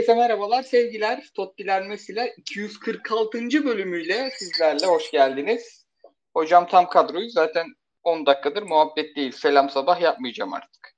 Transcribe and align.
Herkese 0.00 0.18
merhabalar, 0.18 0.62
sevgiler. 0.62 1.30
Tottiler 1.34 1.86
Mesela 1.86 2.26
246. 2.36 3.38
bölümüyle 3.64 4.30
sizlerle 4.30 4.86
hoş 4.86 5.10
geldiniz. 5.10 5.86
Hocam 6.34 6.68
tam 6.68 6.88
kadroyu 6.88 7.30
zaten 7.30 7.66
10 8.02 8.26
dakikadır 8.26 8.62
muhabbet 8.62 9.16
değil. 9.16 9.32
Selam 9.32 9.70
sabah 9.70 10.00
yapmayacağım 10.00 10.52
artık. 10.52 10.94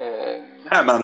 Ee, 0.00 0.42
Hemen 0.68 1.00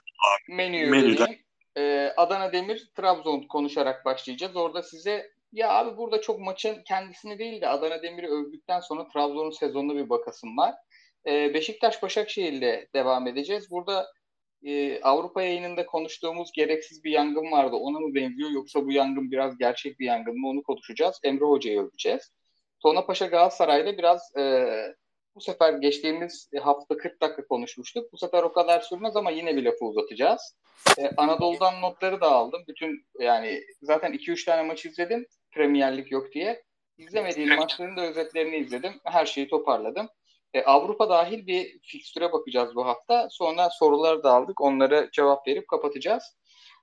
menüyü 0.49 0.91
menüden. 0.91 1.37
Ee, 1.77 2.13
Adana 2.17 2.53
Demir, 2.53 2.91
Trabzon 2.97 3.43
konuşarak 3.43 4.05
başlayacağız. 4.05 4.57
Orada 4.57 4.83
size 4.83 5.31
ya 5.53 5.71
abi 5.71 5.97
burada 5.97 6.21
çok 6.21 6.41
maçın 6.41 6.83
kendisini 6.89 7.39
değil 7.39 7.61
de 7.61 7.69
Adana 7.69 8.03
Demir'i 8.03 8.29
övdükten 8.29 8.81
sonra 8.81 9.09
Trabzon'un 9.09 9.51
sezonuna 9.51 9.95
bir 9.97 10.09
bakasım 10.09 10.57
var. 10.57 10.75
Ee, 11.27 11.55
Beşiktaş 11.55 12.03
Başakşehir'le 12.03 12.89
devam 12.95 13.27
edeceğiz. 13.27 13.71
Burada 13.71 14.07
e, 14.63 15.01
Avrupa 15.01 15.43
yayınında 15.43 15.87
konuştuğumuz 15.87 16.53
gereksiz 16.53 17.05
bir 17.05 17.11
yangın 17.11 17.53
vardı. 17.53 17.77
Ona 17.77 18.01
mı 18.01 18.15
benziyor 18.15 18.51
yoksa 18.51 18.87
bu 18.87 18.93
yangın 18.93 19.31
biraz 19.31 19.59
gerçek 19.59 19.99
bir 19.99 20.07
yangın 20.07 20.41
mı 20.41 20.49
onu 20.49 20.63
konuşacağız. 20.63 21.21
Emre 21.25 21.45
Hoca'yı 21.45 21.81
öveceğiz. 21.81 22.33
Tona 22.81 23.07
Paşa 23.07 23.27
Galatasaray'da 23.27 23.99
biraz 23.99 24.37
e, 24.37 24.65
bu 25.39 25.41
sefer 25.41 25.73
geçtiğimiz 25.73 26.51
hafta 26.63 26.97
40 26.97 27.21
dakika 27.23 27.47
konuşmuştuk. 27.47 28.13
Bu 28.13 28.17
sefer 28.17 28.43
o 28.43 28.53
kadar 28.53 28.81
sürmez 28.81 29.17
ama 29.17 29.31
yine 29.31 29.57
bir 29.57 29.65
lafı 29.65 29.85
uzatacağız. 29.85 30.57
Ee, 30.99 31.11
Anadolu'dan 31.17 31.81
notları 31.81 32.21
da 32.21 32.31
aldım. 32.31 32.63
Bütün 32.69 33.07
yani 33.19 33.63
zaten 33.83 34.13
2-3 34.13 34.45
tane 34.45 34.63
maç 34.63 34.87
izledim. 34.87 35.27
Premier 35.51 35.97
Lig 35.97 36.13
yok 36.13 36.33
diye. 36.33 36.63
İzlemediğim 36.99 37.57
maçların 37.57 37.97
da 37.97 38.01
özetlerini 38.01 38.57
izledim. 38.57 38.93
Her 39.05 39.27
şeyi 39.27 39.49
toparladım. 39.49 40.09
E, 40.55 40.63
Avrupa 40.63 41.09
dahil 41.09 41.47
bir 41.47 41.79
fikstüre 41.83 42.33
bakacağız 42.33 42.75
bu 42.75 42.87
hafta. 42.87 43.29
Sonra 43.31 43.69
sorular 43.71 44.23
da 44.23 44.33
aldık. 44.33 44.61
Onlara 44.61 45.11
cevap 45.11 45.47
verip 45.49 45.69
kapatacağız. 45.69 46.23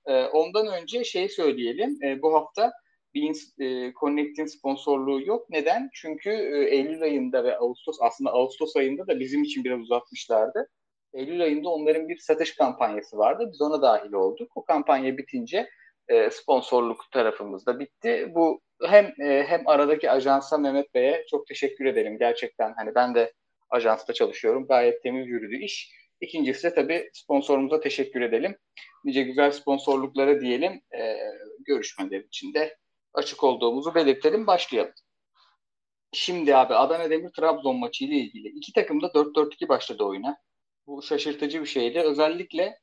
E, 0.05 0.25
ondan 0.25 0.67
önce 0.67 1.03
şey 1.03 1.29
söyleyelim. 1.29 1.97
E, 2.03 2.21
bu 2.21 2.33
hafta 2.33 2.71
Beans 3.15 3.59
e, 3.59 3.93
Connect'in 3.99 4.45
sponsorluğu 4.45 5.21
yok. 5.21 5.49
Neden? 5.49 5.89
Çünkü 5.93 6.29
e, 6.29 6.75
Eylül 6.75 7.01
ayında 7.01 7.43
ve 7.43 7.57
Ağustos 7.57 7.97
aslında 8.01 8.31
Ağustos 8.31 8.75
ayında 8.75 9.07
da 9.07 9.19
bizim 9.19 9.43
için 9.43 9.63
biraz 9.63 9.79
uzatmışlardı. 9.79 10.69
Eylül 11.13 11.41
ayında 11.41 11.69
onların 11.69 12.09
bir 12.09 12.17
satış 12.17 12.55
kampanyası 12.55 13.17
vardı. 13.17 13.49
Biz 13.53 13.61
ona 13.61 13.81
dahil 13.81 14.13
olduk. 14.13 14.51
O 14.55 14.65
kampanya 14.65 15.17
bitince 15.17 15.69
e, 16.07 16.29
sponsorluk 16.29 17.11
tarafımız 17.11 17.65
da 17.65 17.79
bitti. 17.79 18.31
Bu 18.35 18.61
hem 18.83 19.05
e, 19.05 19.43
hem 19.47 19.67
aradaki 19.67 20.11
ajansa 20.11 20.57
Mehmet 20.57 20.93
Bey'e 20.93 21.25
çok 21.29 21.47
teşekkür 21.47 21.85
edelim. 21.85 22.17
Gerçekten 22.17 22.73
hani 22.77 22.95
ben 22.95 23.15
de 23.15 23.33
ajansta 23.69 24.13
çalışıyorum. 24.13 24.67
Gayet 24.67 25.03
temiz 25.03 25.27
yürüdü 25.27 25.63
iş. 25.63 25.91
İkincisi 26.21 26.63
de 26.63 26.73
tabii 26.73 27.09
sponsorumuza 27.13 27.79
teşekkür 27.79 28.21
edelim. 28.21 28.57
Nice 29.03 29.23
güzel 29.23 29.51
sponsorluklara 29.51 30.41
diyelim. 30.41 30.81
E, 30.97 31.17
görüşmeler 31.65 32.19
için 32.19 32.53
de 32.53 32.77
açık 33.13 33.43
olduğumuzu 33.43 33.95
belirtelim. 33.95 34.47
Başlayalım. 34.47 34.93
Şimdi 36.13 36.55
abi 36.55 36.73
Adana 36.75 37.09
Demir 37.09 37.29
Trabzon 37.29 37.75
maçı 37.75 38.05
ile 38.05 38.15
ilgili 38.15 38.47
iki 38.47 38.73
takım 38.73 39.01
da 39.01 39.07
4-4-2 39.07 39.69
başladı 39.69 40.03
oyuna. 40.03 40.37
Bu 40.87 41.01
şaşırtıcı 41.01 41.61
bir 41.61 41.65
şeydi. 41.65 41.99
Özellikle 41.99 42.79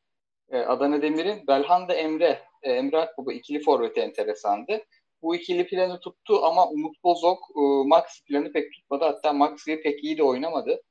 e, 0.50 0.58
Adana 0.58 1.02
Demir'in 1.02 1.46
Belhanda 1.46 1.94
Emre, 1.94 2.42
e, 2.62 2.72
Emre 2.72 2.98
Akbaba 2.98 3.32
ikili 3.32 3.60
forveti 3.60 4.00
enteresandı. 4.00 4.84
Bu 5.22 5.36
ikili 5.36 5.66
planı 5.66 6.00
tuttu 6.00 6.44
ama 6.44 6.68
Umut 6.68 7.04
Bozok 7.04 7.38
e, 7.56 7.60
Maxi 7.88 8.24
planı 8.24 8.52
pek 8.52 8.72
tutmadı. 8.72 9.04
Hatta 9.04 9.32
Maxi'yi 9.32 9.82
pek 9.82 10.04
iyi 10.04 10.18
de 10.18 10.22
oynamadı. 10.22 10.82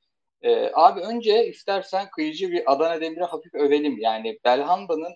E, 0.42 0.70
abi 0.74 1.00
önce 1.00 1.46
istersen 1.46 2.10
kıyıcı 2.10 2.50
bir 2.50 2.72
Adana 2.72 3.00
Demir'i 3.00 3.24
hafif 3.24 3.54
övelim. 3.54 3.98
Yani 3.98 4.38
Belhanda'nın 4.44 5.14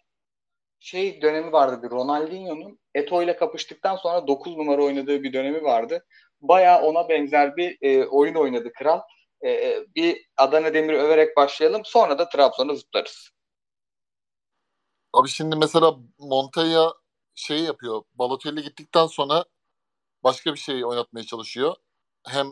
şey 0.81 1.22
dönemi 1.22 1.53
vardı 1.53 1.83
bir 1.83 1.91
Ronaldinho'nun 1.91 2.78
Eto 2.94 3.22
ile 3.22 3.37
kapıştıktan 3.37 3.97
sonra 3.97 4.27
9 4.27 4.56
numara 4.56 4.83
oynadığı 4.84 5.22
bir 5.22 5.33
dönemi 5.33 5.62
vardı. 5.62 6.06
Baya 6.41 6.83
ona 6.83 7.09
benzer 7.09 7.56
bir 7.56 7.78
e, 7.83 8.06
oyun 8.06 8.34
oynadı 8.34 8.72
Kral. 8.72 9.00
E, 9.41 9.50
e, 9.50 9.87
bir 9.94 10.26
Adana 10.37 10.75
Demir'i 10.75 10.97
överek 10.97 11.37
başlayalım. 11.37 11.82
Sonra 11.84 12.19
da 12.19 12.28
Trabzon'a 12.28 12.75
zıplarız. 12.75 13.31
Abi 15.12 15.28
şimdi 15.28 15.56
mesela 15.56 15.94
Montella 16.19 16.93
şey 17.37 17.61
yapıyor. 17.61 18.03
Balotelli 18.15 18.63
gittikten 18.63 19.07
sonra 19.07 19.45
başka 20.25 20.55
bir 20.55 20.59
şey 20.59 20.85
oynatmaya 20.85 21.25
çalışıyor. 21.27 21.77
Hem 22.27 22.47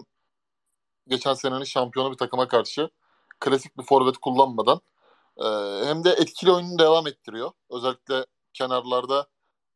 geçen 1.08 1.34
senenin 1.34 1.64
şampiyonu 1.64 2.12
bir 2.12 2.16
takıma 2.16 2.48
karşı 2.48 2.90
klasik 3.40 3.78
bir 3.78 3.82
forvet 3.82 4.18
kullanmadan 4.18 4.80
e, 5.36 5.46
hem 5.86 6.04
de 6.04 6.10
etkili 6.10 6.52
oyununu 6.52 6.78
devam 6.78 7.06
ettiriyor. 7.06 7.50
Özellikle 7.70 8.26
kenarlarda 8.52 9.26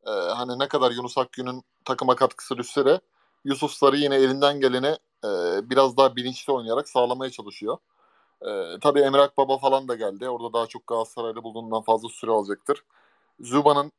e, 0.07 0.11
hani 0.11 0.59
ne 0.59 0.69
kadar 0.69 0.91
Yunus 0.91 1.19
Akgün'ün 1.19 1.63
takıma 1.85 2.17
katkısı 2.17 2.59
düşse 2.59 3.01
Yusuf 3.45 3.73
Sarı 3.73 3.97
yine 3.97 4.15
elinden 4.15 4.61
geleni 4.61 4.97
e, 5.25 5.31
biraz 5.71 5.97
daha 5.97 6.17
bilinçli 6.17 6.53
oynayarak 6.53 6.89
sağlamaya 6.89 7.31
çalışıyor. 7.31 7.79
E, 8.43 8.79
tabii 8.81 9.01
Emre 9.01 9.21
Akbaba 9.21 9.59
falan 9.59 9.89
da 9.89 9.95
geldi. 9.95 10.29
Orada 10.29 10.53
daha 10.53 10.67
çok 10.67 10.87
Galatasaray'da 10.87 11.43
bulduğundan 11.43 11.83
fazla 11.83 12.09
süre 12.09 12.31
alacaktır. 12.31 12.85
Zuba'nın 13.41 13.93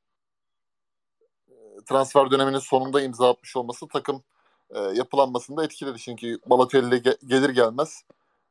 transfer 1.85 2.31
döneminin 2.31 2.59
sonunda 2.59 3.01
imza 3.01 3.29
atmış 3.29 3.55
olması 3.55 3.87
takım 3.87 4.23
e, 4.69 4.79
yapılanmasında 4.79 5.63
etkiledi. 5.63 5.99
Çünkü 5.99 6.39
Balotelli 6.45 6.95
ge- 6.95 7.27
gelir 7.27 7.49
gelmez 7.49 8.03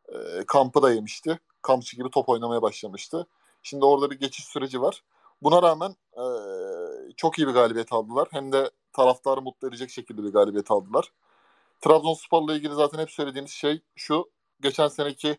e, 0.08 0.44
kampı 0.46 0.82
da 0.82 0.92
yemişti. 0.92 1.38
Kampçı 1.62 1.96
gibi 1.96 2.10
top 2.10 2.28
oynamaya 2.28 2.62
başlamıştı. 2.62 3.26
Şimdi 3.62 3.84
orada 3.84 4.10
bir 4.10 4.20
geçiş 4.20 4.44
süreci 4.44 4.80
var. 4.82 5.02
Buna 5.42 5.62
rağmen 5.62 5.96
e, 6.12 6.24
çok 7.16 7.38
iyi 7.38 7.48
bir 7.48 7.52
galibiyet 7.52 7.92
aldılar. 7.92 8.28
Hem 8.30 8.52
de 8.52 8.70
taraftarı 8.92 9.42
mutlu 9.42 9.68
edecek 9.68 9.90
şekilde 9.90 10.24
bir 10.24 10.32
galibiyet 10.32 10.70
aldılar. 10.70 11.12
Trabzonspor'la 11.80 12.54
ilgili 12.54 12.74
zaten 12.74 12.98
hep 12.98 13.10
söylediğimiz 13.10 13.52
şey 13.52 13.80
şu. 13.96 14.30
Geçen 14.60 14.88
seneki 14.88 15.38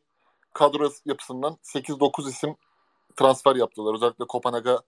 kadro 0.53 0.89
yapısından 1.05 1.57
8-9 1.63 2.29
isim 2.29 2.55
transfer 3.15 3.55
yaptılar. 3.55 3.93
Özellikle 3.93 4.27
Kopenhag'a 4.27 4.79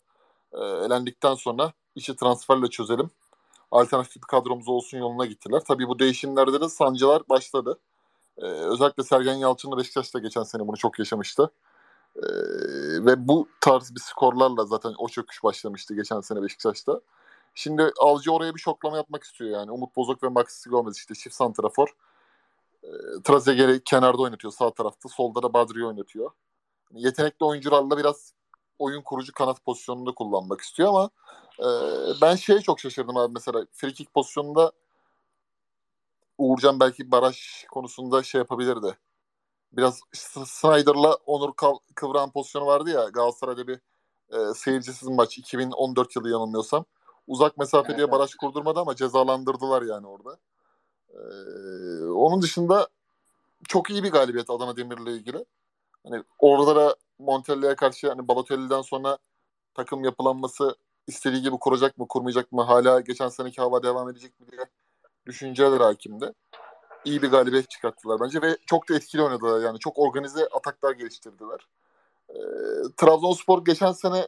e, 0.54 0.60
elendikten 0.60 1.36
sonra 1.36 1.74
işi 1.96 2.16
transferle 2.16 2.68
çözelim. 2.68 3.10
Alternatif 3.72 4.16
bir 4.16 4.28
kadromuz 4.28 4.70
olsun 4.70 4.98
yoluna 4.98 5.26
gittiler. 5.26 5.62
Tabii 5.68 5.88
bu 5.88 6.00
değişimlerde 6.00 6.62
de 6.62 6.70
sancılar 6.70 7.30
başladı. 7.30 7.80
E, 8.38 8.46
özellikle 8.46 9.04
Sergen 9.04 9.34
Yalçın'la 9.34 9.78
Beşiktaş 9.78 10.14
da 10.14 10.20
geçen 10.20 10.44
sene 10.44 10.68
bunu 10.68 10.78
çok 10.78 11.00
yaşamıştı. 11.00 11.52
E, 12.16 12.24
ve 13.06 13.28
bu 13.28 13.48
tarz 13.62 13.96
bir 13.96 14.00
skorlarla 14.00 14.66
zaten 14.66 14.94
o 14.98 15.08
çöküş 15.08 15.44
başlamıştı 15.44 15.96
geçen 15.96 16.22
sene 16.22 16.42
Beşiktaş'ta. 16.42 17.02
Şimdi 17.56 17.92
Alcı 18.00 18.32
oraya 18.32 18.56
bir 18.56 18.60
şoklama 18.60 18.98
yapmak 18.98 19.24
istiyor 19.24 19.50
yani. 19.50 19.72
Umut 19.72 19.96
Bozok 19.96 20.24
ve 20.24 20.28
Maxi 20.28 20.70
Gomez 20.70 20.98
işte 20.98 21.16
çift 21.16 21.36
santrafor. 21.36 21.88
E, 22.84 22.90
Trezeguet'i 23.24 23.84
kenarda 23.84 24.22
oynatıyor 24.22 24.54
sağ 24.54 24.72
tarafta. 24.74 25.10
Solda 25.10 25.44
da 25.44 25.54
Badri'yi 25.54 25.86
oynatıyor. 25.86 26.32
Yetenekli 26.94 27.46
oyuncularla 27.46 27.98
biraz 27.98 28.34
oyun 28.82 29.02
kurucu 29.02 29.34
kanat 29.34 29.66
pozisyonunda 29.66 30.12
kullanmak 30.12 30.62
istiyor 30.62 30.90
ama 30.90 31.10
e, 31.60 31.68
ben 32.22 32.36
şeye 32.36 32.62
çok 32.62 32.80
şaşırdım 32.80 33.18
abi 33.18 33.34
mesela 33.34 33.66
free 33.72 33.94
kick 33.94 34.14
pozisyonunda 34.14 34.72
Uğurcan 36.38 36.80
belki 36.80 37.12
baraj 37.12 37.66
konusunda 37.72 38.24
şey 38.24 38.40
yapabilirdi. 38.40 38.98
Biraz 39.74 40.02
Snyder'la 40.46 41.14
Onur 41.26 41.54
Kıvran 41.96 42.32
pozisyonu 42.32 42.66
vardı 42.66 42.90
ya 42.90 43.10
Galatasaray'da 43.10 43.68
bir 43.68 43.80
e, 44.30 44.54
seyircisiz 44.54 45.08
maç 45.08 45.38
2014 45.38 46.16
yılı 46.16 46.30
yanılmıyorsam. 46.30 46.86
Uzak 47.28 47.58
mesafe 47.58 47.88
evet, 47.88 47.98
diye 47.98 48.12
baraj 48.12 48.36
kurdurmadı 48.36 48.80
ama 48.80 48.96
cezalandırdılar 48.96 49.82
yani 49.82 50.08
orada. 50.08 50.38
Ee, 51.14 52.06
onun 52.06 52.42
dışında 52.42 52.88
çok 53.68 53.90
iyi 53.90 54.04
bir 54.04 54.12
galibiyet 54.12 54.50
Adana 54.50 54.78
Demir'le 54.78 55.08
ilgili. 55.08 55.46
Hani 56.04 56.24
orada 56.40 56.76
da 56.76 56.96
Montella'ya 57.22 57.76
karşı 57.76 58.10
hani 58.10 58.28
Balotelli'den 58.28 58.82
sonra 58.82 59.18
takım 59.74 60.04
yapılanması 60.04 60.76
istediği 61.08 61.42
gibi 61.42 61.58
kuracak 61.60 61.98
mı 61.98 62.08
kurmayacak 62.08 62.52
mı 62.52 62.62
hala 62.62 63.00
geçen 63.00 63.30
seneki 63.30 63.62
hava 63.62 63.84
devam 63.84 64.10
edecek 64.10 64.40
mi 64.40 64.48
diye 64.52 64.66
düşünceler 65.26 65.80
hakimdi. 65.80 66.34
İyi 67.06 67.22
bir 67.22 67.32
galibiyet 67.32 67.70
çıkarttılar 67.70 68.20
bence 68.20 68.42
ve 68.42 68.58
çok 68.66 68.90
da 68.90 68.96
etkili 68.96 69.22
oynadılar 69.22 69.62
yani 69.62 69.80
çok 69.80 70.00
organize 70.00 70.48
ataklar 70.48 70.92
geliştirdiler. 70.92 71.68
Ee, 72.30 72.36
Trabzonspor 72.98 73.66
geçen 73.66 73.92
sene 73.92 74.28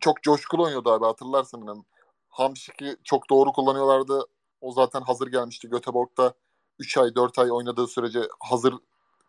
çok 0.00 0.22
coşkulu 0.22 0.62
oynuyordu 0.62 0.90
abi 0.92 1.04
hatırlarsın. 1.04 1.66
Yani 1.66 1.82
Hamşik'i 2.28 2.96
çok 3.04 3.30
doğru 3.30 3.52
kullanıyorlardı. 3.52 4.22
O 4.60 4.72
zaten 4.72 5.00
hazır 5.00 5.26
gelmişti. 5.26 5.68
Göteborg'da 5.68 6.34
3 6.78 6.98
ay 6.98 7.14
4 7.14 7.38
ay 7.38 7.52
oynadığı 7.52 7.86
sürece 7.86 8.20
hazır 8.40 8.74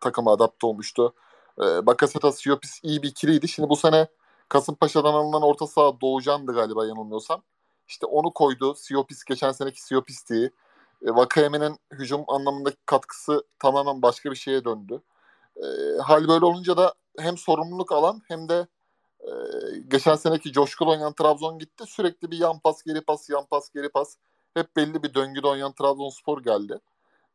takıma 0.00 0.32
adapte 0.32 0.66
olmuştu. 0.66 1.14
Ee, 1.62 1.86
Bakasetas 1.86 2.38
Siopis 2.40 2.80
iyi 2.82 3.02
bir 3.02 3.08
ikiliydi. 3.08 3.48
Şimdi 3.48 3.68
bu 3.68 3.76
sene 3.76 4.08
Kasımpaşa'dan 4.48 5.14
alınan 5.14 5.42
orta 5.42 5.66
saha 5.66 6.00
Doğucan'dı 6.00 6.52
galiba 6.52 6.86
yanılmıyorsam. 6.86 7.42
İşte 7.88 8.06
onu 8.06 8.32
koydu. 8.32 8.74
Siopis 8.74 9.24
geçen 9.24 9.52
seneki 9.52 9.82
Siopis'ti. 9.82 10.52
E, 11.06 11.10
Vakayeme'nin 11.10 11.78
hücum 11.92 12.24
anlamındaki 12.28 12.76
katkısı 12.86 13.44
tamamen 13.58 14.02
başka 14.02 14.30
bir 14.30 14.36
şeye 14.36 14.64
döndü. 14.64 15.02
E, 15.56 15.66
hal 16.02 16.28
böyle 16.28 16.44
olunca 16.44 16.76
da 16.76 16.94
hem 17.18 17.38
sorumluluk 17.38 17.92
alan 17.92 18.22
hem 18.28 18.48
de 18.48 18.66
Ee, 19.26 19.30
geçen 19.88 20.16
seneki 20.16 20.52
coşkulu 20.52 20.90
oynayan 20.90 21.12
Trabzon 21.12 21.58
gitti. 21.58 21.84
Sürekli 21.86 22.30
bir 22.30 22.38
yan 22.38 22.58
pas, 22.58 22.82
geri 22.82 23.00
pas, 23.00 23.30
yan 23.30 23.46
pas, 23.46 23.70
geri 23.74 23.88
pas. 23.88 24.16
Hep 24.54 24.76
belli 24.76 25.02
bir 25.02 25.14
döngüde 25.14 25.46
oynayan 25.48 25.72
Trabzonspor 25.72 26.42
geldi. 26.42 26.80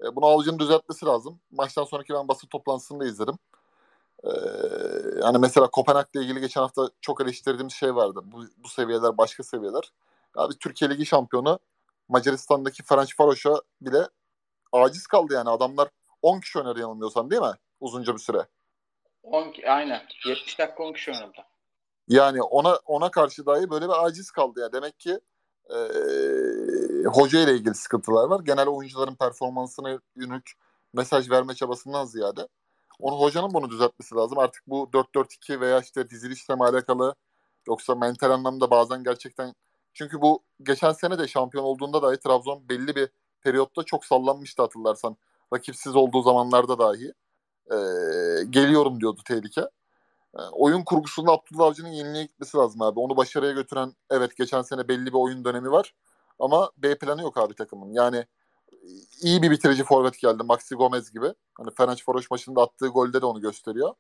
Ee, 0.04 0.16
bunu 0.16 0.26
alıcının 0.26 0.60
düzeltmesi 0.60 1.06
lazım. 1.06 1.40
Maçtan 1.52 1.84
sonraki 1.84 2.14
ben 2.14 2.28
basın 2.28 2.48
toplantısında 2.48 3.06
izledim. 3.06 3.36
Ee, 4.24 4.30
yani 5.22 5.38
mesela 5.38 5.68
Kopenhag'la 5.68 6.22
ilgili 6.22 6.40
geçen 6.42 6.62
hafta 6.62 6.90
çok 7.02 7.22
eleştirdiğimiz 7.22 7.74
şey 7.74 7.96
vardı. 7.96 8.20
Bu, 8.24 8.44
bu 8.58 8.68
seviyeler 8.68 9.18
başka 9.18 9.44
seviyeler. 9.44 9.92
Abi 10.36 10.54
Türkiye 10.60 10.92
Ligi 10.92 11.06
şampiyonu 11.06 11.60
Macaristan'daki 12.10 12.84
Ferenc 12.84 13.16
Faroş'a 13.16 13.62
bile 13.82 14.08
aciz 14.72 15.08
kaldı 15.08 15.34
yani. 15.34 15.50
Adamlar 15.50 15.90
10 16.22 16.40
kişi 16.40 16.60
oynadı 16.60 16.80
yanılmıyorsam 16.80 17.32
değil 17.32 17.42
mi? 17.42 17.54
Uzunca 17.80 18.14
bir 18.14 18.20
süre. 18.20 18.48
10 19.24 19.54
aynen. 19.68 20.02
70 20.26 20.60
dakika 20.60 20.84
10 20.84 20.94
kişi 20.94 21.12
oynadı. 21.12 21.38
Yani 22.08 22.42
ona 22.42 22.76
ona 22.86 23.12
karşı 23.12 23.46
dahi 23.46 23.70
böyle 23.70 23.86
bir 23.86 24.06
aciz 24.06 24.32
kaldı 24.32 24.60
ya. 24.60 24.74
Demek 24.74 25.00
ki 25.00 25.20
e, 25.70 25.78
hoca 27.06 27.40
ile 27.40 27.54
ilgili 27.54 27.76
sıkıntılar 27.76 28.30
var. 28.30 28.40
Genel 28.40 28.68
oyuncuların 28.68 29.16
performansına 29.16 30.00
yönelik 30.16 30.50
mesaj 30.94 31.30
verme 31.30 31.56
çabasından 31.56 32.06
ziyade 32.06 32.48
onu 33.02 33.20
hocanın 33.20 33.54
bunu 33.54 33.70
düzeltmesi 33.70 34.16
lazım. 34.16 34.40
Artık 34.40 34.64
bu 34.68 34.90
4-4-2 34.94 35.60
veya 35.60 35.80
işte 35.80 36.10
dizilişle 36.10 36.56
mi 36.56 36.64
alakalı 36.64 37.16
yoksa 37.68 37.96
mental 37.96 38.32
anlamda 38.32 38.72
bazen 38.72 39.04
gerçekten 39.04 39.54
çünkü 39.94 40.22
bu 40.22 40.44
geçen 40.64 40.92
sene 40.92 41.20
de 41.20 41.28
şampiyon 41.28 41.64
olduğunda 41.64 42.02
dahi 42.02 42.20
Trabzon 42.20 42.70
belli 42.70 42.96
bir 42.96 43.10
periyotta 43.42 43.84
çok 43.84 44.06
sallanmıştı 44.06 44.62
hatırlarsan. 44.62 45.18
Rakipsiz 45.54 45.96
olduğu 45.96 46.22
zamanlarda 46.22 46.80
dahi 46.80 47.14
e, 47.72 47.78
geliyorum 48.50 49.00
diyordu 49.00 49.22
tehlike. 49.28 49.62
E, 50.38 50.42
oyun 50.52 50.84
kurgusunda 50.84 51.32
Abdullah 51.32 51.66
Avcı'nın 51.66 51.90
yeniliğe 51.90 52.24
gitmesi 52.24 52.58
lazım 52.58 52.82
abi. 52.82 53.00
Onu 53.00 53.18
başarıya 53.18 53.52
götüren 53.52 53.94
evet 54.10 54.38
geçen 54.38 54.62
sene 54.62 54.88
belli 54.88 55.06
bir 55.06 55.20
oyun 55.20 55.46
dönemi 55.46 55.72
var. 55.72 55.94
Ama 56.40 56.72
B 56.78 56.98
planı 56.98 57.22
yok 57.22 57.38
abi 57.38 57.54
takımın. 57.56 57.94
Yani 57.94 58.26
iyi 59.22 59.42
bir 59.42 59.52
bitirici 59.52 59.84
forvet 59.84 60.20
geldi. 60.20 60.44
Maxi 60.44 60.76
Gomez 60.76 61.12
gibi. 61.12 61.34
Hani 61.58 61.70
Varoş 62.08 62.32
maçında 62.32 62.62
attığı 62.62 62.88
golde 62.88 63.22
de 63.22 63.26
onu 63.26 63.42
gösteriyor. 63.42 63.94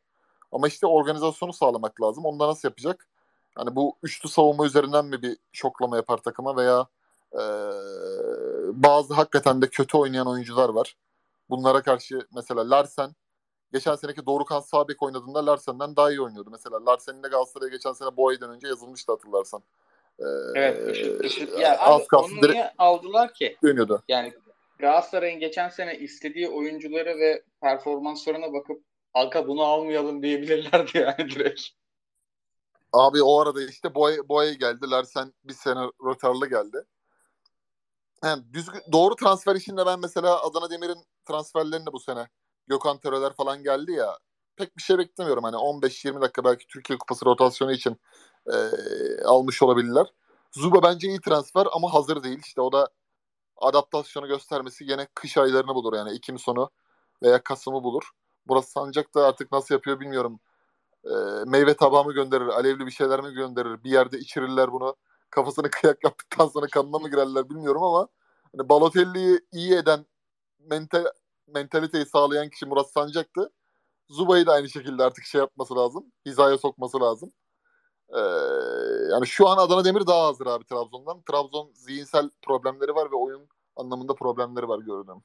Ama 0.51 0.67
işte 0.67 0.87
organizasyonu 0.87 1.53
sağlamak 1.53 2.01
lazım. 2.01 2.25
Onu 2.25 2.39
da 2.39 2.47
nasıl 2.47 2.67
yapacak? 2.67 3.07
Hani 3.55 3.75
bu 3.75 3.97
üçlü 4.03 4.29
savunma 4.29 4.65
üzerinden 4.65 5.05
mi 5.05 5.21
bir 5.21 5.37
şoklama 5.51 5.95
yapar 5.95 6.17
takıma 6.17 6.57
veya 6.57 6.87
e, 7.33 7.41
bazı 8.83 9.13
hakikaten 9.13 9.61
de 9.61 9.67
kötü 9.67 9.97
oynayan 9.97 10.27
oyuncular 10.27 10.69
var. 10.69 10.97
Bunlara 11.49 11.81
karşı 11.81 12.27
mesela 12.35 12.69
Larsen 12.69 13.15
geçen 13.73 13.95
seneki 13.95 14.25
Dorukan 14.25 14.59
Sabek 14.59 15.03
oynadığında 15.03 15.45
Larsen'den 15.45 15.95
daha 15.95 16.11
iyi 16.11 16.21
oynuyordu. 16.21 16.49
Mesela 16.51 16.85
Larsen'in 16.85 17.23
de 17.23 17.27
Galatasaray'a 17.27 17.69
geçen 17.69 17.93
sene 17.93 18.17
Boğa'dan 18.17 18.49
önce 18.49 18.67
yazılmıştı 18.67 19.11
hatırlarsan. 19.11 19.63
Ee, 20.19 20.23
evet. 20.55 20.97
Işıt, 20.97 21.21
ışıt. 21.21 21.59
Ya 21.59 21.77
az 21.79 22.01
abi, 22.01 22.15
onu 22.15 22.51
niye 22.51 22.73
aldılar 22.77 23.33
ki? 23.33 23.57
Dönüyordu. 23.63 24.03
Yani 24.07 24.33
Galatasaray'ın 24.81 25.39
geçen 25.39 25.69
sene 25.69 25.97
istediği 25.97 26.49
oyuncuları 26.49 27.19
ve 27.19 27.43
performanslarına 27.61 28.53
bakıp 28.53 28.83
Alka 29.13 29.47
bunu 29.47 29.63
almayalım 29.63 30.23
diyebilirlerdi 30.23 30.97
yani 30.97 31.29
direkt. 31.35 31.61
Abi 32.93 33.23
o 33.23 33.39
arada 33.39 33.63
işte 33.63 33.95
Boy, 33.95 34.17
Boy 34.29 34.51
geldiler. 34.51 35.03
Sen 35.03 35.33
bir 35.43 35.53
sene 35.53 35.79
rötarlı 36.05 36.49
geldi. 36.49 36.85
Yani 38.23 38.43
düzgün, 38.53 38.81
doğru 38.91 39.15
transfer 39.15 39.55
işinde 39.55 39.85
ben 39.85 39.99
mesela 39.99 40.41
Adana 40.43 40.69
Demir'in 40.69 41.05
transferlerini 41.27 41.93
bu 41.93 41.99
sene 41.99 42.27
Gökhan 42.67 42.99
Töreler 42.99 43.33
falan 43.33 43.63
geldi 43.63 43.91
ya 43.91 44.17
pek 44.55 44.77
bir 44.77 44.81
şey 44.81 44.97
beklemiyorum. 44.97 45.43
Hani 45.43 45.55
15-20 45.55 46.21
dakika 46.21 46.43
belki 46.43 46.67
Türkiye 46.67 46.99
Kupası 46.99 47.25
rotasyonu 47.25 47.71
için 47.71 47.97
e, 48.47 48.55
almış 49.25 49.61
olabilirler. 49.61 50.07
Zuba 50.51 50.83
bence 50.83 51.07
iyi 51.07 51.21
transfer 51.21 51.67
ama 51.71 51.93
hazır 51.93 52.23
değil. 52.23 52.39
İşte 52.45 52.61
o 52.61 52.71
da 52.71 52.89
adaptasyonu 53.61 54.27
göstermesi 54.27 54.83
yine 54.83 55.07
kış 55.15 55.37
aylarını 55.37 55.75
bulur 55.75 55.93
yani 55.93 56.15
Ekim 56.15 56.39
sonu 56.39 56.69
veya 57.23 57.43
Kasım'ı 57.43 57.83
bulur. 57.83 58.09
Burası 58.47 58.71
Sancak 58.71 59.15
da 59.15 59.27
artık 59.27 59.51
nasıl 59.51 59.75
yapıyor 59.75 59.99
bilmiyorum. 59.99 60.39
E, 61.05 61.11
meyve 61.47 61.73
tabağı 61.73 62.05
mı 62.05 62.13
gönderir, 62.13 62.47
alevli 62.47 62.85
bir 62.85 62.91
şeyler 62.91 63.21
mi 63.21 63.33
gönderir, 63.33 63.83
bir 63.83 63.91
yerde 63.91 64.19
içirirler 64.19 64.71
bunu. 64.71 64.95
Kafasını 65.29 65.69
kıyak 65.71 66.03
yaptıktan 66.03 66.47
sonra 66.47 66.67
kanına 66.67 66.99
mı 66.99 67.09
girerler 67.09 67.49
bilmiyorum 67.49 67.83
ama 67.83 68.07
hani 68.57 68.69
Balotelli'yi 68.69 69.39
iyi 69.51 69.73
eden 69.75 70.05
mental, 70.59 71.05
mentaliteyi 71.47 72.05
sağlayan 72.05 72.49
kişi 72.49 72.65
Murat 72.65 72.91
Sancak'tı. 72.91 73.51
Zuba'yı 74.09 74.45
da 74.45 74.53
aynı 74.53 74.69
şekilde 74.69 75.03
artık 75.03 75.25
şey 75.25 75.39
yapması 75.41 75.75
lazım. 75.75 76.05
Hizaya 76.25 76.57
sokması 76.57 76.99
lazım. 77.01 77.33
Ee, 78.15 78.19
yani 79.11 79.27
şu 79.27 79.47
an 79.47 79.57
Adana 79.57 79.85
Demir 79.85 80.07
daha 80.07 80.27
hazır 80.27 80.45
abi 80.47 80.65
Trabzon'dan. 80.65 81.21
Trabzon 81.21 81.71
zihinsel 81.73 82.29
problemleri 82.41 82.95
var 82.95 83.11
ve 83.11 83.15
oyun 83.15 83.49
anlamında 83.75 84.15
problemleri 84.15 84.67
var 84.67 84.79
gördüğüm. 84.79 85.23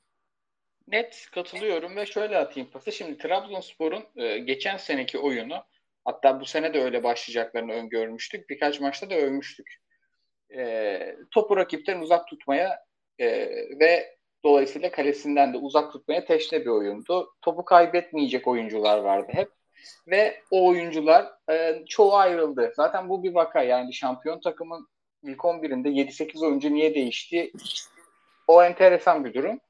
Net 0.88 1.28
katılıyorum 1.34 1.96
ve 1.96 2.06
şöyle 2.06 2.38
atayım 2.38 2.70
pası. 2.70 2.92
Şimdi 2.92 3.18
Trabzonspor'un 3.18 4.04
e, 4.16 4.38
geçen 4.38 4.76
seneki 4.76 5.18
oyunu 5.18 5.54
hatta 6.04 6.40
bu 6.40 6.44
sene 6.44 6.74
de 6.74 6.82
öyle 6.82 7.02
başlayacaklarını 7.02 7.72
öngörmüştük. 7.72 8.50
Birkaç 8.50 8.80
maçta 8.80 9.10
da 9.10 9.14
övmüştük. 9.14 9.76
E, 10.56 11.16
topu 11.30 11.56
rakipten 11.56 12.00
uzak 12.00 12.28
tutmaya 12.28 12.84
e, 13.18 13.26
ve 13.80 14.16
dolayısıyla 14.44 14.90
kalesinden 14.90 15.54
de 15.54 15.58
uzak 15.58 15.92
tutmaya 15.92 16.24
teşne 16.24 16.60
bir 16.60 16.70
oyundu. 16.70 17.34
Topu 17.42 17.64
kaybetmeyecek 17.64 18.48
oyuncular 18.48 18.98
vardı 18.98 19.32
hep 19.34 19.50
ve 20.06 20.42
o 20.50 20.66
oyuncular 20.66 21.32
e, 21.50 21.84
çoğu 21.88 22.14
ayrıldı. 22.14 22.72
Zaten 22.76 23.08
bu 23.08 23.22
bir 23.22 23.34
vaka 23.34 23.62
yani 23.62 23.94
şampiyon 23.94 24.40
takımın 24.40 24.88
ilk 25.22 25.38
11'inde 25.38 25.88
7-8 25.88 26.46
oyuncu 26.46 26.74
niye 26.74 26.94
değişti? 26.94 27.52
O 28.48 28.62
enteresan 28.62 29.24
bir 29.24 29.34
durum. 29.34 29.60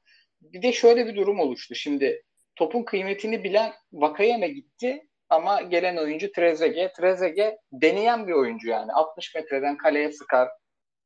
Bir 0.41 0.61
de 0.61 0.71
şöyle 0.71 1.07
bir 1.07 1.15
durum 1.15 1.39
oluştu. 1.39 1.75
Şimdi 1.75 2.23
topun 2.55 2.83
kıymetini 2.83 3.43
bilen 3.43 3.73
Vakayeme 3.93 4.47
gitti 4.47 5.07
ama 5.29 5.61
gelen 5.61 5.97
oyuncu 5.97 6.31
Trezeguet. 6.31 6.95
Trezeguet 6.95 7.59
deneyen 7.71 8.27
bir 8.27 8.33
oyuncu 8.33 8.69
yani. 8.69 8.93
60 8.93 9.35
metreden 9.35 9.77
kaleye 9.77 10.11
sıkar, 10.11 10.49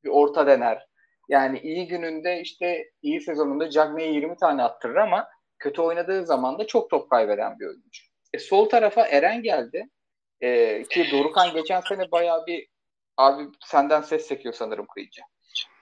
bir 0.03 0.09
orta 0.09 0.47
dener. 0.47 0.87
Yani 1.29 1.59
iyi 1.59 1.87
gününde 1.87 2.41
işte 2.41 2.91
iyi 3.01 3.21
sezonunda 3.21 3.69
Cagney'e 3.69 4.13
20 4.13 4.37
tane 4.37 4.63
attırır 4.63 4.95
ama 4.95 5.27
kötü 5.59 5.81
oynadığı 5.81 6.25
zaman 6.25 6.59
da 6.59 6.67
çok 6.67 6.89
top 6.89 7.09
kaybeden 7.09 7.59
bir 7.59 7.65
oyuncu. 7.65 8.10
E, 8.33 8.39
sol 8.39 8.69
tarafa 8.69 9.07
Eren 9.07 9.44
geldi. 9.44 9.89
E, 10.42 10.83
ki 10.83 11.07
Dorukan 11.12 11.54
geçen 11.54 11.81
sene 11.81 12.12
bayağı 12.12 12.45
bir 12.45 12.68
abi 13.18 13.44
senden 13.66 14.01
ses 14.01 14.28
sekiyor 14.28 14.54
sanırım 14.54 14.86
kıyıcı. 14.94 15.22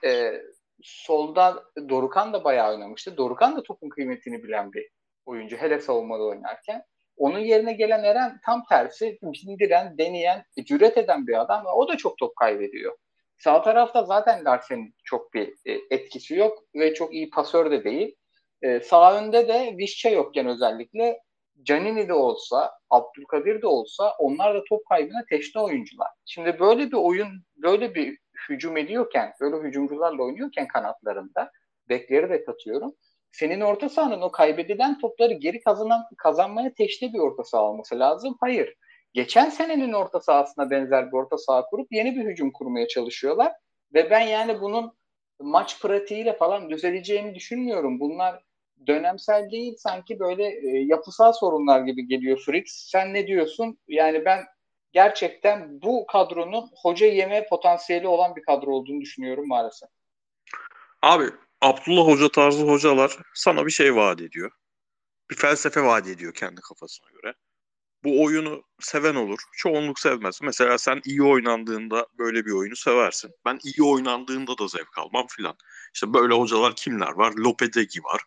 E, 0.04 0.42
solda 0.82 1.64
Dorukan 1.88 2.32
da 2.32 2.44
bayağı 2.44 2.72
oynamıştı. 2.72 3.16
Dorukan 3.16 3.56
da 3.56 3.62
topun 3.62 3.88
kıymetini 3.88 4.42
bilen 4.42 4.72
bir 4.72 4.88
oyuncu. 5.26 5.56
Hele 5.56 5.80
savunmada 5.80 6.22
oynarken. 6.22 6.82
Onun 7.16 7.38
yerine 7.38 7.72
gelen 7.72 8.04
Eren 8.04 8.40
tam 8.46 8.64
tersi 8.68 9.18
bindiren, 9.22 9.98
deneyen, 9.98 10.44
cüret 10.64 10.98
eden 10.98 11.26
bir 11.26 11.40
adam 11.40 11.64
o 11.74 11.88
da 11.88 11.96
çok 11.96 12.18
top 12.18 12.36
kaybediyor. 12.36 12.96
Sağ 13.38 13.62
tarafta 13.62 14.04
zaten 14.04 14.44
Larsen'in 14.44 14.94
çok 15.04 15.34
bir 15.34 15.48
e, 15.48 15.80
etkisi 15.90 16.34
yok 16.34 16.58
ve 16.74 16.94
çok 16.94 17.14
iyi 17.14 17.30
pasör 17.30 17.70
de 17.70 17.84
değil. 17.84 18.16
E, 18.62 18.80
sağ 18.80 19.18
önde 19.18 19.48
de 19.48 19.74
Vişçe 19.78 20.08
yokken 20.10 20.46
özellikle 20.46 21.20
Canini 21.62 22.08
de 22.08 22.12
olsa, 22.12 22.70
Abdülkadir 22.90 23.62
de 23.62 23.66
olsa 23.66 24.14
onlar 24.18 24.54
da 24.54 24.64
top 24.68 24.86
kaybına 24.88 25.24
teşne 25.28 25.60
oyuncular. 25.60 26.08
Şimdi 26.26 26.60
böyle 26.60 26.86
bir 26.86 26.96
oyun, 26.96 27.28
böyle 27.56 27.94
bir 27.94 28.18
hücum 28.48 28.76
ediyorken, 28.76 29.32
böyle 29.40 29.56
hücumcularla 29.56 30.22
oynuyorken 30.22 30.68
kanatlarında, 30.68 31.50
bekleri 31.88 32.30
de 32.30 32.44
katıyorum. 32.44 32.94
Senin 33.32 33.60
orta 33.60 33.88
sahanın 33.88 34.20
o 34.20 34.30
kaybedilen 34.30 34.98
topları 34.98 35.32
geri 35.32 35.60
kazanan, 35.60 36.02
kazanmaya 36.18 36.74
teşne 36.74 37.12
bir 37.12 37.18
orta 37.18 37.44
saha 37.44 37.62
olması 37.62 37.98
lazım. 37.98 38.36
Hayır. 38.40 38.74
Geçen 39.12 39.50
senenin 39.50 39.92
orta 39.92 40.20
sahasına 40.20 40.70
benzer 40.70 41.06
bir 41.06 41.16
orta 41.16 41.38
saha 41.38 41.66
kurup 41.66 41.92
yeni 41.92 42.16
bir 42.16 42.24
hücum 42.24 42.52
kurmaya 42.52 42.88
çalışıyorlar. 42.88 43.52
Ve 43.94 44.10
ben 44.10 44.20
yani 44.20 44.60
bunun 44.60 44.92
maç 45.40 45.82
pratiğiyle 45.82 46.36
falan 46.36 46.70
düzeleceğini 46.70 47.34
düşünmüyorum. 47.34 48.00
Bunlar 48.00 48.42
dönemsel 48.86 49.50
değil 49.50 49.74
sanki 49.78 50.18
böyle 50.18 50.44
e, 50.44 50.84
yapısal 50.84 51.32
sorunlar 51.32 51.80
gibi 51.80 52.06
geliyor 52.08 52.38
Fritz. 52.46 52.88
Sen 52.92 53.14
ne 53.14 53.26
diyorsun? 53.26 53.78
Yani 53.88 54.24
ben 54.24 54.44
gerçekten 54.92 55.82
bu 55.82 56.06
kadronun 56.06 56.70
hoca 56.82 57.06
yeme 57.06 57.46
potansiyeli 57.46 58.08
olan 58.08 58.36
bir 58.36 58.42
kadro 58.42 58.70
olduğunu 58.70 59.00
düşünüyorum 59.00 59.48
maalesef. 59.48 59.88
Abi 61.02 61.24
Abdullah 61.60 62.06
Hoca 62.06 62.28
tarzı 62.28 62.66
hocalar 62.66 63.16
sana 63.34 63.66
bir 63.66 63.70
şey 63.70 63.96
vaat 63.96 64.20
ediyor. 64.20 64.50
Bir 65.30 65.36
felsefe 65.36 65.82
vaat 65.82 66.08
ediyor 66.08 66.34
kendi 66.34 66.60
kafasına 66.60 67.10
göre. 67.10 67.34
Bu 68.04 68.24
oyunu 68.24 68.62
seven 68.80 69.14
olur. 69.14 69.38
Çoğunluk 69.52 69.98
sevmez. 69.98 70.38
Mesela 70.42 70.78
sen 70.78 71.00
iyi 71.04 71.22
oynandığında 71.22 72.06
böyle 72.18 72.46
bir 72.46 72.52
oyunu 72.52 72.76
seversin. 72.76 73.30
Ben 73.44 73.58
iyi 73.64 73.82
oynandığında 73.82 74.58
da 74.58 74.68
zevk 74.68 74.98
almam 74.98 75.26
filan. 75.26 75.56
İşte 75.94 76.14
böyle 76.14 76.34
hocalar 76.34 76.76
kimler 76.76 77.12
var? 77.12 77.32
Lopedegi 77.32 78.00
var. 78.02 78.20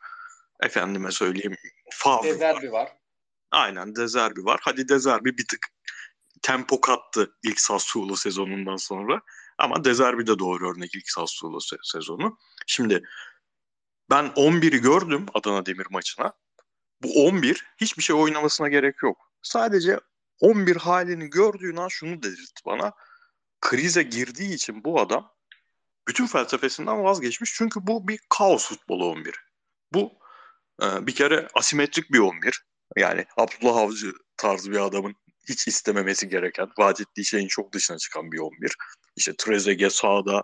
Efendime 0.64 1.12
söyleyeyim. 1.12 1.56
Favre 1.92 2.30
Dezerbi 2.30 2.72
var. 2.72 2.82
var. 2.82 2.98
Aynen 3.52 3.96
Dezerbi 3.96 4.46
var. 4.46 4.60
Hadi 4.64 4.90
Dezerbi 4.90 5.38
bir 5.38 5.48
tık 5.48 5.68
tempo 6.42 6.82
kattı 6.82 7.36
ilk 7.44 7.60
Sassuolo 7.60 8.16
sezonundan 8.16 8.76
sonra. 8.76 9.22
Ama 9.58 9.84
Dezerbi 9.84 10.28
de 10.28 10.40
doğru 10.40 10.72
örnek 10.72 10.96
ilk 10.96 11.10
Sassuolo 11.10 11.58
se- 11.58 11.92
sezonu. 11.92 12.38
Şimdi 12.68 13.04
ben 14.10 14.26
11'i 14.26 14.82
gördüm 14.82 15.26
Adana 15.34 15.66
Demir 15.66 15.88
maçına. 15.90 16.34
Bu 17.04 17.26
11 17.28 17.66
hiçbir 17.78 18.04
şey 18.04 18.16
oynamasına 18.16 18.68
gerek 18.68 18.96
yok. 19.04 19.32
Sadece 19.42 20.00
11 20.40 20.76
halini 20.76 21.30
gördüğün 21.30 21.78
an 21.78 21.88
şunu 21.88 22.24
dedirtti 22.24 22.62
bana. 22.66 22.94
Krize 23.62 24.04
girdiği 24.04 24.54
için 24.54 24.84
bu 24.84 25.02
adam 25.02 25.34
bütün 26.08 26.28
felsefesinden 26.28 27.04
vazgeçmiş. 27.04 27.54
Çünkü 27.54 27.80
bu 27.88 28.08
bir 28.08 28.20
kaos 28.30 28.68
futbolu 28.70 29.06
11. 29.06 29.36
Bu 29.94 30.23
bir 30.82 31.16
kere 31.16 31.48
asimetrik 31.54 32.12
bir 32.12 32.20
11. 32.20 32.64
Yani 32.98 33.26
Abdullah 33.38 33.78
Avcı 33.78 34.12
tarzı 34.38 34.72
bir 34.72 34.86
adamın 34.86 35.16
hiç 35.50 35.68
istememesi 35.68 36.30
gereken, 36.30 36.68
vaat 36.78 37.02
ettiği 37.02 37.26
şeyin 37.26 37.48
çok 37.48 37.74
dışına 37.74 37.98
çıkan 37.98 38.32
bir 38.32 38.40
11. 38.40 38.76
İşte 39.16 39.34
Trezeguet 39.38 39.94
sağda, 39.94 40.44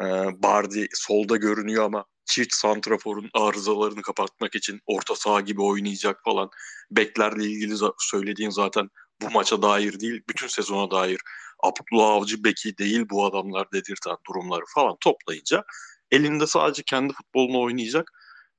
e, 0.00 0.04
Bardi 0.42 0.88
solda 0.94 1.36
görünüyor 1.36 1.84
ama 1.84 2.04
çift 2.24 2.54
santraforun 2.54 3.30
arızalarını 3.34 4.02
kapatmak 4.02 4.54
için 4.54 4.80
orta 4.86 5.16
saha 5.16 5.40
gibi 5.40 5.62
oynayacak 5.62 6.20
falan. 6.24 6.50
Beklerle 6.90 7.44
ilgili 7.44 7.74
söylediğin 7.98 8.50
zaten 8.50 8.90
bu 9.22 9.30
maça 9.30 9.62
dair 9.62 10.00
değil, 10.00 10.22
bütün 10.28 10.46
sezona 10.46 10.90
dair 10.90 11.20
Abdullah 11.62 12.08
Avcı 12.08 12.44
beki 12.44 12.78
değil 12.78 13.04
bu 13.10 13.26
adamlar 13.26 13.72
dedirten 13.72 14.16
durumları 14.28 14.64
falan 14.74 14.96
toplayınca 15.00 15.64
elinde 16.10 16.46
sadece 16.46 16.82
kendi 16.82 17.12
futbolunu 17.12 17.60
oynayacak 17.62 18.10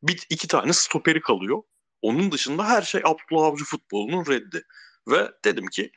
bir 0.04 0.26
iki 0.30 0.48
tane 0.48 0.74
stoperi 0.74 1.22
kalıyor. 1.22 1.62
Onun 2.02 2.32
dışında 2.32 2.68
her 2.68 2.82
şey 2.82 3.02
Abdullah 3.06 3.46
Avcı 3.46 3.64
futbolunun 3.64 4.26
reddi. 4.26 4.64
Ve 5.08 5.32
dedim 5.46 5.68
ki 5.68 5.92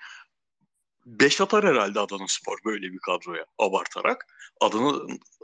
5 1.07 1.41
atar 1.41 1.67
herhalde 1.67 2.01
Adana 2.01 2.29
Spor 2.29 2.59
böyle 2.65 2.93
bir 2.93 2.99
kadroya 2.99 3.47
abartarak. 3.59 4.27
Adana 4.61 4.93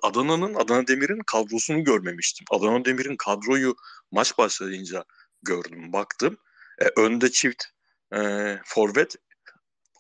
Adana'nın 0.03 0.55
Adana 0.55 0.87
Demir'in 0.87 1.21
kadrosunu 1.27 1.85
görmemiştim. 1.85 2.45
Adana 2.51 2.85
Demir'in 2.85 3.17
kadroyu 3.17 3.77
maç 4.11 4.39
başlayınca 4.39 5.05
gördüm, 5.43 5.93
baktım. 5.93 6.37
E, 6.79 7.01
önde 7.01 7.31
çift 7.31 7.65
e, 8.15 8.21
forvet, 8.65 9.17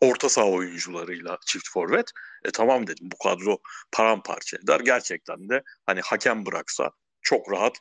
orta 0.00 0.28
saha 0.28 0.46
oyuncularıyla 0.46 1.38
çift 1.46 1.68
forvet. 1.70 2.11
E 2.44 2.50
tamam 2.50 2.87
dedim 2.87 3.08
bu 3.12 3.18
kadro 3.18 3.58
paramparça 3.92 4.56
eder. 4.64 4.80
Gerçekten 4.80 5.49
de 5.49 5.62
hani 5.87 6.00
hakem 6.00 6.46
bıraksa 6.46 6.90
çok 7.23 7.52
rahat 7.52 7.78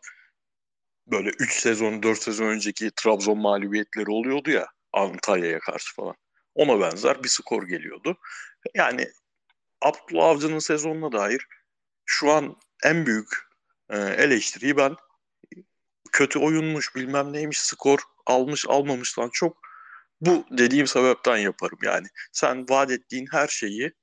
böyle 1.07 1.29
3 1.29 1.59
sezon 1.59 2.03
4 2.03 2.23
sezon 2.23 2.45
önceki 2.45 2.91
Trabzon 2.95 3.37
mağlubiyetleri 3.37 4.11
oluyordu 4.11 4.51
ya 4.51 4.67
Antalya'ya 4.93 5.59
karşı 5.59 5.95
falan. 5.95 6.15
Ona 6.55 6.79
benzer 6.79 7.23
bir 7.23 7.29
skor 7.29 7.63
geliyordu. 7.67 8.17
Yani 8.73 9.07
Abdullah 9.81 10.25
Avcı'nın 10.25 10.59
sezonuna 10.59 11.11
dair 11.11 11.47
şu 12.05 12.31
an 12.31 12.55
en 12.83 13.05
büyük 13.05 13.29
e, 13.89 13.97
eleştiriyi 13.97 14.77
ben 14.77 14.95
kötü 16.11 16.39
oyunmuş 16.39 16.95
bilmem 16.95 17.33
neymiş 17.33 17.59
skor 17.59 17.99
almış 18.25 18.65
almamıştan 18.67 19.29
çok 19.33 19.57
bu 20.21 20.45
dediğim 20.51 20.87
sebepten 20.87 21.37
yaparım 21.37 21.79
yani. 21.83 22.07
Sen 22.31 22.69
vaat 22.69 22.91
ettiğin 22.91 23.27
her 23.31 23.47
şeyi 23.47 23.93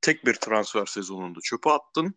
tek 0.00 0.26
bir 0.26 0.34
transfer 0.34 0.86
sezonunda 0.86 1.38
çöpe 1.42 1.70
attın. 1.70 2.14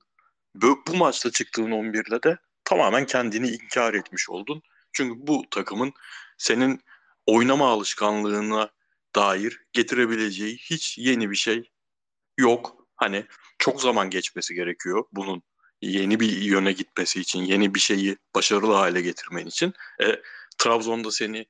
Bu, 0.55 0.83
bu 0.87 0.95
maçta 0.95 1.31
çıktığın 1.31 1.71
11'de 1.71 2.23
de 2.23 2.37
tamamen 2.65 3.05
kendini 3.05 3.49
inkar 3.49 3.93
etmiş 3.93 4.29
oldun. 4.29 4.61
Çünkü 4.93 5.27
bu 5.27 5.43
takımın 5.51 5.93
senin 6.37 6.81
oynama 7.25 7.69
alışkanlığına 7.69 8.69
dair 9.15 9.61
getirebileceği 9.73 10.57
hiç 10.57 10.97
yeni 10.97 11.31
bir 11.31 11.35
şey 11.35 11.71
yok. 12.37 12.87
Hani 12.95 13.25
çok 13.57 13.81
zaman 13.81 14.09
geçmesi 14.09 14.53
gerekiyor 14.53 15.03
bunun 15.11 15.43
yeni 15.81 16.19
bir 16.19 16.41
yöne 16.41 16.71
gitmesi 16.71 17.19
için, 17.21 17.41
yeni 17.41 17.75
bir 17.75 17.79
şeyi 17.79 18.17
başarılı 18.35 18.73
hale 18.73 19.01
getirmen 19.01 19.45
için. 19.45 19.73
E, 20.01 20.21
Trabzon'da 20.57 21.11
seni 21.11 21.45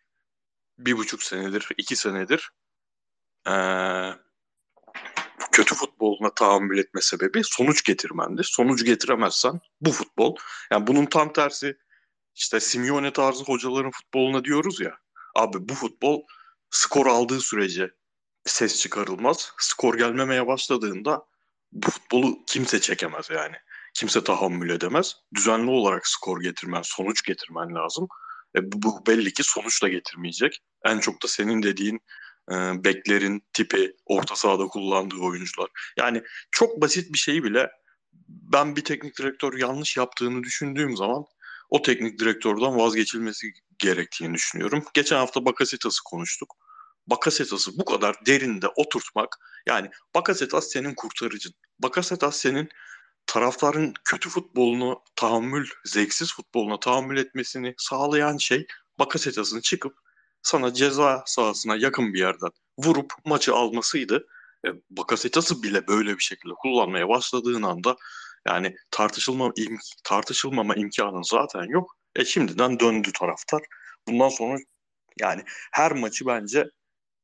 bir 0.78 0.98
buçuk 0.98 1.24
senedir, 1.24 1.68
iki 1.78 1.96
senedir 1.96 2.52
e, 3.48 3.54
kötü 5.54 5.76
futboluna 5.76 6.34
tahammül 6.34 6.78
etme 6.78 7.02
sebebi 7.02 7.42
sonuç 7.44 7.84
getirmendir. 7.84 8.44
Sonuç 8.44 8.86
getiremezsen 8.86 9.60
bu 9.82 9.92
futbol, 9.92 10.36
yani 10.72 10.88
bunun 10.88 11.06
tam 11.06 11.34
tersi 11.34 11.78
işte 12.36 12.60
Simeone 12.60 13.14
tarzı 13.14 13.44
hocaların 13.44 13.92
futboluna 13.92 14.44
diyoruz 14.44 14.80
ya, 14.82 14.98
abi 15.36 15.70
bu 15.70 15.74
futbol 15.74 16.22
skor 16.70 17.06
aldığı 17.06 17.40
sürece 17.40 17.92
ses 18.46 18.80
çıkarılmaz. 18.80 19.52
Skor 19.60 19.98
gelmemeye 19.98 20.48
başladığında 20.48 21.26
bu 21.72 21.92
futbolu 21.92 22.40
kimse 22.48 22.82
çekemez 22.82 23.30
yani. 23.30 23.56
Kimse 23.94 24.24
tahammül 24.24 24.70
edemez. 24.70 25.16
Düzenli 25.36 25.70
olarak 25.70 26.08
skor 26.08 26.42
getirmen, 26.42 26.82
sonuç 26.82 27.24
getirmen 27.24 27.76
lazım. 27.76 28.08
E, 28.56 28.72
bu 28.72 29.06
belli 29.08 29.34
ki 29.34 29.44
sonuç 29.44 29.84
da 29.84 29.88
getirmeyecek. 29.88 30.60
En 30.86 31.00
çok 31.00 31.24
da 31.24 31.28
senin 31.28 31.64
dediğin 31.64 32.00
e, 32.52 32.56
beklerin 32.84 33.44
tipi, 33.54 33.96
orta 34.06 34.36
sahada 34.36 34.68
kullandığı 34.68 35.20
oyuncular. 35.20 35.70
Yani 35.98 36.24
çok 36.52 36.82
basit 36.82 37.14
bir 37.14 37.18
şeyi 37.18 37.44
bile 37.44 37.70
ben 38.28 38.76
bir 38.76 38.84
teknik 38.84 39.18
direktör 39.18 39.58
yanlış 39.58 39.98
yaptığını 39.98 40.44
düşündüğüm 40.44 40.98
zaman 40.98 41.26
o 41.70 41.82
teknik 41.82 42.20
direktörden 42.20 42.78
vazgeçilmesi 42.78 43.48
gerektiğini 43.80 44.34
düşünüyorum. 44.34 44.84
Geçen 44.94 45.18
hafta 45.18 45.46
Bakasetas'ı 45.46 46.04
konuştuk. 46.06 46.56
Bakasetas'ı 47.08 47.78
bu 47.78 47.86
kadar 47.86 48.26
derinde 48.26 48.68
oturtmak 48.68 49.38
yani 49.68 49.90
Bakasetas 50.16 50.68
senin 50.68 50.94
kurtarıcın. 50.94 51.54
Bakasetas 51.80 52.38
senin 52.38 52.70
taraftarın 53.26 53.94
kötü 54.06 54.30
futbolunu 54.30 55.02
tahammül, 55.16 55.68
zevksiz 55.86 56.34
futboluna 56.34 56.80
tahammül 56.80 57.18
etmesini 57.18 57.76
sağlayan 57.78 58.38
şey 58.38 58.68
Bakasetas'ın 59.00 59.62
çıkıp 59.62 60.03
sana 60.44 60.74
ceza 60.74 61.24
sahasına 61.26 61.76
yakın 61.76 62.14
bir 62.14 62.20
yerden 62.20 62.50
vurup 62.78 63.14
maçı 63.26 63.54
almasıydı. 63.54 64.28
E, 64.66 64.70
Bakasetas'ı 64.90 65.64
bile 65.64 65.88
böyle 65.88 66.18
bir 66.18 66.24
şekilde 66.24 66.54
kullanmaya 66.54 67.10
başladığın 67.10 67.64
anda 67.64 67.96
yani 68.48 68.76
tartışılma 68.92 69.52
im, 69.56 69.80
tartışılmama 70.04 70.76
imkanın 70.76 71.22
zaten 71.22 71.64
yok. 71.64 71.98
E 72.16 72.26
şimdiden 72.26 72.80
döndü 72.80 73.12
taraftar. 73.14 73.62
Bundan 74.08 74.30
sonra 74.30 74.58
yani 75.20 75.44
her 75.72 75.92
maçı 75.92 76.26
bence 76.26 76.70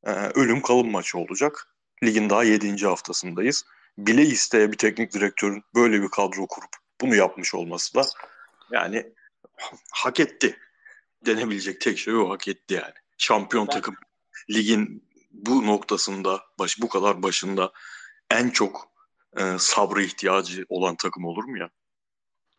e, 0.04 0.10
ölüm 0.12 0.62
kalım 0.62 0.90
maçı 0.90 1.18
olacak. 1.18 1.68
Ligin 2.04 2.30
daha 2.30 2.44
7. 2.44 2.86
haftasındayız. 2.86 3.64
Bile 3.98 4.22
isteye 4.22 4.72
bir 4.72 4.78
teknik 4.78 5.12
direktörün 5.12 5.62
böyle 5.74 6.02
bir 6.02 6.08
kadro 6.08 6.46
kurup 6.46 6.70
bunu 7.00 7.16
yapmış 7.16 7.54
olması 7.54 7.94
da 7.94 8.02
yani 8.72 9.12
hak 9.92 10.20
etti. 10.20 10.56
Denebilecek 11.26 11.80
tek 11.80 11.98
şey 11.98 12.14
o 12.14 12.30
hak 12.30 12.48
etti 12.48 12.74
yani. 12.74 12.94
Şampiyon 13.20 13.66
ben... 13.68 13.74
takım 13.74 13.94
ligin 14.50 15.10
bu 15.30 15.66
noktasında 15.66 16.40
baş, 16.58 16.80
bu 16.80 16.88
kadar 16.88 17.22
başında 17.22 17.72
en 18.30 18.50
çok 18.50 18.88
e, 19.36 19.58
sabrı 19.58 20.02
ihtiyacı 20.02 20.64
olan 20.68 20.96
takım 20.96 21.24
olur 21.24 21.44
mu 21.44 21.58
ya? 21.58 21.70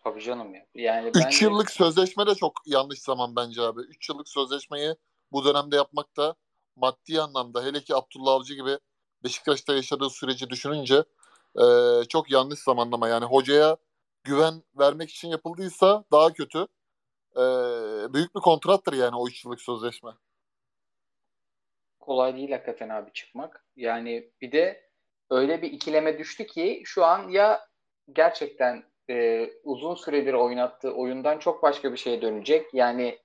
Tabii 0.04 0.22
canım 0.22 0.56
ya. 0.56 0.66
Yani 0.76 1.10
3 1.10 1.16
bence... 1.16 1.46
yıllık 1.46 1.72
sözleşme 1.72 2.28
de 2.28 2.36
çok 2.36 2.54
yanlış 2.66 3.00
zaman 3.00 3.36
bence 3.36 3.62
abi. 3.62 3.82
3 3.82 4.10
yıllık 4.10 4.30
sözleşmeyi 4.30 4.96
bu 5.32 5.46
dönemde 5.46 5.76
yapmak 5.76 6.18
da 6.18 6.36
maddi 6.76 7.22
anlamda 7.22 7.64
hele 7.64 7.82
ki 7.84 7.96
Abdullah 7.96 8.34
Avcı 8.34 8.54
gibi 8.54 8.78
Beşiktaş'ta 9.24 9.74
yaşadığı 9.74 10.10
süreci 10.10 10.50
düşününce 10.50 11.04
e, 11.60 11.66
çok 12.10 12.32
yanlış 12.32 12.60
zamanlama. 12.60 13.08
Yani 13.08 13.26
hocaya 13.26 13.78
güven 14.24 14.64
vermek 14.80 15.10
için 15.10 15.28
yapıldıysa 15.28 16.04
daha 16.12 16.34
kötü. 16.34 16.68
E, 17.36 17.44
büyük 18.14 18.36
bir 18.36 18.40
kontrattır 18.40 18.94
yani 18.94 19.16
o 19.16 19.28
3 19.28 19.46
yıllık 19.46 19.62
sözleşme. 19.62 20.12
Kolay 22.02 22.36
değil 22.36 22.52
hakikaten 22.52 22.90
abi 22.90 23.12
çıkmak. 23.14 23.66
Yani 23.76 24.32
bir 24.42 24.52
de 24.52 24.84
öyle 25.30 25.62
bir 25.62 25.72
ikileme 25.72 26.20
düştü 26.20 26.46
ki 26.46 26.82
şu 26.86 27.06
an 27.06 27.30
ya 27.30 27.62
gerçekten 28.14 28.84
e, 29.10 29.48
uzun 29.64 29.96
süredir 29.96 30.34
oynattığı 30.34 30.94
oyundan 30.94 31.40
çok 31.40 31.64
başka 31.64 31.92
bir 31.92 31.98
şeye 31.98 32.22
dönecek. 32.22 32.74
Yani 32.74 33.20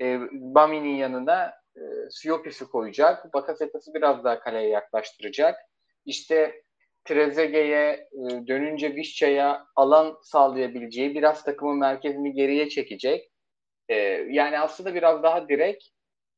e, 0.00 0.20
Bami'nin 0.32 0.96
yanına 0.96 1.54
e, 1.76 1.80
Siopis'i 2.10 2.64
koyacak. 2.64 3.34
Bakasetas'ı 3.34 3.94
biraz 3.94 4.24
daha 4.24 4.40
kaleye 4.40 4.68
yaklaştıracak. 4.68 5.58
İşte 6.04 6.62
Trezeguet'e 7.04 8.08
e, 8.12 8.46
dönünce 8.46 8.94
Vişça'ya 8.94 9.66
alan 9.76 10.18
sağlayabileceği 10.22 11.14
biraz 11.14 11.44
takımın 11.44 11.78
merkezini 11.78 12.32
geriye 12.32 12.68
çekecek. 12.68 13.30
E, 13.88 13.94
yani 14.30 14.58
aslında 14.58 14.94
biraz 14.94 15.22
daha 15.22 15.48
direkt, 15.48 15.84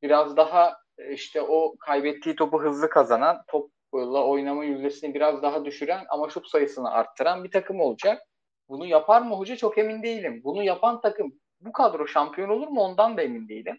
biraz 0.02 0.36
daha 0.36 0.76
işte 1.10 1.42
o 1.42 1.76
kaybettiği 1.80 2.36
topu 2.36 2.62
hızlı 2.62 2.90
kazanan, 2.90 3.42
topla 3.48 4.24
oynama 4.24 4.64
yüzdesini 4.64 5.14
biraz 5.14 5.42
daha 5.42 5.64
düşüren 5.64 6.04
ama 6.08 6.28
şut 6.28 6.48
sayısını 6.48 6.90
arttıran 6.90 7.44
bir 7.44 7.50
takım 7.50 7.80
olacak. 7.80 8.22
Bunu 8.68 8.86
yapar 8.86 9.22
mı 9.22 9.34
hoca 9.34 9.56
çok 9.56 9.78
emin 9.78 10.02
değilim. 10.02 10.40
Bunu 10.44 10.62
yapan 10.62 11.00
takım 11.00 11.32
bu 11.60 11.72
kadro 11.72 12.06
şampiyon 12.06 12.48
olur 12.48 12.68
mu 12.68 12.80
ondan 12.80 13.16
da 13.16 13.22
emin 13.22 13.48
değilim. 13.48 13.78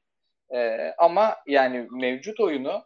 Ee, 0.53 0.93
ama 0.97 1.35
yani 1.47 1.87
mevcut 1.91 2.39
oyunu 2.39 2.83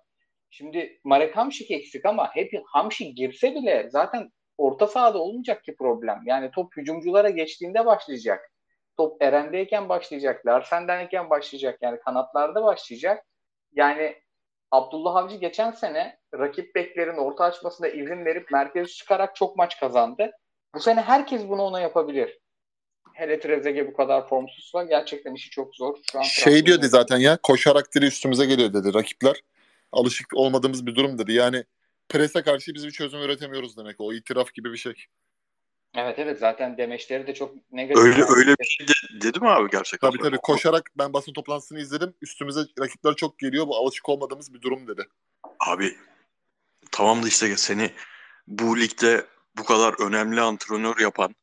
Şimdi 0.57 0.99
Marek 1.03 1.37
Hamşik 1.37 1.71
eksik 1.71 2.05
ama 2.05 2.35
hep 2.35 2.51
Hamşik 2.65 3.17
girse 3.17 3.55
bile 3.55 3.89
zaten 3.89 4.31
orta 4.57 4.87
sahada 4.87 5.17
olmayacak 5.17 5.63
ki 5.63 5.75
problem. 5.75 6.21
Yani 6.25 6.51
top 6.51 6.77
hücumculara 6.77 7.29
geçtiğinde 7.29 7.85
başlayacak. 7.85 8.51
Top 8.97 9.23
Eren'deyken 9.23 9.89
başlayacak. 9.89 10.45
Larsen'deyken 10.45 11.29
başlayacak. 11.29 11.79
Yani 11.81 11.99
kanatlarda 11.99 12.63
başlayacak. 12.63 13.25
Yani 13.73 14.15
Abdullah 14.75 15.15
Avcı 15.15 15.35
geçen 15.35 15.71
sene 15.71 16.17
rakip 16.39 16.75
beklerin 16.75 17.17
orta 17.17 17.43
açmasına 17.43 17.87
izin 17.87 18.25
verip 18.25 18.51
merkezi 18.51 18.93
çıkarak 18.93 19.35
çok 19.35 19.57
maç 19.57 19.79
kazandı. 19.79 20.31
Bu 20.75 20.79
sene 20.79 21.01
herkes 21.01 21.47
bunu 21.47 21.61
ona 21.61 21.79
yapabilir. 21.79 22.39
Hele 23.13 23.39
Trezeguet 23.39 23.87
bu 23.87 23.93
kadar 23.93 24.27
formsuzsa 24.27 24.83
gerçekten 24.83 25.33
işi 25.33 25.49
çok 25.49 25.75
zor. 25.75 25.97
Şu 26.11 26.19
an 26.19 26.23
şey 26.23 26.65
diyordu 26.65 26.85
zaten 26.87 27.17
ya 27.17 27.37
koşarak 27.43 27.95
diri 27.95 28.05
üstümüze 28.05 28.45
geliyor 28.45 28.73
dedi 28.73 28.93
rakipler. 28.93 29.35
Alışık 29.91 30.27
olmadığımız 30.33 30.85
bir 30.85 30.95
durum 30.95 31.17
dedi. 31.17 31.33
Yani 31.33 31.63
prese 32.09 32.41
karşı 32.41 32.73
biz 32.73 32.85
bir 32.85 32.91
çözüm 32.91 33.21
üretemiyoruz 33.21 33.77
demek. 33.77 33.95
O 33.99 34.13
itiraf 34.13 34.53
gibi 34.53 34.71
bir 34.71 34.77
şey. 34.77 34.93
Evet 35.95 36.19
evet 36.19 36.39
zaten 36.39 36.77
demeçleri 36.77 37.27
de 37.27 37.33
çok 37.33 37.71
negatif. 37.71 38.03
Öyle 38.03 38.19
yani. 38.19 38.31
öyle 38.35 38.55
bir 38.59 38.65
şey 38.65 38.87
de, 38.87 38.93
dedi 39.21 39.39
mi 39.39 39.49
abi 39.49 39.69
gerçekten? 39.69 40.11
Tabii 40.11 40.21
tabii 40.21 40.37
koşarak 40.37 40.91
ben 40.97 41.13
basın 41.13 41.33
toplantısını 41.33 41.79
izledim. 41.79 42.13
Üstümüze 42.21 42.61
rakipler 42.79 43.15
çok 43.15 43.39
geliyor. 43.39 43.67
Bu 43.67 43.77
alışık 43.77 44.09
olmadığımız 44.09 44.53
bir 44.53 44.61
durum 44.61 44.87
dedi. 44.87 45.07
Abi 45.59 45.97
tamam 46.91 47.23
da 47.23 47.27
işte 47.27 47.57
seni 47.57 47.91
bu 48.47 48.79
ligde 48.79 49.25
bu 49.57 49.63
kadar 49.63 50.07
önemli 50.07 50.41
antrenör 50.41 50.99
yapan 50.99 51.35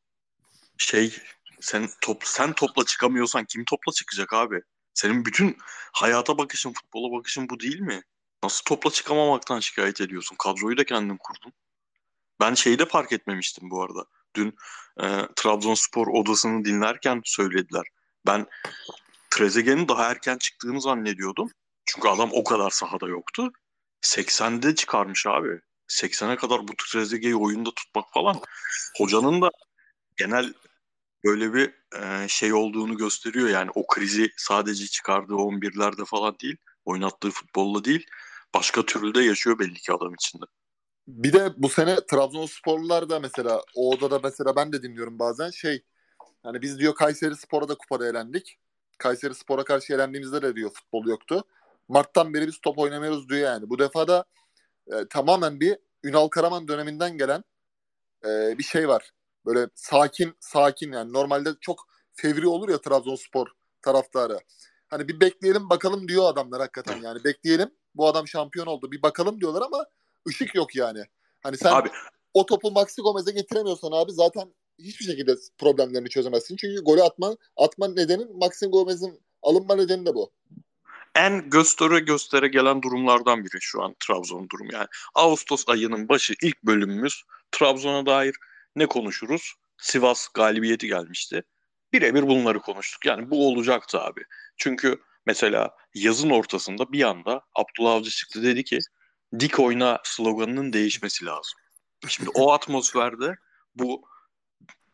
şey 0.79 1.19
sen 1.61 1.89
top 2.01 2.25
sen 2.25 2.53
topla 2.53 2.85
çıkamıyorsan 2.85 3.45
kim 3.45 3.65
topla 3.65 3.93
çıkacak 3.93 4.33
abi? 4.33 4.61
Senin 4.95 5.25
bütün 5.25 5.57
hayata 5.93 6.39
bakışın, 6.39 6.73
futbola 6.73 7.19
bakışın 7.19 7.49
bu 7.49 7.61
değil 7.61 7.81
mi? 7.81 8.03
Nasıl 8.43 8.65
topla 8.65 8.91
çıkamamaktan 8.91 9.61
şikayet 9.61 10.01
ediyorsun? 10.01 10.37
Kadroyu 10.37 10.77
da 10.77 10.85
kendin 10.85 11.17
kurdun. 11.17 11.53
Ben 12.41 12.55
şeyi 12.55 12.79
de 12.79 12.87
fark 12.87 13.13
etmemiştim 13.13 13.71
bu 13.71 13.83
arada. 13.83 14.07
Dün 14.37 14.55
e, 15.01 15.07
Trabzonspor 15.37 16.07
odasını 16.07 16.65
dinlerken 16.65 17.23
söylediler. 17.25 17.87
Ben 18.27 18.47
Trezeguet'in 19.31 19.89
daha 19.89 20.11
erken 20.11 20.39
çıktığını 20.39 20.81
zannediyordum. 20.81 21.51
Çünkü 21.85 22.09
adam 22.09 22.31
o 22.33 22.45
kadar 22.45 22.71
sahada 22.71 23.09
yoktu. 23.09 23.53
80'de 24.03 24.75
çıkarmış 24.75 25.27
abi. 25.27 25.61
80'e 25.89 26.37
kadar 26.37 26.69
bu 26.69 26.73
Trezeguet'i 26.77 27.37
oyunda 27.37 27.71
tutmak 27.75 28.13
falan. 28.13 28.41
Hocanın 28.99 29.43
da 29.43 29.51
genel 30.17 30.55
böyle 31.25 31.55
bir 31.55 31.75
e, 32.01 32.29
şey 32.29 32.53
olduğunu 32.53 32.97
gösteriyor. 32.97 33.49
Yani 33.49 33.71
o 33.75 33.87
krizi 33.87 34.31
sadece 34.37 34.87
çıkardığı 34.87 35.35
11'lerde 35.35 36.05
falan 36.05 36.39
değil, 36.43 36.57
oynattığı 36.85 37.31
futbolla 37.31 37.85
değil, 37.85 38.07
başka 38.55 38.87
türlü 38.87 39.15
de 39.15 39.23
yaşıyor 39.23 39.59
belli 39.59 39.75
ki 39.75 39.93
adam 39.93 40.15
içinde. 40.15 40.45
Bir 41.09 41.33
de 41.33 41.53
bu 41.57 41.69
sene 41.69 41.97
Trabzonsporlular 42.11 43.09
da 43.11 43.21
mesela 43.21 43.61
o 43.75 43.91
odada 43.91 44.21
mesela 44.25 44.57
ben 44.57 44.73
de 44.73 44.83
dinliyorum 44.83 45.19
bazen 45.19 45.51
şey 45.51 45.83
hani 46.43 46.63
biz 46.63 46.79
diyor 46.79 46.95
Kayseri 46.95 47.37
Spor'a 47.37 47.69
da 47.69 47.75
kupada 47.75 48.09
elendik. 48.09 48.59
Kayseri 48.99 49.35
Spor'a 49.35 49.65
karşı 49.65 49.93
elendiğimizde 49.95 50.43
de 50.43 50.57
diyor 50.57 50.71
futbol 50.75 51.07
yoktu. 51.07 51.45
Mart'tan 51.89 52.35
beri 52.35 52.47
biz 52.47 52.61
top 52.61 52.79
oynamıyoruz 52.79 53.29
diyor 53.29 53.41
yani. 53.41 53.71
Bu 53.71 53.79
defa 53.79 54.09
da 54.09 54.25
e, 54.87 55.09
tamamen 55.11 55.61
bir 55.61 55.79
Ünal 56.05 56.29
Karaman 56.29 56.69
döneminden 56.69 57.19
gelen 57.19 57.45
e, 58.25 58.59
bir 58.59 58.65
şey 58.65 58.89
var. 58.89 59.11
Böyle 59.47 59.69
sakin 59.75 60.35
sakin 60.41 60.93
yani 60.93 61.13
normalde 61.13 61.51
çok 61.61 61.87
fevri 62.15 62.49
olur 62.49 62.69
ya 62.69 62.81
Trabzonspor 62.81 63.47
taraftarı. 63.83 64.39
Hani 64.89 65.09
bir 65.09 65.21
bekleyelim 65.21 65.71
bakalım 65.71 66.09
diyor 66.09 66.33
adamlar 66.33 66.61
hakikaten 66.61 67.03
yani 67.03 67.25
bekleyelim 67.25 67.71
bu 67.95 68.07
adam 68.07 68.29
şampiyon 68.29 68.67
oldu 68.67 68.93
bir 68.93 69.03
bakalım 69.03 69.41
diyorlar 69.41 69.63
ama 69.63 69.87
ışık 70.29 70.55
yok 70.55 70.77
yani. 70.77 71.05
Hani 71.43 71.57
sen 71.57 71.73
abi. 71.73 71.89
o 72.35 72.47
topu 72.47 72.71
Maxi 72.71 73.03
Gomez'e 73.03 73.33
getiremiyorsan 73.33 73.93
abi 73.93 74.13
zaten 74.13 74.53
hiçbir 74.79 75.05
şekilde 75.05 75.35
problemlerini 75.59 76.09
çözemezsin. 76.09 76.57
Çünkü 76.57 76.85
golü 76.85 77.03
atma, 77.03 77.37
atma 77.57 77.89
nedenin 77.89 78.39
Maxi 78.39 78.67
Gomez'in 78.67 79.21
alınma 79.43 79.77
nedeni 79.77 80.07
de 80.07 80.15
bu. 80.15 80.33
En 81.15 81.51
göstere 81.51 81.99
göstere 81.99 82.49
gelen 82.49 82.83
durumlardan 82.83 83.45
biri 83.45 83.61
şu 83.61 83.83
an 83.83 83.97
Trabzon 84.07 84.49
durum 84.51 84.69
yani. 84.73 84.87
Ağustos 85.15 85.65
ayının 85.67 86.09
başı 86.09 86.35
ilk 86.43 86.63
bölümümüz 86.63 87.23
Trabzon'a 87.53 88.07
dair 88.07 88.35
ne 88.77 88.87
konuşuruz? 88.87 89.55
Sivas 89.79 90.29
galibiyeti 90.29 90.87
gelmişti. 90.87 91.43
Birebir 91.93 92.23
bunları 92.23 92.61
konuştuk. 92.61 93.07
Yani 93.07 93.31
bu 93.31 93.49
olacaktı 93.49 94.01
abi. 94.01 94.23
Çünkü 94.57 95.01
mesela 95.27 95.71
yazın 95.95 96.31
ortasında 96.31 96.93
bir 96.93 97.03
anda 97.03 97.43
Abdullah 97.55 97.93
Avcı 97.93 98.11
çıktı 98.11 98.43
dedi 98.43 98.65
ki 98.65 98.79
dik 99.41 99.61
oyna 99.61 100.01
sloganının 100.05 100.73
değişmesi 100.73 101.25
lazım. 101.25 101.61
Şimdi 102.09 102.31
o 102.35 102.53
atmosferde 102.53 103.37
bu 103.75 104.03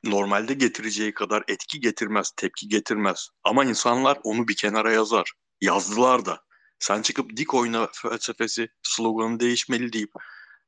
normalde 0.04 0.54
getireceği 0.54 1.14
kadar 1.14 1.44
etki 1.48 1.80
getirmez, 1.80 2.32
tepki 2.36 2.68
getirmez. 2.68 3.28
Ama 3.44 3.64
insanlar 3.64 4.18
onu 4.24 4.48
bir 4.48 4.56
kenara 4.56 4.92
yazar. 4.92 5.32
Yazdılar 5.60 6.24
da. 6.24 6.40
Sen 6.78 7.02
çıkıp 7.02 7.36
dik 7.36 7.54
oyna 7.54 7.88
felsefesi, 7.92 8.68
sloganı 8.82 9.40
değişmeli 9.40 9.92
deyip 9.92 10.10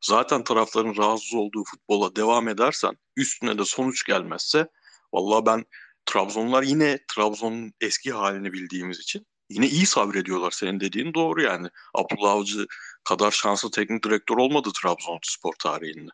zaten 0.01 0.45
tarafların 0.45 0.97
rahatsız 0.97 1.35
olduğu 1.35 1.65
futbola 1.65 2.17
devam 2.17 2.49
edersen 2.49 2.95
üstüne 3.17 3.59
de 3.59 3.65
sonuç 3.65 4.05
gelmezse 4.05 4.69
vallahi 5.13 5.47
ben 5.47 5.65
Trabzonlar 6.07 6.63
yine 6.63 6.99
Trabzon'un 7.09 7.73
eski 7.81 8.13
halini 8.13 8.53
bildiğimiz 8.53 8.99
için 8.99 9.27
yine 9.51 9.67
iyi 9.67 9.87
sabrediyorlar. 9.87 10.51
Senin 10.51 10.81
dediğin 10.81 11.15
doğru 11.15 11.43
yani. 11.43 11.69
Abdullah 11.95 12.33
Avcı 12.33 12.67
kadar 13.05 13.31
şanslı 13.31 13.71
teknik 13.71 14.05
direktör 14.05 14.37
olmadı 14.37 14.69
Trabzonspor 14.83 15.53
tarihinde. 15.53 16.11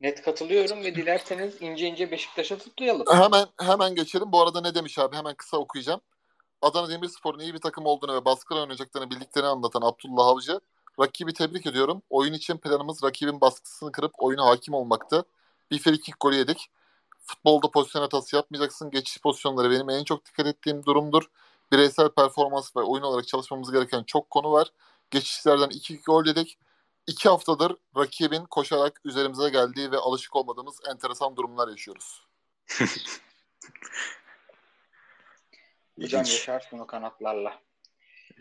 Net 0.00 0.22
katılıyorum 0.22 0.84
ve 0.84 0.94
dilerseniz 0.94 1.62
ince 1.62 1.86
ince 1.86 2.10
Beşiktaş'a 2.10 2.56
zıplayalım. 2.56 3.06
Hemen 3.10 3.46
hemen 3.60 3.94
geçelim. 3.94 4.32
Bu 4.32 4.42
arada 4.42 4.60
ne 4.60 4.74
demiş 4.74 4.98
abi? 4.98 5.16
Hemen 5.16 5.34
kısa 5.34 5.56
okuyacağım. 5.56 6.00
Adana 6.62 6.88
Demirspor'un 6.88 7.38
iyi 7.38 7.54
bir 7.54 7.58
takım 7.58 7.86
olduğunu 7.86 8.14
ve 8.14 8.24
baskılı 8.24 8.60
oynayacaklarını 8.60 9.10
bildiklerini 9.10 9.48
anlatan 9.48 9.82
Abdullah 9.82 10.26
Avcı, 10.26 10.60
rakibi 11.00 11.32
tebrik 11.32 11.66
ediyorum. 11.66 12.02
Oyun 12.10 12.32
için 12.32 12.56
planımız 12.56 13.02
rakibin 13.02 13.40
baskısını 13.40 13.92
kırıp 13.92 14.12
oyuna 14.18 14.46
hakim 14.46 14.74
olmaktı. 14.74 15.24
Bir 15.70 15.78
frikik 15.78 16.20
golü 16.20 16.36
yedik. 16.36 16.70
Futbolda 17.22 17.70
pozisyon 17.70 18.02
hatası 18.02 18.36
yapmayacaksın. 18.36 18.90
Geçiş 18.90 19.20
pozisyonları 19.20 19.70
benim 19.70 19.90
en 19.90 20.04
çok 20.04 20.24
dikkat 20.24 20.46
ettiğim 20.46 20.84
durumdur. 20.84 21.22
Bireysel 21.72 22.08
performans 22.08 22.76
ve 22.76 22.80
oyun 22.80 23.02
olarak 23.02 23.26
çalışmamız 23.26 23.72
gereken 23.72 24.02
çok 24.02 24.30
konu 24.30 24.52
var. 24.52 24.68
Geçişlerden 25.10 25.68
iki 25.68 26.00
gol 26.00 26.24
dedik. 26.24 26.58
İki 27.06 27.28
haftadır 27.28 27.76
rakibin 27.96 28.44
koşarak 28.44 29.00
üzerimize 29.04 29.50
geldiği 29.50 29.90
ve 29.90 29.96
alışık 29.96 30.36
olmadığımız 30.36 30.78
enteresan 30.90 31.36
durumlar 31.36 31.68
yaşıyoruz. 31.68 32.26
Hocam 36.00 36.20
yaşarsın 36.20 36.78
o 36.78 36.86
kanatlarla. 36.86 37.60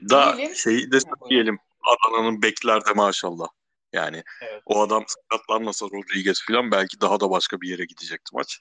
Da 0.09 0.37
şeyi 0.55 0.91
de 0.91 0.97
söyleyelim. 0.99 1.59
Adana'nın 1.83 2.41
beklerde 2.41 2.93
maşallah. 2.93 3.47
Yani 3.93 4.23
evet. 4.41 4.61
o 4.65 4.81
adam 4.81 5.03
sakatlanmasa 5.07 5.85
Rodriguez 5.85 6.41
falan 6.47 6.71
belki 6.71 7.01
daha 7.01 7.19
da 7.19 7.29
başka 7.29 7.61
bir 7.61 7.69
yere 7.69 7.85
gidecekti 7.85 8.35
maç. 8.35 8.59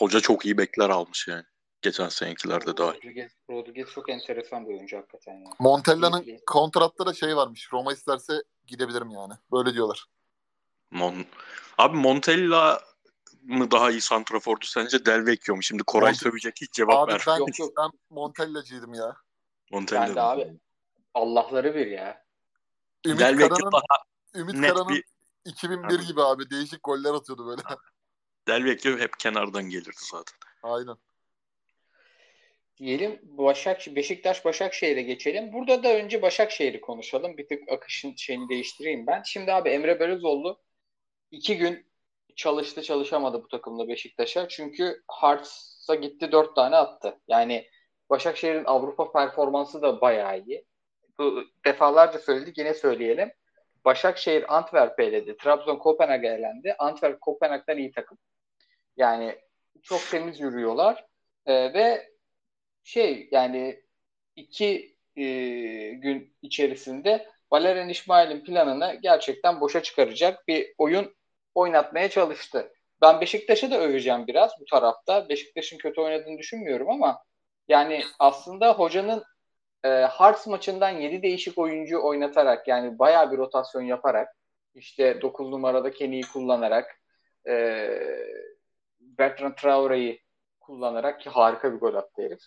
Hoca 0.00 0.20
çok 0.20 0.46
iyi 0.46 0.58
bekler 0.58 0.90
almış 0.90 1.28
yani. 1.28 1.44
Geçen 1.82 2.08
senekilerde 2.08 2.76
daha. 2.76 2.94
Rodriguez, 2.94 3.32
Rodriguez 3.50 3.88
çok 3.90 4.10
enteresan 4.10 4.68
bir 4.68 4.74
oyuncu 4.74 4.96
hakikaten. 4.96 5.32
Yani. 5.32 5.54
Montella'nın 5.58 6.38
kontratta 6.46 7.06
da 7.06 7.14
şey 7.14 7.36
varmış. 7.36 7.72
Roma 7.72 7.92
isterse 7.92 8.42
gidebilirim 8.66 9.10
yani. 9.10 9.32
Böyle 9.52 9.74
diyorlar. 9.74 10.04
Mon 10.90 11.14
Abi 11.78 11.96
Montella 11.96 12.80
mı 13.42 13.70
daha 13.70 13.90
iyi 13.90 14.00
santrafordu 14.00 14.64
sence 14.64 15.06
Del 15.06 15.26
Vecchio 15.26 15.56
mu? 15.56 15.62
Şimdi 15.62 15.82
Koray 15.82 16.12
Mont- 16.12 16.22
sövecek 16.22 16.54
hiç 16.60 16.72
cevap 16.72 16.94
abi 16.94 17.12
ver. 17.12 17.24
Ben, 17.26 17.38
yok, 17.38 17.58
yok. 17.58 17.72
ben 17.78 17.90
Montella'cıydım 18.10 18.94
ya. 18.94 19.16
Montella. 19.70 20.02
Ben 20.02 20.14
de 20.14 20.20
abi. 20.20 20.52
Allah'ları 21.14 21.74
bir 21.74 21.86
ya. 21.86 22.24
Ümit 23.06 23.20
Del 23.20 23.38
Karan'ın, 23.38 23.72
daha 23.72 24.02
Ümit 24.34 24.68
Karan'ın 24.68 24.88
bir... 24.88 25.04
2001 25.44 25.94
abi. 25.94 26.06
gibi 26.06 26.22
abi 26.22 26.50
değişik 26.50 26.84
goller 26.84 27.14
atıyordu 27.14 27.46
böyle. 27.46 27.62
Del 28.50 28.64
Vecchio 28.64 28.98
hep 28.98 29.18
kenardan 29.18 29.70
gelirdi 29.70 30.00
zaten. 30.10 30.38
Aynen. 30.62 30.96
Diyelim 32.76 33.20
Başak 33.22 33.80
Beşiktaş 33.86 34.44
Başakşehir'e 34.44 35.02
geçelim. 35.02 35.52
Burada 35.52 35.82
da 35.82 35.94
önce 35.94 36.22
Başakşehir'i 36.22 36.80
konuşalım. 36.80 37.36
Bir 37.36 37.48
tık 37.48 37.68
akışın 37.68 38.14
şeyini 38.16 38.48
değiştireyim 38.48 39.06
ben. 39.06 39.22
Şimdi 39.22 39.52
abi 39.52 39.68
Emre 39.68 40.00
Belözoğlu 40.00 40.60
iki 41.30 41.58
gün 41.58 41.86
çalıştı 42.36 42.82
çalışamadı 42.82 43.42
bu 43.42 43.48
takımda 43.48 43.88
Beşiktaş'a. 43.88 44.48
Çünkü 44.48 45.02
Hearts'a 45.20 45.94
gitti 45.94 46.32
dört 46.32 46.56
tane 46.56 46.76
attı. 46.76 47.20
Yani 47.28 47.66
Başakşehir'in 48.10 48.64
Avrupa 48.64 49.12
performansı 49.12 49.82
da 49.82 50.00
bayağı 50.00 50.40
iyi. 50.40 50.64
Bu 51.18 51.44
defalarca 51.64 52.18
söyledik 52.18 52.58
yine 52.58 52.74
söyleyelim. 52.74 53.32
Başakşehir 53.84 54.56
Antwerp'e 54.56 55.04
eledi. 55.04 55.36
Trabzon 55.36 55.76
Kopenhag'a 55.76 56.28
elendi. 56.28 56.74
Antwerp 56.78 57.20
Kopenhag'dan 57.20 57.78
iyi 57.78 57.92
takım. 57.92 58.18
Yani 59.00 59.38
çok 59.82 60.10
temiz 60.10 60.40
yürüyorlar. 60.40 61.06
Ee, 61.46 61.74
ve 61.74 62.10
şey 62.84 63.28
yani 63.32 63.82
iki 64.36 64.96
e, 65.16 65.24
gün 65.90 66.36
içerisinde 66.42 67.28
Valerian 67.52 67.88
İsmail'in 67.88 68.44
planını 68.44 68.98
gerçekten 69.02 69.60
boşa 69.60 69.82
çıkaracak 69.82 70.48
bir 70.48 70.74
oyun 70.78 71.14
oynatmaya 71.54 72.10
çalıştı. 72.10 72.72
Ben 73.02 73.20
Beşiktaş'ı 73.20 73.70
da 73.70 73.80
öveceğim 73.80 74.26
biraz 74.26 74.52
bu 74.60 74.64
tarafta. 74.64 75.28
Beşiktaş'ın 75.28 75.78
kötü 75.78 76.00
oynadığını 76.00 76.38
düşünmüyorum 76.38 76.90
ama 76.90 77.22
yani 77.68 78.04
aslında 78.18 78.72
hocanın 78.74 79.24
e, 79.84 79.88
Hearts 79.88 80.46
maçından 80.46 80.90
7 80.90 81.22
değişik 81.22 81.58
oyuncu 81.58 82.02
oynatarak 82.02 82.68
yani 82.68 82.98
bayağı 82.98 83.32
bir 83.32 83.38
rotasyon 83.38 83.82
yaparak 83.82 84.28
işte 84.74 85.22
9 85.22 85.48
numarada 85.50 85.90
Kenny'yi 85.92 86.22
kullanarak 86.22 87.00
e, 87.48 87.88
Bertrand 89.20 89.54
Traore'yi 89.54 90.22
kullanarak 90.60 91.20
ki 91.20 91.30
harika 91.30 91.72
bir 91.72 91.78
gol 91.78 91.94
attı 91.94 92.22
herif. 92.22 92.40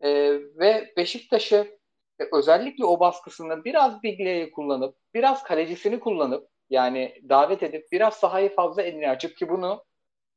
E, 0.00 0.32
ve 0.58 0.92
Beşiktaş'ı 0.96 1.78
e, 2.20 2.24
özellikle 2.32 2.84
o 2.84 3.00
baskısında 3.00 3.64
biraz 3.64 4.02
Biglia'yı 4.02 4.50
kullanıp 4.50 4.96
biraz 5.14 5.42
kalecisini 5.42 6.00
kullanıp 6.00 6.48
yani 6.70 7.22
davet 7.28 7.62
edip 7.62 7.86
biraz 7.92 8.14
sahayı 8.14 8.54
fazla 8.54 8.82
eline 8.82 9.10
açıp 9.10 9.36
ki 9.36 9.48
bunu 9.48 9.84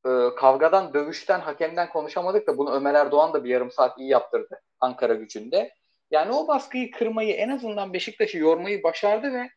e, 0.06 0.10
kavgadan, 0.38 0.94
dövüşten, 0.94 1.40
hakemden 1.40 1.90
konuşamadık 1.90 2.48
da 2.48 2.58
bunu 2.58 2.72
Ömer 2.72 2.94
Erdoğan 2.94 3.34
da 3.34 3.44
bir 3.44 3.50
yarım 3.50 3.72
saat 3.72 4.00
iyi 4.00 4.10
yaptırdı 4.10 4.62
Ankara 4.80 5.14
gücünde. 5.14 5.72
Yani 6.12 6.32
o 6.32 6.48
baskıyı 6.48 6.92
kırmayı 6.92 7.34
en 7.34 7.50
azından 7.50 7.94
Beşiktaş'ı 7.94 8.38
yormayı 8.38 8.84
başardı 8.84 9.34
ve 9.34 9.50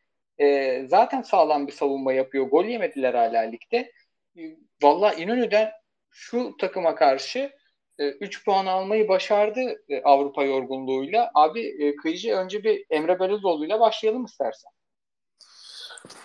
e, 0.45 0.87
zaten 0.87 1.21
sağlam 1.21 1.67
bir 1.67 1.71
savunma 1.71 2.13
yapıyor. 2.13 2.45
Gol 2.45 2.65
yemediler 2.65 3.13
hala 3.13 3.39
ligde. 3.39 3.91
E, 4.37 4.41
Valla 4.83 5.13
İnönü'den 5.13 5.71
şu 6.13 6.55
takıma 6.59 6.95
karşı 6.95 7.51
3 7.99 8.37
e, 8.37 8.43
puan 8.43 8.65
almayı 8.65 9.07
başardı 9.07 9.59
e, 9.89 10.03
Avrupa 10.03 10.43
yorgunluğuyla. 10.43 11.31
Abi 11.33 11.83
e, 11.83 11.95
Kıyıcı 11.95 12.35
önce 12.35 12.63
bir 12.63 12.85
Emre 12.89 13.19
Belözoğlu'yla 13.19 13.79
başlayalım 13.79 14.25
istersen. 14.25 14.71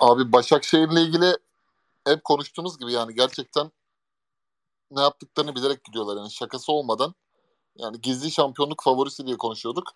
Abi 0.01 0.33
Başakşehir'le 0.33 0.97
ilgili 0.97 1.37
hep 2.07 2.25
konuştuğumuz 2.25 2.79
gibi 2.79 2.93
yani 2.93 3.15
gerçekten 3.15 3.71
ne 4.91 5.01
yaptıklarını 5.01 5.55
bilerek 5.55 5.85
gidiyorlar. 5.85 6.17
Yani 6.17 6.31
şakası 6.31 6.73
olmadan 6.73 7.15
yani 7.77 8.01
gizli 8.01 8.31
şampiyonluk 8.31 8.83
favorisi 8.83 9.27
diye 9.27 9.37
konuşuyorduk. 9.37 9.89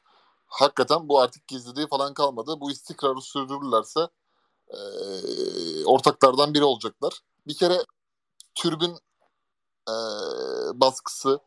Hakikaten 0.46 1.08
bu 1.08 1.20
artık 1.20 1.46
gizliliği 1.46 1.86
falan 1.88 2.14
kalmadı. 2.14 2.60
Bu 2.60 2.70
istikrarı 2.70 3.20
sürdürürlerse 3.20 4.00
e, 4.68 4.78
ortaklardan 5.84 6.54
biri 6.54 6.64
olacaklar. 6.64 7.12
Bir 7.46 7.56
kere 7.56 7.76
türbün 8.54 8.98
e, 9.88 9.94
baskısı 10.80 11.40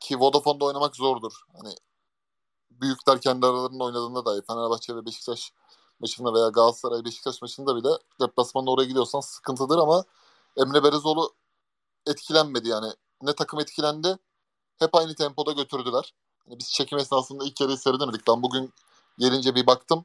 ki 0.00 0.20
Vodafone'da 0.20 0.64
oynamak 0.64 0.96
zordur. 0.96 1.32
Hani 1.52 1.74
büyükler 2.70 3.20
kendi 3.20 3.46
aralarında 3.46 3.84
oynadığında 3.84 4.24
dahi 4.24 4.42
Fenerbahçe 4.46 4.96
ve 4.96 5.06
Beşiktaş 5.06 5.52
maçında 6.00 6.34
veya 6.34 6.48
Galatasaray 6.48 7.04
Beşiktaş 7.04 7.42
maçında 7.42 7.76
bile 7.76 7.88
deplasmanda 8.20 8.70
oraya 8.70 8.84
gidiyorsan 8.84 9.20
sıkıntıdır 9.20 9.78
ama 9.78 10.04
Emre 10.56 10.84
Berezoğlu 10.84 11.34
etkilenmedi 12.06 12.68
yani. 12.68 12.92
Ne 13.22 13.34
takım 13.34 13.60
etkilendi 13.60 14.18
hep 14.78 14.94
aynı 14.94 15.14
tempoda 15.14 15.52
götürdüler. 15.52 16.14
Yani 16.46 16.58
biz 16.58 16.72
çekim 16.72 16.98
esnasında 16.98 17.44
ilk 17.44 17.60
yarıyı 17.60 17.78
seyredemedik. 17.78 18.26
Ben 18.28 18.42
bugün 18.42 18.72
gelince 19.18 19.54
bir 19.54 19.66
baktım. 19.66 20.04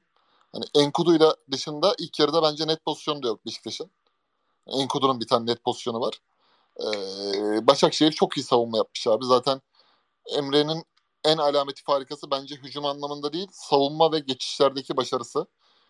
Hani 0.51 0.65
Enkudu'yla 0.75 1.35
dışında 1.51 1.95
ilk 1.97 2.19
yarıda 2.19 2.43
bence 2.43 2.67
net 2.67 2.85
pozisyon 2.85 3.23
da 3.23 3.27
yok 3.27 3.45
Beşiktaş'ın. 3.45 3.91
Enkudu'nun 4.67 5.19
bir 5.19 5.27
tane 5.27 5.51
net 5.51 5.63
pozisyonu 5.63 6.01
var. 6.01 6.21
Ee, 6.83 7.67
Başakşehir 7.67 8.11
çok 8.11 8.37
iyi 8.37 8.43
savunma 8.43 8.77
yapmış 8.77 9.07
abi. 9.07 9.25
Zaten 9.25 9.61
Emre'nin 10.37 10.83
en 11.23 11.37
alameti 11.37 11.83
farikası 11.83 12.31
bence 12.31 12.55
hücum 12.55 12.85
anlamında 12.85 13.33
değil, 13.33 13.47
savunma 13.51 14.11
ve 14.11 14.19
geçişlerdeki 14.19 14.97
başarısı. 14.97 15.45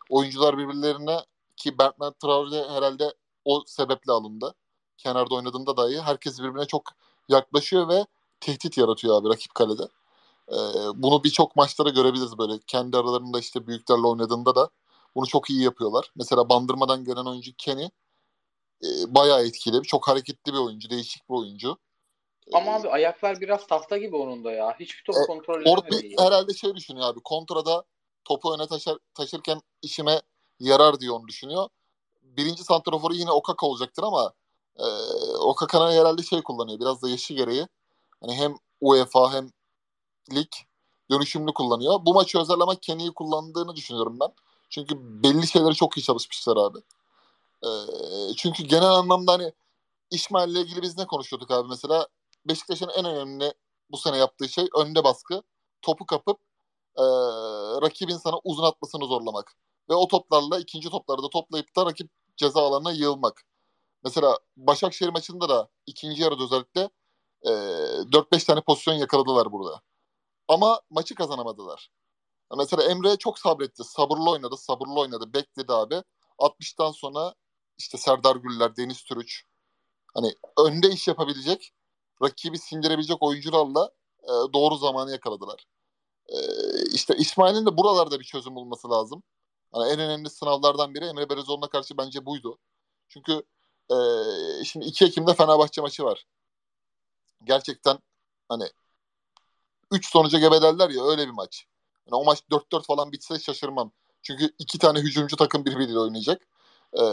Oyuncular 0.09 0.57
birbirlerine 0.57 1.19
ki 1.55 1.77
Bernard 1.77 2.13
Traore 2.21 2.69
herhalde 2.69 3.13
o 3.45 3.63
sebeple 3.67 4.11
alındı. 4.11 4.55
Kenarda 4.97 5.35
oynadığında 5.35 5.77
dahi 5.77 6.01
herkes 6.01 6.39
birbirine 6.39 6.65
çok 6.65 6.83
yaklaşıyor 7.29 7.89
ve 7.89 8.05
tehdit 8.39 8.77
yaratıyor 8.77 9.21
abi 9.21 9.29
rakip 9.29 9.55
kalede. 9.55 9.83
Ee, 10.51 10.55
bunu 10.95 11.23
birçok 11.23 11.55
maçlara 11.55 11.89
görebiliriz 11.89 12.37
böyle. 12.37 12.59
Kendi 12.67 12.97
aralarında 12.97 13.39
işte 13.39 13.67
büyüklerle 13.67 14.07
oynadığında 14.07 14.55
da 14.55 14.69
bunu 15.15 15.27
çok 15.27 15.49
iyi 15.49 15.63
yapıyorlar. 15.63 16.11
Mesela 16.15 16.49
bandırmadan 16.49 17.03
gelen 17.03 17.25
oyuncu 17.25 17.51
Kenny 17.57 17.89
e, 18.83 19.15
bayağı 19.15 19.45
etkili. 19.45 19.83
Çok 19.83 20.07
hareketli 20.07 20.53
bir 20.53 20.57
oyuncu, 20.57 20.89
değişik 20.89 21.29
bir 21.29 21.35
oyuncu. 21.35 21.77
Ama 22.53 22.75
abi 22.75 22.89
ayaklar 22.89 23.41
biraz 23.41 23.67
tahta 23.67 23.97
gibi 23.97 24.15
onun 24.15 24.43
da 24.43 24.51
ya. 24.51 24.75
Hiçbir 24.79 25.03
top 25.03 25.15
e, 25.15 25.27
kontrol 25.27 25.61
edemedi. 25.61 26.15
Herhalde 26.17 26.53
şey 26.53 26.75
düşünüyor 26.75 27.07
abi. 27.07 27.19
Kontrada 27.23 27.83
topu 28.25 28.53
öne 28.53 28.67
taşır, 28.67 28.97
taşırken 29.13 29.61
işime 29.81 30.21
yarar 30.59 30.99
diye 30.99 31.11
onu 31.11 31.27
düşünüyor. 31.27 31.69
Birinci 32.21 32.63
santraforu 32.63 33.13
yine 33.13 33.31
Okaka 33.31 33.65
olacaktır 33.65 34.03
ama 34.03 34.33
e, 34.77 34.85
Okaka'na 35.37 35.93
herhalde 35.93 36.23
şey 36.23 36.41
kullanıyor. 36.41 36.79
Biraz 36.79 37.01
da 37.01 37.09
yaşı 37.09 37.33
gereği. 37.33 37.67
Hani 38.21 38.35
hem 38.35 38.55
UEFA 38.81 39.33
hem 39.33 39.49
lig 40.33 40.47
dönüşümlü 41.11 41.53
kullanıyor. 41.53 41.99
Bu 42.05 42.13
maçı 42.13 42.39
özel 42.39 42.59
ama 42.59 42.75
Kenny'yi 42.75 43.13
kullandığını 43.13 43.75
düşünüyorum 43.75 44.17
ben. 44.19 44.29
Çünkü 44.69 44.95
belli 45.23 45.47
şeyleri 45.47 45.75
çok 45.75 45.97
iyi 45.97 46.01
çalışmışlar 46.01 46.57
abi. 46.57 46.77
E, 47.63 47.69
çünkü 48.37 48.63
genel 48.63 48.89
anlamda 48.89 49.33
hani 49.33 49.53
İsmail'le 50.11 50.55
ilgili 50.55 50.81
biz 50.81 50.97
ne 50.97 51.07
konuşuyorduk 51.07 51.51
abi 51.51 51.69
mesela? 51.69 52.07
Beşiktaş'ın 52.45 52.89
en 52.89 53.05
önemli 53.05 53.53
bu 53.91 53.97
sene 53.97 54.17
yaptığı 54.17 54.49
şey 54.49 54.67
önde 54.77 55.03
baskı. 55.03 55.43
Topu 55.81 56.05
kapıp 56.05 56.39
e, 56.97 57.03
rakibin 57.81 58.17
sana 58.17 58.35
uzun 58.43 58.63
atmasını 58.63 59.05
zorlamak. 59.05 59.55
Ve 59.89 59.95
o 59.95 60.07
toplarla 60.07 60.59
ikinci 60.59 60.89
topları 60.89 61.23
da 61.23 61.29
toplayıp 61.29 61.75
da 61.75 61.85
rakip 61.85 62.11
ceza 62.37 62.61
alanına 62.61 62.91
yığılmak. 62.91 63.43
Mesela 64.03 64.37
Başakşehir 64.57 65.09
maçında 65.09 65.49
da 65.49 65.69
ikinci 65.85 66.21
yarıda 66.23 66.43
özellikle 66.43 66.89
e, 67.43 67.49
4-5 68.11 68.45
tane 68.45 68.61
pozisyon 68.61 68.95
yakaladılar 68.95 69.51
burada. 69.51 69.81
Ama 70.47 70.81
maçı 70.89 71.15
kazanamadılar. 71.15 71.91
Mesela 72.57 72.83
Emre 72.83 73.17
çok 73.17 73.39
sabretti. 73.39 73.83
Sabırlı 73.83 74.31
oynadı, 74.31 74.57
sabırlı 74.57 74.99
oynadı. 74.99 75.33
Bekledi 75.33 75.73
abi. 75.73 76.03
60'tan 76.39 76.93
sonra 76.93 77.35
işte 77.79 77.97
Serdar 77.97 78.35
Güller, 78.35 78.75
Deniz 78.77 79.03
Türüç 79.03 79.43
hani 80.13 80.35
önde 80.57 80.89
iş 80.89 81.07
yapabilecek 81.07 81.73
rakibi 82.23 82.57
sindirebilecek 82.59 83.23
oyuncularla 83.23 83.91
e, 84.23 84.31
doğru 84.53 84.77
zamanı 84.77 85.11
yakaladılar. 85.11 85.65
E, 86.29 86.37
işte 86.93 87.15
İsmail'in 87.17 87.65
de 87.65 87.77
buralarda 87.77 88.19
bir 88.19 88.25
çözüm 88.25 88.55
bulması 88.55 88.89
lazım. 88.89 89.23
Hani 89.71 89.91
en 89.91 89.99
önemli 89.99 90.29
sınavlardan 90.29 90.95
biri 90.95 91.05
Emre 91.05 91.29
Berezoğlu'na 91.29 91.69
karşı 91.69 91.97
bence 91.97 92.25
buydu. 92.25 92.57
Çünkü 93.07 93.43
e, 93.91 93.95
şimdi 94.65 94.85
2 94.85 95.05
Ekim'de 95.05 95.33
Fenerbahçe 95.33 95.81
maçı 95.81 96.03
var. 96.03 96.25
Gerçekten 97.43 97.99
hani 98.49 98.69
3 99.91 100.09
sonuca 100.09 100.39
gebederler 100.39 100.89
ya 100.89 101.03
öyle 101.03 101.27
bir 101.27 101.31
maç. 101.31 101.65
Yani 102.07 102.21
o 102.21 102.25
maç 102.25 102.43
4-4 102.51 102.85
falan 102.85 103.11
bitse 103.11 103.39
şaşırmam. 103.39 103.91
Çünkü 104.21 104.55
iki 104.59 104.79
tane 104.79 104.99
hücumcu 104.99 105.35
takım 105.35 105.65
birbiriyle 105.65 105.99
oynayacak. 105.99 106.47
Ee, 106.93 107.03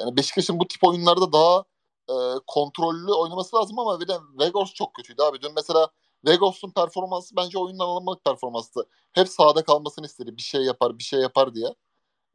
yani 0.00 0.16
Beşiktaş'ın 0.16 0.60
bu 0.60 0.68
tip 0.68 0.84
oyunlarda 0.84 1.32
daha 1.32 1.64
e, 2.08 2.14
kontrollü 2.46 3.12
oynaması 3.12 3.56
lazım 3.56 3.78
ama 3.78 4.00
bir 4.00 4.08
de 4.08 4.18
Vegos 4.40 4.74
çok 4.74 4.94
kötüydü 4.94 5.22
abi. 5.22 5.42
Dün 5.42 5.52
mesela 5.56 5.88
Vegos'un 6.26 6.70
performansı 6.70 7.36
bence 7.36 7.58
oyundan 7.58 7.86
alınmalık 7.86 8.24
performanstı. 8.24 8.86
Hep 9.12 9.28
sahada 9.28 9.64
kalmasını 9.64 10.06
istedi. 10.06 10.36
Bir 10.36 10.42
şey 10.42 10.62
yapar, 10.62 10.98
bir 10.98 11.04
şey 11.04 11.20
yapar 11.20 11.54
diye. 11.54 11.74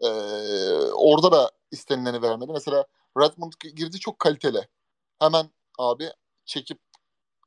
Ee, 0.02 0.10
orada 0.94 1.32
da 1.32 1.52
istenileni 1.72 2.22
vermedi. 2.22 2.52
Mesela 2.54 2.86
Redmond 3.20 3.54
girdi 3.76 4.00
çok 4.00 4.20
kaliteli. 4.20 4.68
Hemen 5.20 5.50
abi 5.80 6.10
çekip 6.46 6.80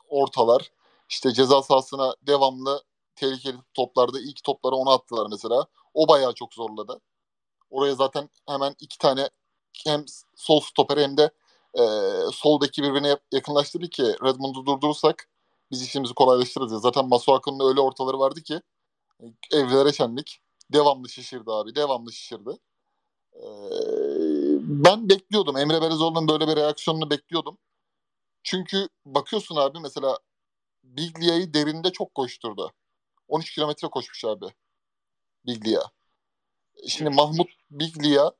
ortalar. 0.08 0.72
İşte 1.08 1.32
ceza 1.32 1.62
sahasına 1.62 2.14
devamlı 2.22 2.82
tehlikeli 3.16 3.56
toplarda 3.74 4.20
ilk 4.20 4.44
topları 4.44 4.74
ona 4.74 4.92
attılar 4.92 5.26
mesela. 5.30 5.66
O 5.94 6.08
bayağı 6.08 6.34
çok 6.34 6.54
zorladı. 6.54 7.00
Oraya 7.72 7.94
zaten 7.94 8.30
hemen 8.48 8.76
iki 8.80 8.98
tane 8.98 9.30
hem 9.86 10.04
sol 10.36 10.60
stoper 10.60 10.98
hem 10.98 11.16
de 11.16 11.30
e, 11.74 11.82
sol 12.32 12.60
beki 12.60 12.82
birbirine 12.82 13.16
yakınlaştırdı 13.32 13.88
ki 13.88 14.02
Redmond'u 14.02 14.66
durdurursak 14.66 15.28
biz 15.70 15.82
işimizi 15.82 16.14
kolaylaştırırız. 16.14 16.82
Zaten 16.82 17.08
Masuaku'nun 17.08 17.68
öyle 17.70 17.80
ortaları 17.80 18.18
vardı 18.18 18.42
ki 18.42 18.62
evlere 19.52 19.92
şenlik. 19.92 20.40
Devamlı 20.72 21.08
şişirdi 21.08 21.50
abi. 21.50 21.74
Devamlı 21.74 22.12
şişirdi. 22.12 22.50
Ee, 23.34 23.40
ben 24.60 25.08
bekliyordum. 25.08 25.56
Emre 25.56 25.82
Belezoğlu'nun 25.82 26.28
böyle 26.28 26.48
bir 26.48 26.56
reaksiyonunu 26.56 27.10
bekliyordum. 27.10 27.58
Çünkü 28.44 28.88
bakıyorsun 29.06 29.56
abi 29.56 29.80
mesela 29.80 30.18
Biglia'yı 30.84 31.54
derinde 31.54 31.92
çok 31.92 32.14
koşturdu. 32.14 32.72
13 33.28 33.54
kilometre 33.54 33.88
koşmuş 33.88 34.24
abi. 34.24 34.46
Biglia. 35.46 35.82
Şimdi 36.88 37.10
Mahmut 37.10 37.48
Biglia 37.72 38.32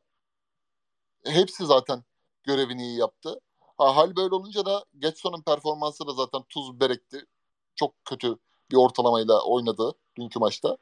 hepsi 1.25 1.67
zaten 1.67 2.05
görevini 2.45 2.83
iyi 2.83 2.99
yaptı. 2.99 3.41
Ha, 3.79 3.97
hal 3.97 4.17
böyle 4.17 4.35
olunca 4.35 4.67
da 4.67 4.85
Getson'un 4.99 5.43
performansı 5.43 6.07
da 6.07 6.13
zaten 6.13 6.43
tuz 6.49 6.81
berekti. 6.81 7.27
Çok 7.75 8.05
kötü 8.05 8.39
bir 8.71 8.77
ortalamayla 8.77 9.45
oynadı 9.45 9.93
dünkü 10.17 10.39
maçta. 10.39 10.77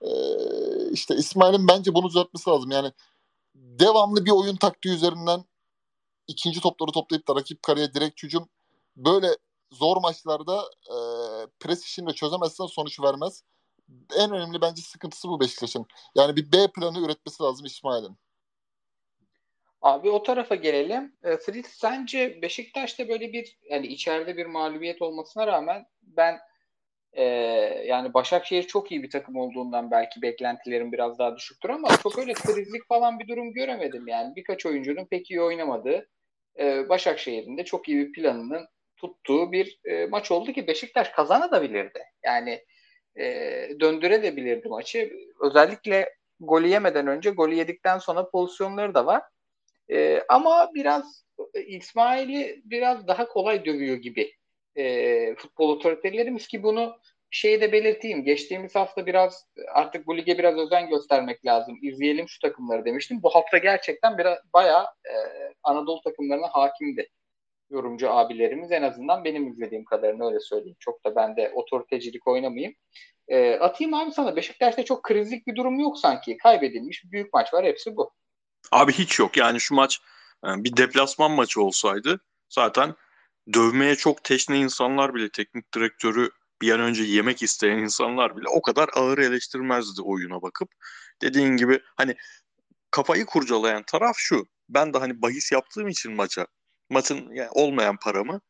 Ee, 0.00 0.90
işte 0.92 1.16
İsmail'in 1.16 1.68
bence 1.68 1.94
bunu 1.94 2.08
düzeltmesi 2.08 2.50
lazım. 2.50 2.70
Yani 2.70 2.92
devamlı 3.54 4.24
bir 4.24 4.30
oyun 4.30 4.56
taktiği 4.56 4.94
üzerinden 4.94 5.44
ikinci 6.28 6.60
topları 6.60 6.92
toplayıp 6.92 7.28
da 7.28 7.34
rakip 7.34 7.62
kareye 7.62 7.94
direkt 7.94 8.22
hücum 8.22 8.48
böyle 8.96 9.36
zor 9.72 9.96
maçlarda 9.96 10.62
e, 10.86 10.96
pres 11.60 11.84
işini 11.84 12.08
de 12.08 12.12
çözemezsen 12.12 12.66
sonuç 12.66 13.00
vermez. 13.00 13.42
En 14.16 14.32
önemli 14.32 14.60
bence 14.60 14.82
sıkıntısı 14.82 15.28
bu 15.28 15.40
Beşiktaş'ın. 15.40 15.86
Yani 16.14 16.36
bir 16.36 16.52
B 16.52 16.56
planı 16.76 17.06
üretmesi 17.06 17.42
lazım 17.42 17.66
İsmail'in. 17.66 18.16
Abi 19.82 20.10
o 20.10 20.22
tarafa 20.22 20.54
gelelim. 20.54 21.16
E, 21.22 21.36
Fritz 21.36 21.68
sence 21.68 22.42
Beşiktaş'ta 22.42 23.08
böyle 23.08 23.32
bir 23.32 23.58
yani 23.70 23.86
içeride 23.86 24.36
bir 24.36 24.46
mağlubiyet 24.46 25.02
olmasına 25.02 25.46
rağmen 25.46 25.86
ben 26.02 26.38
e, 27.12 27.24
yani 27.86 28.14
Başakşehir 28.14 28.62
çok 28.62 28.92
iyi 28.92 29.02
bir 29.02 29.10
takım 29.10 29.36
olduğundan 29.36 29.90
belki 29.90 30.22
beklentilerim 30.22 30.92
biraz 30.92 31.18
daha 31.18 31.36
düşüktür 31.36 31.68
ama 31.68 31.88
çok 32.02 32.18
öyle 32.18 32.32
krizlik 32.32 32.88
falan 32.88 33.18
bir 33.18 33.28
durum 33.28 33.52
göremedim 33.52 34.08
yani. 34.08 34.36
Birkaç 34.36 34.66
oyuncunun 34.66 35.06
pek 35.06 35.30
iyi 35.30 35.40
oynamadığı 35.40 36.08
e, 36.58 36.88
Başakşehir'in 36.88 37.58
de 37.58 37.64
çok 37.64 37.88
iyi 37.88 37.98
bir 37.98 38.12
planının 38.12 38.66
tuttuğu 38.96 39.52
bir 39.52 39.80
e, 39.84 40.06
maç 40.06 40.30
oldu 40.30 40.52
ki 40.52 40.66
Beşiktaş 40.66 41.08
kazanabilirdi. 41.08 42.02
Yani 42.24 42.64
e, 43.18 43.24
döndürebilirdi 43.80 44.68
maçı. 44.68 45.12
Özellikle 45.40 46.14
golü 46.40 46.68
yemeden 46.68 47.06
önce 47.06 47.30
golü 47.30 47.54
yedikten 47.54 47.98
sonra 47.98 48.30
pozisyonları 48.30 48.94
da 48.94 49.06
var. 49.06 49.22
E, 49.90 50.22
ama 50.28 50.70
biraz 50.74 51.24
e, 51.54 51.62
İsmail'i 51.62 52.62
biraz 52.64 53.08
daha 53.08 53.28
kolay 53.28 53.64
dövüyor 53.64 53.96
gibi 53.96 54.32
e, 54.76 55.34
futbol 55.34 55.68
otoritelerimiz 55.68 56.46
ki 56.46 56.62
bunu 56.62 56.96
şeyi 57.30 57.60
de 57.60 57.72
belirteyim. 57.72 58.24
Geçtiğimiz 58.24 58.74
hafta 58.74 59.06
biraz 59.06 59.46
artık 59.74 60.06
bu 60.06 60.16
lige 60.16 60.38
biraz 60.38 60.58
özen 60.58 60.88
göstermek 60.88 61.46
lazım. 61.46 61.78
İzleyelim 61.82 62.28
şu 62.28 62.40
takımları 62.40 62.84
demiştim. 62.84 63.22
Bu 63.22 63.30
hafta 63.30 63.58
gerçekten 63.58 64.18
biraz 64.18 64.38
bayağı 64.54 64.84
e, 64.84 65.14
Anadolu 65.62 66.00
takımlarına 66.00 66.48
hakimdi 66.48 67.08
yorumcu 67.70 68.10
abilerimiz. 68.10 68.72
En 68.72 68.82
azından 68.82 69.24
benim 69.24 69.48
izlediğim 69.48 69.84
kadarını 69.84 70.26
öyle 70.26 70.40
söyleyeyim. 70.40 70.76
Çok 70.80 71.04
da 71.04 71.16
ben 71.16 71.36
de 71.36 71.52
otoritecilik 71.54 72.26
oynamayayım. 72.28 72.74
E, 73.28 73.54
atayım 73.54 73.94
abi 73.94 74.12
sana. 74.12 74.36
Beşiktaş'ta 74.36 74.84
çok 74.84 75.02
krizlik 75.02 75.46
bir 75.46 75.56
durum 75.56 75.80
yok 75.80 75.98
sanki. 75.98 76.36
Kaybedilmiş 76.36 77.04
bir 77.04 77.10
büyük 77.10 77.32
maç 77.32 77.54
var. 77.54 77.64
Hepsi 77.64 77.96
bu. 77.96 78.12
Abi 78.72 78.92
hiç 78.92 79.18
yok. 79.18 79.36
Yani 79.36 79.60
şu 79.60 79.74
maç 79.74 80.00
e, 80.44 80.48
bir 80.64 80.76
deplasman 80.76 81.30
maçı 81.30 81.62
olsaydı 81.62 82.20
zaten 82.48 82.94
dövmeye 83.52 83.96
çok 83.96 84.24
teşne 84.24 84.58
insanlar 84.58 85.14
bile 85.14 85.28
teknik 85.28 85.74
direktörü 85.74 86.30
bir 86.62 86.72
an 86.72 86.80
önce 86.80 87.02
yemek 87.02 87.42
isteyen 87.42 87.78
insanlar 87.78 88.36
bile 88.36 88.48
o 88.48 88.62
kadar 88.62 88.88
ağır 88.94 89.18
eleştirmezdi 89.18 90.02
oyuna 90.02 90.42
bakıp. 90.42 90.68
Dediğin 91.22 91.56
gibi 91.56 91.80
hani 91.96 92.16
kafayı 92.90 93.26
kurcalayan 93.26 93.82
taraf 93.82 94.16
şu. 94.18 94.46
Ben 94.68 94.94
de 94.94 94.98
hani 94.98 95.22
bahis 95.22 95.52
yaptığım 95.52 95.88
için 95.88 96.12
maça 96.12 96.46
maçın 96.90 97.30
yani 97.34 97.50
olmayan 97.52 97.96
paramı 97.96 98.40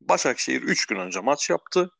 Başakşehir 0.00 0.62
3 0.62 0.86
gün 0.86 0.96
önce 0.96 1.20
maç 1.20 1.50
yaptı. 1.50 1.90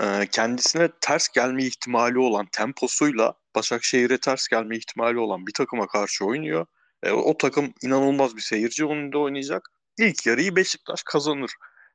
Ee, 0.00 0.26
kendisine 0.32 0.88
ters 1.00 1.28
gelme 1.28 1.64
ihtimali 1.64 2.18
olan 2.18 2.46
temposuyla 2.52 3.34
Başakşehir'e 3.54 4.18
ters 4.20 4.48
gelme 4.48 4.76
ihtimali 4.76 5.18
olan 5.18 5.46
bir 5.46 5.52
takıma 5.52 5.86
karşı 5.86 6.24
oynuyor. 6.24 6.66
E, 7.02 7.10
o 7.10 7.38
takım 7.38 7.74
inanılmaz 7.82 8.36
bir 8.36 8.40
seyirci 8.40 8.86
önünde 8.86 9.18
oynayacak. 9.18 9.68
İlk 9.98 10.26
yarıyı 10.26 10.56
Beşiktaş 10.56 11.02
kazanır 11.02 11.50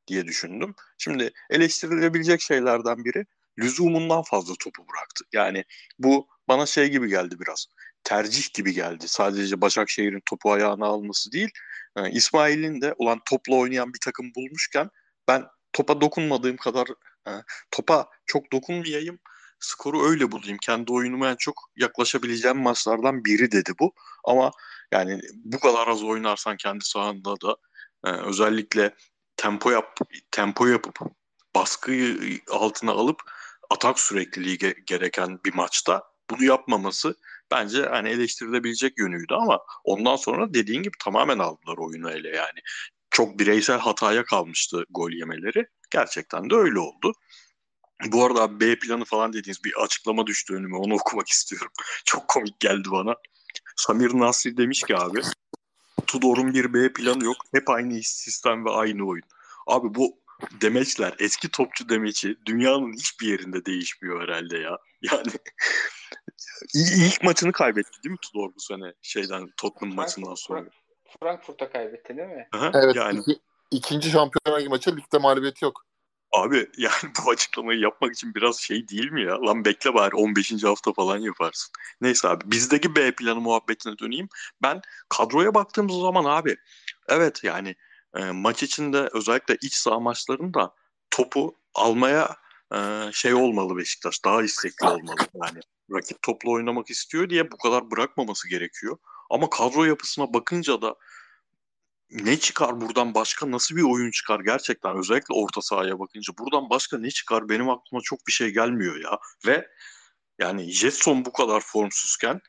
diye 0.07 0.25
düşündüm. 0.25 0.75
Şimdi 0.97 1.31
eleştirilebilecek 1.49 2.41
şeylerden 2.41 3.05
biri 3.05 3.25
lüzumundan 3.59 4.21
fazla 4.23 4.53
topu 4.59 4.87
bıraktı. 4.87 5.25
Yani 5.33 5.63
bu 5.99 6.27
bana 6.47 6.65
şey 6.65 6.89
gibi 6.89 7.09
geldi 7.09 7.35
biraz. 7.39 7.65
Tercih 8.03 8.53
gibi 8.53 8.73
geldi. 8.73 9.07
Sadece 9.07 9.61
Başakşehir'in 9.61 10.21
topu 10.29 10.51
ayağına 10.51 10.85
alması 10.85 11.31
değil. 11.31 11.49
E, 11.97 12.11
İsmail'in 12.11 12.81
de 12.81 12.95
olan 12.97 13.21
topla 13.29 13.55
oynayan 13.55 13.93
bir 13.93 13.99
takım 13.99 14.35
bulmuşken 14.35 14.89
ben 15.27 15.45
topa 15.73 16.01
dokunmadığım 16.01 16.57
kadar 16.57 16.87
e, 17.27 17.31
topa 17.71 18.09
çok 18.25 18.51
dokunmayayım 18.51 19.19
skoru 19.59 20.09
öyle 20.09 20.31
bulayım. 20.31 20.57
Kendi 20.61 20.91
oyunuma 20.91 21.29
en 21.29 21.35
çok 21.35 21.69
yaklaşabileceğim 21.75 22.57
maçlardan 22.57 23.25
biri 23.25 23.51
dedi 23.51 23.71
bu. 23.79 23.93
Ama 24.23 24.51
yani 24.91 25.19
bu 25.33 25.59
kadar 25.59 25.87
az 25.87 26.03
oynarsan 26.03 26.57
kendi 26.57 26.85
sahanda 26.85 27.41
da 27.41 27.57
e, 28.05 28.09
özellikle 28.09 28.95
tempo 29.37 29.71
yap 29.71 29.97
tempo 30.31 30.67
yapıp 30.67 30.99
baskıyı 31.55 32.39
altına 32.51 32.91
alıp 32.91 33.21
atak 33.69 33.99
sürekliliği 33.99 34.57
ge- 34.57 34.79
gereken 34.85 35.39
bir 35.45 35.53
maçta 35.53 36.03
bunu 36.29 36.43
yapmaması 36.43 37.15
bence 37.51 37.85
hani 37.85 38.09
eleştirilebilecek 38.09 38.99
yönüydü 38.99 39.33
ama 39.33 39.59
ondan 39.83 40.15
sonra 40.15 40.53
dediğin 40.53 40.83
gibi 40.83 40.97
tamamen 41.03 41.39
aldılar 41.39 41.77
oyunu 41.77 42.11
ele 42.11 42.29
yani. 42.29 42.59
Çok 43.11 43.39
bireysel 43.39 43.79
hataya 43.79 44.23
kalmıştı 44.25 44.85
gol 44.89 45.11
yemeleri. 45.11 45.67
Gerçekten 45.89 46.49
de 46.49 46.55
öyle 46.55 46.79
oldu. 46.79 47.13
Bu 48.05 48.25
arada 48.25 48.59
B 48.59 48.79
planı 48.79 49.05
falan 49.05 49.33
dediğiniz 49.33 49.63
bir 49.63 49.83
açıklama 49.83 50.27
düştü 50.27 50.55
önüme. 50.55 50.77
Onu 50.77 50.93
okumak 50.93 51.29
istiyorum. 51.29 51.71
Çok 52.05 52.27
komik 52.27 52.59
geldi 52.59 52.91
bana. 52.91 53.15
Samir 53.75 54.19
Nasri 54.19 54.57
demiş 54.57 54.83
ki 54.83 54.97
abi 54.97 55.21
Tudor'un 56.07 56.53
bir 56.53 56.73
B 56.73 56.93
planı 56.93 57.25
yok. 57.25 57.37
Hep 57.51 57.69
aynı 57.69 58.03
sistem 58.03 58.65
ve 58.65 58.69
aynı 58.69 59.07
oyun. 59.07 59.23
Abi 59.67 59.95
bu 59.95 60.24
demeçler, 60.61 61.15
eski 61.19 61.49
topçu 61.51 61.89
demeçi 61.89 62.37
dünyanın 62.45 62.93
hiçbir 62.93 63.27
yerinde 63.27 63.65
değişmiyor 63.65 64.21
herhalde 64.21 64.57
ya. 64.57 64.77
Yani 65.11 65.31
ilk 66.73 67.23
maçını 67.23 67.51
kaybetti 67.51 68.03
değil 68.03 68.11
mi 68.11 68.17
Tudor 68.21 68.55
bu 68.55 68.59
sene 68.59 68.93
şeyden 69.01 69.49
Tottenham 69.57 69.95
maçından 69.95 70.35
sonra? 70.35 70.65
Frankfurt'a 71.19 71.71
kaybetti 71.71 72.17
değil 72.17 72.27
mi? 72.27 72.47
Aha, 72.51 72.71
evet. 72.73 72.95
Yani. 72.95 73.19
Iki, 73.19 73.39
ikinci 73.71 74.09
şampiyonlar 74.09 74.67
maçı 74.67 74.97
ligde 74.97 75.17
mağlubiyeti 75.17 75.65
yok. 75.65 75.85
Abi 76.31 76.57
yani 76.77 77.13
bu 77.25 77.31
açıklamayı 77.31 77.79
yapmak 77.79 78.13
için 78.13 78.35
biraz 78.35 78.57
şey 78.57 78.87
değil 78.87 79.11
mi 79.11 79.23
ya? 79.23 79.41
Lan 79.41 79.65
bekle 79.65 79.93
bari 79.93 80.15
15. 80.15 80.63
hafta 80.63 80.93
falan 80.93 81.17
yaparsın. 81.17 81.71
Neyse 82.01 82.27
abi 82.27 82.51
bizdeki 82.51 82.95
B 82.95 83.11
planı 83.11 83.41
muhabbetine 83.41 83.97
döneyim. 83.97 84.29
Ben 84.61 84.81
kadroya 85.09 85.53
baktığımız 85.53 85.95
zaman 85.95 86.25
abi 86.25 86.57
evet 87.09 87.43
yani 87.43 87.75
e, 88.15 88.31
maç 88.31 88.63
içinde 88.63 89.09
özellikle 89.13 89.57
iç 89.61 89.73
saha 89.73 89.99
maçlarında 89.99 90.73
topu 91.09 91.55
almaya 91.73 92.35
e, 92.75 93.09
şey 93.13 93.33
olmalı 93.33 93.77
Beşiktaş. 93.77 94.25
Daha 94.25 94.43
istekli 94.43 94.87
olmalı 94.87 95.15
yani. 95.43 95.59
Rakip 95.91 96.21
topla 96.21 96.51
oynamak 96.51 96.89
istiyor 96.89 97.29
diye 97.29 97.51
bu 97.51 97.57
kadar 97.57 97.91
bırakmaması 97.91 98.49
gerekiyor. 98.49 98.97
Ama 99.29 99.49
kadro 99.49 99.83
yapısına 99.83 100.33
bakınca 100.33 100.81
da 100.81 100.95
ne 102.09 102.39
çıkar 102.39 102.81
buradan 102.81 103.13
başka 103.13 103.51
nasıl 103.51 103.75
bir 103.75 103.81
oyun 103.81 104.11
çıkar 104.11 104.39
gerçekten 104.39 104.97
özellikle 104.97 105.33
orta 105.35 105.61
sahaya 105.61 105.99
bakınca 105.99 106.33
buradan 106.39 106.69
başka 106.69 106.97
ne 106.97 107.11
çıkar 107.11 107.49
benim 107.49 107.69
aklıma 107.69 108.01
çok 108.03 108.27
bir 108.27 108.31
şey 108.31 108.49
gelmiyor 108.49 108.95
ya 108.95 109.19
ve 109.45 109.67
yani 110.39 110.71
Jetson 110.71 111.25
bu 111.25 111.33
kadar 111.33 111.61
formsuzken 111.61 112.41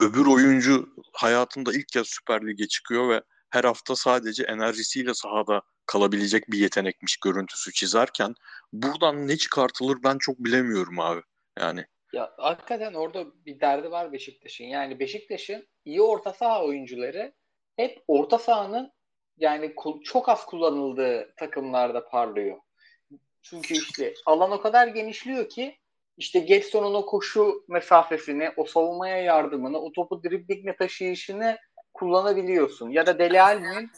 öbür 0.00 0.26
oyuncu 0.26 0.88
hayatında 1.12 1.72
ilk 1.72 1.88
kez 1.88 2.06
Süper 2.08 2.46
Lig'e 2.46 2.68
çıkıyor 2.68 3.08
ve 3.08 3.22
her 3.50 3.64
hafta 3.64 3.96
sadece 3.96 4.42
enerjisiyle 4.42 5.14
sahada 5.14 5.62
kalabilecek 5.86 6.50
bir 6.50 6.58
yetenekmiş 6.58 7.16
görüntüsü 7.16 7.72
çizerken 7.72 8.34
buradan 8.72 9.28
ne 9.28 9.36
çıkartılır 9.36 9.98
ben 10.04 10.18
çok 10.18 10.38
bilemiyorum 10.38 11.00
abi. 11.00 11.20
Yani 11.58 11.84
ya 12.12 12.34
hakikaten 12.38 12.94
orada 12.94 13.26
bir 13.46 13.60
derdi 13.60 13.90
var 13.90 14.12
Beşiktaş'ın. 14.12 14.64
Yani 14.64 15.00
Beşiktaş'ın 15.00 15.68
iyi 15.84 16.02
orta 16.02 16.32
saha 16.32 16.64
oyuncuları 16.64 17.34
hep 17.76 18.04
orta 18.08 18.38
sahanın 18.38 18.92
yani 19.36 19.74
çok 20.04 20.28
az 20.28 20.46
kullanıldığı 20.46 21.34
takımlarda 21.36 22.08
parlıyor. 22.08 22.58
Çünkü 23.42 23.74
işte 23.74 24.14
alan 24.26 24.50
o 24.50 24.60
kadar 24.60 24.86
genişliyor 24.86 25.48
ki 25.48 25.78
işte 26.16 26.38
Getson'un 26.38 26.94
o 26.94 27.06
koşu 27.06 27.64
mesafesini, 27.68 28.50
o 28.56 28.64
savunmaya 28.64 29.22
yardımını, 29.22 29.80
o 29.80 29.92
topu 29.92 30.22
driblingle 30.22 30.76
taşıyışını 30.76 31.58
kullanabiliyorsun. 31.98 32.90
Ya 32.90 33.06
da 33.06 33.18
Dele 33.18 33.42
Alli'nin 33.42 33.90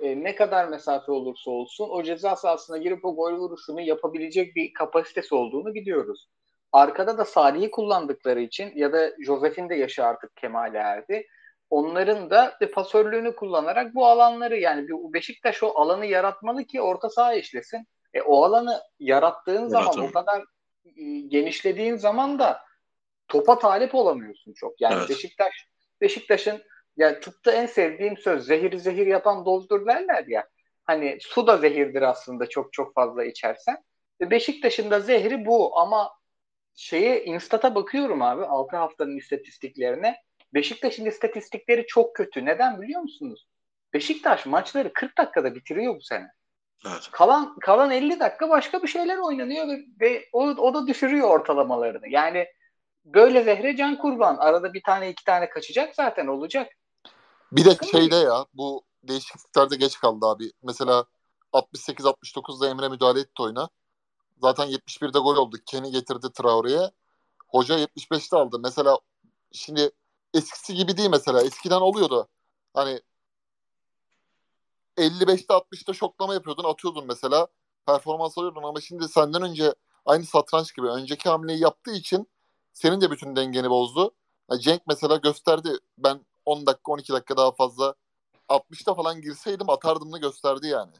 e, 0.00 0.24
ne 0.24 0.34
kadar 0.34 0.68
mesafe 0.68 1.12
olursa 1.12 1.50
olsun 1.50 1.88
o 1.90 2.02
ceza 2.02 2.36
sahasına 2.36 2.78
girip 2.78 3.04
o 3.04 3.16
gol 3.16 3.32
vuruşunu 3.32 3.80
yapabilecek 3.80 4.56
bir 4.56 4.72
kapasitesi 4.72 5.34
olduğunu 5.34 5.74
biliyoruz. 5.74 6.28
Arkada 6.72 7.18
da 7.18 7.24
Salih'i 7.24 7.70
kullandıkları 7.70 8.40
için 8.40 8.72
ya 8.74 8.92
da 8.92 9.10
Josef'in 9.24 9.68
de 9.68 9.74
yaşı 9.74 10.04
artık 10.04 10.36
kemale 10.36 10.78
erdi 10.78 11.26
onların 11.70 12.30
da 12.30 12.58
pasörlüğünü 12.74 13.36
kullanarak 13.36 13.94
bu 13.94 14.06
alanları 14.06 14.56
yani 14.56 14.88
Beşiktaş 14.88 15.62
o 15.62 15.72
alanı 15.74 16.06
yaratmalı 16.06 16.64
ki 16.64 16.80
orta 16.80 17.10
saha 17.10 17.34
işlesin. 17.34 17.86
E, 18.14 18.22
o 18.22 18.44
alanı 18.44 18.82
yarattığın 18.98 19.60
evet, 19.60 19.70
zaman 19.70 19.98
o 19.98 20.12
kadar 20.12 20.44
e, 20.96 21.02
genişlediğin 21.20 21.96
zaman 21.96 22.38
da 22.38 22.60
topa 23.28 23.58
talip 23.58 23.94
olamıyorsun 23.94 24.52
çok. 24.52 24.80
Yani 24.80 24.94
evet. 24.98 25.08
Beşiktaş 25.08 25.68
Beşiktaş'ın 26.00 26.62
ya 26.98 27.20
tıpta 27.20 27.52
en 27.52 27.66
sevdiğim 27.66 28.16
söz 28.16 28.46
zehir 28.46 28.78
zehir 28.78 29.06
yapan 29.06 29.44
doldur 29.44 29.86
derler 29.86 30.24
ya. 30.26 30.48
Hani 30.84 31.18
su 31.20 31.46
da 31.46 31.56
zehirdir 31.56 32.02
aslında 32.02 32.48
çok 32.48 32.72
çok 32.72 32.94
fazla 32.94 33.24
içersen. 33.24 33.84
Ve 34.20 34.30
Beşiktaş'ın 34.30 34.90
da 34.90 35.00
zehri 35.00 35.46
bu 35.46 35.78
ama 35.78 36.12
şeye 36.74 37.24
Instat'a 37.24 37.74
bakıyorum 37.74 38.22
abi 38.22 38.44
6 38.44 38.76
haftanın 38.76 39.16
istatistiklerine. 39.16 40.16
Beşiktaş'ın 40.54 41.04
istatistikleri 41.04 41.86
çok 41.86 42.16
kötü. 42.16 42.44
Neden 42.44 42.82
biliyor 42.82 43.00
musunuz? 43.00 43.48
Beşiktaş 43.92 44.46
maçları 44.46 44.92
40 44.92 45.18
dakikada 45.18 45.54
bitiriyor 45.54 45.96
bu 45.96 46.00
sene. 46.00 46.26
Evet. 46.86 47.08
Kalan 47.12 47.58
kalan 47.58 47.90
50 47.90 48.20
dakika 48.20 48.48
başka 48.48 48.82
bir 48.82 48.88
şeyler 48.88 49.18
oynanıyor 49.18 49.68
ve, 49.68 49.78
ve 50.00 50.28
o, 50.32 50.42
o 50.42 50.74
da 50.74 50.86
düşürüyor 50.86 51.28
ortalamalarını. 51.28 52.08
Yani 52.08 52.46
böyle 53.04 53.42
zehre 53.42 53.76
can 53.76 53.98
kurban. 53.98 54.36
Arada 54.36 54.74
bir 54.74 54.82
tane 54.82 55.10
iki 55.10 55.24
tane 55.24 55.50
kaçacak 55.50 55.94
zaten 55.94 56.26
olacak. 56.26 56.72
Bir 57.52 57.64
de 57.64 57.78
şeyde 57.90 58.16
ya 58.16 58.46
bu 58.54 58.84
değişikliklerde 59.02 59.76
geç 59.76 59.98
kaldı 59.98 60.26
abi. 60.26 60.52
Mesela 60.62 61.04
68-69'da 61.52 62.68
Emre 62.68 62.88
müdahale 62.88 63.20
etti 63.20 63.42
oyuna. 63.42 63.68
Zaten 64.42 64.66
71'de 64.66 65.18
gol 65.18 65.36
oldu. 65.36 65.56
Kenny 65.66 65.90
getirdi 65.90 66.32
Traore'ye. 66.32 66.90
Hoca 67.48 67.78
75'te 67.78 68.36
aldı. 68.36 68.58
Mesela 68.58 68.98
şimdi 69.52 69.90
eskisi 70.34 70.74
gibi 70.74 70.96
değil 70.96 71.10
mesela. 71.10 71.42
Eskiden 71.42 71.80
oluyordu. 71.80 72.28
Hani 72.74 73.00
55'te 74.96 75.54
60'ta 75.54 75.92
şoklama 75.92 76.34
yapıyordun 76.34 76.64
atıyordun 76.64 77.06
mesela 77.06 77.46
performans 77.86 78.38
alıyordun 78.38 78.62
ama 78.62 78.80
şimdi 78.80 79.08
senden 79.08 79.42
önce 79.42 79.74
aynı 80.06 80.24
satranç 80.24 80.74
gibi 80.76 80.86
önceki 80.86 81.28
hamleyi 81.28 81.60
yaptığı 81.60 81.92
için 81.92 82.28
senin 82.72 83.00
de 83.00 83.10
bütün 83.10 83.36
dengeni 83.36 83.70
bozdu. 83.70 84.14
Yani 84.50 84.60
Cenk 84.60 84.82
mesela 84.86 85.16
gösterdi 85.16 85.68
ben 85.98 86.20
10 86.48 86.66
dakika 86.66 86.92
12 86.92 87.12
dakika 87.12 87.36
daha 87.36 87.52
fazla 87.52 87.94
60'ta 88.48 88.94
falan 88.94 89.20
girseydim 89.20 89.70
atardımını 89.70 90.20
gösterdi 90.20 90.66
yani. 90.66 90.92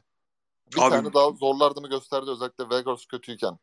Bir 0.75 0.81
Abi, 0.81 0.89
tane 0.89 1.13
daha 1.13 1.31
zorlardığını 1.31 1.89
gösterdi 1.89 2.29
özellikle 2.29 2.69
Vegas 2.69 3.05
kötüyken. 3.05 3.57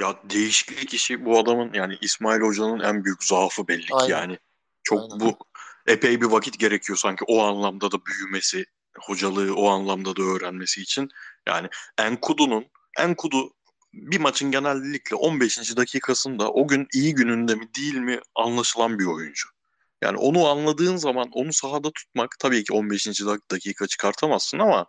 Ya 0.00 0.20
değişiklik 0.30 0.94
işi 0.94 1.24
bu 1.24 1.38
adamın 1.38 1.72
yani 1.72 1.98
İsmail 2.00 2.40
Hoca'nın 2.40 2.80
en 2.80 3.04
büyük 3.04 3.24
zaafı 3.24 3.68
belli 3.68 3.86
ki 3.86 3.94
Aynen. 3.94 4.18
yani. 4.18 4.38
Çok 4.82 5.00
Aynen. 5.00 5.20
bu 5.20 5.36
epey 5.86 6.20
bir 6.20 6.26
vakit 6.26 6.58
gerekiyor 6.58 6.98
sanki 6.98 7.24
o 7.28 7.42
anlamda 7.42 7.92
da 7.92 7.96
büyümesi, 8.06 8.64
hocalığı 9.00 9.54
o 9.54 9.68
anlamda 9.68 10.16
da 10.16 10.22
öğrenmesi 10.22 10.82
için. 10.82 11.08
Yani 11.46 11.68
Enkudu'nun 11.98 12.66
Enkudu 12.98 13.50
bir 13.92 14.20
maçın 14.20 14.50
genellikle 14.50 15.16
15. 15.16 15.76
dakikasında 15.76 16.52
o 16.52 16.68
gün 16.68 16.86
iyi 16.94 17.14
gününde 17.14 17.54
mi 17.54 17.68
değil 17.76 17.94
mi 17.94 18.20
anlaşılan 18.34 18.98
bir 18.98 19.06
oyuncu. 19.06 19.55
Yani 20.02 20.18
onu 20.18 20.48
anladığın 20.48 20.96
zaman 20.96 21.28
onu 21.32 21.52
sahada 21.52 21.90
tutmak 21.90 22.36
tabii 22.38 22.64
ki 22.64 22.72
15. 22.72 23.06
dakika 23.50 23.86
çıkartamazsın 23.86 24.58
ama 24.58 24.86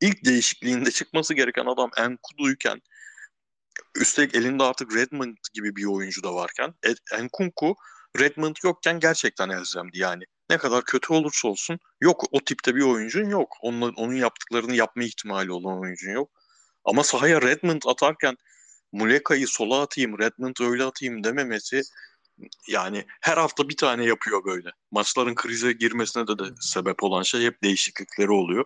ilk 0.00 0.24
değişikliğinde 0.24 0.90
çıkması 0.90 1.34
gereken 1.34 1.66
adam 1.66 1.90
Enkudu'yken 1.96 2.80
üstelik 3.94 4.34
elinde 4.34 4.62
artık 4.62 4.96
Redmond 4.96 5.36
gibi 5.54 5.76
bir 5.76 5.84
oyuncu 5.84 6.22
da 6.22 6.34
varken 6.34 6.74
Enkunku 7.12 7.74
Redmond 8.18 8.56
yokken 8.64 9.00
gerçekten 9.00 9.48
elzemdi 9.48 9.98
yani. 9.98 10.24
Ne 10.50 10.58
kadar 10.58 10.84
kötü 10.84 11.12
olursa 11.12 11.48
olsun 11.48 11.78
yok 12.00 12.24
o 12.30 12.40
tipte 12.40 12.74
bir 12.74 12.82
oyuncun 12.82 13.28
yok. 13.28 13.56
Onun, 13.62 13.94
onun 13.94 14.14
yaptıklarını 14.14 14.74
yapma 14.74 15.02
ihtimali 15.02 15.52
olan 15.52 15.80
oyuncun 15.80 16.10
yok. 16.10 16.30
Ama 16.84 17.04
sahaya 17.04 17.42
Redmond 17.42 17.82
atarken 17.86 18.36
Muleka'yı 18.92 19.48
sola 19.48 19.82
atayım, 19.82 20.18
Redmond 20.18 20.56
öyle 20.60 20.84
atayım 20.84 21.24
dememesi 21.24 21.82
yani 22.68 23.06
her 23.20 23.36
hafta 23.36 23.68
bir 23.68 23.76
tane 23.76 24.04
yapıyor 24.04 24.44
böyle. 24.44 24.70
Maçların 24.90 25.34
krize 25.34 25.72
girmesine 25.72 26.26
de, 26.26 26.38
de 26.38 26.44
sebep 26.60 27.02
olan 27.02 27.22
şey 27.22 27.44
hep 27.44 27.62
değişiklikleri 27.62 28.30
oluyor. 28.30 28.64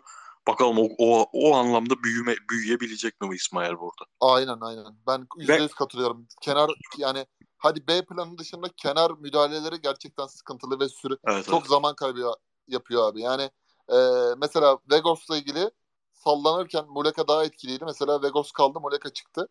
Bakalım 0.48 0.78
o, 0.78 0.88
o, 0.98 1.28
o 1.32 1.54
anlamda 1.54 2.02
büyüme, 2.02 2.36
büyüyebilecek 2.50 3.20
mi 3.20 3.28
bu 3.28 3.34
İsmail 3.34 3.72
burada? 3.72 4.04
Aynen 4.20 4.58
aynen. 4.60 4.96
Ben 5.06 5.26
%100 5.36 5.62
Ve... 5.62 5.68
katılıyorum. 5.68 6.26
Kenar 6.40 6.70
yani 6.98 7.26
hadi 7.58 7.86
B 7.86 8.04
planı 8.04 8.38
dışında 8.38 8.68
kenar 8.76 9.10
müdahaleleri 9.10 9.80
gerçekten 9.80 10.26
sıkıntılı 10.26 10.80
ve 10.80 10.88
süre 10.88 11.14
evet, 11.26 11.46
çok 11.46 11.60
evet. 11.60 11.70
zaman 11.70 11.94
kaybı 11.94 12.32
yapıyor 12.68 13.08
abi. 13.08 13.20
Yani 13.20 13.50
e, 13.92 13.96
mesela 14.40 14.78
Vegos'la 14.90 15.36
ilgili 15.36 15.70
sallanırken 16.12 16.86
Muleka 16.88 17.28
daha 17.28 17.44
etkiliydi. 17.44 17.84
Mesela 17.84 18.22
Vegos 18.22 18.52
kaldı, 18.52 18.80
Muleka 18.80 19.10
çıktı. 19.10 19.48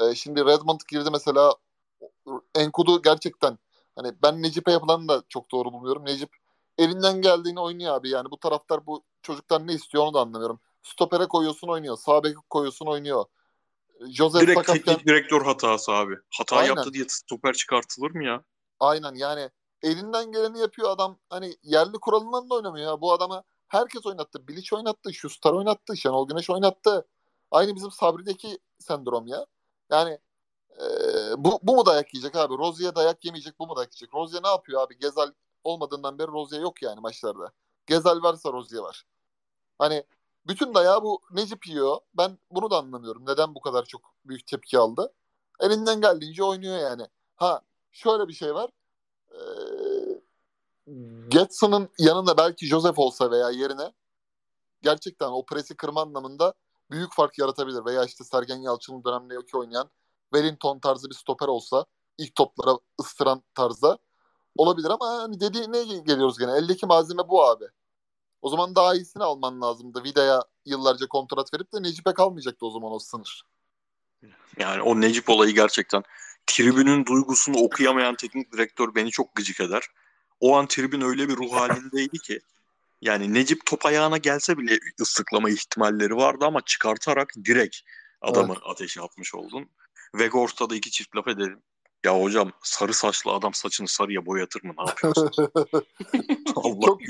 E, 0.00 0.14
şimdi 0.14 0.44
Redmond 0.44 0.80
girdi 0.90 1.08
mesela 1.12 1.54
Enkudu 2.54 3.02
gerçekten 3.02 3.58
hani 3.96 4.12
ben 4.22 4.42
Necip'e 4.42 4.72
yapılanı 4.72 5.08
da 5.08 5.22
çok 5.28 5.50
doğru 5.50 5.72
bulmuyorum. 5.72 6.04
Necip 6.04 6.30
elinden 6.78 7.22
geldiğini 7.22 7.60
oynuyor 7.60 7.94
abi. 7.94 8.08
Yani 8.10 8.30
bu 8.30 8.38
taraftar 8.38 8.86
bu 8.86 9.04
çocuktan 9.22 9.66
ne 9.66 9.74
istiyor 9.74 10.04
onu 10.04 10.14
da 10.14 10.20
anlamıyorum. 10.20 10.60
Stopere 10.82 11.26
koyuyorsun 11.26 11.68
oynuyor. 11.68 11.96
Sağ 11.96 12.24
beke 12.24 12.36
koyuyorsun 12.50 12.86
oynuyor. 12.86 13.24
Joseph 14.10 14.42
Direkt 14.42 14.58
sakatken... 14.58 14.94
teknik 14.94 15.06
direktör 15.06 15.42
hatası 15.42 15.92
abi. 15.92 16.14
Hata 16.38 16.56
Aynen. 16.56 16.68
yaptı 16.68 16.92
diye 16.92 17.04
stoper 17.08 17.52
çıkartılır 17.52 18.10
mı 18.10 18.24
ya? 18.24 18.44
Aynen 18.80 19.14
yani 19.14 19.50
elinden 19.82 20.32
geleni 20.32 20.58
yapıyor 20.58 20.90
adam. 20.90 21.18
Hani 21.30 21.56
yerli 21.62 21.92
kuralından 21.92 22.50
da 22.50 22.54
oynamıyor 22.54 22.86
ya. 22.86 23.00
Bu 23.00 23.12
adama 23.12 23.44
herkes 23.68 24.06
oynattı. 24.06 24.48
Bilic 24.48 24.76
oynattı. 24.76 25.14
Schuster 25.14 25.52
oynattı. 25.52 25.96
Şenol 25.96 26.28
Güneş 26.28 26.50
oynattı. 26.50 27.06
Aynı 27.50 27.74
bizim 27.74 27.90
Sabri'deki 27.90 28.58
sendrom 28.78 29.26
ya. 29.26 29.46
Yani 29.90 30.18
e, 30.70 30.84
bu, 31.36 31.58
bu 31.62 31.76
mu 31.76 31.86
dayak 31.86 32.14
yiyecek 32.14 32.36
abi? 32.36 32.58
Rozier 32.58 32.94
dayak 32.94 33.24
yemeyecek 33.24 33.58
bu 33.58 33.66
mu 33.66 33.76
dayak 33.76 33.92
yiyecek? 33.92 34.14
Rozier 34.14 34.42
ne 34.42 34.48
yapıyor 34.48 34.82
abi? 34.82 34.98
Gezal 34.98 35.32
olmadığından 35.64 36.18
beri 36.18 36.28
Rozier 36.28 36.60
yok 36.60 36.82
yani 36.82 37.00
maçlarda. 37.00 37.52
Gezal 37.86 38.22
varsa 38.22 38.52
Rozier 38.52 38.80
var. 38.80 39.04
Hani 39.78 40.04
bütün 40.46 40.74
dayağı 40.74 41.02
bu 41.02 41.20
Necip 41.30 41.66
yiyor. 41.66 41.96
Ben 42.14 42.38
bunu 42.50 42.70
da 42.70 42.78
anlamıyorum. 42.78 43.26
Neden 43.26 43.54
bu 43.54 43.60
kadar 43.60 43.84
çok 43.84 44.14
büyük 44.24 44.46
tepki 44.46 44.78
aldı? 44.78 45.12
Elinden 45.60 46.00
geldiğince 46.00 46.44
oynuyor 46.44 46.78
yani. 46.78 47.06
Ha 47.36 47.62
şöyle 47.92 48.28
bir 48.28 48.32
şey 48.32 48.54
var. 48.54 48.70
Ee, 49.32 49.38
Getson'ın 51.28 51.88
yanında 51.98 52.36
belki 52.36 52.66
Joseph 52.66 52.98
olsa 52.98 53.30
veya 53.30 53.50
yerine 53.50 53.92
gerçekten 54.82 55.28
o 55.28 55.44
presi 55.44 55.76
kırma 55.76 56.02
anlamında 56.02 56.54
büyük 56.90 57.14
fark 57.14 57.38
yaratabilir. 57.38 57.84
Veya 57.84 58.04
işte 58.04 58.24
Sergen 58.24 58.56
Yalçın'ın 58.56 59.04
dönemindeki 59.04 59.56
oynayan 59.56 59.90
Wellington 60.32 60.78
tarzı 60.78 61.10
bir 61.10 61.14
stoper 61.14 61.48
olsa 61.48 61.86
ilk 62.18 62.34
toplara 62.34 62.78
ıstıran 63.00 63.42
tarzda 63.54 63.98
olabilir 64.56 64.90
ama 64.90 65.06
hani 65.06 65.40
dediğine 65.40 65.82
geliyoruz 65.82 66.38
gene. 66.38 66.52
Eldeki 66.52 66.86
malzeme 66.86 67.28
bu 67.28 67.44
abi. 67.44 67.64
O 68.42 68.48
zaman 68.48 68.74
daha 68.74 68.94
iyisini 68.94 69.24
alman 69.24 69.60
lazımdı. 69.60 70.04
Vida'ya 70.04 70.44
yıllarca 70.64 71.08
kontrat 71.08 71.54
verip 71.54 71.72
de 71.72 71.82
Necip'e 71.82 72.14
kalmayacaktı 72.14 72.66
o 72.66 72.70
zaman 72.70 72.92
o 72.92 72.98
sınır. 72.98 73.42
Yani 74.58 74.82
o 74.82 75.00
Necip 75.00 75.28
olayı 75.28 75.54
gerçekten 75.54 76.02
tribünün 76.46 77.06
duygusunu 77.06 77.56
okuyamayan 77.58 78.14
teknik 78.14 78.52
direktör 78.52 78.94
beni 78.94 79.10
çok 79.10 79.34
gıcık 79.34 79.60
eder. 79.60 79.82
O 80.40 80.56
an 80.56 80.66
tribün 80.66 81.00
öyle 81.00 81.28
bir 81.28 81.36
ruh 81.36 81.52
halindeydi 81.52 82.18
ki 82.18 82.40
yani 83.00 83.34
Necip 83.34 83.66
top 83.66 83.86
ayağına 83.86 84.18
gelse 84.18 84.58
bile 84.58 84.78
ıslıklama 85.00 85.50
ihtimalleri 85.50 86.16
vardı 86.16 86.44
ama 86.44 86.60
çıkartarak 86.60 87.32
direkt 87.44 87.76
adamı 88.20 88.52
evet. 88.52 88.62
ateşe 88.66 89.00
atmış 89.00 89.34
oldun. 89.34 89.70
Vegors'ta 90.14 90.70
da 90.70 90.74
iki 90.74 90.90
çift 90.90 91.16
laf 91.16 91.28
edelim. 91.28 91.62
Ya 92.04 92.20
hocam 92.20 92.52
sarı 92.62 92.94
saçlı 92.94 93.32
adam 93.32 93.54
saçını 93.54 93.88
sarıya 93.88 94.26
boyatır 94.26 94.64
mı? 94.64 94.74
Ne 94.78 94.84
yapıyorsun? 94.88 95.30
Allah 96.56 96.86
çok, 96.86 97.00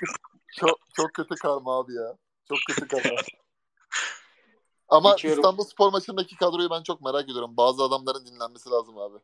çok, 0.60 0.78
çok 0.96 1.14
kötü 1.14 1.34
karma 1.34 1.78
abi 1.78 1.94
ya. 1.94 2.16
Çok 2.48 2.58
kötü 2.68 2.88
karma. 2.88 3.20
Ama 4.88 5.10
Geçiyorum. 5.10 5.40
İstanbul 5.40 5.64
Spor 5.64 5.92
maçındaki 5.92 6.36
kadroyu 6.36 6.70
ben 6.70 6.82
çok 6.82 7.00
merak 7.00 7.24
ediyorum. 7.24 7.56
Bazı 7.56 7.82
adamların 7.82 8.26
dinlenmesi 8.26 8.70
lazım 8.70 8.98
abi. 8.98 9.18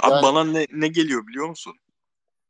Abi 0.00 0.12
yani... 0.12 0.22
bana 0.22 0.44
ne, 0.44 0.66
ne 0.72 0.88
geliyor 0.88 1.26
biliyor 1.26 1.48
musun? 1.48 1.74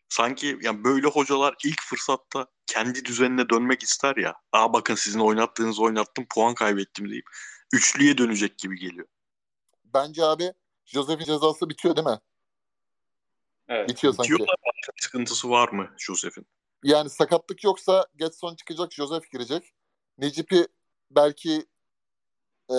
Sanki 0.09 0.59
yani 0.63 0.85
böyle 0.85 1.07
hocalar 1.07 1.55
ilk 1.65 1.83
fırsatta 1.83 2.47
kendi 2.67 3.05
düzenine 3.05 3.49
dönmek 3.49 3.83
ister 3.83 4.17
ya. 4.17 4.35
Aa 4.53 4.73
bakın 4.73 4.95
sizin 4.95 5.21
oynattığınız 5.21 5.81
oynattım 5.81 6.27
puan 6.35 6.55
kaybettim 6.55 7.11
deyip 7.11 7.27
üçlüye 7.73 8.19
dönecek 8.19 8.59
gibi 8.59 8.77
geliyor. 8.79 9.07
Bence 9.85 10.25
abi 10.25 10.53
Josef'in 10.93 11.25
cezası 11.25 11.69
bitiyor 11.69 11.97
değil 11.97 12.07
mi? 12.07 12.21
Evet. 13.69 13.89
Bitiyor 13.89 14.15
sanki. 14.15 14.33
Bitiyor 14.33 14.49
da 14.49 14.53
sıkıntısı 15.01 15.51
var 15.51 15.69
mı 15.69 15.90
Josef'in? 15.99 16.47
Yani 16.85 17.11
sakatlık 17.11 17.65
yoksa 17.65 18.07
Getson 18.17 18.55
çıkacak, 18.55 18.93
Josef 18.93 19.31
girecek. 19.31 19.73
Necip'i 20.19 20.67
belki 21.11 21.67
e, 22.71 22.77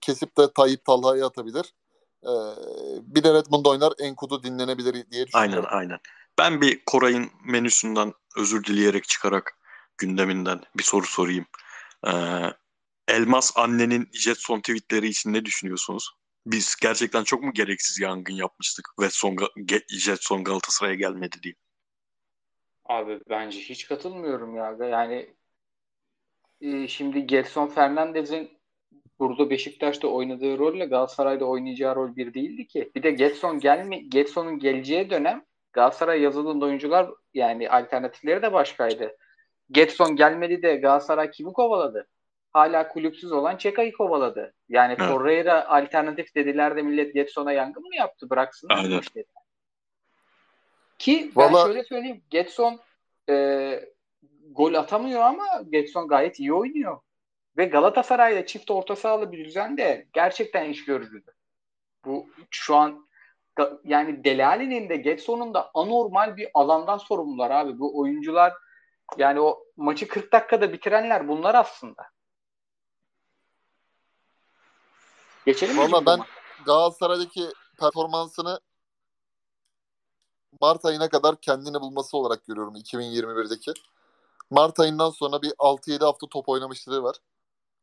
kesip 0.00 0.36
de 0.38 0.52
Tayyip 0.52 0.84
Talha'ya 0.84 1.26
atabilir. 1.26 1.74
E, 2.22 2.32
bir 3.02 3.22
de 3.22 3.34
Redmond 3.34 3.64
oynar, 3.66 3.92
Enkudu 3.98 4.42
dinlenebilir 4.42 4.92
diye 4.92 5.26
düşünüyorum. 5.26 5.34
Aynen 5.34 5.64
aynen. 5.64 5.98
Ben 6.38 6.60
bir 6.60 6.84
Koray'ın 6.84 7.30
menüsünden 7.44 8.12
özür 8.36 8.64
dileyerek 8.64 9.04
çıkarak 9.04 9.58
gündeminden 9.98 10.60
bir 10.78 10.82
soru 10.82 11.06
sorayım. 11.06 11.46
Ee, 12.06 12.12
Elmas 13.08 13.52
annenin 13.56 14.08
Jetson 14.12 14.60
tweetleri 14.60 15.08
için 15.08 15.32
ne 15.32 15.44
düşünüyorsunuz? 15.44 16.10
Biz 16.46 16.76
gerçekten 16.82 17.24
çok 17.24 17.42
mu 17.42 17.52
gereksiz 17.52 18.00
yangın 18.00 18.34
yapmıştık 18.34 18.86
ve 19.00 19.10
son 19.10 19.36
Jetson 19.88 20.44
Galatasaray'a 20.44 20.94
gelmedi 20.94 21.36
diye? 21.42 21.54
Abi 22.84 23.20
bence 23.30 23.58
hiç 23.60 23.88
katılmıyorum 23.88 24.56
ya. 24.56 24.76
Yani 24.80 25.34
e, 26.60 26.88
şimdi 26.88 27.26
Gelson 27.26 27.68
Fernandez'in 27.68 28.60
burada 29.18 29.50
Beşiktaş'ta 29.50 30.08
oynadığı 30.08 30.58
rolle 30.58 30.84
Galatasaray'da 30.84 31.44
oynayacağı 31.44 31.96
rol 31.96 32.16
bir 32.16 32.34
değildi 32.34 32.66
ki. 32.66 32.90
Bir 32.96 33.02
de 33.02 33.10
Getson 33.10 33.60
gelme 33.60 33.98
Getson'un 33.98 34.58
geleceği 34.58 35.10
dönem 35.10 35.44
Galatasaray 35.72 36.20
yazılan 36.20 36.62
oyuncular 36.62 37.10
yani 37.34 37.70
alternatifleri 37.70 38.42
de 38.42 38.52
başkaydı. 38.52 39.16
Getson 39.70 40.16
gelmedi 40.16 40.62
de 40.62 40.76
Galatasaray 40.76 41.30
kimi 41.30 41.52
kovaladı? 41.52 42.08
Hala 42.52 42.88
kulüpsüz 42.88 43.32
olan 43.32 43.56
Çeka'yı 43.56 43.92
kovaladı. 43.92 44.54
Yani 44.68 44.94
evet. 44.98 45.08
Torreira 45.10 45.68
alternatif 45.68 46.34
dediler 46.34 46.76
de 46.76 46.82
millet 46.82 47.14
Getson'a 47.14 47.52
yangın 47.52 47.82
mı 47.82 47.96
yaptı? 47.96 48.30
Bıraksınlar 48.30 48.76
Aynen. 48.76 48.98
Işte. 48.98 49.24
Ki 50.98 51.32
ben 51.36 51.52
Vallahi... 51.52 51.66
şöyle 51.66 51.84
söyleyeyim. 51.84 52.22
Getson 52.30 52.80
e, 53.28 53.88
gol 54.50 54.74
atamıyor 54.74 55.20
ama 55.20 55.44
Getson 55.70 56.08
gayet 56.08 56.40
iyi 56.40 56.52
oynuyor. 56.52 57.00
Ve 57.56 57.64
Galatasaray'da 57.64 58.46
çift 58.46 58.70
orta 58.70 58.96
sahalı 58.96 59.32
bir 59.32 59.44
düzende 59.44 60.06
gerçekten 60.12 60.68
iş 60.68 60.84
görücüdü. 60.84 61.30
Bu 62.04 62.28
şu 62.50 62.76
an 62.76 63.08
yani 63.84 64.24
Delali'nin 64.24 64.88
de 64.88 64.96
Getson'un 64.96 65.54
da 65.54 65.70
anormal 65.74 66.36
bir 66.36 66.48
alandan 66.54 66.98
sorumlular 66.98 67.50
abi. 67.50 67.78
Bu 67.78 67.98
oyuncular 67.98 68.52
yani 69.18 69.40
o 69.40 69.64
maçı 69.76 70.08
40 70.08 70.32
dakikada 70.32 70.72
bitirenler 70.72 71.28
bunlar 71.28 71.54
aslında. 71.54 72.02
Geçelim 75.46 75.76
mi? 75.76 75.80
Valla 75.80 76.06
ben 76.06 76.20
Galatasaray'daki 76.64 77.48
performansını 77.78 78.60
Mart 80.60 80.84
ayına 80.84 81.08
kadar 81.08 81.40
kendini 81.40 81.80
bulması 81.80 82.16
olarak 82.16 82.46
görüyorum 82.46 82.76
2021'deki. 82.76 83.72
Mart 84.50 84.80
ayından 84.80 85.10
sonra 85.10 85.42
bir 85.42 85.50
6-7 85.50 86.04
hafta 86.04 86.26
top 86.26 86.48
oynamışlığı 86.48 87.02
var. 87.02 87.16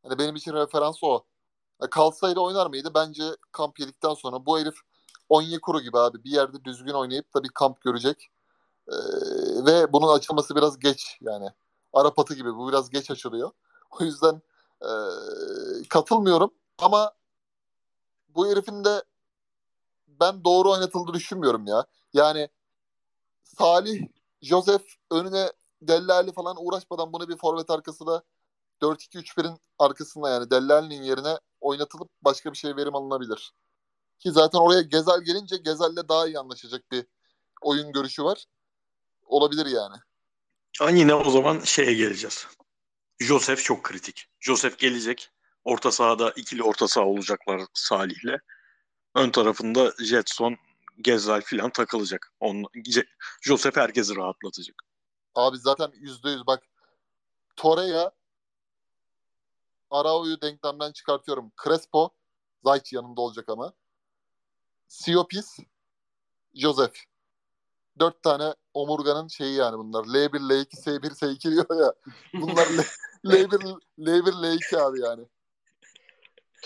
Hani 0.03 0.19
benim 0.19 0.35
için 0.35 0.53
referans 0.53 1.03
o. 1.03 1.23
Ya 1.81 1.89
kalsaydı 1.89 2.39
oynar 2.39 2.67
mıydı? 2.67 2.91
Bence 2.95 3.23
kamp 3.51 3.79
yedikten 3.79 4.13
sonra 4.13 4.45
bu 4.45 4.59
herif 4.59 4.75
Onyekuru 5.29 5.81
gibi 5.81 5.97
abi 5.97 6.23
bir 6.23 6.31
yerde 6.31 6.65
düzgün 6.65 6.93
oynayıp 6.93 7.33
da 7.33 7.43
bir 7.43 7.49
kamp 7.49 7.81
görecek. 7.81 8.29
Ee, 8.87 8.93
ve 9.65 9.93
bunun 9.93 10.13
açılması 10.13 10.55
biraz 10.55 10.79
geç 10.79 11.17
yani. 11.21 11.49
Arap 11.93 12.19
atı 12.19 12.33
gibi 12.33 12.55
bu 12.55 12.69
biraz 12.69 12.89
geç 12.89 13.11
açılıyor. 13.11 13.51
O 13.91 14.03
yüzden 14.03 14.41
e, 14.81 14.89
katılmıyorum 15.89 16.51
ama 16.77 17.11
bu 18.37 18.47
herifin 18.47 18.83
de 18.83 19.03
ben 20.07 20.43
doğru 20.43 20.71
oynatıldığını 20.71 21.13
düşünmüyorum 21.13 21.67
ya. 21.67 21.85
Yani 22.13 22.49
Salih, 23.43 24.01
Joseph 24.41 24.83
önüne 25.11 25.51
Dellali 25.81 26.31
falan 26.31 26.55
uğraşmadan 26.59 27.13
bunu 27.13 27.29
bir 27.29 27.37
forvet 27.37 27.69
arkası 27.69 28.07
da 28.07 28.23
4-2-3-1'in 28.81 29.57
arkasında 29.79 30.29
yani 30.29 30.49
Dellali'nin 30.49 31.03
yerine 31.03 31.39
oynatılıp 31.61 32.09
başka 32.21 32.51
bir 32.51 32.57
şey 32.57 32.75
verim 32.75 32.95
alınabilir. 32.95 33.53
Ki 34.19 34.31
zaten 34.31 34.59
oraya 34.59 34.81
Gezel 34.81 35.21
gelince 35.21 35.57
Gezel'le 35.57 36.09
daha 36.09 36.27
iyi 36.27 36.39
anlaşacak 36.39 36.91
bir 36.91 37.05
oyun 37.61 37.91
görüşü 37.91 38.23
var. 38.23 38.45
Olabilir 39.25 39.65
yani. 39.65 39.95
Hani 40.79 40.99
yine 40.99 41.13
o 41.13 41.29
zaman 41.29 41.59
şeye 41.59 41.93
geleceğiz. 41.93 42.47
Joseph 43.19 43.63
çok 43.63 43.83
kritik. 43.83 44.25
Joseph 44.39 44.77
gelecek. 44.77 45.29
Orta 45.67 45.91
sahada 45.91 46.31
ikili 46.35 46.63
orta 46.63 46.87
saha 46.87 47.05
olacaklar 47.05 47.61
Salih'le. 47.73 48.39
Ön 49.15 49.29
tarafında 49.29 49.93
Jetson, 49.99 50.57
Gezel 51.01 51.41
filan 51.41 51.69
takılacak. 51.69 52.31
On, 52.39 52.63
Joseph 53.41 53.77
herkesi 53.77 54.15
rahatlatacak. 54.15 54.75
Abi 55.35 55.57
zaten 55.57 55.91
yüzde 55.93 56.29
yüz 56.29 56.47
bak 56.47 56.63
Toreya 57.55 58.11
Arao'yu 59.89 60.41
denklemden 60.41 60.91
çıkartıyorum. 60.91 61.51
Crespo 61.63 62.09
Zayt 62.63 62.93
yanında 62.93 63.21
olacak 63.21 63.45
ama. 63.49 63.73
Siopis 64.87 65.57
Joseph. 66.53 66.95
Dört 67.99 68.23
tane 68.23 68.55
omurganın 68.73 69.27
şeyi 69.27 69.55
yani 69.55 69.77
bunlar. 69.77 70.03
L1, 70.03 70.29
L2, 70.29 70.65
S1, 70.65 71.09
S2 71.09 71.51
diyor 71.51 71.81
ya. 71.81 71.93
Bunlar 72.33 72.67
L, 72.67 72.79
L1, 73.25 73.79
L1, 73.99 74.31
L2 74.31 74.77
abi 74.77 75.01
yani. 75.01 75.27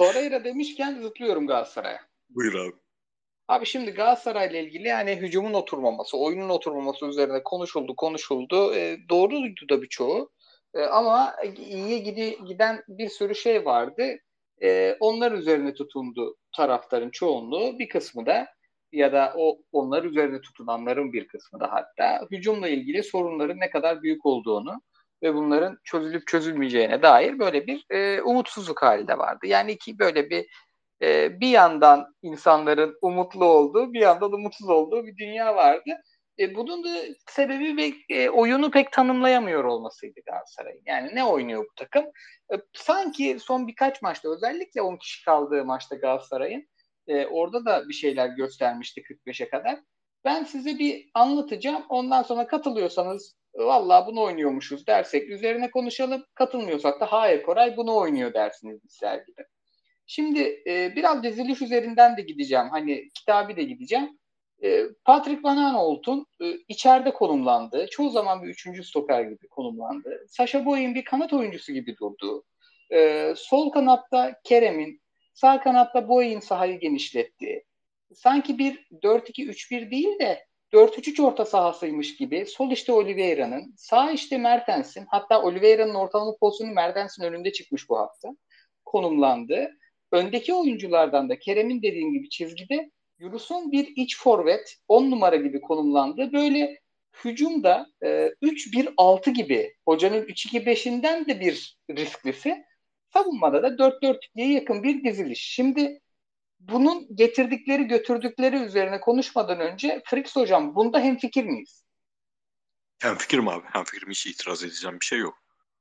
Torreira 0.01 0.43
demişken 0.43 1.01
zıplıyorum 1.01 1.47
Galatasaray'a. 1.47 1.99
Buyur 2.29 2.53
abi. 2.53 2.75
Abi 3.47 3.65
şimdi 3.65 3.91
Galatasaray 3.91 4.47
ile 4.47 4.63
ilgili 4.63 4.87
yani 4.87 5.15
hücumun 5.15 5.53
oturmaması, 5.53 6.17
oyunun 6.17 6.49
oturmaması 6.49 7.05
üzerine 7.05 7.43
konuşuldu, 7.43 7.95
konuşuldu. 7.95 8.75
E, 8.75 8.97
doğruydu 9.09 9.69
da 9.69 9.81
birçoğu. 9.81 10.31
E, 10.73 10.81
ama 10.81 11.35
iyiye 11.57 11.97
gidi, 11.99 12.37
giden 12.47 12.83
bir 12.87 13.09
sürü 13.09 13.35
şey 13.35 13.65
vardı. 13.65 14.03
E, 14.63 14.97
onlar 14.99 15.31
üzerine 15.31 15.73
tutundu 15.73 16.37
taraftarın 16.55 17.11
çoğunluğu. 17.11 17.79
Bir 17.79 17.89
kısmı 17.89 18.25
da 18.25 18.47
ya 18.91 19.13
da 19.13 19.33
o 19.37 19.57
onlar 19.71 20.03
üzerine 20.03 20.41
tutunanların 20.41 21.13
bir 21.13 21.27
kısmı 21.27 21.59
da 21.59 21.71
hatta 21.71 22.27
hücumla 22.31 22.67
ilgili 22.67 23.03
sorunların 23.03 23.59
ne 23.59 23.69
kadar 23.69 24.01
büyük 24.03 24.25
olduğunu 24.25 24.81
ve 25.23 25.35
bunların 25.35 25.77
çözülüp 25.83 26.27
çözülmeyeceğine 26.27 27.01
dair 27.01 27.39
böyle 27.39 27.67
bir 27.67 27.85
e, 27.89 28.21
umutsuzluk 28.21 28.81
hali 28.81 29.07
de 29.07 29.17
vardı. 29.17 29.47
Yani 29.47 29.77
ki 29.77 29.99
böyle 29.99 30.29
bir 30.29 30.47
e, 31.01 31.39
bir 31.39 31.49
yandan 31.49 32.15
insanların 32.21 32.97
umutlu 33.01 33.45
olduğu, 33.45 33.93
bir 33.93 33.99
yandan 33.99 34.33
umutsuz 34.33 34.69
olduğu 34.69 35.05
bir 35.05 35.17
dünya 35.17 35.55
vardı. 35.55 35.97
E, 36.39 36.55
bunun 36.55 36.83
da 36.83 36.89
sebebi 37.27 37.77
ve 37.77 38.15
e, 38.15 38.29
oyunu 38.29 38.71
pek 38.71 38.91
tanımlayamıyor 38.91 39.63
olmasıydı 39.63 40.19
Galatasaray'ın. 40.25 40.83
Yani 40.85 41.15
ne 41.15 41.23
oynuyor 41.23 41.63
bu 41.63 41.75
takım? 41.75 42.05
E, 42.53 42.55
sanki 42.73 43.37
son 43.39 43.67
birkaç 43.67 44.01
maçta 44.01 44.29
özellikle 44.29 44.81
10 44.81 44.97
kişi 44.97 45.25
kaldığı 45.25 45.65
maçta 45.65 45.95
Galatasaray'ın 45.95 46.67
e, 47.07 47.25
orada 47.25 47.65
da 47.65 47.89
bir 47.89 47.93
şeyler 47.93 48.27
göstermişti 48.27 49.01
45'e 49.01 49.49
kadar. 49.49 49.79
Ben 50.25 50.43
size 50.43 50.79
bir 50.79 51.09
anlatacağım. 51.13 51.83
Ondan 51.89 52.23
sonra 52.23 52.47
katılıyorsanız 52.47 53.35
vallahi 53.55 54.07
bunu 54.07 54.21
oynuyormuşuz 54.21 54.87
dersek 54.87 55.29
üzerine 55.29 55.71
konuşalım. 55.71 56.25
Katılmıyorsak 56.33 56.99
da 56.99 57.11
hayır 57.11 57.43
Koray 57.43 57.77
bunu 57.77 57.95
oynuyor 57.95 58.33
dersiniz 58.33 58.83
bizler 58.83 59.17
gibi. 59.17 59.45
Şimdi 60.05 60.63
e, 60.67 60.95
biraz 60.95 61.23
diziliş 61.23 61.61
üzerinden 61.61 62.17
de 62.17 62.21
gideceğim. 62.21 62.69
Hani 62.71 63.09
kitabı 63.09 63.57
da 63.57 63.61
gideceğim. 63.61 64.19
E, 64.63 64.83
Patrick 65.05 65.43
Van 65.43 65.57
Aanholt'un 65.57 66.25
e, 66.41 66.51
içeride 66.67 67.13
konumlandığı, 67.13 67.87
çoğu 67.87 68.09
zaman 68.09 68.43
bir 68.43 68.47
üçüncü 68.47 68.83
stoper 68.83 69.21
gibi 69.21 69.47
konumlandığı, 69.47 70.25
Sasha 70.27 70.65
Boy'un 70.65 70.95
bir 70.95 71.05
kanat 71.05 71.33
oyuncusu 71.33 71.73
gibi 71.73 71.97
durduğu, 71.97 72.43
e, 72.93 73.33
sol 73.37 73.71
kanatta 73.71 74.39
Kerem'in, 74.43 75.01
sağ 75.33 75.61
kanatta 75.61 76.07
Boy'un 76.07 76.39
sahayı 76.39 76.79
genişlettiği, 76.79 77.63
sanki 78.13 78.57
bir 78.57 78.87
4-2-3-1 79.03 79.91
değil 79.91 80.19
de 80.19 80.45
4-3-3 80.73 81.21
orta 81.21 81.45
sahasıymış 81.45 82.15
gibi 82.15 82.45
sol 82.45 82.71
işte 82.71 82.91
Oliveira'nın, 82.91 83.73
sağ 83.77 84.11
işte 84.11 84.37
Mertens'in, 84.37 85.05
hatta 85.07 85.41
Oliveira'nın 85.41 85.93
ortalama 85.93 86.35
pozisyonu 86.39 86.73
Mertens'in 86.73 87.23
önünde 87.23 87.51
çıkmış 87.51 87.89
bu 87.89 87.97
hafta 87.97 88.29
konumlandı. 88.85 89.77
Öndeki 90.11 90.53
oyunculardan 90.53 91.29
da 91.29 91.39
Kerem'in 91.39 91.81
dediğim 91.81 92.13
gibi 92.13 92.29
çizgide 92.29 92.91
Yunus'un 93.19 93.71
bir 93.71 93.93
iç 93.95 94.17
forvet 94.17 94.75
10 94.87 95.11
numara 95.11 95.35
gibi 95.35 95.61
konumlandı. 95.61 96.33
Böyle 96.33 96.79
hücumda 97.25 97.87
e, 98.03 98.07
3-1-6 98.41 99.29
gibi 99.29 99.73
hocanın 99.85 100.21
3-2-5'inden 100.21 101.27
de 101.27 101.39
bir 101.39 101.77
risklisi. 101.89 102.63
Savunmada 103.13 103.63
da 103.63 103.67
4-4-2'ye 103.67 104.51
yakın 104.53 104.83
bir 104.83 105.03
diziliş. 105.03 105.41
Şimdi 105.41 106.01
bunun 106.69 107.15
getirdikleri 107.15 107.83
götürdükleri 107.83 108.55
üzerine 108.55 108.99
konuşmadan 108.99 109.59
önce 109.59 110.01
Frix 110.05 110.35
hocam 110.35 110.75
bunda 110.75 110.99
hem 110.99 111.17
fikir 111.17 111.45
miyiz? 111.45 111.85
Hem 113.01 113.15
fikrim 113.15 113.47
abi. 113.47 113.63
Hem 113.65 113.83
fikrim 113.83 114.09
hiç 114.09 114.27
itiraz 114.27 114.63
edeceğim 114.63 114.97
bir 114.99 115.05
şey 115.05 115.19
yok. 115.19 115.37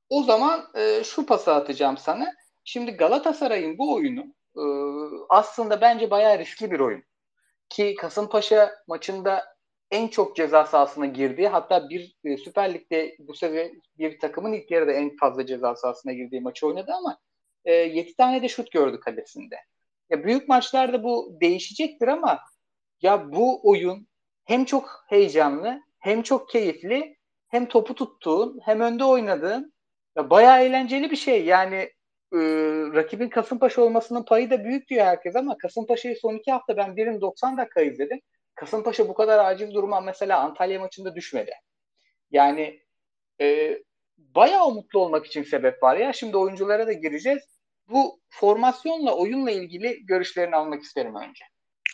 O 0.09 0.23
zaman 0.23 0.71
e, 0.75 1.05
şu 1.05 1.27
pası 1.27 1.55
atacağım 1.55 1.97
sana. 1.97 2.35
Şimdi 2.65 2.91
Galatasaray'ın 2.91 3.79
bu 3.79 3.95
oyunu 3.95 4.35
e, 4.57 4.63
aslında 5.29 5.81
bence 5.81 6.11
bayağı 6.11 6.39
riskli 6.39 6.71
bir 6.71 6.81
oyun. 6.81 7.05
Ki 7.69 7.95
Kasımpaşa 7.95 8.71
maçında 8.89 9.57
en 9.91 10.09
çok 10.09 10.37
ceza 10.37 10.65
sahasına 10.65 11.07
girdiği 11.07 11.49
hatta 11.49 11.89
bir 11.89 12.17
e, 12.25 12.37
Süper 12.37 12.75
Lig'de 12.75 13.17
bu 13.19 13.35
sefer 13.35 13.71
bir 13.99 14.19
takımın 14.19 14.53
ilk 14.53 14.71
yarıda 14.71 14.93
en 14.93 15.17
fazla 15.17 15.47
ceza 15.47 15.77
sahasına 15.77 16.13
girdiği 16.13 16.41
maçı 16.41 16.67
oynadı 16.67 16.93
ama 16.93 17.19
e, 17.65 17.73
7 17.73 18.15
tane 18.15 18.43
de 18.43 18.49
şut 18.49 18.73
gördü 18.73 19.01
kalesinde. 19.01 19.57
Ya 20.11 20.25
büyük 20.25 20.49
maçlarda 20.49 21.05
bu 21.05 21.39
değişecektir 21.41 22.09
ama 22.09 22.41
ya 23.03 23.33
bu 23.33 23.69
oyun 23.71 24.09
hem 24.45 24.65
çok 24.65 25.05
heyecanlı 25.09 25.81
hem 25.99 26.23
çok 26.23 26.49
keyifli 26.49 27.17
hem 27.49 27.69
topu 27.69 27.95
tuttuğun 27.95 28.61
hem 28.65 28.81
önde 28.81 29.05
oynadığın 29.05 29.73
ya 30.17 30.31
bayağı 30.31 30.63
eğlenceli 30.63 31.11
bir 31.11 31.17
şey. 31.17 31.45
Yani 31.45 31.77
e, 32.33 32.39
rakibin 32.95 33.29
Kasımpaşa 33.29 33.83
olmasının 33.83 34.25
payı 34.25 34.51
da 34.51 34.65
büyük 34.65 34.89
diyor 34.89 35.07
herkes 35.07 35.37
ama 35.37 35.59
Kasımpaşa'yı 35.59 36.17
son 36.17 36.35
iki 36.35 36.53
hafta 36.53 36.77
ben 36.77 36.97
birini 36.97 37.21
90 37.21 37.57
dakika 37.57 37.81
izledim. 37.81 38.21
Kasımpaşa 38.55 39.09
bu 39.09 39.15
kadar 39.15 39.45
acil 39.45 39.75
duruma 39.75 40.01
mesela 40.01 40.41
Antalya 40.41 40.81
maçında 40.81 41.15
düşmedi. 41.15 41.51
Yani 42.31 42.81
e, 43.41 43.79
bayağı 44.19 44.67
umutlu 44.67 45.01
olmak 45.01 45.27
için 45.27 45.43
sebep 45.43 45.83
var 45.83 45.97
ya. 45.97 46.13
Şimdi 46.13 46.37
oyunculara 46.37 46.87
da 46.87 46.93
gireceğiz. 46.93 47.60
Bu 47.91 48.21
formasyonla 48.29 49.17
oyunla 49.17 49.51
ilgili 49.51 50.07
görüşlerini 50.07 50.57
almak 50.57 50.83
isterim 50.83 51.15
önce. 51.15 51.45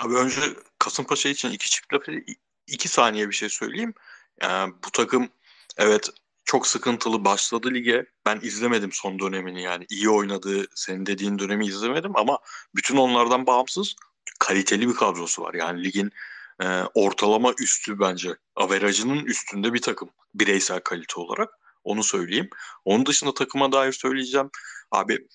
Abi 0.00 0.14
önce 0.14 0.40
Kasımpaşa 0.78 1.28
için 1.28 1.50
iki 1.50 1.70
çift 1.70 1.92
laf 1.94 2.02
iki 2.66 2.88
saniye 2.88 3.28
bir 3.28 3.34
şey 3.34 3.48
söyleyeyim. 3.48 3.94
Yani 4.42 4.74
bu 4.84 4.90
takım 4.90 5.28
evet 5.76 6.10
çok 6.44 6.66
sıkıntılı 6.66 7.24
başladı 7.24 7.74
lige. 7.74 8.06
Ben 8.26 8.40
izlemedim 8.42 8.92
son 8.92 9.18
dönemini 9.18 9.62
yani. 9.62 9.86
iyi 9.88 10.10
oynadığı 10.10 10.66
senin 10.74 11.06
dediğin 11.06 11.38
dönemi 11.38 11.66
izlemedim 11.66 12.16
ama 12.16 12.38
bütün 12.74 12.96
onlardan 12.96 13.46
bağımsız 13.46 13.96
kaliteli 14.38 14.88
bir 14.88 14.94
kadrosu 14.94 15.42
var. 15.42 15.54
Yani 15.54 15.84
ligin 15.84 16.10
e, 16.62 16.82
ortalama 16.94 17.54
üstü 17.60 18.00
bence. 18.00 18.36
Averajının 18.56 19.24
üstünde 19.24 19.74
bir 19.74 19.82
takım 19.82 20.10
bireysel 20.34 20.80
kalite 20.80 21.20
olarak. 21.20 21.50
Onu 21.84 22.04
söyleyeyim. 22.04 22.50
Onun 22.84 23.06
dışında 23.06 23.34
takıma 23.34 23.72
dair 23.72 23.92
söyleyeceğim. 23.92 24.50
Abi 24.90 25.26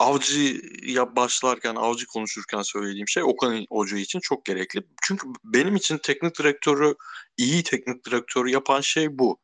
avcıya 0.00 1.16
başlarken, 1.16 1.74
avcı 1.74 2.06
konuşurken 2.06 2.62
söylediğim 2.62 3.08
şey 3.08 3.22
Okan 3.22 3.66
Hoca 3.70 3.96
için 3.96 4.20
çok 4.20 4.44
gerekli. 4.44 4.82
Çünkü 5.02 5.26
benim 5.44 5.76
için 5.76 5.98
teknik 5.98 6.38
direktörü, 6.38 6.94
iyi 7.36 7.62
teknik 7.62 8.06
direktörü 8.06 8.50
yapan 8.50 8.80
şey 8.80 9.18
bu. 9.18 9.38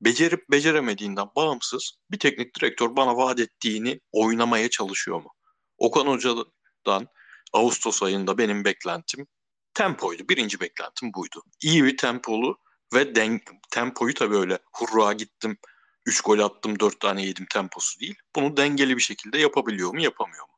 Becerip 0.00 0.50
beceremediğinden 0.50 1.26
bağımsız 1.36 1.92
bir 2.10 2.18
teknik 2.18 2.56
direktör 2.56 2.96
bana 2.96 3.16
vaat 3.16 3.40
ettiğini 3.40 4.00
oynamaya 4.12 4.70
çalışıyor 4.70 5.22
mu? 5.22 5.30
Okan 5.78 6.06
Hoca'dan 6.06 7.06
Ağustos 7.52 8.02
ayında 8.02 8.38
benim 8.38 8.64
beklentim 8.64 9.26
tempoydu. 9.74 10.22
Birinci 10.28 10.60
beklentim 10.60 11.14
buydu. 11.14 11.42
İyi 11.62 11.84
bir 11.84 11.96
tempolu 11.96 12.58
ve 12.94 13.14
denk, 13.14 13.42
tempoyu 13.70 14.14
tabii 14.14 14.36
öyle 14.36 14.58
hurra 14.72 15.12
gittim 15.12 15.56
3 16.06 16.20
gol 16.20 16.38
attım 16.38 16.80
4 16.80 17.00
tane 17.00 17.26
yedim 17.26 17.46
temposu 17.50 18.00
değil. 18.00 18.16
Bunu 18.36 18.56
dengeli 18.56 18.96
bir 18.96 19.02
şekilde 19.02 19.38
yapabiliyor 19.38 19.94
mu 19.94 20.00
yapamıyor 20.00 20.44
mu? 20.48 20.54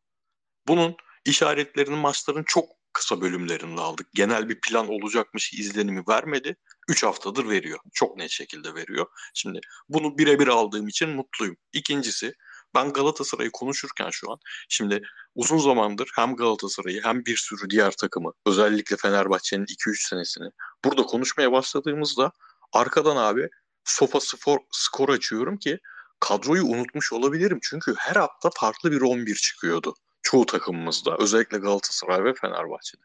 Bunun 0.69 0.97
işaretlerini 1.25 1.97
maçların 1.97 2.45
çok 2.47 2.69
kısa 2.93 3.21
bölümlerinde 3.21 3.81
aldık. 3.81 4.07
Genel 4.15 4.49
bir 4.49 4.61
plan 4.61 4.89
olacakmış 4.89 5.53
izlenimi 5.53 6.05
vermedi. 6.09 6.57
3 6.89 7.03
haftadır 7.03 7.49
veriyor. 7.49 7.79
Çok 7.95 8.17
net 8.17 8.31
şekilde 8.31 8.75
veriyor. 8.75 9.07
Şimdi 9.35 9.61
bunu 9.89 10.19
birebir 10.19 10.49
aldığım 10.49 10.89
için 10.89 11.11
mutluyum. 11.11 11.57
İkincisi 11.73 12.35
ben 12.75 12.93
Galatasaray'ı 12.93 13.51
konuşurken 13.53 14.11
şu 14.11 14.33
an 14.33 14.39
şimdi 14.69 15.03
uzun 15.35 15.59
zamandır 15.59 16.11
hem 16.17 16.37
Galatasaray'ı 16.37 17.01
hem 17.05 17.25
bir 17.25 17.37
sürü 17.37 17.71
diğer 17.71 17.91
takımı 17.91 18.33
özellikle 18.47 18.97
Fenerbahçe'nin 18.97 19.65
2-3 19.65 20.09
senesini 20.09 20.49
burada 20.85 21.03
konuşmaya 21.03 21.53
başladığımızda 21.53 22.33
arkadan 22.73 23.17
abi 23.17 23.49
sofa 23.85 24.21
skor, 24.21 24.59
skor 24.71 25.09
açıyorum 25.09 25.57
ki 25.57 25.79
kadroyu 26.21 26.65
unutmuş 26.65 27.13
olabilirim. 27.13 27.59
Çünkü 27.63 27.95
her 27.99 28.17
hafta 28.17 28.51
farklı 28.55 28.93
bir 28.93 29.01
11 29.01 29.35
çıkıyordu. 29.35 29.95
Çoğu 30.23 30.47
takımımızda. 30.47 31.17
Özellikle 31.19 31.59
Galatasaray 31.59 32.25
ve 32.25 32.35
Fenerbahçe'de. 32.35 33.03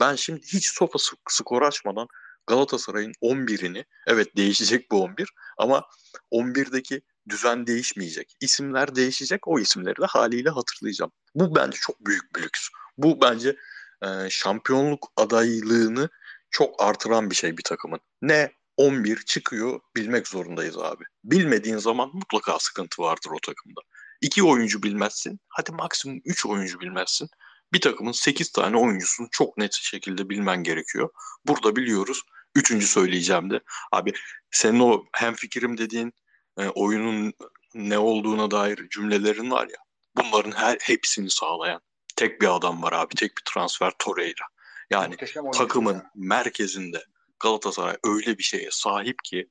Ben 0.00 0.14
şimdi 0.14 0.40
hiç 0.40 0.66
sofa 0.66 0.98
skor 1.28 1.62
açmadan 1.62 2.08
Galatasaray'ın 2.46 3.12
11'ini 3.22 3.84
evet 4.06 4.36
değişecek 4.36 4.90
bu 4.90 5.02
11 5.02 5.28
ama 5.58 5.84
11'deki 6.32 7.02
düzen 7.28 7.66
değişmeyecek. 7.66 8.36
İsimler 8.40 8.94
değişecek. 8.94 9.48
O 9.48 9.58
isimleri 9.58 10.00
de 10.00 10.06
haliyle 10.06 10.50
hatırlayacağım. 10.50 11.12
Bu 11.34 11.54
bence 11.54 11.78
çok 11.80 12.06
büyük 12.06 12.36
bir 12.36 12.42
lüks. 12.42 12.68
Bu 12.98 13.20
bence 13.20 13.56
e, 14.02 14.30
şampiyonluk 14.30 15.12
adaylığını 15.16 16.08
çok 16.50 16.82
artıran 16.82 17.30
bir 17.30 17.36
şey 17.36 17.56
bir 17.58 17.62
takımın. 17.62 18.00
Ne 18.22 18.52
11 18.78 19.16
çıkıyor 19.16 19.80
bilmek 19.96 20.28
zorundayız 20.28 20.78
abi. 20.78 21.04
Bilmediğin 21.24 21.76
zaman 21.76 22.10
mutlaka 22.12 22.58
sıkıntı 22.58 23.02
vardır 23.02 23.30
o 23.30 23.38
takımda. 23.40 23.80
2 24.20 24.42
oyuncu 24.42 24.82
bilmezsin. 24.82 25.40
Hadi 25.48 25.72
maksimum 25.72 26.20
3 26.24 26.46
oyuncu 26.46 26.80
bilmezsin. 26.80 27.28
Bir 27.72 27.80
takımın 27.80 28.12
8 28.12 28.52
tane 28.52 28.76
oyuncusunu 28.76 29.28
çok 29.30 29.58
net 29.58 29.74
şekilde 29.74 30.28
bilmen 30.28 30.62
gerekiyor. 30.62 31.10
Burada 31.46 31.76
biliyoruz. 31.76 32.22
Üçüncü 32.54 32.86
söyleyeceğim 32.86 33.50
de. 33.50 33.60
Abi 33.92 34.12
senin 34.50 34.80
o 34.80 35.04
hem 35.12 35.34
fikrim 35.34 35.78
dediğin 35.78 36.12
e, 36.58 36.68
oyunun 36.68 37.32
ne 37.74 37.98
olduğuna 37.98 38.50
dair 38.50 38.88
cümlelerin 38.88 39.50
var 39.50 39.66
ya. 39.66 39.78
Bunların 40.16 40.52
her 40.52 40.78
hepsini 40.80 41.30
sağlayan 41.30 41.80
tek 42.16 42.40
bir 42.40 42.56
adam 42.56 42.82
var 42.82 42.92
abi. 42.92 43.14
Tek 43.14 43.30
bir 43.36 43.42
transfer 43.52 43.92
Torreira. 43.98 44.44
Yani 44.90 45.16
takımın 45.52 45.94
ya. 45.94 46.10
merkezinde 46.14 47.04
Galatasaray 47.40 47.96
öyle 48.04 48.38
bir 48.38 48.42
şeye 48.42 48.68
sahip 48.70 49.24
ki 49.24 49.48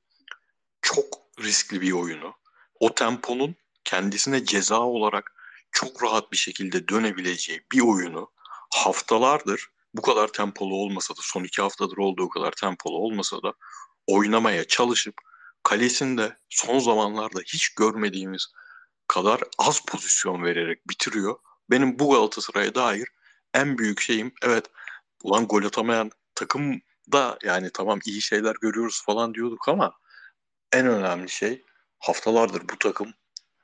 çok 0.81 1.05
riskli 1.39 1.81
bir 1.81 1.91
oyunu 1.91 2.33
o 2.79 2.95
temponun 2.95 3.55
kendisine 3.83 4.45
ceza 4.45 4.79
olarak 4.79 5.33
çok 5.71 6.03
rahat 6.03 6.31
bir 6.31 6.37
şekilde 6.37 6.87
dönebileceği 6.87 7.65
bir 7.71 7.81
oyunu 7.81 8.31
haftalardır 8.69 9.69
bu 9.93 10.01
kadar 10.01 10.27
tempolu 10.27 10.75
olmasa 10.75 11.13
da 11.13 11.19
son 11.21 11.43
iki 11.43 11.61
haftadır 11.61 11.97
olduğu 11.97 12.29
kadar 12.29 12.51
tempolu 12.51 12.97
olmasa 12.97 13.43
da 13.43 13.53
oynamaya 14.07 14.67
çalışıp 14.67 15.15
kalesinde 15.63 16.37
son 16.49 16.79
zamanlarda 16.79 17.39
hiç 17.39 17.69
görmediğimiz 17.69 18.47
kadar 19.07 19.41
az 19.57 19.85
pozisyon 19.85 20.43
vererek 20.43 20.89
bitiriyor. 20.89 21.35
Benim 21.69 21.99
bu 21.99 22.09
Galatasaray'a 22.11 22.75
dair 22.75 23.07
en 23.53 23.77
büyük 23.77 24.01
şeyim 24.01 24.33
evet 24.41 24.65
ulan 25.23 25.47
gol 25.47 25.63
atamayan 25.63 26.11
takım 26.35 26.81
da 27.11 27.37
yani 27.43 27.69
tamam 27.73 27.99
iyi 28.05 28.21
şeyler 28.21 28.55
görüyoruz 28.61 29.03
falan 29.05 29.33
diyorduk 29.33 29.67
ama 29.67 29.93
en 30.73 30.87
önemli 30.87 31.29
şey 31.29 31.65
haftalardır 31.99 32.61
bu 32.61 32.77
takım 32.79 33.13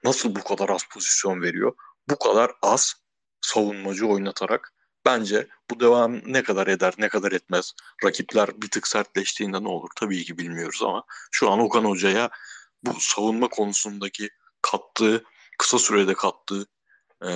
nasıl 0.04 0.36
bu 0.36 0.44
kadar 0.44 0.70
az 0.70 0.84
pozisyon 0.94 1.42
veriyor? 1.42 1.76
Bu 2.10 2.20
kadar 2.20 2.52
az 2.62 2.94
savunmacı 3.42 4.08
oynatarak 4.08 4.74
bence 5.06 5.48
bu 5.72 5.80
devam 5.80 6.34
ne 6.34 6.44
kadar 6.44 6.68
eder 6.68 6.94
ne 6.98 7.10
kadar 7.10 7.32
etmez. 7.32 7.74
Rakipler 8.04 8.62
bir 8.62 8.70
tık 8.70 8.88
sertleştiğinde 8.88 9.64
ne 9.64 9.68
olur 9.68 9.90
tabii 9.96 10.24
ki 10.24 10.38
bilmiyoruz 10.38 10.84
ama 10.84 11.04
şu 11.32 11.52
an 11.52 11.60
Okan 11.60 11.86
Hoca'ya 11.86 12.30
bu 12.84 13.00
savunma 13.00 13.48
konusundaki 13.48 14.30
kattığı 14.62 15.24
kısa 15.58 15.80
sürede 15.80 16.14
kattığı 16.14 16.66
e, 17.22 17.28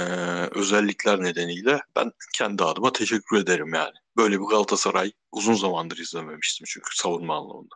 özellikler 0.52 1.24
nedeniyle 1.24 1.82
ben 1.96 2.12
kendi 2.34 2.64
adıma 2.64 2.92
teşekkür 2.92 3.38
ederim 3.38 3.74
yani. 3.74 3.96
Böyle 4.18 4.40
bir 4.40 4.46
Galatasaray 4.46 5.12
uzun 5.32 5.54
zamandır 5.54 5.98
izlememiştim 5.98 6.66
çünkü 6.70 6.96
savunma 6.96 7.38
anlamında. 7.38 7.76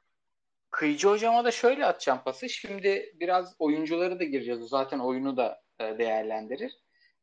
Kıyıcı 0.71 1.07
hocama 1.07 1.45
da 1.45 1.51
şöyle 1.51 1.85
atacağım 1.85 2.19
pası. 2.25 2.49
Şimdi 2.49 3.13
biraz 3.19 3.55
oyuncuları 3.59 4.19
da 4.19 4.23
gireceğiz. 4.23 4.61
Zaten 4.69 4.99
oyunu 4.99 5.37
da 5.37 5.61
e, 5.79 5.83
değerlendirir. 5.83 6.71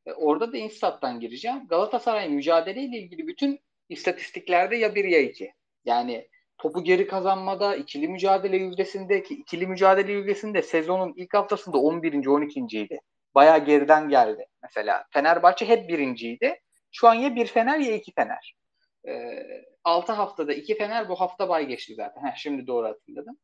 E, 0.07 0.12
orada 0.12 0.53
da 0.53 0.57
Instat'tan 0.57 1.21
gireceğim. 1.21 1.66
Galatasaray 1.69 2.29
mücadeleyle 2.29 2.99
ilgili 2.99 3.27
bütün 3.27 3.61
istatistiklerde 3.89 4.77
ya 4.77 4.95
bir 4.95 5.05
ya 5.05 5.21
iki. 5.21 5.53
Yani 5.85 6.29
topu 6.59 6.85
geri 6.85 7.07
kazanmada, 7.07 7.77
ikili 7.77 8.09
mücadele 8.09 8.57
yüzdesinde 8.57 9.23
ki 9.23 9.35
ikili 9.35 9.66
mücadele 9.66 10.12
yüzdesinde 10.12 10.62
sezonun 10.62 11.12
ilk 11.16 11.35
haftasında 11.35 11.79
11. 11.79 12.27
12. 12.27 12.61
idi. 12.61 13.01
Baya 13.35 13.59
geriden 13.59 14.09
geldi. 14.09 14.47
Mesela 14.62 15.05
Fenerbahçe 15.11 15.69
hep 15.69 15.89
birinciydi. 15.89 16.61
Şu 16.93 17.09
an 17.09 17.14
ya 17.14 17.35
bir 17.35 17.47
Fener 17.47 17.79
ya 17.79 17.97
iki 17.97 18.12
Fener. 18.12 18.55
E, 19.05 19.12
ee, 19.12 19.64
6 19.84 20.12
haftada 20.12 20.53
iki 20.53 20.74
Fener 20.74 21.09
bu 21.09 21.20
hafta 21.20 21.49
bay 21.49 21.66
geçti 21.66 21.94
zaten. 21.94 22.22
Heh, 22.22 22.36
şimdi 22.36 22.66
doğru 22.66 22.86
hatırladım. 22.86 23.38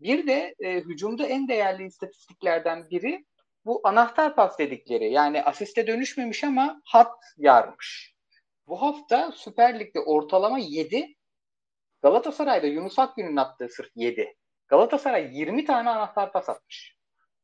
Bir 0.00 0.26
de 0.26 0.54
e, 0.58 0.74
hücumda 0.74 1.26
en 1.26 1.48
değerli 1.48 1.86
istatistiklerden 1.86 2.90
biri 2.90 3.24
bu 3.64 3.80
anahtar 3.84 4.34
pas 4.34 4.58
dedikleri. 4.58 5.12
Yani 5.12 5.42
asiste 5.42 5.86
dönüşmemiş 5.86 6.44
ama 6.44 6.82
hat 6.84 7.16
yarmış. 7.36 8.14
Bu 8.66 8.82
hafta 8.82 9.32
Süper 9.32 9.80
Lig'de 9.80 10.00
ortalama 10.00 10.58
7. 10.58 11.16
Galatasaray'da 12.02 12.66
Yunus 12.66 12.98
Akgün'ün 12.98 13.36
attığı 13.36 13.68
sırf 13.68 13.90
7. 13.94 14.36
Galatasaray 14.68 15.38
20 15.38 15.64
tane 15.64 15.90
anahtar 15.90 16.32
pas 16.32 16.48
atmış. 16.48 16.96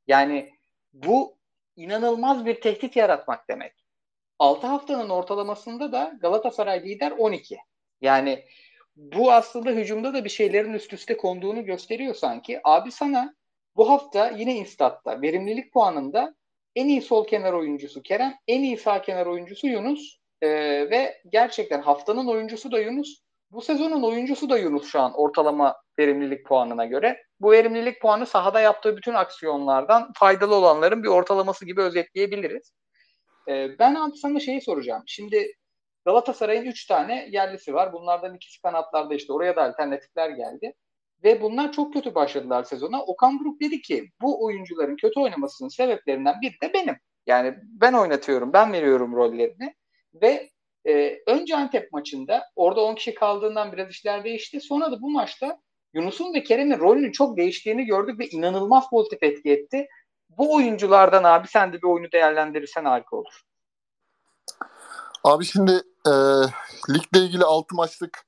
Yani 0.07 0.51
bu 0.93 1.39
inanılmaz 1.77 2.47
bir 2.47 2.61
tehdit 2.61 2.97
yaratmak 2.97 3.49
demek. 3.49 3.80
6 4.41 4.67
haftanın 4.67 5.09
ortalamasında 5.09 5.93
da 5.93 6.13
Galatasaray 6.21 6.83
lider 6.83 7.11
12. 7.11 7.59
Yani 8.01 8.45
bu 8.97 9.33
aslında 9.33 9.71
hücumda 9.71 10.15
da 10.15 10.25
bir 10.25 10.31
şeylerin 10.31 10.73
üst 10.73 10.93
üste 10.93 11.17
konduğunu 11.17 11.65
gösteriyor 11.65 12.15
sanki. 12.15 12.61
Abi 12.65 12.93
sana 12.93 13.35
bu 13.77 13.91
hafta 13.91 14.31
yine 14.31 14.55
Instat'ta 14.55 15.23
verimlilik 15.23 15.73
puanında 15.73 16.35
en 16.77 16.89
iyi 16.89 17.03
sol 17.03 17.27
kenar 17.27 17.53
oyuncusu 17.53 18.03
Kerem, 18.03 18.35
en 18.49 18.63
iyi 18.63 18.77
sağ 18.77 19.03
kenar 19.03 19.27
oyuncusu 19.27 19.67
Yunus 19.67 20.19
ee, 20.43 20.49
ve 20.91 21.23
gerçekten 21.33 21.83
haftanın 21.83 22.27
oyuncusu 22.27 22.73
da 22.73 22.81
Yunus. 22.81 23.23
Bu 23.51 23.63
sezonun 23.63 24.03
oyuncusu 24.03 24.51
da 24.51 24.59
Yunus 24.59 24.87
şu 24.87 25.01
an 25.01 25.13
ortalama 25.15 25.77
verimlilik 25.99 26.47
puanına 26.47 26.85
göre. 26.85 27.23
Bu 27.41 27.53
verimlilik 27.53 28.03
puanı 28.03 28.27
sahada 28.27 28.61
yaptığı 28.61 28.97
bütün 28.97 29.15
aksiyonlardan 29.15 30.13
faydalı 30.17 30.55
olanların 30.55 31.03
bir 31.03 31.09
ortalaması 31.09 31.67
gibi 31.67 31.81
özetleyebiliriz. 31.81 32.73
Ee, 33.49 33.79
ben 33.79 33.95
abi 33.95 34.17
sana 34.17 34.41
şeyi 34.41 34.61
soracağım. 34.61 35.03
Şimdi 35.07 35.55
Galatasaray'ın 36.05 36.65
3 36.65 36.87
tane 36.87 37.29
yerlisi 37.31 37.75
var. 37.75 37.93
Bunlardan 37.93 38.35
ikisi 38.35 38.63
kanatlarda 38.63 39.15
işte 39.15 39.33
oraya 39.33 39.57
da 39.57 39.63
alternatifler 39.63 40.31
geldi. 40.31 40.75
Ve 41.25 41.43
bunlar 41.43 41.73
çok 41.73 41.93
kötü 41.93 42.15
başladılar 42.15 42.65
sezona. 42.65 43.03
Okan 43.03 43.41
Buruk 43.41 43.61
dedi 43.61 43.83
ki 43.83 44.11
bu 44.23 44.45
oyuncuların 44.45 44.97
kötü 44.97 45.21
oynamasının 45.21 45.69
sebeplerinden 45.69 46.41
biri 46.43 46.55
de 46.63 46.75
benim. 46.75 46.97
Yani 47.27 47.55
ben 47.63 47.93
oynatıyorum, 47.93 48.53
ben 48.53 48.73
veriyorum 48.73 49.17
rollerini 49.17 49.75
ve 50.15 50.51
e, 50.89 51.19
önce 51.27 51.57
Antep 51.57 51.93
maçında 51.93 52.45
orada 52.57 52.81
10 52.81 52.95
kişi 52.95 53.15
kaldığından 53.15 53.73
biraz 53.73 53.91
işler 53.91 54.25
değişti. 54.25 54.61
Sonra 54.61 54.93
da 54.93 55.03
bu 55.03 55.11
maçta 55.11 55.61
Yunus'un 55.95 56.35
ve 56.35 56.43
Kerem'in 56.43 56.79
rolünün 56.79 57.13
çok 57.13 57.37
değiştiğini 57.37 57.85
gördük 57.85 58.19
ve 58.19 58.29
inanılmaz 58.29 58.91
pozitif 58.91 59.23
etki 59.23 59.51
etti. 59.51 59.87
Bu 60.39 60.55
oyunculardan 60.55 61.25
abi 61.25 61.49
sen 61.49 61.73
de 61.73 61.77
bir 61.77 61.87
oyunu 61.87 62.13
değerlendirirsen 62.13 62.85
harika 62.85 63.17
olur. 63.17 63.43
Abi 65.25 65.45
şimdi 65.45 65.73
e, 66.07 66.13
ligle 66.91 67.21
ilgili 67.21 67.45
6 67.45 67.75
maçlık 67.75 68.25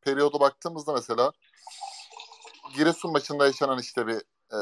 periyoda 0.00 0.40
baktığımızda 0.40 0.92
mesela 0.92 1.32
Giresun 2.74 3.12
maçında 3.12 3.46
yaşanan 3.46 3.78
işte 3.78 4.06
bir 4.06 4.22
e, 4.52 4.58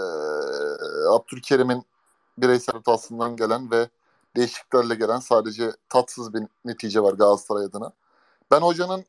Abdülkerim'in 1.09 1.85
bireysel 2.39 2.75
hatasından 2.75 3.37
gelen 3.37 3.71
ve 3.71 3.89
değişikliklerle 4.37 4.95
gelen 4.95 5.19
sadece 5.19 5.73
tatsız 5.89 6.35
bir 6.35 6.43
netice 6.65 7.01
var 7.01 7.13
Galatasaray 7.13 7.65
adına. 7.65 7.93
Ben 8.51 8.61
hocanın 8.61 9.05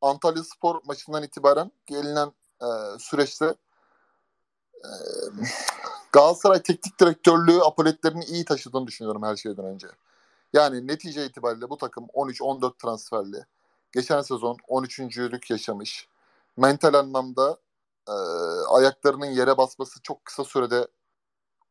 Antalya 0.00 0.44
Spor 0.44 0.80
maçından 0.84 1.22
itibaren 1.22 1.70
gelinen 1.86 2.32
e, 2.62 2.68
süreçte 2.98 3.54
e, 4.74 4.90
Galatasaray 6.16 6.62
teknik 6.62 7.00
direktörlüğü 7.00 7.62
apoletlerini 7.62 8.24
iyi 8.24 8.44
taşıdığını 8.44 8.86
düşünüyorum 8.86 9.22
her 9.22 9.36
şeyden 9.36 9.64
önce. 9.64 9.86
Yani 10.52 10.86
netice 10.86 11.26
itibariyle 11.26 11.70
bu 11.70 11.76
takım 11.76 12.04
13-14 12.04 12.78
transferli. 12.82 13.44
Geçen 13.92 14.22
sezon 14.22 14.56
13. 14.68 15.00
yaşamış. 15.50 16.08
Mental 16.56 16.94
anlamda 16.94 17.58
e, 18.08 18.12
ayaklarının 18.68 19.26
yere 19.26 19.56
basması 19.56 20.02
çok 20.02 20.24
kısa 20.24 20.44
sürede 20.44 20.88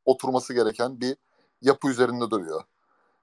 oturması 0.06 0.54
gereken 0.54 1.02
bir 1.02 1.18
yapı 1.62 1.90
üzerinde 1.90 2.30
duruyor. 2.30 2.64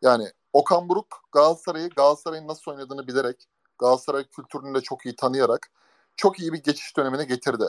Yani 0.02 0.28
Okan 0.52 0.88
Buruk 0.88 1.22
Galatasaray'ı 1.32 1.90
Galatasaray'ın 1.90 2.48
nasıl 2.48 2.70
oynadığını 2.70 3.06
bilerek 3.06 3.48
Galatasaray 3.78 4.24
kültürünü 4.24 4.74
de 4.74 4.80
çok 4.80 5.06
iyi 5.06 5.16
tanıyarak 5.16 5.70
çok 6.16 6.40
iyi 6.40 6.52
bir 6.52 6.62
geçiş 6.62 6.96
dönemine 6.96 7.24
getirdi. 7.24 7.66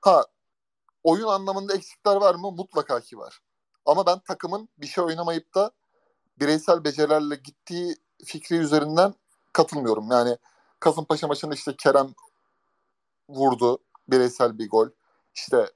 Ha 0.00 0.24
oyun 1.04 1.28
anlamında 1.28 1.74
eksikler 1.74 2.16
var 2.16 2.34
mı? 2.34 2.50
Mutlaka 2.52 3.00
ki 3.00 3.18
var. 3.18 3.40
Ama 3.86 4.06
ben 4.06 4.18
takımın 4.18 4.68
bir 4.78 4.86
şey 4.86 5.04
oynamayıp 5.04 5.54
da 5.54 5.70
bireysel 6.40 6.84
becerilerle 6.84 7.34
gittiği 7.34 7.96
fikri 8.24 8.56
üzerinden 8.56 9.14
katılmıyorum. 9.52 10.10
Yani 10.10 10.36
Kasımpaşa 10.80 11.26
maçında 11.26 11.54
işte 11.54 11.74
Kerem 11.78 12.14
vurdu 13.28 13.78
bireysel 14.08 14.58
bir 14.58 14.68
gol. 14.68 14.88
İşte 15.34 15.70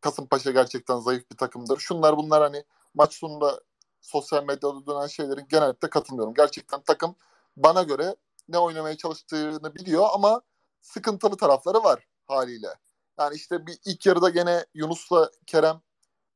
Kasımpaşa 0.00 0.50
gerçekten 0.50 0.98
zayıf 0.98 1.30
bir 1.30 1.36
takımdır. 1.36 1.78
Şunlar 1.78 2.16
bunlar 2.16 2.42
hani 2.42 2.64
maç 2.94 3.14
sonunda 3.14 3.60
sosyal 4.00 4.44
medyada 4.44 4.86
dönen 4.86 5.06
şeylerin 5.06 5.46
genellikle 5.48 5.90
katılmıyorum. 5.90 6.34
Gerçekten 6.34 6.82
takım 6.82 7.16
bana 7.56 7.82
göre 7.82 8.16
ne 8.48 8.58
oynamaya 8.58 8.96
çalıştığını 8.96 9.74
biliyor 9.74 10.06
ama 10.14 10.42
sıkıntılı 10.80 11.36
tarafları 11.36 11.84
var 11.84 12.08
haliyle. 12.26 12.74
Yani 13.18 13.34
işte 13.36 13.66
bir 13.66 13.78
ilk 13.84 14.06
yarıda 14.06 14.28
gene 14.28 14.66
Yunus'la 14.74 15.30
Kerem 15.46 15.80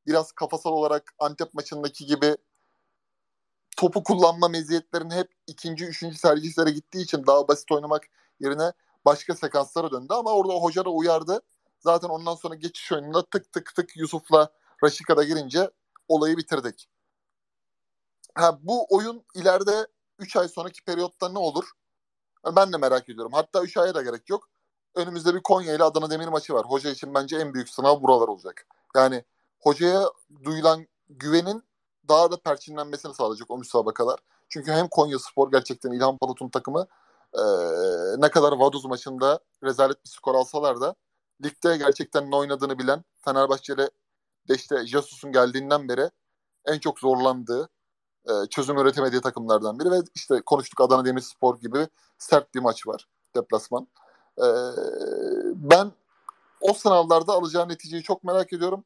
biraz 0.07 0.31
kafasal 0.31 0.71
olarak 0.71 1.13
Antep 1.19 1.53
maçındaki 1.53 2.05
gibi 2.05 2.37
topu 3.77 4.03
kullanma 4.03 4.47
meziyetlerini 4.47 5.13
hep 5.13 5.31
ikinci, 5.47 5.85
üçüncü 5.85 6.21
tercihlere 6.21 6.71
gittiği 6.71 7.01
için 7.01 7.27
daha 7.27 7.47
basit 7.47 7.71
oynamak 7.71 8.07
yerine 8.39 8.73
başka 9.05 9.35
sekanslara 9.35 9.91
döndü. 9.91 10.13
Ama 10.13 10.31
orada 10.31 10.53
hoca 10.53 10.85
da 10.85 10.89
uyardı. 10.89 11.41
Zaten 11.79 12.09
ondan 12.09 12.35
sonra 12.35 12.55
geçiş 12.55 12.91
oyununda 12.91 13.25
tık 13.25 13.51
tık 13.51 13.75
tık 13.75 13.97
Yusuf'la 13.97 14.51
Raşika'da 14.83 15.23
girince 15.23 15.71
olayı 16.07 16.37
bitirdik. 16.37 16.89
Ha, 18.35 18.59
bu 18.61 18.85
oyun 18.89 19.25
ileride 19.35 19.87
3 20.19 20.35
ay 20.35 20.47
sonraki 20.47 20.83
periyotta 20.83 21.29
ne 21.29 21.39
olur? 21.39 21.71
Ben 22.55 22.73
de 22.73 22.77
merak 22.77 23.09
ediyorum. 23.09 23.33
Hatta 23.33 23.63
3 23.63 23.77
aya 23.77 23.95
da 23.95 24.01
gerek 24.01 24.29
yok. 24.29 24.49
Önümüzde 24.95 25.35
bir 25.35 25.41
Konya 25.43 25.75
ile 25.75 25.83
Adana 25.83 26.09
Demir 26.09 26.27
maçı 26.27 26.53
var. 26.53 26.65
Hoca 26.65 26.89
için 26.89 27.13
bence 27.13 27.37
en 27.37 27.53
büyük 27.53 27.69
sınav 27.69 28.01
buralar 28.01 28.27
olacak. 28.27 28.67
Yani 28.95 29.23
hocaya 29.59 30.09
duyulan 30.43 30.87
güvenin 31.09 31.63
daha 32.07 32.31
da 32.31 32.41
perçinlenmesini 32.41 33.13
sağlayacak 33.13 33.51
o 33.51 33.57
müsabakalar. 33.57 34.19
Çünkü 34.49 34.71
hem 34.71 34.87
Konya 34.87 35.19
Spor 35.19 35.51
gerçekten 35.51 35.91
İlhan 35.91 36.17
Palut'un 36.17 36.49
takımı 36.49 36.87
e, 37.33 37.41
ne 38.17 38.29
kadar 38.31 38.51
Vaduz 38.51 38.85
maçında 38.85 39.39
rezalet 39.63 40.05
bir 40.05 40.09
skor 40.09 40.35
alsalar 40.35 40.81
da 40.81 40.95
ligde 41.43 41.77
gerçekten 41.77 42.31
ne 42.31 42.35
oynadığını 42.35 42.79
bilen 42.79 43.03
Fenerbahçe'de 43.25 43.89
de 44.49 44.55
işte 44.55 44.85
Jesus'un 44.85 45.31
geldiğinden 45.31 45.89
beri 45.89 46.11
en 46.65 46.79
çok 46.79 46.99
zorlandığı 46.99 47.69
çözüm 48.49 48.77
üretemediği 48.77 49.21
takımlardan 49.21 49.79
biri 49.79 49.91
ve 49.91 49.99
işte 50.15 50.41
konuştuk 50.45 50.81
Adana 50.81 51.05
Demirspor 51.05 51.59
gibi 51.59 51.87
sert 52.17 52.55
bir 52.55 52.59
maç 52.59 52.87
var 52.87 53.07
deplasman. 53.35 53.87
E, 54.39 54.47
ben 55.55 55.91
o 56.61 56.73
sınavlarda 56.73 57.33
alacağı 57.33 57.69
neticeyi 57.69 58.03
çok 58.03 58.23
merak 58.23 58.53
ediyorum. 58.53 58.83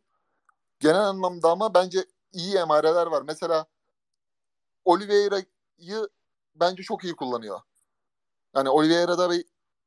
Genel 0.79 1.01
anlamda 1.01 1.49
ama 1.49 1.73
bence 1.73 2.05
iyi 2.33 2.55
emareler 2.55 3.07
var. 3.07 3.23
Mesela 3.27 3.65
Oliveira'yı 4.85 6.09
bence 6.55 6.83
çok 6.83 7.03
iyi 7.03 7.15
kullanıyor. 7.15 7.59
Yani 8.55 8.69
Oliveira'da 8.69 9.31
bir 9.31 9.45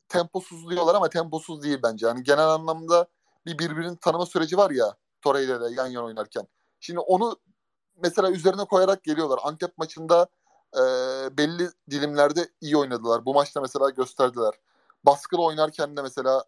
temposuz 0.09 0.71
diyorlar 0.71 0.95
ama 0.95 1.09
temposuz 1.09 1.62
değil 1.62 1.79
bence. 1.83 2.07
Yani 2.07 2.23
genel 2.23 2.49
anlamda 2.49 3.07
bir 3.47 3.59
birbirini 3.59 3.97
tanıma 3.97 4.27
süreci 4.27 4.57
var 4.57 4.71
ya 4.71 4.97
Torreira 5.23 5.69
ile 5.69 5.75
yan 5.75 5.87
yana 5.87 6.05
oynarken. 6.05 6.47
Şimdi 6.81 7.01
onu 7.01 7.37
mesela 7.97 8.31
üzerine 8.31 8.64
koyarak 8.64 9.05
geliyorlar. 9.05 9.41
Antep 9.43 9.79
maçında 9.79 10.27
e, 10.75 10.83
belli 11.39 11.69
dilimlerde 11.91 12.49
iyi 12.61 12.77
oynadılar. 12.77 13.25
Bu 13.25 13.35
maçta 13.35 13.61
mesela 13.61 13.91
gösterdiler. 13.91 14.55
Baskılı 15.07 15.43
oynarken 15.43 15.97
de 15.97 16.03
mesela 16.03 16.45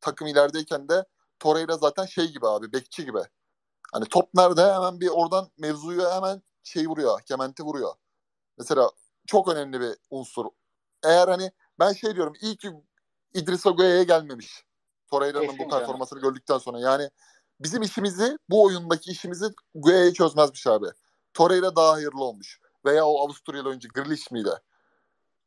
takım 0.00 0.26
ilerideyken 0.28 0.88
de 0.88 1.04
Torreira 1.38 1.76
zaten 1.76 2.06
şey 2.06 2.26
gibi 2.32 2.46
abi 2.48 2.72
bekçi 2.72 3.04
gibi. 3.04 3.20
Hani 3.92 4.04
top 4.04 4.34
nerede 4.34 4.72
hemen 4.72 5.00
bir 5.00 5.08
oradan 5.08 5.50
mevzuyu 5.58 6.10
hemen 6.10 6.42
şey 6.62 6.88
vuruyor. 6.88 7.20
Kementi 7.20 7.62
vuruyor. 7.62 7.94
Mesela 8.58 8.90
çok 9.26 9.48
önemli 9.48 9.80
bir 9.80 9.96
unsur. 10.10 10.46
Eğer 11.04 11.28
hani 11.28 11.52
ben 11.78 11.92
şey 11.92 12.14
diyorum 12.14 12.32
iyi 12.40 12.56
ki 12.56 12.72
İdris 13.34 13.66
Ogoya'ya 13.66 14.02
gelmemiş. 14.02 14.64
Torreira'nın 15.10 15.58
bu 15.58 15.68
performansını 15.68 16.20
gördükten 16.20 16.58
sonra. 16.58 16.80
Yani 16.80 17.10
bizim 17.60 17.82
işimizi 17.82 18.38
bu 18.50 18.62
oyundaki 18.64 19.10
işimizi 19.10 19.46
Guaya'ya 19.74 20.12
çözmezmiş 20.12 20.66
abi. 20.66 20.86
Torreira 21.34 21.76
daha 21.76 21.92
hayırlı 21.92 22.24
olmuş. 22.24 22.60
Veya 22.84 23.06
o 23.06 23.20
Avusturyalı 23.20 23.68
oyuncu 23.68 23.88
Grealish 23.88 24.30
miydi? 24.30 24.50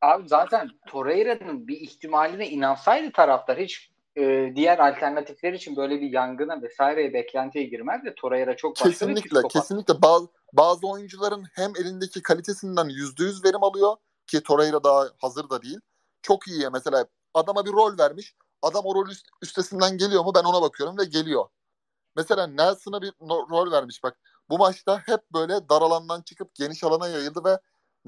Abi 0.00 0.28
zaten 0.28 0.70
Torreira'nın 0.86 1.68
bir 1.68 1.80
ihtimaline 1.80 2.48
inansaydı 2.48 3.12
taraftar 3.12 3.58
hiç 3.58 3.90
e, 4.16 4.52
diğer 4.56 4.78
alternatifler 4.78 5.52
için 5.52 5.76
böyle 5.76 6.00
bir 6.00 6.10
yangına 6.10 6.62
vesaireye 6.62 7.12
beklentiye 7.12 7.64
girmez 7.64 8.04
de 8.04 8.14
Torreira 8.14 8.56
çok 8.56 8.76
başka 8.76 8.88
Kesinlikle, 8.88 9.42
kesinlikle. 9.48 10.02
Bazı, 10.02 10.28
bazı 10.52 10.86
oyuncuların 10.86 11.44
hem 11.54 11.72
elindeki 11.80 12.22
kalitesinden 12.22 12.88
yüzde 12.88 13.24
yüz 13.24 13.44
verim 13.44 13.62
alıyor 13.62 13.96
ki 14.26 14.42
Torreira 14.42 14.84
daha 14.84 15.04
hazır 15.18 15.50
da 15.50 15.62
değil. 15.62 15.80
Çok 16.22 16.48
iyi 16.48 16.68
mesela 16.72 17.06
adama 17.34 17.64
bir 17.66 17.72
rol 17.72 17.98
vermiş. 17.98 18.34
Adam 18.62 18.82
o 18.84 18.94
rol 18.94 19.08
üst, 19.08 19.26
üstesinden 19.42 19.98
geliyor 19.98 20.24
mu 20.24 20.32
ben 20.34 20.44
ona 20.44 20.62
bakıyorum 20.62 20.98
ve 20.98 21.04
geliyor. 21.04 21.44
Mesela 22.16 22.46
Nelson'a 22.46 23.02
bir 23.02 23.12
rol 23.50 23.72
vermiş 23.72 24.02
bak. 24.02 24.18
Bu 24.50 24.58
maçta 24.58 25.02
hep 25.06 25.20
böyle 25.34 25.68
dar 25.68 25.82
alandan 25.82 26.22
çıkıp 26.22 26.54
geniş 26.54 26.84
alana 26.84 27.08
yayıldı 27.08 27.44
ve 27.44 27.58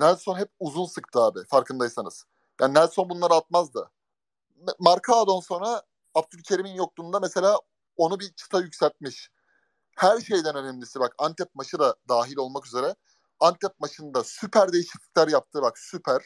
Nelson 0.01 0.39
hep 0.39 0.49
uzun 0.61 0.85
sıktı 0.85 1.21
abi 1.21 1.39
farkındaysanız. 1.45 2.25
Yani 2.61 2.75
Nelson 2.75 3.11
bunları 3.11 3.35
atmazdı. 3.35 3.91
Markao'dan 4.79 5.41
sonra 5.41 5.83
Abdülkerim'in 6.15 6.75
yokluğunda 6.75 7.21
mesela 7.21 7.59
onu 7.97 8.21
bir 8.21 8.33
çıta 8.33 8.61
yükseltmiş. 8.61 9.31
Her 9.97 10.21
şeyden 10.21 10.57
önemlisi 10.57 11.01
bak 11.01 11.15
Antep 11.19 11.55
maçı 11.55 11.79
da 11.79 11.97
dahil 12.09 12.37
olmak 12.37 12.67
üzere 12.67 12.95
Antep 13.41 13.81
maçında 13.81 14.25
süper 14.25 14.73
değişiklikler 14.73 15.29
yaptı 15.29 15.63
bak 15.63 15.79
süper. 15.79 16.23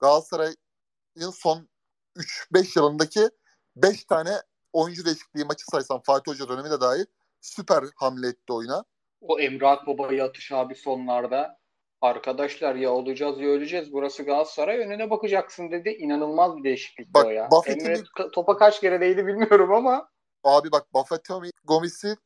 Galatasaray'ın 0.00 1.30
son 1.32 1.68
3-5 2.16 2.78
yılındaki 2.78 3.30
5 3.76 4.04
tane 4.04 4.42
oyuncu 4.72 5.04
değişikliği 5.04 5.44
maçı 5.44 5.64
saysam 5.64 6.02
Fatih 6.02 6.32
Hoca 6.32 6.48
dönemi 6.48 6.70
de 6.70 6.80
dahil 6.80 7.04
süper 7.40 7.84
hamle 7.96 8.28
etti 8.28 8.52
oyuna. 8.52 8.84
O 9.20 9.40
Emre 9.40 9.66
Akbaba'yı 9.66 10.24
atış 10.24 10.52
abi 10.52 10.74
sonlarda. 10.74 11.63
Arkadaşlar 12.00 12.74
ya 12.74 12.92
olacağız 12.92 13.40
ya 13.40 13.48
öleceğiz. 13.48 13.92
Burası 13.92 14.22
Galatasaray 14.22 14.78
önüne 14.78 15.10
bakacaksın 15.10 15.70
dedi. 15.70 15.88
İnanılmaz 15.88 16.56
bir 16.56 16.64
değişiklik 16.64 17.08
o 17.14 17.30
ya. 17.30 17.48
Emre 17.66 18.02
topa 18.32 18.56
kaç 18.56 18.80
kere 18.80 19.00
değdi 19.00 19.26
bilmiyorum 19.26 19.72
ama. 19.72 20.08
Abi 20.44 20.72
bak 20.72 20.94
Buffett'in 20.94 21.50
Gomis'i 21.64 22.16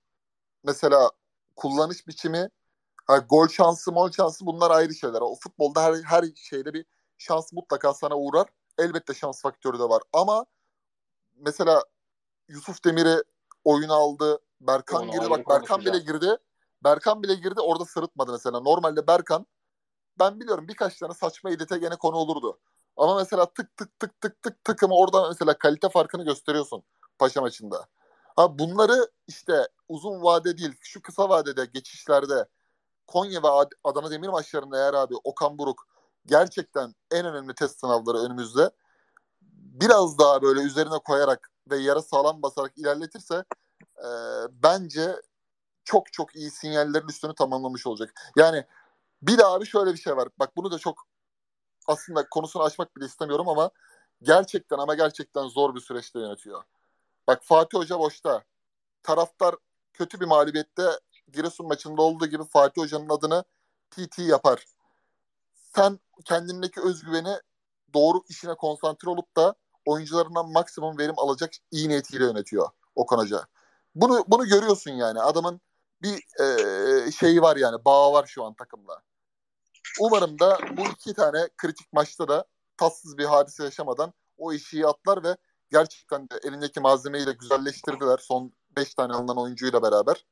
mesela 0.64 1.10
kullanış 1.56 2.06
biçimi 2.06 2.48
ha, 3.06 3.18
gol 3.18 3.48
şansı 3.48 3.92
mol 3.92 4.10
şansı 4.10 4.46
bunlar 4.46 4.70
ayrı 4.70 4.94
şeyler. 4.94 5.20
O 5.20 5.34
futbolda 5.34 5.82
her, 5.82 5.94
her 5.94 6.24
şeyde 6.36 6.74
bir 6.74 6.84
şans 7.18 7.52
mutlaka 7.52 7.94
sana 7.94 8.16
uğrar. 8.16 8.46
Elbette 8.78 9.14
şans 9.14 9.42
faktörü 9.42 9.78
de 9.78 9.82
var. 9.82 10.02
Ama 10.12 10.46
mesela 11.36 11.82
Yusuf 12.48 12.84
Demir'i 12.84 13.22
oyuna 13.64 13.94
aldı. 13.94 14.38
Berkan 14.60 15.02
Onu 15.02 15.12
girdi. 15.12 15.30
Bak 15.30 15.48
Berkan 15.48 15.80
bile 15.80 15.98
girdi. 15.98 16.36
Berkan 16.84 17.22
bile 17.22 17.34
girdi 17.34 17.60
orada 17.60 17.84
sırıtmadı 17.84 18.32
mesela. 18.32 18.60
Normalde 18.60 19.06
Berkan 19.06 19.46
ben 20.20 20.40
biliyorum 20.40 20.68
birkaç 20.68 20.98
tane 20.98 21.14
saçma 21.14 21.50
edite 21.50 21.78
gene 21.78 21.96
konu 21.96 22.16
olurdu. 22.16 22.58
Ama 22.96 23.16
mesela 23.16 23.46
tık 23.46 23.76
tık 23.76 24.00
tık 24.00 24.20
tık 24.20 24.42
tık 24.42 24.64
takımı 24.64 24.94
orada 24.94 25.28
mesela 25.28 25.58
kalite 25.58 25.88
farkını 25.88 26.24
gösteriyorsun 26.24 26.82
Paşa 27.18 27.40
maçında. 27.40 27.86
Ha 28.36 28.58
bunları 28.58 29.10
işte 29.26 29.68
uzun 29.88 30.22
vade 30.22 30.58
değil 30.58 30.76
şu 30.80 31.02
kısa 31.02 31.28
vadede 31.28 31.64
geçişlerde 31.64 32.48
Konya 33.06 33.42
ve 33.42 33.48
Adana 33.84 34.10
Demir 34.10 34.28
maçlarında 34.28 34.78
eğer 34.78 34.94
abi 34.94 35.14
Okan 35.24 35.58
Buruk 35.58 35.86
gerçekten 36.26 36.94
en 37.10 37.26
önemli 37.26 37.54
test 37.54 37.80
sınavları 37.80 38.18
önümüzde 38.18 38.70
biraz 39.80 40.18
daha 40.18 40.42
böyle 40.42 40.60
üzerine 40.60 40.98
koyarak 40.98 41.50
ve 41.70 41.76
yara 41.76 42.02
sağlam 42.02 42.42
basarak 42.42 42.78
ilerletirse 42.78 43.44
e, 43.98 44.08
bence 44.50 45.22
çok 45.84 46.12
çok 46.12 46.36
iyi 46.36 46.50
sinyallerin 46.50 47.08
üstünü 47.08 47.34
tamamlamış 47.34 47.86
olacak. 47.86 48.14
Yani 48.36 48.64
bir 49.22 49.38
daha 49.38 49.60
bir 49.60 49.66
şöyle 49.66 49.92
bir 49.92 49.98
şey 49.98 50.16
var. 50.16 50.28
Bak 50.38 50.56
bunu 50.56 50.70
da 50.70 50.78
çok 50.78 51.06
aslında 51.86 52.28
konusunu 52.28 52.62
açmak 52.62 52.96
bile 52.96 53.04
istemiyorum 53.04 53.48
ama 53.48 53.70
gerçekten 54.22 54.78
ama 54.78 54.94
gerçekten 54.94 55.48
zor 55.48 55.74
bir 55.74 55.80
süreçte 55.80 56.18
yönetiyor. 56.18 56.62
Bak 57.26 57.44
Fatih 57.44 57.78
Hoca 57.78 57.98
boşta. 57.98 58.44
Taraftar 59.02 59.54
kötü 59.92 60.20
bir 60.20 60.26
mağlubiyette 60.26 61.00
Giresun 61.32 61.66
maçında 61.66 62.02
olduğu 62.02 62.26
gibi 62.26 62.44
Fatih 62.44 62.82
Hoca'nın 62.82 63.08
adını 63.08 63.44
TT 63.90 64.18
yapar. 64.18 64.64
Sen 65.54 65.98
kendindeki 66.24 66.80
özgüveni 66.80 67.36
doğru 67.94 68.22
işine 68.28 68.54
konsantre 68.54 69.10
olup 69.10 69.36
da 69.36 69.54
oyuncularından 69.86 70.52
maksimum 70.52 70.98
verim 70.98 71.14
alacak 71.18 71.52
iyi 71.70 71.88
niyetiyle 71.88 72.24
yönetiyor 72.24 72.68
Okan 72.94 73.18
Hoca. 73.18 73.46
Bunu 73.94 74.24
bunu 74.28 74.46
görüyorsun 74.46 74.90
yani. 74.90 75.20
Adamın 75.20 75.60
bir 76.02 76.22
e, 76.40 77.12
şeyi 77.12 77.42
var 77.42 77.56
yani 77.56 77.84
bağı 77.84 78.12
var 78.12 78.26
şu 78.26 78.44
an 78.44 78.54
takımla. 78.54 79.02
Umarım 80.00 80.38
da 80.38 80.58
bu 80.76 80.86
iki 80.86 81.14
tane 81.14 81.48
kritik 81.56 81.92
maçta 81.92 82.28
da 82.28 82.44
tatsız 82.76 83.18
bir 83.18 83.24
hadise 83.24 83.64
yaşamadan 83.64 84.12
o 84.38 84.52
işi 84.52 84.86
atlar 84.86 85.24
ve 85.24 85.36
gerçekten 85.72 86.30
de 86.30 86.40
elindeki 86.44 86.80
malzemeyi 86.80 87.26
de 87.26 87.32
güzelleştirdiler. 87.32 88.18
Son 88.18 88.52
5 88.76 88.94
tane 88.94 89.12
alınan 89.12 89.38
oyuncuyla 89.38 89.82
beraber. 89.82 90.24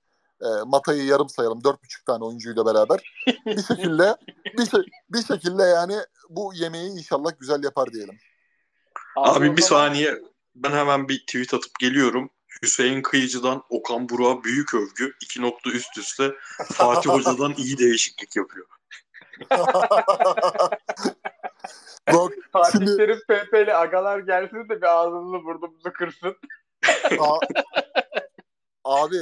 E, 0.43 0.47
Mata'yı 0.67 1.05
yarım 1.05 1.29
sayalım. 1.29 1.59
4,5 1.59 2.05
tane 2.07 2.25
oyuncuyla 2.25 2.67
beraber. 2.67 3.15
Bir 3.47 3.63
şekilde 3.63 4.17
bir, 4.59 4.71
bir 5.11 5.23
şekilde 5.23 5.63
yani 5.63 5.97
bu 6.31 6.55
yemeği 6.55 6.91
inşallah 6.91 7.31
güzel 7.41 7.65
yapar 7.65 7.93
diyelim. 7.93 8.19
Abi, 9.17 9.39
Abi 9.39 9.57
bir 9.57 9.63
saniye 9.63 10.23
ben 10.55 10.73
hemen 10.73 11.09
bir 11.09 11.21
tweet 11.21 11.55
atıp 11.55 11.79
geliyorum. 11.81 12.31
Hüseyin 12.63 13.03
Kıyıcı'dan 13.03 13.63
Okan 13.71 14.09
Burak'a 14.09 14.45
büyük 14.45 14.75
övgü. 14.75 15.15
iki 15.23 15.43
nokta 15.43 15.71
üst 15.71 15.99
üste 15.99 16.33
Fatih 16.73 17.11
Hoca'dan 17.15 17.55
iyi 17.57 17.79
değişiklik 17.79 18.37
yapıyor. 18.37 18.67
Bak, 22.13 22.33
Fatih 22.53 22.73
şimdi... 22.73 22.97
Terim 22.97 23.21
PP'li 23.29 23.75
agalar 23.75 24.19
gelsin 24.19 24.69
de 24.69 24.83
bir 24.83 24.97
ağzını 24.97 25.45
burnumuzu 25.45 25.93
kırsın. 25.93 26.37
Abi 28.85 29.17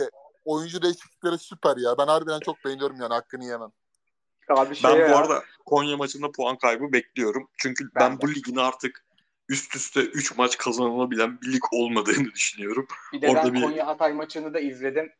oyuncu 0.44 0.82
değişiklikleri 0.82 1.38
süper 1.38 1.76
ya. 1.76 1.98
Ben 1.98 2.06
harbiden 2.06 2.40
çok 2.40 2.64
beğeniyorum 2.64 3.00
yani 3.00 3.14
hakkını 3.14 3.44
yemem. 3.44 3.70
Abi 4.48 4.74
şey 4.74 4.90
ben 4.90 4.96
ya. 4.96 5.10
bu 5.10 5.16
arada 5.16 5.42
Konya 5.66 5.96
maçında 5.96 6.32
puan 6.32 6.58
kaybı 6.58 6.92
bekliyorum. 6.92 7.48
Çünkü 7.58 7.84
ben, 7.84 8.12
ben 8.12 8.20
bu 8.20 8.34
ligin 8.34 8.56
artık 8.56 9.04
üst 9.48 9.76
üste 9.76 10.00
3 10.00 10.36
maç 10.36 10.56
kazanılabilen 10.58 11.40
bir 11.40 11.52
lig 11.52 11.62
olmadığını 11.72 12.30
düşünüyorum. 12.34 12.86
Bir 13.12 13.22
de 13.22 13.28
Orada 13.28 13.44
ben 13.44 13.54
bir... 13.54 13.62
Konya 13.62 13.86
Hatay 13.86 14.12
maçını 14.12 14.54
da 14.54 14.60
izledim. 14.60 15.12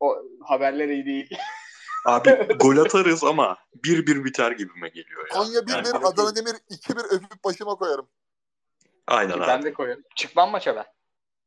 O 0.00 0.16
haberler 0.40 0.88
iyi 0.88 1.06
değil. 1.06 1.30
Abi 2.04 2.48
gol 2.60 2.76
atarız 2.76 3.24
ama 3.24 3.58
1-1 3.84 4.24
biter 4.24 4.50
gibime 4.50 4.88
geliyor 4.88 5.28
ya. 5.28 5.38
Konya 5.38 5.60
1-1, 5.60 5.72
yani, 5.72 6.06
Adana 6.06 6.36
Demir 6.36 6.54
2-1 6.70 7.04
öpüp 7.04 7.44
başıma 7.44 7.74
koyarım. 7.74 8.08
Aynen 9.06 9.32
abi. 9.32 9.46
Ben 9.46 9.62
de 9.62 9.72
koyarım. 9.72 10.04
Çıkmam 10.16 10.50
maça 10.50 10.76
ben. 10.76 10.86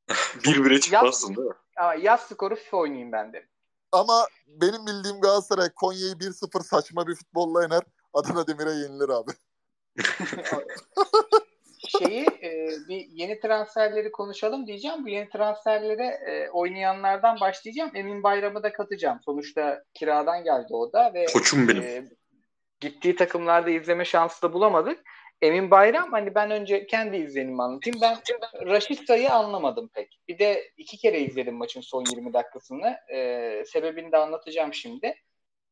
1-1'e 0.09 0.79
çıkmazsın 0.81 1.35
değil 1.35 1.47
mi? 1.47 1.53
Ama 1.77 1.93
yaz 1.95 2.21
skoru 2.21 2.55
FIFA 2.55 2.77
oynayayım 2.77 3.11
ben 3.11 3.33
de. 3.33 3.47
Ama 3.91 4.27
benim 4.47 4.87
bildiğim 4.87 5.21
Galatasaray 5.21 5.69
Konya'yı 5.69 6.13
1-0 6.13 6.63
saçma 6.63 7.07
bir 7.07 7.15
futbolla 7.15 7.61
yener. 7.63 7.81
Adana 8.13 8.47
Demir'e 8.47 8.71
yenilir 8.71 9.09
abi. 9.09 9.31
şeyi 11.87 12.25
e, 12.43 12.67
bir 12.89 13.07
yeni 13.09 13.39
transferleri 13.39 14.11
konuşalım 14.11 14.67
diyeceğim. 14.67 15.05
Bu 15.05 15.09
yeni 15.09 15.29
transferlere 15.29 16.05
e, 16.05 16.49
oynayanlardan 16.49 17.39
başlayacağım. 17.39 17.91
Emin 17.95 18.23
Bayram'ı 18.23 18.63
da 18.63 18.73
katacağım. 18.73 19.19
Sonuçta 19.25 19.83
kiradan 19.93 20.43
geldi 20.43 20.73
o 20.73 20.93
da 20.93 21.13
ve 21.13 21.25
Koçum 21.25 21.67
benim. 21.67 21.83
E, 21.83 22.03
gittiği 22.79 23.15
takımlarda 23.15 23.69
izleme 23.69 24.05
şansı 24.05 24.41
da 24.41 24.53
bulamadık. 24.53 24.99
Emin 25.41 25.71
Bayram 25.71 26.11
hani 26.11 26.35
ben 26.35 26.51
önce 26.51 26.85
kendi 26.87 27.17
izlenimi 27.17 27.63
anlatayım. 27.63 27.99
Ben 28.01 28.17
Raşitsa'yı 28.65 29.31
anlamadım 29.31 29.89
pek. 29.93 30.19
Bir 30.27 30.39
de 30.39 30.71
iki 30.77 30.97
kere 30.97 31.19
izledim 31.19 31.55
maçın 31.55 31.81
son 31.81 32.05
20 32.11 32.33
dakikasını. 32.33 32.97
Ee, 33.13 33.63
sebebini 33.67 34.11
de 34.11 34.17
anlatacağım 34.17 34.73
şimdi. 34.73 35.15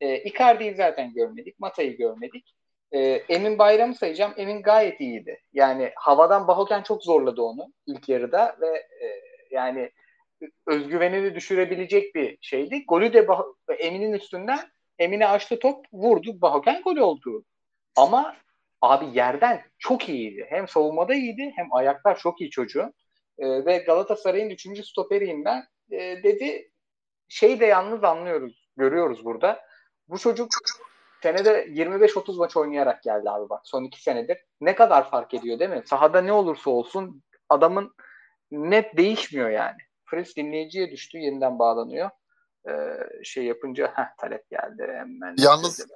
Ee, 0.01 0.23
Icardi'yi 0.23 0.75
zaten 0.75 1.13
görmedik. 1.13 1.59
Mata'yı 1.59 1.97
görmedik. 1.97 2.55
Ee, 2.91 2.99
Emin 3.29 3.57
Bayram'ı 3.57 3.95
sayacağım. 3.95 4.33
Emin 4.37 4.61
gayet 4.61 5.01
iyiydi. 5.01 5.39
Yani 5.53 5.91
havadan 5.95 6.47
Bahoken 6.47 6.81
çok 6.83 7.03
zorladı 7.03 7.41
onu 7.41 7.73
ilk 7.87 8.09
yarıda 8.09 8.57
ve 8.61 8.67
e, 8.77 9.21
yani 9.51 9.91
özgüvenini 10.67 11.35
düşürebilecek 11.35 12.15
bir 12.15 12.37
şeydi. 12.41 12.85
Golü 12.87 13.13
de 13.13 13.19
bah- 13.19 13.55
Emin'in 13.79 14.13
üstünden 14.13 14.59
Emin'e 14.99 15.27
açtı 15.27 15.59
top 15.59 15.85
vurdu. 15.93 16.41
Bahoken 16.41 16.81
gol 16.81 16.95
oldu. 16.95 17.45
Ama 17.95 18.35
abi 18.81 19.17
yerden 19.17 19.61
çok 19.79 20.09
iyiydi. 20.09 20.45
Hem 20.49 20.67
savunmada 20.67 21.13
iyiydi 21.13 21.51
hem 21.55 21.67
ayaklar 21.73 22.19
çok 22.19 22.41
iyi 22.41 22.49
çocuğun. 22.49 22.93
E, 23.39 23.65
ve 23.65 23.77
Galatasaray'ın 23.77 24.49
üçüncü 24.49 24.83
stoperiyim 24.83 25.45
ben. 25.45 25.63
E, 25.91 26.23
dedi 26.23 26.71
şey 27.27 27.59
de 27.59 27.65
yalnız 27.65 28.03
anlıyoruz, 28.03 28.69
görüyoruz 28.77 29.25
burada. 29.25 29.61
Bu 30.07 30.19
çocuk 30.19 30.49
senede 31.23 31.65
25-30 31.65 32.37
maç 32.37 32.57
oynayarak 32.57 33.03
geldi 33.03 33.29
abi 33.29 33.49
bak 33.49 33.61
son 33.63 33.83
iki 33.83 34.01
senedir. 34.01 34.37
Ne 34.61 34.75
kadar 34.75 35.09
fark 35.09 35.33
ediyor 35.33 35.59
değil 35.59 35.71
mi? 35.71 35.83
Sahada 35.85 36.21
ne 36.21 36.33
olursa 36.33 36.69
olsun 36.69 37.23
adamın 37.49 37.95
net 38.51 38.97
değişmiyor 38.97 39.49
yani. 39.49 39.77
Fritz 40.05 40.35
dinleyiciye 40.35 40.91
düştü 40.91 41.17
yeniden 41.17 41.59
bağlanıyor. 41.59 42.09
Ee, 42.69 42.97
şey 43.23 43.43
yapınca 43.43 43.93
heh, 43.95 44.17
talep 44.17 44.49
geldi 44.49 44.87
hemen. 44.87 45.35
Yalnız 45.37 45.87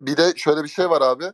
bir 0.00 0.16
de 0.16 0.32
şöyle 0.36 0.62
bir 0.62 0.68
şey 0.68 0.90
var 0.90 1.00
abi. 1.00 1.24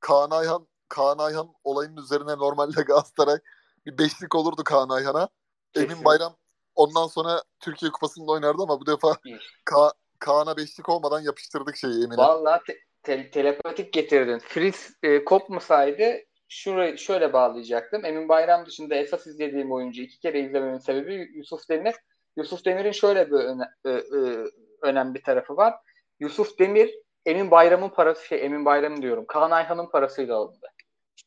Kaan 0.00 0.30
Ayhan 0.30 0.68
Kaan 0.88 1.18
Ayhan 1.18 1.54
olayının 1.64 1.96
üzerine 1.96 2.36
normalde 2.36 2.82
Galatasaray 2.82 3.38
bir 3.86 3.98
beşlik 3.98 4.34
olurdu 4.34 4.64
Kaan 4.64 4.88
Ayhan'a. 4.88 5.28
Emin 5.74 6.04
Bayram 6.04 6.36
ondan 6.74 7.06
sonra 7.06 7.42
Türkiye 7.60 7.92
Kupası'nda 7.92 8.32
oynardı 8.32 8.62
ama 8.62 8.80
bu 8.80 8.86
defa 8.86 9.16
Ka 9.64 9.92
Kaan'a 10.22 10.56
beşlik 10.56 10.88
olmadan 10.88 11.20
yapıştırdık 11.20 11.76
şeyi 11.76 12.04
Emin'e. 12.04 12.16
Valla 12.16 12.60
te- 12.66 12.78
te- 13.02 13.30
telepatik 13.30 13.92
getirdin. 13.92 14.38
Fritz 14.38 14.90
e, 15.02 15.24
kopmasaydı 15.24 16.04
şurayı 16.48 16.98
şöyle 16.98 17.32
bağlayacaktım. 17.32 18.04
Emin 18.04 18.28
Bayram 18.28 18.66
dışında 18.66 18.94
esas 18.94 19.26
izlediğim 19.26 19.72
oyuncu 19.72 20.02
iki 20.02 20.20
kere 20.20 20.40
izlememin 20.40 20.78
sebebi 20.78 21.30
Yusuf 21.34 21.68
Demir. 21.68 21.94
Yusuf 22.36 22.64
Demir'in 22.64 22.92
şöyle 22.92 23.30
bir 23.30 23.36
öne, 23.36 23.64
e, 23.84 23.90
e, 23.90 24.44
önemli 24.82 25.22
tarafı 25.22 25.56
var. 25.56 25.74
Yusuf 26.20 26.58
Demir 26.58 26.94
Emin 27.26 27.50
Bayram'ın 27.50 27.88
parası 27.88 28.26
şey 28.26 28.44
Emin 28.44 28.64
Bayram 28.64 29.02
diyorum. 29.02 29.24
Kaan 29.26 29.50
Ayhan'ın 29.50 29.90
parasıyla 29.90 30.36
alındı. 30.36 30.66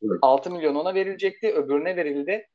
Evet. 0.04 0.20
6 0.22 0.52
milyon 0.52 0.76
ona 0.76 0.96
verilecekti. 0.96 1.54
Öbürüne 1.54 1.96
verildi. 1.96 2.48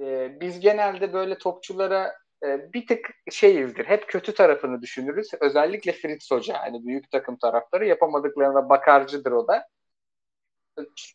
Ee, 0.00 0.36
biz 0.40 0.60
genelde 0.60 1.12
böyle 1.12 1.38
topçulara 1.38 2.12
bir 2.42 2.86
tık 2.86 3.10
şeyizdir. 3.30 3.84
Hep 3.84 4.08
kötü 4.08 4.34
tarafını 4.34 4.82
düşünürüz. 4.82 5.30
Özellikle 5.40 5.92
Fritz 5.92 6.30
Hoca. 6.30 6.58
Hani 6.58 6.86
büyük 6.86 7.10
takım 7.10 7.36
tarafları 7.36 7.86
yapamadıklarına 7.86 8.68
bakarcıdır 8.68 9.32
o 9.32 9.48
da. 9.48 9.68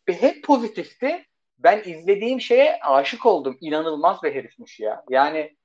Hep 0.07 0.43
pozitifti. 0.43 1.25
Ben 1.57 1.83
izlediğim 1.85 2.41
şeye 2.41 2.79
aşık 2.81 3.25
oldum. 3.25 3.57
İnanılmaz 3.61 4.23
bir 4.23 4.35
herifmiş 4.35 4.79
ya. 4.79 5.03
Yani 5.09 5.57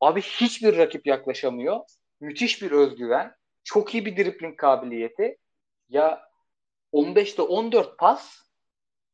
abi 0.00 0.22
hiçbir 0.22 0.78
rakip 0.78 1.06
yaklaşamıyor. 1.06 1.80
Müthiş 2.20 2.62
bir 2.62 2.70
özgüven. 2.70 3.34
Çok 3.64 3.94
iyi 3.94 4.06
bir 4.06 4.16
dribling 4.16 4.56
kabiliyeti. 4.56 5.36
Ya 5.88 6.28
15'te 6.92 7.42
14 7.42 7.98
pas 7.98 8.42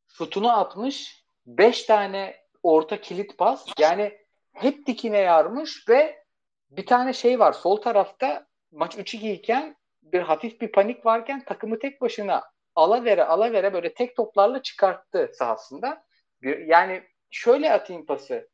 şutunu 0.07 0.59
atmış. 0.59 1.25
5 1.45 1.83
tane 1.83 2.35
orta 2.63 3.01
kilit 3.01 3.37
pas. 3.37 3.65
Yani 3.79 4.17
hep 4.59 4.85
dikine 4.85 5.17
yarmış 5.17 5.89
ve 5.89 6.23
bir 6.69 6.85
tane 6.85 7.13
şey 7.13 7.39
var. 7.39 7.53
Sol 7.53 7.81
tarafta 7.81 8.47
maç 8.71 8.95
3-2 8.95 9.31
iken 9.31 9.75
bir 10.01 10.21
hafif 10.21 10.61
bir 10.61 10.71
panik 10.71 11.05
varken 11.05 11.45
takımı 11.45 11.79
tek 11.79 12.01
başına 12.01 12.43
ala 12.75 13.03
vere 13.05 13.23
ala 13.23 13.51
vere 13.51 13.73
böyle 13.73 13.93
tek 13.93 14.15
toplarla 14.15 14.61
çıkarttı 14.61 15.31
sahasında. 15.33 16.03
Yani 16.65 17.03
şöyle 17.31 17.73
atayım 17.73 18.05
pası. 18.05 18.49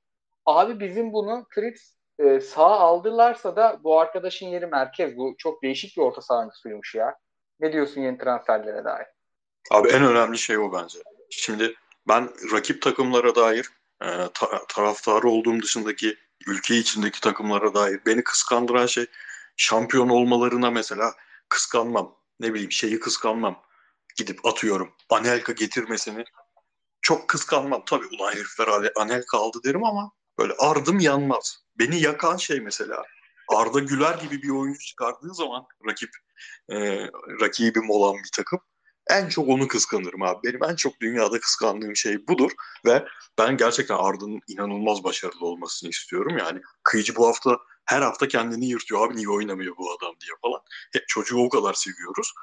Abi 0.46 0.80
bizim 0.80 1.14
bunu 1.14 1.46
Fritz 1.50 1.98
e, 2.20 2.40
sağ 2.40 2.80
aldılarsa 2.80 3.56
da 3.56 3.80
bu 3.84 4.00
arkadaşın 4.00 4.48
yeri 4.48 4.68
merkez. 4.68 5.18
Bu 5.18 5.36
çok 5.38 5.64
değişik 5.64 5.98
bir 5.98 6.02
orta 6.02 6.22
saha 6.22 6.40
oyuncusuymuş 6.40 6.96
ya. 6.96 7.16
Ne 7.60 7.74
diyorsun 7.74 8.02
yeni 8.02 8.18
transferlere 8.18 8.84
dair? 8.86 9.08
Abi 9.72 9.90
en 9.90 10.06
önemli 10.06 10.38
şey 10.38 10.58
o 10.58 10.74
bence. 10.74 11.00
Şimdi 11.30 11.76
ben 12.08 12.30
rakip 12.54 12.82
takımlara 12.82 13.36
dair 13.36 13.70
e, 14.04 14.08
ta- 14.34 14.68
taraftarı 14.68 15.30
olduğum 15.30 15.62
dışındaki 15.62 16.18
ülke 16.48 16.76
içindeki 16.76 17.22
takımlara 17.22 17.74
dair 17.74 18.00
beni 18.06 18.24
kıskandıran 18.24 18.86
şey 18.86 19.06
şampiyon 19.58 20.10
olmalarına 20.10 20.72
mesela 20.72 21.14
kıskanmam. 21.50 22.16
Ne 22.40 22.54
bileyim 22.54 22.72
şeyi 22.72 23.00
kıskanmam. 23.00 23.62
Gidip 24.18 24.46
atıyorum 24.46 24.94
Anelka 25.10 25.52
getirmesini 25.52 26.24
çok 27.02 27.28
kıskanmam. 27.28 27.84
Tabii 27.86 28.06
ulan 28.06 28.32
herifler 28.32 28.68
Anelka 28.96 29.38
aldı 29.38 29.58
derim 29.64 29.84
ama 29.84 30.12
böyle 30.40 30.54
ardım 30.60 31.00
yanmaz. 31.00 31.64
Beni 31.80 32.02
yakan 32.02 32.38
şey 32.38 32.60
mesela 32.60 33.04
Arda 33.48 33.80
Güler 33.80 34.18
gibi 34.18 34.42
bir 34.42 34.50
oyuncu 34.50 34.80
çıkardığı 34.80 35.34
zaman 35.34 35.66
rakip 35.88 36.10
e, 36.70 37.08
rakibim 37.42 37.90
olan 37.90 38.16
bir 38.16 38.32
takım 38.36 38.60
en 39.10 39.30
çok 39.30 39.50
onu 39.50 39.68
kıskanırım 39.68 40.22
abi. 40.22 40.40
Benim 40.44 40.64
en 40.64 40.76
çok 40.76 41.02
dünyada 41.02 41.40
kıskandığım 41.40 41.96
şey 41.96 42.28
budur 42.28 42.52
ve 42.86 43.06
ben 43.38 43.58
gerçekten 43.58 43.96
Arda'nın 43.96 44.42
inanılmaz 44.48 45.04
başarılı 45.04 45.46
olmasını 45.46 45.90
istiyorum. 45.90 46.38
Yani 46.38 46.62
kıyıcı 46.84 47.16
bu 47.16 47.28
hafta 47.28 47.58
her 47.86 48.02
hafta 48.02 48.28
kendini 48.28 48.66
yırtıyor. 48.66 49.08
Abi 49.08 49.16
niye 49.16 49.30
oynamıyor 49.30 49.78
bu 49.78 49.92
adam 49.92 50.16
diye 50.22 50.32
falan. 50.42 50.62
Hep 50.94 51.08
çocuğu 51.08 51.38
o 51.38 51.50
kadar 51.50 51.74
seviyoruz. 51.74 52.34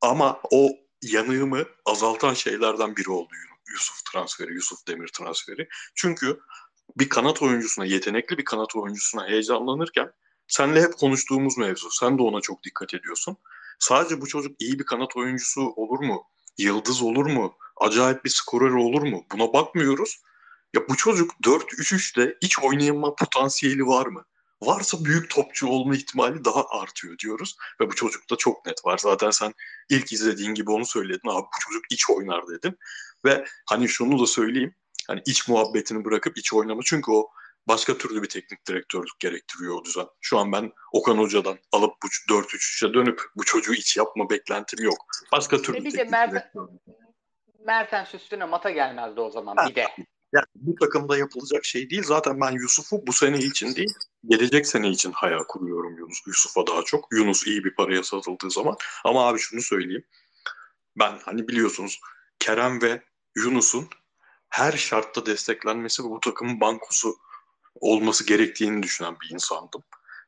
Ama 0.00 0.40
o 0.50 0.70
yanığımı 1.02 1.64
azaltan 1.86 2.34
şeylerden 2.34 2.96
biri 2.96 3.10
oldu 3.10 3.34
Yusuf 3.70 4.04
transferi, 4.12 4.54
Yusuf 4.54 4.86
Demir 4.86 5.08
transferi. 5.08 5.68
Çünkü 5.94 6.40
bir 6.98 7.08
kanat 7.08 7.42
oyuncusuna, 7.42 7.84
yetenekli 7.84 8.38
bir 8.38 8.44
kanat 8.44 8.76
oyuncusuna 8.76 9.28
heyecanlanırken 9.28 10.12
senle 10.48 10.82
hep 10.82 10.98
konuştuğumuz 10.98 11.58
mevzu. 11.58 11.90
Sen 11.90 12.18
de 12.18 12.22
ona 12.22 12.40
çok 12.40 12.64
dikkat 12.64 12.94
ediyorsun. 12.94 13.36
Sadece 13.80 14.20
bu 14.20 14.26
çocuk 14.26 14.60
iyi 14.62 14.78
bir 14.78 14.84
kanat 14.84 15.16
oyuncusu 15.16 15.60
olur 15.60 15.98
mu? 16.04 16.22
Yıldız 16.58 17.02
olur 17.02 17.26
mu? 17.26 17.56
Acayip 17.80 18.24
bir 18.24 18.30
skorer 18.30 18.70
olur 18.70 19.02
mu? 19.02 19.26
Buna 19.32 19.52
bakmıyoruz. 19.52 20.22
Ya 20.74 20.88
bu 20.88 20.96
çocuk 20.96 21.30
4-3-3'te 21.44 22.36
iç 22.40 22.58
oynayama 22.58 23.14
potansiyeli 23.14 23.86
var 23.86 24.06
mı? 24.06 24.24
Varsa 24.62 25.04
büyük 25.04 25.30
topçu 25.30 25.66
olma 25.66 25.96
ihtimali 25.96 26.44
daha 26.44 26.68
artıyor 26.68 27.18
diyoruz. 27.18 27.56
Ve 27.80 27.90
bu 27.90 27.94
çocukta 27.94 28.36
çok 28.36 28.66
net 28.66 28.84
var. 28.84 28.98
Zaten 28.98 29.30
sen 29.30 29.54
ilk 29.90 30.12
izlediğin 30.12 30.54
gibi 30.54 30.70
onu 30.70 30.86
söyledin. 30.86 31.28
Abi 31.28 31.42
bu 31.42 31.60
çocuk 31.60 31.84
iç 31.90 32.10
oynar 32.10 32.48
dedin. 32.48 32.78
Ve 33.24 33.44
hani 33.68 33.88
şunu 33.88 34.18
da 34.18 34.26
söyleyeyim. 34.26 34.74
Hani 35.06 35.22
iç 35.26 35.48
muhabbetini 35.48 36.04
bırakıp 36.04 36.38
iç 36.38 36.52
oynama. 36.52 36.80
Çünkü 36.84 37.10
o 37.10 37.30
başka 37.68 37.98
türlü 37.98 38.22
bir 38.22 38.28
teknik 38.28 38.66
direktörlük 38.68 39.20
gerektiriyor 39.20 39.74
o 39.80 39.84
düzen. 39.84 40.06
Şu 40.20 40.38
an 40.38 40.52
ben 40.52 40.72
Okan 40.92 41.18
Hoca'dan 41.18 41.58
alıp 41.72 41.94
bu 42.02 42.06
4-3-3'e 42.34 42.94
dönüp 42.94 43.22
bu 43.36 43.44
çocuğu 43.44 43.74
iç 43.74 43.96
yapma 43.96 44.30
beklentim 44.30 44.84
yok. 44.84 45.06
Başka 45.32 45.62
türlü 45.62 45.84
bir 45.84 45.90
teknik 45.90 46.10
Merten, 46.10 46.50
Mertens 47.66 48.14
üstüne 48.14 48.44
mata 48.44 48.70
gelmezdi 48.70 49.20
o 49.20 49.30
zaman 49.30 49.56
bir 49.68 49.74
de. 49.74 49.86
Yani 50.32 50.46
bu 50.54 50.74
takımda 50.74 51.18
yapılacak 51.18 51.64
şey 51.64 51.90
değil. 51.90 52.02
Zaten 52.02 52.40
ben 52.40 52.50
Yusuf'u 52.50 53.06
bu 53.06 53.12
sene 53.12 53.38
için 53.38 53.74
değil, 53.74 53.94
gelecek 54.28 54.66
sene 54.66 54.88
için 54.88 55.12
hayal 55.12 55.44
kuruyorum 55.48 55.98
Yunus. 55.98 56.18
Yusuf'a 56.26 56.66
daha 56.66 56.82
çok. 56.82 57.08
Yunus 57.12 57.46
iyi 57.46 57.64
bir 57.64 57.74
paraya 57.74 58.02
satıldığı 58.02 58.50
zaman. 58.50 58.76
Ama 59.04 59.28
abi 59.28 59.38
şunu 59.38 59.62
söyleyeyim. 59.62 60.04
Ben 60.98 61.18
hani 61.24 61.48
biliyorsunuz 61.48 62.00
Kerem 62.38 62.82
ve 62.82 63.02
Yunus'un 63.36 63.88
her 64.48 64.72
şartta 64.72 65.26
desteklenmesi 65.26 66.04
ve 66.04 66.06
bu 66.06 66.20
takımın 66.20 66.60
bankosu 66.60 67.16
olması 67.74 68.26
gerektiğini 68.26 68.82
düşünen 68.82 69.16
bir 69.22 69.34
insandım. 69.34 69.82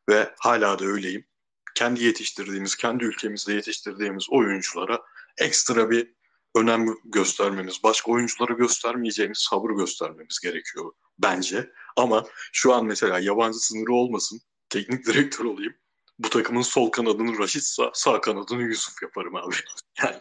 Ve 0.09 0.35
hala 0.39 0.79
da 0.79 0.85
öyleyim. 0.85 1.27
Kendi 1.75 2.05
yetiştirdiğimiz, 2.05 2.77
kendi 2.77 3.05
ülkemizde 3.05 3.53
yetiştirdiğimiz 3.53 4.27
oyunculara 4.31 5.03
ekstra 5.39 5.91
bir 5.91 6.15
önem 6.55 6.87
göstermemiz, 7.05 7.83
başka 7.83 8.13
oyunculara 8.13 8.53
göstermeyeceğimiz 8.53 9.39
sabır 9.39 9.71
göstermemiz 9.71 10.41
gerekiyor 10.41 10.93
bence. 11.19 11.73
Ama 11.97 12.25
şu 12.53 12.75
an 12.75 12.85
mesela 12.85 13.19
yabancı 13.19 13.59
sınırı 13.59 13.93
olmasın, 13.93 14.41
teknik 14.69 15.07
direktör 15.07 15.45
olayım. 15.45 15.75
Bu 16.19 16.31
takımın 16.31 16.63
sol 16.63 16.91
kanadını 16.91 17.39
Raşit 17.39 17.63
sağ, 17.63 17.91
sağ 17.95 18.21
kanadını 18.21 18.63
Yusuf 18.63 19.03
yaparım 19.03 19.37
abi. 19.37 19.55
Yani 20.03 20.17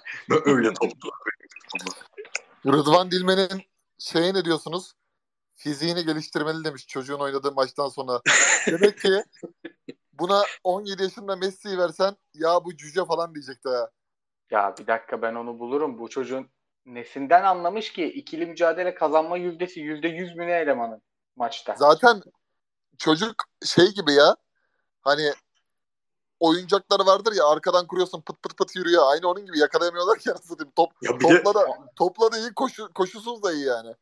öyle 0.45 0.74
toplu. 0.82 1.11
Rıdvan 2.65 3.11
Dilmen'in 3.11 3.61
şeye 3.99 4.34
ne 4.34 4.45
diyorsunuz? 4.45 4.93
Fiziğini 5.64 6.05
geliştirmeli 6.05 6.64
demiş 6.64 6.88
çocuğun 6.88 7.20
oynadığı 7.20 7.51
maçtan 7.51 7.89
sonra. 7.89 8.22
Demek 8.68 9.01
ki 9.01 9.24
buna 10.14 10.43
17 10.64 11.03
yaşında 11.03 11.36
Messi'yi 11.36 11.78
versen 11.78 12.16
ya 12.34 12.66
bu 12.66 12.78
cüce 12.78 13.05
falan 13.05 13.36
diyecekti 13.36 13.70
ha. 13.70 13.89
Ya 14.51 14.76
bir 14.80 14.88
dakika 14.88 15.22
ben 15.22 15.36
onu 15.36 15.59
bulurum. 15.59 15.99
Bu 15.99 16.09
çocuğun 16.09 16.49
nesinden 16.86 17.43
anlamış 17.43 17.93
ki 17.93 18.05
ikili 18.05 18.45
mücadele 18.45 18.95
kazanma 18.95 19.38
yüzdesi 19.38 19.80
yüzde 19.80 20.07
yüz 20.07 20.36
mü 20.36 20.47
ne 20.47 20.51
elemanın 20.51 21.01
maçta. 21.36 21.76
Zaten 21.78 22.22
çocuk 22.97 23.36
şey 23.66 23.88
gibi 23.88 24.14
ya 24.14 24.36
hani 25.01 25.34
oyuncakları 26.39 27.05
vardır 27.05 27.34
ya 27.34 27.47
arkadan 27.47 27.88
kuruyorsun 27.88 28.22
pıt 28.22 28.43
pıt 28.43 28.57
pıt 28.57 28.76
yürüyor. 28.76 29.03
Aynı 29.12 29.28
onun 29.28 29.45
gibi 29.45 29.59
yakalayamıyorlar 29.59 30.20
ki 30.20 30.32
anasını. 30.32 30.72
Top, 30.76 30.91
ya 31.01 31.12
topla, 31.12 31.53
de... 31.53 31.59
da, 31.59 31.68
topla 31.95 32.32
da 32.32 32.38
iyi 32.38 32.53
koşu, 32.53 32.93
koşusuz 32.93 33.43
da 33.43 33.53
iyi 33.53 33.66
yani. 33.66 33.95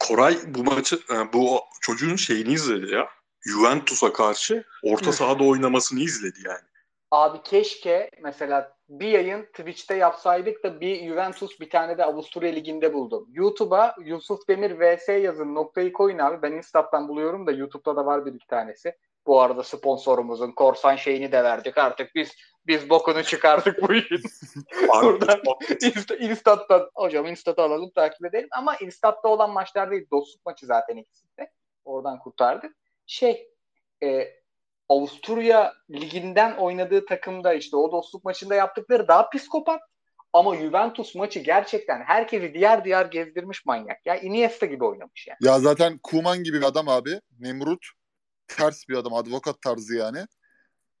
Koray 0.00 0.38
bu 0.46 0.64
maçı 0.64 0.96
e, 0.96 1.32
bu 1.32 1.60
çocuğun 1.80 2.16
şeyini 2.16 2.52
izledi 2.52 2.94
ya. 2.94 3.08
Juventus'a 3.40 4.12
karşı 4.12 4.64
orta 4.82 5.12
sahada 5.12 5.44
oynamasını 5.44 6.00
izledi 6.00 6.38
yani. 6.46 6.70
Abi 7.10 7.42
keşke 7.42 8.10
mesela 8.22 8.76
bir 8.88 9.08
yayın 9.08 9.42
Twitch'te 9.42 9.94
yapsaydık 9.94 10.64
da 10.64 10.80
bir 10.80 11.08
Juventus 11.08 11.60
bir 11.60 11.70
tane 11.70 11.98
de 11.98 12.04
Avusturya 12.04 12.52
Ligi'nde 12.52 12.94
buldum. 12.94 13.28
YouTube'a 13.32 13.94
Yusuf 14.04 14.48
Demir 14.48 14.80
vs 14.80 15.08
yazın 15.08 15.54
noktayı 15.54 15.92
koyun 15.92 16.18
abi. 16.18 16.42
Ben 16.42 16.52
Instat'tan 16.52 17.08
buluyorum 17.08 17.46
da 17.46 17.52
YouTube'da 17.52 17.96
da 17.96 18.06
var 18.06 18.26
bir 18.26 18.34
iki 18.34 18.46
tanesi. 18.46 18.96
Bu 19.30 19.40
arada 19.40 19.62
sponsorumuzun 19.62 20.52
korsan 20.52 20.96
şeyini 20.96 21.32
de 21.32 21.44
verdik 21.44 21.78
artık. 21.78 22.14
Biz 22.14 22.30
biz 22.66 22.90
bokunu 22.90 23.24
çıkardık 23.24 23.82
bu 23.82 23.94
işin. 23.94 24.22
Buradan 25.02 25.40
Inst 25.82 26.10
Instat'tan 26.10 26.90
hocam 26.94 27.26
Instat'ı 27.26 27.62
alalım 27.62 27.90
takip 27.94 28.26
edelim. 28.26 28.48
Ama 28.52 28.76
Instat'ta 28.76 29.28
olan 29.28 29.50
maçlar 29.50 29.90
değil. 29.90 30.06
Dostluk 30.12 30.46
maçı 30.46 30.66
zaten 30.66 30.96
ikisi 30.96 31.26
de. 31.38 31.50
Oradan 31.84 32.18
kurtardık. 32.18 32.76
Şey 33.06 33.48
e, 34.02 34.28
Avusturya 34.88 35.72
liginden 35.90 36.56
oynadığı 36.56 37.06
takımda 37.06 37.54
işte 37.54 37.76
o 37.76 37.92
dostluk 37.92 38.24
maçında 38.24 38.54
yaptıkları 38.54 39.08
daha 39.08 39.30
psikopat. 39.30 39.80
Ama 40.32 40.56
Juventus 40.56 41.14
maçı 41.14 41.40
gerçekten 41.40 42.02
herkesi 42.02 42.54
diğer 42.54 42.84
diğer 42.84 43.06
gezdirmiş 43.06 43.66
manyak. 43.66 44.06
Ya 44.06 44.16
Iniesta 44.16 44.66
gibi 44.66 44.84
oynamış 44.84 45.26
yani. 45.26 45.38
Ya 45.40 45.58
zaten 45.58 45.98
Kuman 46.02 46.42
gibi 46.44 46.56
bir 46.56 46.66
adam 46.66 46.88
abi. 46.88 47.20
Nemrut 47.38 47.86
ters 48.56 48.88
bir 48.88 48.94
adam. 48.94 49.14
Advokat 49.14 49.62
tarzı 49.62 49.94
yani. 49.94 50.26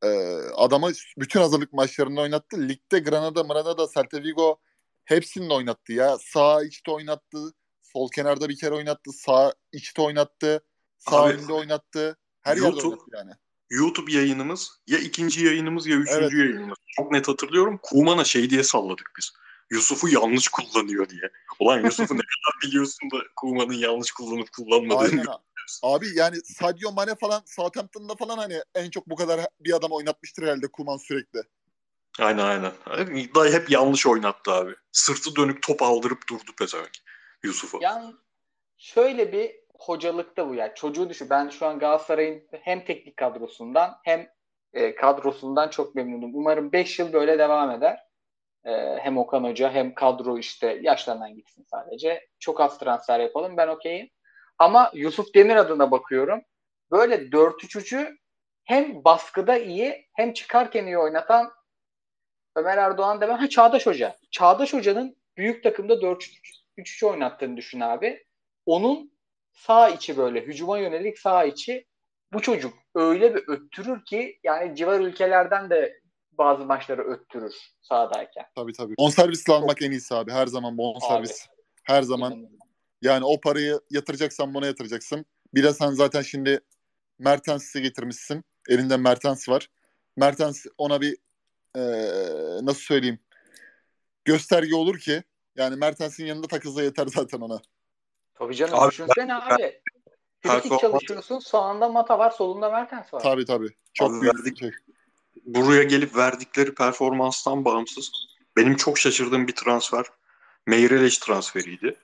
Ee, 0.04 0.08
adamı 0.56 0.90
bütün 1.18 1.40
hazırlık 1.40 1.72
maçlarında 1.72 2.20
oynattı. 2.20 2.68
Ligde 2.68 2.98
Granada, 2.98 3.40
Granada, 3.40 3.86
Celta 3.94 4.22
Vigo 4.22 4.60
hepsini 5.04 5.52
oynattı 5.52 5.92
ya. 5.92 6.18
Sağ 6.20 6.64
içte 6.64 6.90
oynattı. 6.90 7.38
Sol 7.82 8.10
kenarda 8.10 8.48
bir 8.48 8.58
kere 8.58 8.74
oynattı. 8.74 9.12
Sağ 9.12 9.54
içte 9.72 10.02
oynattı. 10.02 10.64
Sağ 10.98 11.22
Abi, 11.22 11.32
önde 11.32 11.52
oynattı. 11.52 12.16
Her 12.40 12.56
YouTube, 12.56 12.76
yerde 12.76 12.88
oynattı 12.88 13.10
yani. 13.14 13.30
YouTube 13.70 14.12
yayınımız 14.12 14.80
ya 14.86 14.98
ikinci 14.98 15.44
yayınımız 15.44 15.86
ya 15.86 15.96
üçüncü 15.96 16.20
evet. 16.20 16.32
yayınımız. 16.32 16.78
Çok 16.96 17.12
net 17.12 17.28
hatırlıyorum. 17.28 17.80
Kuman'a 17.82 18.24
şey 18.24 18.50
diye 18.50 18.62
salladık 18.62 19.10
biz. 19.18 19.32
Yusuf'u 19.70 20.08
yanlış 20.08 20.48
kullanıyor 20.48 21.08
diye. 21.08 21.30
Ulan 21.60 21.84
Yusuf'u 21.84 22.14
ne 22.14 22.18
kadar 22.18 22.62
biliyorsun 22.62 23.10
da 23.10 23.16
Kuman'ın 23.36 23.72
yanlış 23.72 24.10
kullanıp 24.10 24.52
kullanmadığını. 24.52 25.20
Aynen. 25.20 25.26
Abi 25.82 26.06
yani 26.14 26.36
Sadio 26.44 26.92
Mane 26.92 27.14
falan 27.14 27.42
Southampton'da 27.46 28.14
falan 28.14 28.38
hani 28.38 28.60
en 28.74 28.90
çok 28.90 29.06
bu 29.06 29.16
kadar 29.16 29.40
bir 29.60 29.72
adam 29.72 29.92
oynatmıştır 29.92 30.42
herhalde 30.42 30.66
Kuman 30.66 30.96
sürekli. 30.96 31.42
Aynen 32.18 32.44
aynen. 32.44 32.72
Dayı 33.34 33.52
hep 33.52 33.70
yanlış 33.70 34.06
oynattı 34.06 34.52
abi. 34.52 34.74
Sırtı 34.92 35.36
dönük 35.36 35.62
top 35.62 35.82
aldırıp 35.82 36.28
durdu 36.30 36.50
pezevenk 36.58 36.92
Yusuf'u. 37.42 37.78
Yani 37.82 38.14
şöyle 38.78 39.32
bir 39.32 39.60
hocalıkta 39.78 40.48
bu 40.48 40.54
yani. 40.54 40.72
Çocuğu 40.74 41.10
düşün. 41.10 41.30
Ben 41.30 41.48
şu 41.48 41.66
an 41.66 41.78
Galatasaray'ın 41.78 42.48
hem 42.62 42.84
teknik 42.84 43.16
kadrosundan 43.16 43.96
hem 44.04 44.28
e, 44.72 44.94
kadrosundan 44.94 45.68
çok 45.68 45.94
memnunum. 45.94 46.34
Umarım 46.34 46.72
5 46.72 46.98
yıl 46.98 47.12
böyle 47.12 47.38
devam 47.38 47.70
eder. 47.70 47.98
E, 48.64 48.72
hem 49.00 49.18
Okan 49.18 49.44
Hoca 49.44 49.70
hem 49.70 49.94
kadro 49.94 50.38
işte 50.38 50.78
yaşlarından 50.82 51.34
gitsin 51.34 51.66
sadece. 51.70 52.28
Çok 52.38 52.60
az 52.60 52.78
transfer 52.78 53.20
yapalım. 53.20 53.56
Ben 53.56 53.68
okeyim. 53.68 54.10
Ama 54.60 54.90
Yusuf 54.94 55.34
Demir 55.34 55.56
adına 55.56 55.90
bakıyorum. 55.90 56.40
Böyle 56.90 57.14
4-3-3'ü 57.14 58.18
hem 58.64 59.04
baskıda 59.04 59.58
iyi 59.58 60.08
hem 60.12 60.32
çıkarken 60.32 60.86
iyi 60.86 60.98
oynatan 60.98 61.50
Ömer 62.56 62.78
Erdoğan 62.78 63.20
demem. 63.20 63.38
Ha 63.38 63.48
Çağdaş 63.48 63.86
Hoca. 63.86 64.16
Çağdaş 64.30 64.72
Hoca'nın 64.72 65.16
büyük 65.36 65.62
takımda 65.62 65.94
4-3-3 65.94 67.06
oynattığını 67.06 67.56
düşün 67.56 67.80
abi. 67.80 68.24
Onun 68.66 69.12
sağ 69.52 69.88
içi 69.88 70.16
böyle 70.16 70.40
hücuma 70.40 70.78
yönelik 70.78 71.18
sağ 71.18 71.44
içi 71.44 71.86
bu 72.32 72.42
çocuk 72.42 72.74
öyle 72.94 73.34
bir 73.34 73.48
öttürür 73.48 74.04
ki 74.04 74.38
yani 74.42 74.76
civar 74.76 75.00
ülkelerden 75.00 75.70
de 75.70 76.00
bazı 76.32 76.64
maçları 76.64 77.02
öttürür 77.02 77.54
sahadayken. 77.80 78.46
Tabii 78.54 78.72
tabii. 78.72 78.94
Bonservisle 78.98 79.52
almak 79.52 79.82
en 79.82 79.90
iyisi 79.90 80.14
abi. 80.14 80.32
Her 80.32 80.46
zaman 80.46 80.78
bonservis. 80.78 81.46
Her 81.84 82.02
zaman. 82.02 82.48
Yani 83.02 83.24
o 83.24 83.40
parayı 83.40 83.80
yatıracaksan 83.90 84.54
buna 84.54 84.66
yatıracaksın. 84.66 85.26
Bir 85.54 85.62
de 85.62 85.72
sen 85.72 85.90
zaten 85.90 86.22
şimdi 86.22 86.60
Mertens'i 87.18 87.82
getirmişsin. 87.82 88.44
Elinde 88.68 88.96
Mertens 88.96 89.48
var. 89.48 89.68
Mertens 90.16 90.66
ona 90.78 91.00
bir 91.00 91.16
ee, 91.76 91.80
nasıl 92.62 92.80
söyleyeyim 92.80 93.18
gösterge 94.24 94.74
olur 94.74 94.98
ki 94.98 95.22
yani 95.56 95.76
Mertens'in 95.76 96.26
yanında 96.26 96.46
takılsa 96.46 96.82
yeter 96.82 97.06
zaten 97.06 97.40
ona. 97.40 97.60
Tabii 98.34 98.54
canım 98.54 98.74
abi, 98.74 98.90
düşünsene 98.90 99.28
ben, 99.28 99.54
abi. 99.54 99.80
Frikik 100.40 100.80
çalışıyorsun 100.80 101.38
sağında 101.38 101.88
Mata 101.88 102.18
var 102.18 102.30
solunda 102.30 102.70
Mertens 102.70 103.14
var. 103.14 103.20
Tabii 103.20 103.44
tabii. 103.44 103.68
Çok 103.94 104.10
abi 104.10 104.20
büyük 104.20 104.34
verdik, 104.34 104.58
şey. 104.58 104.70
Buraya 105.44 105.82
gelip 105.82 106.16
verdikleri 106.16 106.74
performanstan 106.74 107.64
bağımsız 107.64 108.12
benim 108.56 108.76
çok 108.76 108.98
şaşırdığım 108.98 109.48
bir 109.48 109.54
transfer 109.54 110.04
Meyreleş 110.66 111.18
transferiydi. 111.18 111.96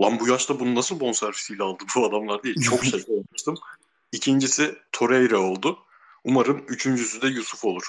Lan 0.00 0.20
bu 0.20 0.28
yaşta 0.28 0.60
bunu 0.60 0.74
nasıl 0.74 1.00
bonservisiyle 1.00 1.62
aldı 1.62 1.84
bu 1.96 2.06
adamlar 2.06 2.42
diye 2.42 2.54
çok 2.54 2.84
şaşırmıştım. 2.84 3.54
İkincisi 4.12 4.74
Torreira 4.92 5.40
oldu. 5.40 5.78
Umarım 6.24 6.64
üçüncüsü 6.68 7.22
de 7.22 7.26
Yusuf 7.26 7.64
olur. 7.64 7.82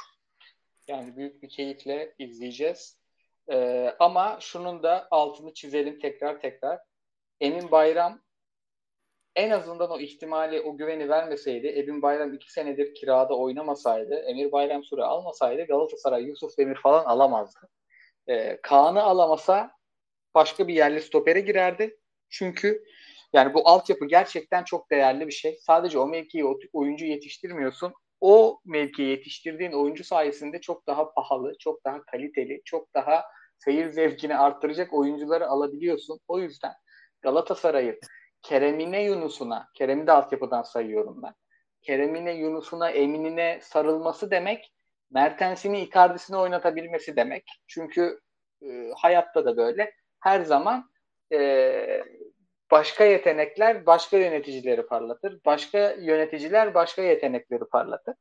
Yani 0.87 1.17
büyük 1.17 1.43
bir 1.43 1.49
keyifle 1.49 2.13
izleyeceğiz. 2.19 2.97
Ee, 3.51 3.95
ama 3.99 4.37
şunun 4.41 4.83
da 4.83 5.07
altını 5.11 5.53
çizelim 5.53 5.99
tekrar 5.99 6.41
tekrar. 6.41 6.79
Emin 7.41 7.71
Bayram 7.71 8.21
en 9.35 9.49
azından 9.49 9.91
o 9.91 9.99
ihtimali, 9.99 10.61
o 10.61 10.77
güveni 10.77 11.09
vermeseydi, 11.09 11.67
Emin 11.67 12.01
Bayram 12.01 12.33
iki 12.33 12.51
senedir 12.51 12.95
kirada 12.95 13.37
oynamasaydı, 13.37 14.15
Emir 14.15 14.51
Bayram 14.51 14.83
süre 14.83 15.03
almasaydı 15.03 15.63
Galatasaray 15.63 16.23
Yusuf 16.23 16.57
Demir 16.57 16.75
falan 16.75 17.05
alamazdı. 17.05 17.69
Ee, 18.27 18.59
Kaan'ı 18.61 19.03
alamasa 19.03 19.71
başka 20.35 20.67
bir 20.67 20.73
yerli 20.73 21.01
stopere 21.01 21.39
girerdi. 21.39 21.97
Çünkü 22.29 22.83
yani 23.33 23.53
bu 23.53 23.69
altyapı 23.69 24.05
gerçekten 24.05 24.63
çok 24.63 24.91
değerli 24.91 25.27
bir 25.27 25.31
şey. 25.31 25.57
Sadece 25.61 25.99
o 25.99 26.07
mevkiyi 26.07 26.45
oyuncu 26.73 27.05
yetiştirmiyorsun 27.05 27.93
o 28.25 28.59
mevkiye 28.65 29.09
yetiştirdiğin 29.09 29.71
oyuncu 29.71 30.03
sayesinde 30.03 30.61
çok 30.61 30.87
daha 30.87 31.13
pahalı, 31.13 31.53
çok 31.59 31.85
daha 31.85 32.03
kaliteli, 32.03 32.61
çok 32.65 32.93
daha 32.93 33.23
seyir 33.57 33.89
zevkini 33.89 34.37
arttıracak 34.37 34.93
oyuncuları 34.93 35.47
alabiliyorsun. 35.47 36.19
O 36.27 36.39
yüzden 36.39 36.73
Galatasaray'ın 37.21 37.99
Kerem'ine 38.41 39.03
Yunus'una, 39.03 39.67
Kerem'i 39.75 40.07
de 40.07 40.11
altyapıdan 40.11 40.61
sayıyorum 40.61 41.21
ben. 41.23 41.33
Kerem'ine 41.81 42.33
Yunus'una, 42.33 42.89
Emin'ine 42.89 43.59
sarılması 43.61 44.31
demek 44.31 44.73
Mertens'ini 45.11 45.81
Icardi'sini 45.81 46.37
oynatabilmesi 46.37 47.15
demek. 47.15 47.43
Çünkü 47.67 48.19
e, 48.61 48.91
hayatta 48.95 49.45
da 49.45 49.57
böyle. 49.57 49.91
Her 50.23 50.41
zaman 50.41 50.89
e, 51.33 52.03
başka 52.71 53.03
yetenekler 53.03 53.85
başka 53.85 54.17
yöneticileri 54.17 54.85
parlatır. 54.85 55.39
Başka 55.45 55.91
yöneticiler 55.91 56.73
başka 56.73 57.01
yetenekleri 57.01 57.63
parlatır. 57.71 58.15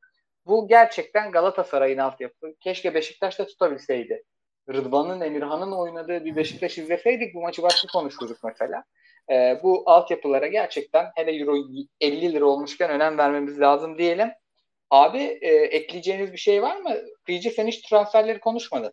Bu 0.46 0.68
gerçekten 0.68 1.30
Galatasaray'ın 1.30 1.98
altyapı. 1.98 2.54
Keşke 2.60 2.94
Beşiktaş'ta 2.94 3.46
tutabilseydi. 3.46 4.22
Rıdvan'ın, 4.68 5.20
Emirhan'ın 5.20 5.72
oynadığı 5.72 6.24
bir 6.24 6.36
Beşiktaş 6.36 6.78
izleseydik 6.78 7.34
bu 7.34 7.42
maçı 7.42 7.62
başka 7.62 7.88
konuşurduk 7.88 8.38
mesela. 8.44 8.84
Ee, 9.30 9.60
bu 9.62 9.82
altyapılara 9.86 10.46
gerçekten 10.46 11.06
hele 11.14 11.32
Euro 11.32 11.56
50 12.00 12.32
lira 12.32 12.44
olmuşken 12.44 12.90
önem 12.90 13.18
vermemiz 13.18 13.60
lazım 13.60 13.98
diyelim. 13.98 14.30
Abi 14.90 15.18
e, 15.18 15.48
ekleyeceğiniz 15.48 16.32
bir 16.32 16.38
şey 16.38 16.62
var 16.62 16.76
mı? 16.76 16.96
Fiji 17.24 17.50
sen 17.50 17.66
hiç 17.66 17.82
transferleri 17.82 18.40
konuşmadı. 18.40 18.92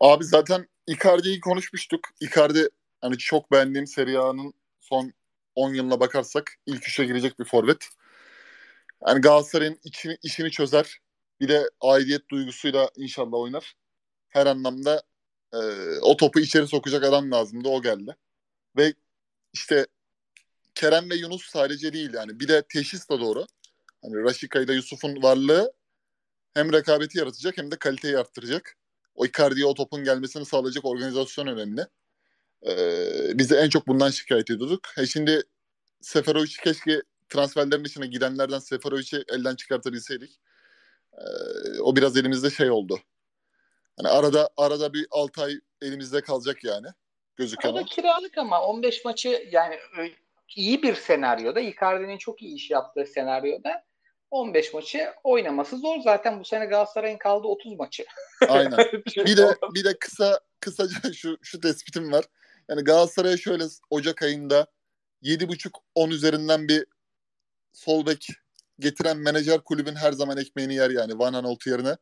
Abi 0.00 0.24
zaten 0.24 0.68
Icardi'yi 0.86 1.40
konuşmuştuk. 1.40 2.00
Icardi 2.20 2.68
hani 3.00 3.18
çok 3.18 3.52
beğendiğim 3.52 3.86
Serie 3.86 4.16
A'nın 4.16 4.54
son 4.80 5.12
10 5.54 5.74
yılına 5.74 6.00
bakarsak 6.00 6.54
ilk 6.66 6.88
üçe 6.88 7.04
girecek 7.04 7.38
bir 7.38 7.44
forvet. 7.44 7.88
Yani 9.06 9.20
Galatasaray'ın 9.20 9.78
içini, 9.84 10.18
işini 10.22 10.50
çözer. 10.50 10.98
Bir 11.40 11.48
de 11.48 11.70
aidiyet 11.80 12.28
duygusuyla 12.28 12.90
inşallah 12.96 13.32
oynar. 13.32 13.74
Her 14.28 14.46
anlamda 14.46 15.02
e, 15.52 15.58
o 16.02 16.16
topu 16.16 16.40
içeri 16.40 16.66
sokacak 16.66 17.04
adam 17.04 17.30
lazımdı. 17.30 17.68
O 17.68 17.82
geldi. 17.82 18.16
Ve 18.76 18.94
işte 19.52 19.86
Kerem 20.74 21.10
ve 21.10 21.14
Yunus 21.14 21.46
sadece 21.46 21.92
değil 21.92 22.14
yani. 22.14 22.40
Bir 22.40 22.48
de 22.48 22.62
teşhis 22.62 23.10
de 23.10 23.20
doğru. 23.20 23.46
Hani 24.02 24.22
Raşika 24.22 24.60
ile 24.60 24.72
Yusuf'un 24.72 25.22
varlığı 25.22 25.72
hem 26.54 26.72
rekabeti 26.72 27.18
yaratacak 27.18 27.58
hem 27.58 27.70
de 27.70 27.76
kaliteyi 27.76 28.18
arttıracak. 28.18 28.76
O 29.20 29.26
Icardi'ye 29.26 29.66
o 29.66 29.74
topun 29.74 30.04
gelmesini 30.04 30.44
sağlayacak 30.44 30.84
organizasyon 30.84 31.46
önemli. 31.46 31.86
Ee, 32.66 33.38
biz 33.38 33.50
de 33.50 33.56
en 33.56 33.68
çok 33.68 33.88
bundan 33.88 34.10
şikayet 34.10 34.50
ediyorduk. 34.50 34.80
E 34.98 35.06
şimdi 35.06 35.42
Seferovic 36.00 36.52
keşke 36.64 37.02
transferlerin 37.28 37.84
içine 37.84 38.06
gidenlerden 38.06 38.58
Seferovic'i 38.58 39.24
elden 39.28 39.56
çıkartabilseydik. 39.56 40.40
Ee, 41.12 41.80
o 41.80 41.96
biraz 41.96 42.16
elimizde 42.16 42.50
şey 42.50 42.70
oldu. 42.70 43.00
Hani 43.96 44.08
arada 44.08 44.48
arada 44.56 44.92
bir 44.92 45.06
6 45.10 45.42
ay 45.42 45.54
elimizde 45.82 46.20
kalacak 46.20 46.64
yani. 46.64 46.86
Gözüküyor. 47.36 47.74
Arada 47.74 47.86
kiralık 47.86 48.38
ama 48.38 48.62
15 48.62 49.04
maçı 49.04 49.48
yani 49.52 49.78
iyi 50.56 50.82
bir 50.82 50.94
senaryoda 50.94 51.60
Icardi'nin 51.60 52.18
çok 52.18 52.42
iyi 52.42 52.54
iş 52.54 52.70
yaptığı 52.70 53.06
senaryoda 53.06 53.84
15 54.30 54.74
maçı 54.74 55.12
oynaması 55.24 55.76
zor. 55.76 56.00
Zaten 56.00 56.40
bu 56.40 56.44
sene 56.44 56.66
Galatasaray'ın 56.66 57.18
kaldı 57.18 57.46
30 57.46 57.78
maçı. 57.78 58.04
Aynen. 58.48 58.78
bir 59.16 59.36
de 59.36 59.56
bir 59.74 59.84
de 59.84 59.98
kısa 59.98 60.40
kısaca 60.60 61.12
şu 61.12 61.38
şu 61.42 61.60
tespitim 61.60 62.12
var. 62.12 62.24
Yani 62.68 62.84
Galatasaray'a 62.84 63.36
şöyle 63.36 63.64
Ocak 63.90 64.22
ayında 64.22 64.66
7.5-10 65.22 66.10
üzerinden 66.10 66.68
bir 66.68 66.86
sol 67.72 68.06
bek 68.06 68.28
getiren 68.78 69.16
menajer 69.16 69.60
kulübün 69.60 69.94
her 69.94 70.12
zaman 70.12 70.36
ekmeğini 70.36 70.74
yer 70.74 70.90
yani 70.90 71.18
Van 71.18 71.32
Aanholt 71.32 71.66
yerine. 71.66 71.96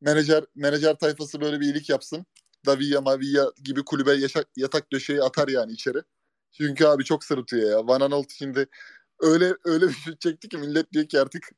Menajer, 0.00 0.44
menajer 0.54 0.94
tayfası 0.94 1.40
böyle 1.40 1.60
bir 1.60 1.64
iyilik 1.64 1.90
yapsın. 1.90 2.26
Davia 2.66 3.00
Mavia 3.00 3.44
gibi 3.64 3.84
kulübe 3.84 4.12
yaşak, 4.12 4.48
yatak 4.56 4.92
döşeği 4.92 5.22
atar 5.22 5.48
yani 5.48 5.72
içeri. 5.72 5.98
Çünkü 6.52 6.86
abi 6.86 7.04
çok 7.04 7.24
sırıtıyor 7.24 7.70
ya. 7.70 7.86
Van 7.86 8.00
Aanholt 8.00 8.30
şimdi 8.30 8.66
öyle 9.22 9.54
öyle 9.64 9.86
bir 9.86 9.92
şut 9.92 10.20
çekti 10.20 10.48
ki 10.48 10.56
millet 10.56 10.92
diyor 10.92 11.06
ki 11.06 11.20
artık 11.20 11.48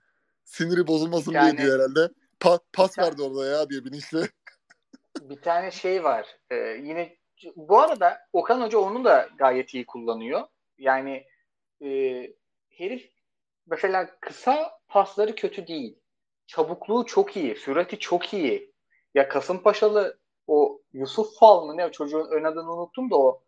siniri 0.45 0.87
bozulmasın 0.87 1.33
yani, 1.33 1.57
diye 1.57 1.67
diyor 1.67 1.79
herhalde. 1.79 2.15
Pa, 2.41 2.59
pas 2.73 2.99
verdi 2.99 3.23
orada 3.23 3.47
ya 3.47 3.71
diye 3.71 3.85
bilinçli. 3.85 4.29
Bir 5.21 5.43
tane 5.43 5.71
şey 5.71 6.05
var. 6.05 6.39
Ee, 6.51 6.57
yine 6.57 7.17
bu 7.57 7.79
arada 7.79 8.19
Okan 8.33 8.61
Hoca 8.61 8.79
onu 8.79 9.05
da 9.05 9.29
gayet 9.39 9.75
iyi 9.75 9.87
kullanıyor. 9.87 10.43
Yani 10.79 11.27
e, 11.83 11.89
herif 12.69 13.11
mesela 13.67 14.17
kısa 14.21 14.79
pasları 14.89 15.35
kötü 15.35 15.67
değil. 15.67 15.99
Çabukluğu 16.47 17.07
çok 17.07 17.37
iyi. 17.37 17.57
Sürati 17.57 17.99
çok 17.99 18.35
iyi. 18.35 18.73
Ya 19.15 19.29
Kasımpaşalı 19.29 20.19
o 20.47 20.81
Yusuf 20.93 21.39
Fal 21.39 21.67
mı 21.67 21.77
ne 21.77 21.93
çocuğun 21.93 22.29
ön 22.31 22.45
adını 22.45 22.73
unuttum 22.73 23.11
da 23.11 23.17
o 23.17 23.43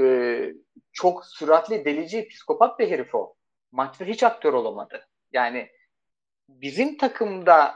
e, 0.00 0.54
çok 0.92 1.26
süratli 1.26 1.84
delici 1.84 2.28
psikopat 2.28 2.78
bir 2.78 2.90
herif 2.90 3.14
o. 3.14 3.37
Maçta 3.72 4.04
hiç 4.04 4.22
aktör 4.22 4.52
olamadı. 4.52 5.06
Yani 5.32 5.68
bizim 6.48 6.96
takımda 6.96 7.74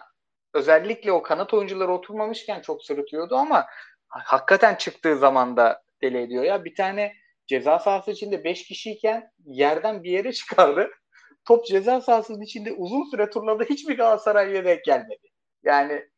özellikle 0.54 1.12
o 1.12 1.22
kanat 1.22 1.54
oyuncuları 1.54 1.92
oturmamışken 1.92 2.60
çok 2.60 2.84
sırıtıyordu 2.84 3.36
ama 3.36 3.66
hakikaten 4.08 4.74
çıktığı 4.74 5.18
zaman 5.18 5.56
da 5.56 5.82
deli 6.02 6.18
ediyor 6.18 6.44
ya. 6.44 6.64
Bir 6.64 6.74
tane 6.74 7.12
ceza 7.46 7.78
sahası 7.78 8.10
içinde 8.10 8.44
5 8.44 8.64
kişiyken 8.64 9.30
yerden 9.44 10.02
bir 10.02 10.10
yere 10.10 10.32
çıkardı. 10.32 10.90
Top 11.44 11.66
ceza 11.66 12.00
sahasının 12.00 12.40
içinde 12.40 12.72
uzun 12.72 13.10
süre 13.10 13.30
turladı. 13.30 13.64
Hiçbir 13.70 13.96
Galatasaray'a 13.96 14.64
denk 14.64 14.84
gelmedi. 14.84 15.28
Yani 15.62 16.08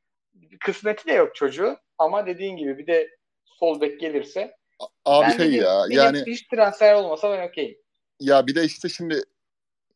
kısmeti 0.61 1.07
de 1.07 1.13
yok 1.13 1.35
çocuğu. 1.35 1.77
Ama 1.99 2.27
dediğin 2.27 2.57
gibi 2.57 2.79
bir 2.79 2.87
de 2.87 3.09
sol 3.45 3.81
bek 3.81 4.01
gelirse 4.01 4.57
Abi 5.05 5.37
şey 5.37 5.53
ya 5.53 5.87
yani 5.89 6.23
hiç 6.27 6.47
transfer 6.47 6.95
olmasa 6.95 7.31
ben 7.31 7.49
okeyim. 7.49 7.77
Ya 8.21 8.47
bir 8.47 8.55
de 8.55 8.65
işte 8.65 8.89
şimdi 8.89 9.23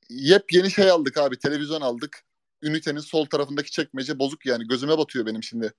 yepyeni 0.09 0.71
şey 0.71 0.91
aldık 0.91 1.17
abi 1.17 1.39
televizyon 1.39 1.81
aldık. 1.81 2.25
Ünitenin 2.63 3.01
sol 3.01 3.27
tarafındaki 3.27 3.71
çekmece 3.71 4.19
bozuk 4.19 4.47
yani 4.47 4.69
gözüme 4.69 4.99
batıyor 4.99 5.27
benim 5.27 5.43
şimdi. 5.43 5.73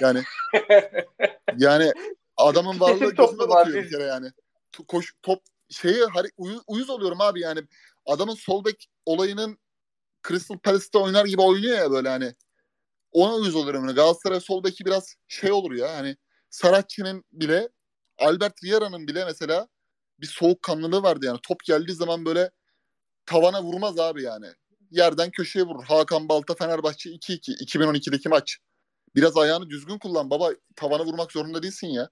Yani 0.00 0.22
yani 1.58 1.92
adamın 2.36 2.80
varlığı 2.80 3.14
gözüme 3.14 3.48
batıyor 3.48 3.84
bir 3.84 3.90
kere 3.90 4.02
yani. 4.02 4.30
Koş, 4.88 5.12
top 5.22 5.42
şeyi 5.70 6.04
uyuz, 6.36 6.62
uyuz 6.66 6.90
oluyorum 6.90 7.20
abi 7.20 7.40
yani. 7.40 7.60
Adamın 8.06 8.34
sol 8.34 8.64
bek 8.64 8.88
olayının 9.06 9.58
Crystal 10.28 10.58
Palace'te 10.58 10.98
oynar 10.98 11.24
gibi 11.24 11.42
oynuyor 11.42 11.78
ya 11.78 11.90
böyle 11.90 12.08
hani. 12.08 12.34
Ona 13.12 13.34
uyuz 13.34 13.54
oluyorum. 13.54 13.84
Yani 13.84 13.94
Galatasaray 13.94 14.40
sol 14.40 14.64
beki 14.64 14.84
biraz 14.84 15.14
şey 15.28 15.52
olur 15.52 15.72
ya 15.72 15.96
hani 15.96 16.16
Saratçı'nın 16.50 17.24
bile 17.32 17.68
Albert 18.18 18.64
Vieira'nın 18.64 19.08
bile 19.08 19.24
mesela 19.24 19.68
bir 20.20 20.26
soğukkanlılığı 20.26 21.02
vardı 21.02 21.26
yani. 21.26 21.38
Top 21.42 21.64
geldiği 21.64 21.92
zaman 21.92 22.24
böyle 22.24 22.50
tavana 23.26 23.62
vurmaz 23.62 23.98
abi 23.98 24.22
yani. 24.22 24.46
yerden 24.90 25.30
köşeye 25.30 25.64
vurur. 25.64 25.84
Hakan 25.84 26.28
Balta 26.28 26.54
Fenerbahçe 26.54 27.10
2-2 27.10 27.64
2012'deki 27.64 28.28
maç. 28.28 28.58
Biraz 29.14 29.36
ayağını 29.36 29.70
düzgün 29.70 29.98
kullan 29.98 30.30
baba. 30.30 30.50
Tavana 30.76 31.04
vurmak 31.04 31.32
zorunda 31.32 31.62
değilsin 31.62 31.86
ya. 31.86 32.10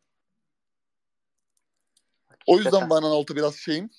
O 2.46 2.58
yüzden 2.58 2.90
Van 2.90 3.02
Aanholt'a 3.02 3.36
biraz 3.36 3.56
şeyim. 3.56 3.90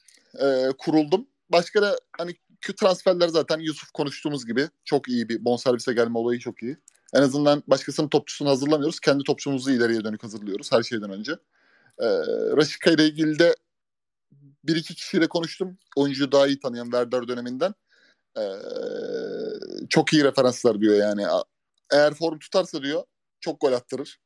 E, 0.41 0.70
kuruldum. 0.78 1.28
Başka 1.49 1.82
da 1.82 1.99
hani 2.18 2.36
transferler 2.72 3.28
zaten 3.28 3.59
Yusuf 3.59 3.91
konuştuğumuz 3.91 4.45
gibi 4.45 4.70
çok 4.86 5.09
iyi 5.09 5.30
bir 5.30 5.45
bonservise 5.45 5.93
gelme 5.93 6.18
olayı 6.18 6.39
çok 6.39 6.64
iyi. 6.64 6.78
En 7.14 7.22
azından 7.22 7.64
başkasının 7.68 8.07
topçusunu 8.07 8.49
hazırlamıyoruz. 8.49 8.99
Kendi 8.99 9.24
topçumuzu 9.24 9.72
ileriye 9.72 10.03
dönük 10.03 10.24
hazırlıyoruz 10.24 10.72
her 10.72 10.84
şeyden 10.84 11.09
önce. 11.09 11.32
Ee, 11.99 12.05
Raşika 12.57 12.91
ile 12.91 13.05
ilgili 13.05 13.39
de 13.39 13.55
bir 14.64 14.76
iki 14.76 14.95
kişiyle 14.95 15.28
konuştum. 15.28 15.78
Oyuncuyu 15.95 16.32
daha 16.32 16.47
iyi 16.47 16.59
tanıyan 16.59 16.86
Werder 16.86 17.28
döneminden. 17.28 17.74
Ee, 18.38 18.41
çok 19.89 20.14
iyi 20.14 20.24
referanslar 20.24 20.80
diyor 20.80 20.95
yani. 20.95 21.26
Eğer 21.91 22.14
form 22.14 22.39
tutarsa 22.39 22.84
diyor 22.84 23.03
çok 23.39 23.61
gol 23.61 23.74
attırır. 23.74 24.20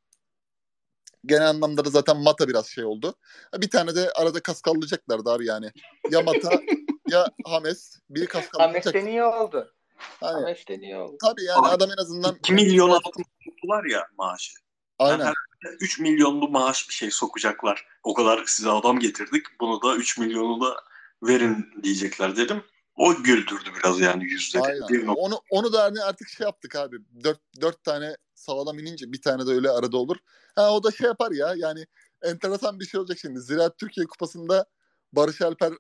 Genel 1.26 1.50
anlamda 1.50 1.86
da 1.86 1.90
zaten 1.90 2.18
Mata 2.18 2.48
biraz 2.48 2.68
şey 2.68 2.86
oldu. 2.86 3.16
Bir 3.58 3.70
tane 3.70 3.96
de 3.96 4.12
arada 4.12 4.40
kaskallayacaklardı 4.40 5.30
abi 5.30 5.46
yani. 5.46 5.72
Ya 6.12 6.22
Mata 6.22 6.52
ya 7.08 7.28
Hames. 7.46 8.00
Biri 8.10 8.26
kaskallayacak. 8.26 8.86
Hames'ten 8.86 9.12
iyi 9.12 9.24
oldu. 9.24 9.74
Hani, 9.98 10.42
Hames'ten 10.42 10.80
iyi 10.80 10.98
oldu. 10.98 11.18
Tabii 11.22 11.44
yani 11.44 11.68
abi, 11.68 11.68
adam 11.68 11.90
en 11.92 12.02
azından... 12.02 12.36
2 12.36 12.54
milyon 12.54 12.90
altın 12.90 13.24
tuttular 13.44 13.86
ya 13.86 14.08
maaşı. 14.18 14.54
Aynen. 15.00 15.26
Yani 15.26 15.36
3 15.80 16.00
milyonlu 16.00 16.50
maaş 16.50 16.90
bir 16.90 16.94
şey 16.94 17.12
sokacaklar. 17.12 17.88
O 18.04 18.14
kadar 18.14 18.46
size 18.46 18.70
adam 18.70 19.00
getirdik. 19.00 19.46
Bunu 19.62 19.82
da 19.82 19.96
3 19.96 20.18
milyonu 20.18 20.62
da 20.62 20.84
verin 21.24 21.66
diyecekler 21.84 22.38
dedim. 22.38 22.64
O 22.96 23.16
güldürdü 23.16 23.70
biraz 23.80 24.00
yani. 24.00 24.28
Aynen. 24.62 25.08
Onu, 25.08 25.42
onu 25.50 25.74
da 25.74 25.84
hani 25.84 26.02
artık 26.02 26.30
şey 26.30 26.46
yaptık 26.46 26.76
abi. 26.76 26.98
Dört, 27.24 27.40
dört 27.62 27.84
tane 27.84 28.18
sağlam 28.36 28.80
inince 28.80 29.12
bir 29.12 29.22
tane 29.22 29.48
de 29.48 29.52
öyle 29.52 29.70
arada 29.70 29.98
olur. 29.98 30.18
Ha 30.56 30.74
o 30.74 30.84
da 30.84 30.92
şey 30.92 31.08
yapar 31.08 31.32
ya 31.32 31.54
yani 31.58 31.86
enteresan 32.24 32.80
bir 32.80 32.86
şey 32.86 33.00
olacak 33.00 33.18
şimdi. 33.22 33.40
Ziraat 33.40 33.78
Türkiye 33.78 34.06
Kupası'nda 34.06 34.66
Barış 35.14 35.42
Alper 35.42 35.74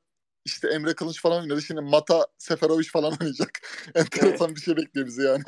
işte 0.45 0.67
Emre 0.69 0.93
Kılıç 0.93 1.21
falan 1.21 1.41
oynadı. 1.41 1.61
Şimdi 1.61 1.81
Mata 1.81 2.27
Seferovic 2.37 2.87
falan 2.87 3.11
oynayacak. 3.21 3.49
enteresan 3.95 4.47
evet. 4.47 4.57
bir 4.57 4.61
şey 4.61 4.77
bekliyor 4.77 5.07
bizi 5.07 5.21
yani. 5.21 5.43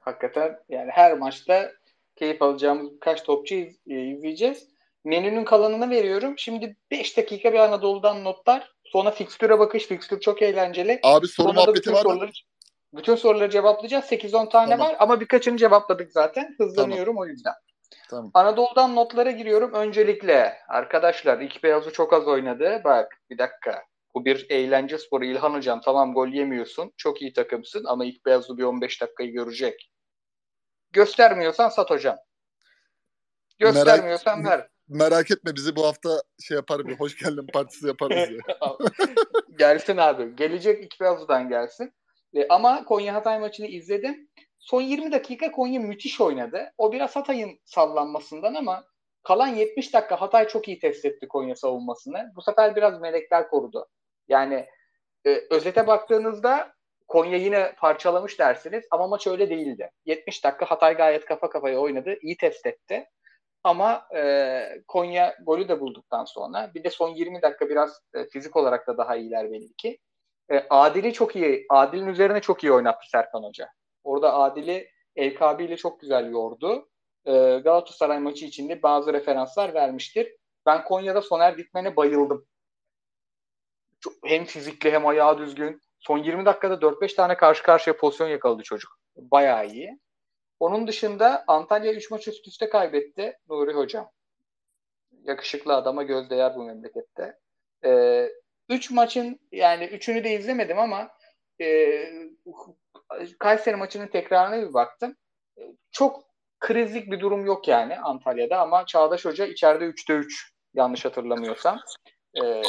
Hakikaten 0.00 0.60
yani 0.68 0.90
her 0.90 1.18
maçta 1.18 1.72
keyif 2.16 2.42
alacağımız 2.42 2.94
birkaç 2.94 3.22
topçu 3.22 3.54
iz, 3.54 3.80
e, 3.90 4.00
izleyeceğiz. 4.00 4.68
Menünün 5.04 5.44
kalanını 5.44 5.90
veriyorum. 5.90 6.34
Şimdi 6.36 6.76
5 6.90 7.16
dakika 7.16 7.52
bir 7.52 7.58
Anadolu'dan 7.58 8.24
notlar. 8.24 8.72
Sonra 8.84 9.10
fikstüre 9.10 9.58
bakış. 9.58 9.86
Fikstür 9.86 10.20
çok 10.20 10.42
eğlenceli. 10.42 11.00
Abi 11.02 11.26
soru 11.26 11.48
Sonra 11.48 11.60
muhabbeti 11.60 11.92
var 11.92 12.02
soruları, 12.02 12.30
bütün 12.94 13.14
soruları 13.14 13.50
cevaplayacağız. 13.50 14.04
8-10 14.04 14.48
tane 14.48 14.70
tamam. 14.70 14.88
var 14.88 14.96
ama 14.98 15.20
birkaçını 15.20 15.56
cevapladık 15.56 16.12
zaten. 16.12 16.54
Hızlanıyorum 16.58 17.14
tamam. 17.14 17.22
o 17.22 17.26
yüzden. 17.26 17.54
Tamam. 18.10 18.30
Anadolu'dan 18.34 18.96
notlara 18.96 19.30
giriyorum. 19.30 19.72
Öncelikle 19.72 20.54
arkadaşlar 20.68 21.40
iki 21.40 21.62
beyazı 21.62 21.92
çok 21.92 22.12
az 22.12 22.26
oynadı. 22.28 22.80
Bak 22.84 23.20
bir 23.30 23.38
dakika. 23.38 23.82
Bu 24.14 24.24
bir 24.24 24.46
eğlence 24.50 24.98
sporu. 24.98 25.24
İlhan 25.24 25.54
Hocam 25.54 25.80
tamam 25.80 26.14
gol 26.14 26.28
yemiyorsun. 26.28 26.92
Çok 26.96 27.22
iyi 27.22 27.32
takımsın 27.32 27.84
ama 27.84 28.04
ilk 28.04 28.26
beyazlı 28.26 28.58
bir 28.58 28.62
15 28.62 29.00
dakikayı 29.00 29.32
görecek. 29.32 29.90
Göstermiyorsan 30.94 31.68
sat 31.68 31.90
hocam. 31.90 32.16
Göstermiyorsan 33.58 34.42
merak, 34.42 34.58
ver. 34.58 34.68
Merak 34.88 35.30
etme 35.30 35.54
bizi 35.54 35.76
bu 35.76 35.86
hafta 35.86 36.22
şey 36.40 36.54
yapar 36.54 36.86
bir 36.86 37.00
hoş 37.00 37.16
geldin 37.16 37.46
partisi 37.52 37.86
yaparız 37.86 38.30
ya. 38.30 38.56
gelsin 39.58 39.96
abi. 39.96 40.36
Gelecek 40.36 40.84
iki 40.84 41.00
beyazlıdan 41.00 41.48
gelsin. 41.48 41.92
E, 42.34 42.48
ama 42.48 42.84
Konya 42.84 43.14
Hatay 43.14 43.38
maçını 43.38 43.66
izledim. 43.66 44.28
Son 44.58 44.82
20 44.82 45.12
dakika 45.12 45.52
Konya 45.52 45.80
müthiş 45.80 46.20
oynadı. 46.20 46.72
O 46.78 46.92
biraz 46.92 47.16
Hatay'ın 47.16 47.60
sallanmasından 47.64 48.54
ama 48.54 48.84
kalan 49.22 49.48
70 49.48 49.94
dakika 49.94 50.20
Hatay 50.20 50.48
çok 50.48 50.68
iyi 50.68 50.78
test 50.78 51.04
etti 51.04 51.28
Konya 51.28 51.56
savunmasını. 51.56 52.32
Bu 52.36 52.42
sefer 52.42 52.76
biraz 52.76 53.00
melekler 53.00 53.48
korudu. 53.48 53.86
Yani 54.28 54.66
e, 55.26 55.42
özete 55.50 55.86
baktığınızda 55.86 56.73
Konya 57.14 57.36
yine 57.36 57.74
parçalamış 57.78 58.38
dersiniz 58.38 58.84
ama 58.90 59.06
maç 59.06 59.26
öyle 59.26 59.50
değildi. 59.50 59.90
70 60.04 60.44
dakika 60.44 60.66
Hatay 60.66 60.96
gayet 60.96 61.24
kafa 61.24 61.48
kafaya 61.50 61.78
oynadı. 61.78 62.16
iyi 62.22 62.36
test 62.36 62.66
etti. 62.66 63.06
Ama 63.64 64.06
e, 64.16 64.82
Konya 64.88 65.36
golü 65.46 65.68
de 65.68 65.80
bulduktan 65.80 66.24
sonra 66.24 66.70
bir 66.74 66.84
de 66.84 66.90
son 66.90 67.08
20 67.08 67.42
dakika 67.42 67.68
biraz 67.68 68.00
e, 68.14 68.24
fizik 68.24 68.56
olarak 68.56 68.86
da 68.86 68.98
daha 68.98 69.16
iyiler 69.16 69.52
belli 69.52 69.74
ki. 69.74 69.98
E, 70.50 70.66
Adil'i 70.70 71.12
çok 71.12 71.36
iyi, 71.36 71.66
Adil'in 71.68 72.06
üzerine 72.06 72.40
çok 72.40 72.64
iyi 72.64 72.72
oynattı 72.72 73.10
Serkan 73.10 73.42
Hoca. 73.42 73.68
Orada 74.04 74.34
Adil'i 74.34 74.88
LKB 75.18 75.60
ile 75.60 75.76
çok 75.76 76.00
güzel 76.00 76.30
yordu. 76.30 76.88
E, 77.26 77.32
Galatasaray 77.64 78.18
maçı 78.18 78.46
içinde 78.46 78.82
bazı 78.82 79.12
referanslar 79.12 79.74
vermiştir. 79.74 80.36
Ben 80.66 80.84
Konya'da 80.84 81.22
Soner 81.22 81.58
Dikmen'e 81.58 81.96
bayıldım. 81.96 82.46
Çok, 84.00 84.12
hem 84.24 84.44
fizikli 84.44 84.90
hem 84.90 85.06
ayağı 85.06 85.38
düzgün. 85.38 85.83
Son 86.06 86.18
20 86.18 86.46
dakikada 86.46 86.74
4-5 86.74 87.14
tane 87.14 87.36
karşı 87.36 87.62
karşıya 87.62 87.96
pozisyon 87.96 88.28
yakaladı 88.28 88.62
çocuk. 88.62 88.98
Bayağı 89.16 89.66
iyi. 89.66 89.98
Onun 90.60 90.86
dışında 90.86 91.44
Antalya 91.46 91.92
3 91.92 92.10
maç 92.10 92.28
üst 92.28 92.48
üste 92.48 92.68
kaybetti 92.68 93.38
Nuri 93.48 93.72
Hocam. 93.72 94.10
Yakışıklı 95.22 95.74
adama 95.74 96.02
göz 96.02 96.30
değer 96.30 96.54
bu 96.56 96.64
memlekette. 96.64 97.38
Ee, 97.84 98.28
üç 98.68 98.90
maçın 98.90 99.40
yani 99.52 99.84
üçünü 99.84 100.24
de 100.24 100.30
izlemedim 100.30 100.78
ama 100.78 101.08
e, 101.60 102.04
Kayseri 103.38 103.76
maçının 103.76 104.06
tekrarına 104.06 104.68
bir 104.68 104.74
baktım. 104.74 105.16
Çok 105.92 106.24
krizlik 106.60 107.12
bir 107.12 107.20
durum 107.20 107.46
yok 107.46 107.68
yani 107.68 107.98
Antalya'da 107.98 108.60
ama 108.60 108.86
Çağdaş 108.86 109.24
Hoca 109.24 109.46
içeride 109.46 109.84
3'te 109.84 110.12
3 110.12 110.52
yanlış 110.74 111.04
hatırlamıyorsam. 111.04 111.80
Ee, 112.42 112.62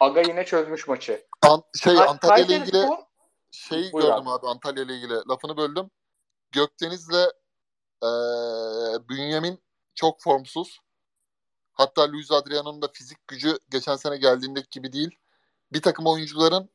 Aga 0.00 0.20
yine 0.20 0.44
çözmüş 0.44 0.88
maçı. 0.88 1.24
An- 1.50 1.64
şey 1.82 1.98
Antalya 1.98 2.44
ile 2.44 2.56
ilgili 2.56 2.82
spor... 2.82 2.98
şey 3.50 3.92
Buyur 3.92 4.06
gördüm 4.06 4.28
abi. 4.28 4.30
abi 4.30 4.46
Antalya 4.46 4.82
ile 4.82 4.96
ilgili. 4.96 5.14
Lafını 5.28 5.56
böldüm. 5.56 5.90
Gökdeniz'le 6.52 7.30
e, 8.02 8.08
Bünyamin 9.08 9.62
çok 9.94 10.20
formsuz. 10.20 10.80
Hatta 11.72 12.12
Luis 12.12 12.32
Adriano'nun 12.32 12.82
da 12.82 12.88
fizik 12.92 13.28
gücü 13.28 13.58
geçen 13.70 13.96
sene 13.96 14.16
geldiğindeki 14.16 14.68
gibi 14.70 14.92
değil. 14.92 15.18
Bir 15.72 15.82
takım 15.82 16.06
oyuncuların 16.06 16.70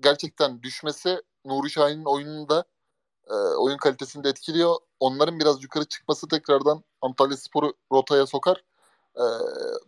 gerçekten 0.00 0.62
düşmesi 0.62 1.22
Nuri 1.44 1.70
Şahin'in 1.70 2.04
oyununu 2.04 2.48
da 2.48 2.64
e, 3.30 3.34
oyun 3.34 3.76
kalitesini 3.76 4.24
de 4.24 4.28
etkiliyor. 4.28 4.76
Onların 5.00 5.40
biraz 5.40 5.62
yukarı 5.62 5.84
çıkması 5.84 6.28
tekrardan 6.28 6.84
Antalya 7.00 7.36
Spor'u 7.36 7.74
rotaya 7.92 8.26
sokar. 8.26 8.64
E, 9.16 9.24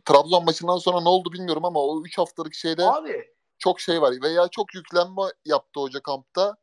Trabzon 0.05 0.45
maçından 0.45 0.77
sonra 0.79 1.01
ne 1.01 1.09
oldu 1.09 1.33
bilmiyorum 1.33 1.65
ama 1.65 1.81
o 1.81 2.03
3 2.05 2.19
haftalık 2.19 2.55
şeyde 2.55 2.85
Abi. 2.85 3.38
Çok 3.59 3.81
şey 3.81 4.03
var. 4.03 4.15
Veya 4.23 4.49
çok 4.49 4.75
yüklenme 4.75 5.23
yaptı 5.45 5.81
hoca 5.81 6.01
kampta. 6.01 6.57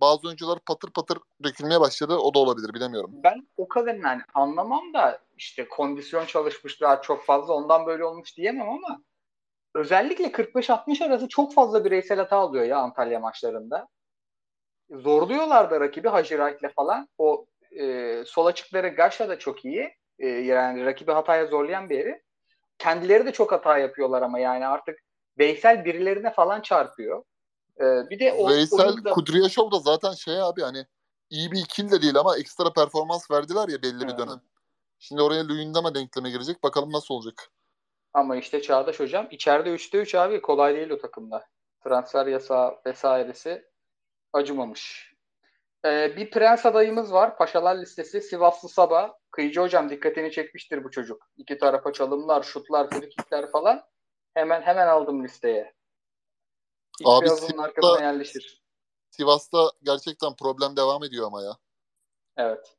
Bazı 0.00 0.26
oyuncular 0.26 0.58
patır 0.66 0.90
patır 0.92 1.18
dökülmeye 1.44 1.80
başladı. 1.80 2.16
O 2.16 2.34
da 2.34 2.38
olabilir 2.38 2.74
bilemiyorum. 2.74 3.10
Ben 3.12 3.48
o 3.56 3.68
kadar 3.68 3.94
yani 3.94 4.22
anlamam 4.34 4.94
da 4.94 5.20
işte 5.36 5.68
kondisyon 5.68 6.26
çalışmışlar 6.26 7.02
çok 7.02 7.24
fazla 7.24 7.54
ondan 7.54 7.86
böyle 7.86 8.04
olmuş 8.04 8.36
diyemem 8.36 8.68
ama 8.68 9.02
özellikle 9.74 10.24
45-60 10.24 11.04
arası 11.04 11.28
çok 11.28 11.54
fazla 11.54 11.84
bireysel 11.84 12.18
hata 12.18 12.36
alıyor 12.36 12.64
ya 12.64 12.78
Antalya 12.78 13.20
maçlarında. 13.20 13.88
Zorluyorlar 14.90 15.70
da 15.70 15.80
rakibi 15.80 16.08
Hacı 16.08 16.58
falan. 16.76 17.08
O 17.18 17.46
e, 17.70 18.22
sol 18.26 18.46
açıkları 18.46 18.88
Gaşa 18.88 19.28
da 19.28 19.38
çok 19.38 19.64
iyi. 19.64 19.94
E, 20.18 20.26
yani 20.28 20.84
rakibi 20.84 21.12
hataya 21.12 21.46
zorlayan 21.46 21.90
bir 21.90 21.98
yeri. 21.98 22.22
Kendileri 22.78 23.26
de 23.26 23.32
çok 23.32 23.52
hata 23.52 23.78
yapıyorlar 23.78 24.22
ama 24.22 24.38
yani 24.38 24.66
artık 24.66 24.98
Veysel 25.38 25.84
birilerine 25.84 26.32
falan 26.32 26.60
çarpıyor. 26.60 27.24
E, 27.80 27.84
bir 28.10 28.18
de 28.18 28.32
o 28.32 28.50
Veysel 28.50 28.86
oyunda... 28.86 29.10
Kudryashov 29.10 29.70
da 29.70 29.78
zaten 29.78 30.12
şey 30.12 30.42
abi 30.42 30.62
hani 30.62 30.86
iyi 31.30 31.52
bir 31.52 31.58
ikili 31.58 31.90
de 31.90 32.02
değil 32.02 32.16
ama 32.16 32.38
ekstra 32.38 32.72
performans 32.72 33.30
verdiler 33.30 33.68
ya 33.68 33.82
belli 33.82 34.08
bir 34.08 34.18
dönem. 34.18 34.40
Şimdi 34.98 35.22
oraya 35.22 35.48
Luyendama 35.48 35.94
denkleme 35.94 36.30
girecek. 36.30 36.62
Bakalım 36.62 36.92
nasıl 36.92 37.14
olacak. 37.14 37.50
Ama 38.14 38.36
işte 38.36 38.62
Çağdaş 38.62 39.00
hocam 39.00 39.28
içeride 39.30 39.68
3'te 39.68 39.98
3 39.98 40.14
abi 40.14 40.42
kolay 40.42 40.74
değil 40.74 40.90
o 40.90 40.98
takımda. 40.98 41.46
Transfer 41.84 42.26
yasağı 42.26 42.74
vesairesi 42.86 43.64
acımamış. 44.32 45.12
Ee, 45.84 46.16
bir 46.16 46.30
prens 46.30 46.66
adayımız 46.66 47.12
var. 47.12 47.36
Paşalar 47.38 47.76
listesi 47.76 48.20
Sivaslı 48.20 48.68
Saba. 48.68 49.18
Kıyıcı 49.30 49.60
hocam 49.60 49.90
dikkatini 49.90 50.32
çekmiştir 50.32 50.84
bu 50.84 50.90
çocuk. 50.90 51.28
İki 51.36 51.58
tarafa 51.58 51.92
çalımlar, 51.92 52.42
şutlar, 52.42 52.90
frikikler 52.90 53.50
falan. 53.50 53.82
Hemen 54.36 54.62
hemen 54.62 54.86
aldım 54.86 55.24
listeye. 55.24 55.74
İlk 57.00 57.08
Abi 57.08 57.28
Sivas'ta, 57.28 57.62
arkasına 57.62 58.00
yerleşir. 58.00 58.62
Sivas'ta 59.10 59.72
gerçekten 59.82 60.36
problem 60.36 60.76
devam 60.76 61.04
ediyor 61.04 61.26
ama 61.26 61.42
ya. 61.42 61.56
Evet. 62.36 62.76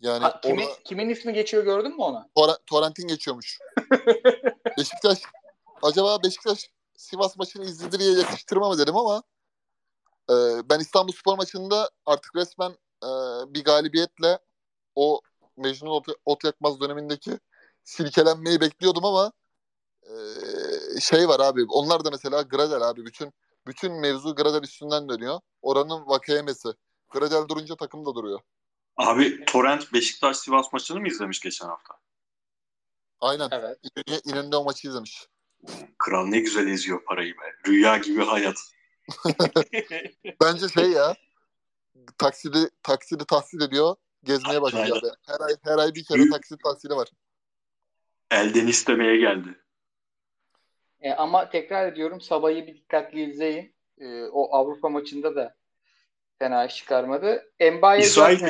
Yani 0.00 0.22
ha, 0.22 0.40
kimi, 0.40 0.66
ona... 0.66 0.74
kimin 0.84 1.08
ismi 1.08 1.32
geçiyor 1.32 1.64
gördün 1.64 1.96
mü 1.96 2.02
ona? 2.02 2.28
Tor- 2.36 2.58
Torrent'in 2.66 3.08
geçiyormuş. 3.08 3.58
Beşiktaş 4.78 5.18
acaba 5.82 6.22
Beşiktaş 6.22 6.70
Sivas 6.96 7.36
maçını 7.36 7.64
izledi 7.64 7.98
diye 7.98 8.18
yakıştırma 8.18 8.68
mı 8.68 8.78
dedim 8.78 8.96
ama 8.96 9.22
Ee, 10.30 10.34
ben 10.70 10.80
İstanbul 10.80 11.12
Spor 11.12 11.36
maçında 11.36 11.90
artık 12.06 12.36
resmen 12.36 12.70
e, 13.04 13.08
bir 13.54 13.64
galibiyetle 13.64 14.38
o 14.94 15.20
Mecnun 15.56 15.90
Ot, 15.90 16.06
Ot 16.24 16.44
Yakmaz 16.44 16.80
dönemindeki 16.80 17.38
silkelenmeyi 17.84 18.60
bekliyordum 18.60 19.04
ama 19.04 19.32
e, 20.02 20.12
şey 21.00 21.28
var 21.28 21.40
abi. 21.40 21.64
Onlar 21.68 22.04
da 22.04 22.10
mesela 22.10 22.42
Gradel 22.42 22.82
abi. 22.82 23.06
Bütün 23.06 23.32
bütün 23.66 24.00
mevzu 24.00 24.34
Gradel 24.34 24.62
üstünden 24.62 25.08
dönüyor. 25.08 25.40
Oranın 25.62 26.06
vakayemesi. 26.06 26.68
Gradel 27.10 27.48
durunca 27.48 27.76
takım 27.76 28.06
da 28.06 28.14
duruyor. 28.14 28.40
Abi 28.96 29.44
Torrent 29.44 29.92
Beşiktaş 29.92 30.36
Sivas 30.36 30.72
maçını 30.72 31.00
mı 31.00 31.08
izlemiş 31.08 31.40
geçen 31.40 31.68
hafta? 31.68 31.94
Aynen. 33.20 33.48
Evet. 33.52 33.78
İnönü, 33.82 34.20
İnönü'nde 34.24 34.56
o 34.56 34.64
maçı 34.64 34.88
izlemiş. 34.88 35.26
Kral 35.98 36.26
ne 36.26 36.40
güzel 36.40 36.66
eziyor 36.66 37.04
parayı 37.04 37.34
be. 37.34 37.54
Rüya 37.66 37.98
gibi 37.98 38.24
hayat. 38.24 38.56
Bence 40.40 40.68
şey 40.68 40.90
ya 40.90 41.16
taksidi 42.18 42.70
taksidi 42.82 43.24
tahsil 43.24 43.60
ediyor. 43.60 43.96
Gezmeye 44.24 44.62
başlıyor 44.62 45.00
Aynen. 45.02 45.14
Her 45.26 45.40
ay 45.40 45.56
her 45.62 45.78
ay 45.78 45.94
bir 45.94 46.04
kere 46.04 46.30
taksit 46.30 46.60
tahsili 46.64 46.92
var. 46.92 47.08
Elden 48.30 48.66
istemeye 48.66 49.16
geldi. 49.16 49.60
E, 51.00 51.12
ama 51.12 51.50
tekrar 51.50 51.92
ediyorum 51.92 52.20
Sabah'ı 52.20 52.66
bir 52.66 52.74
dikkatli 52.74 53.30
izleyin. 53.30 53.74
E, 53.98 54.24
o 54.24 54.56
Avrupa 54.56 54.88
maçında 54.88 55.36
da 55.36 55.54
fena 56.38 56.66
iş 56.66 56.76
çıkarmadı. 56.76 57.52
Embaye 57.58 58.00
İsrail. 58.00 58.40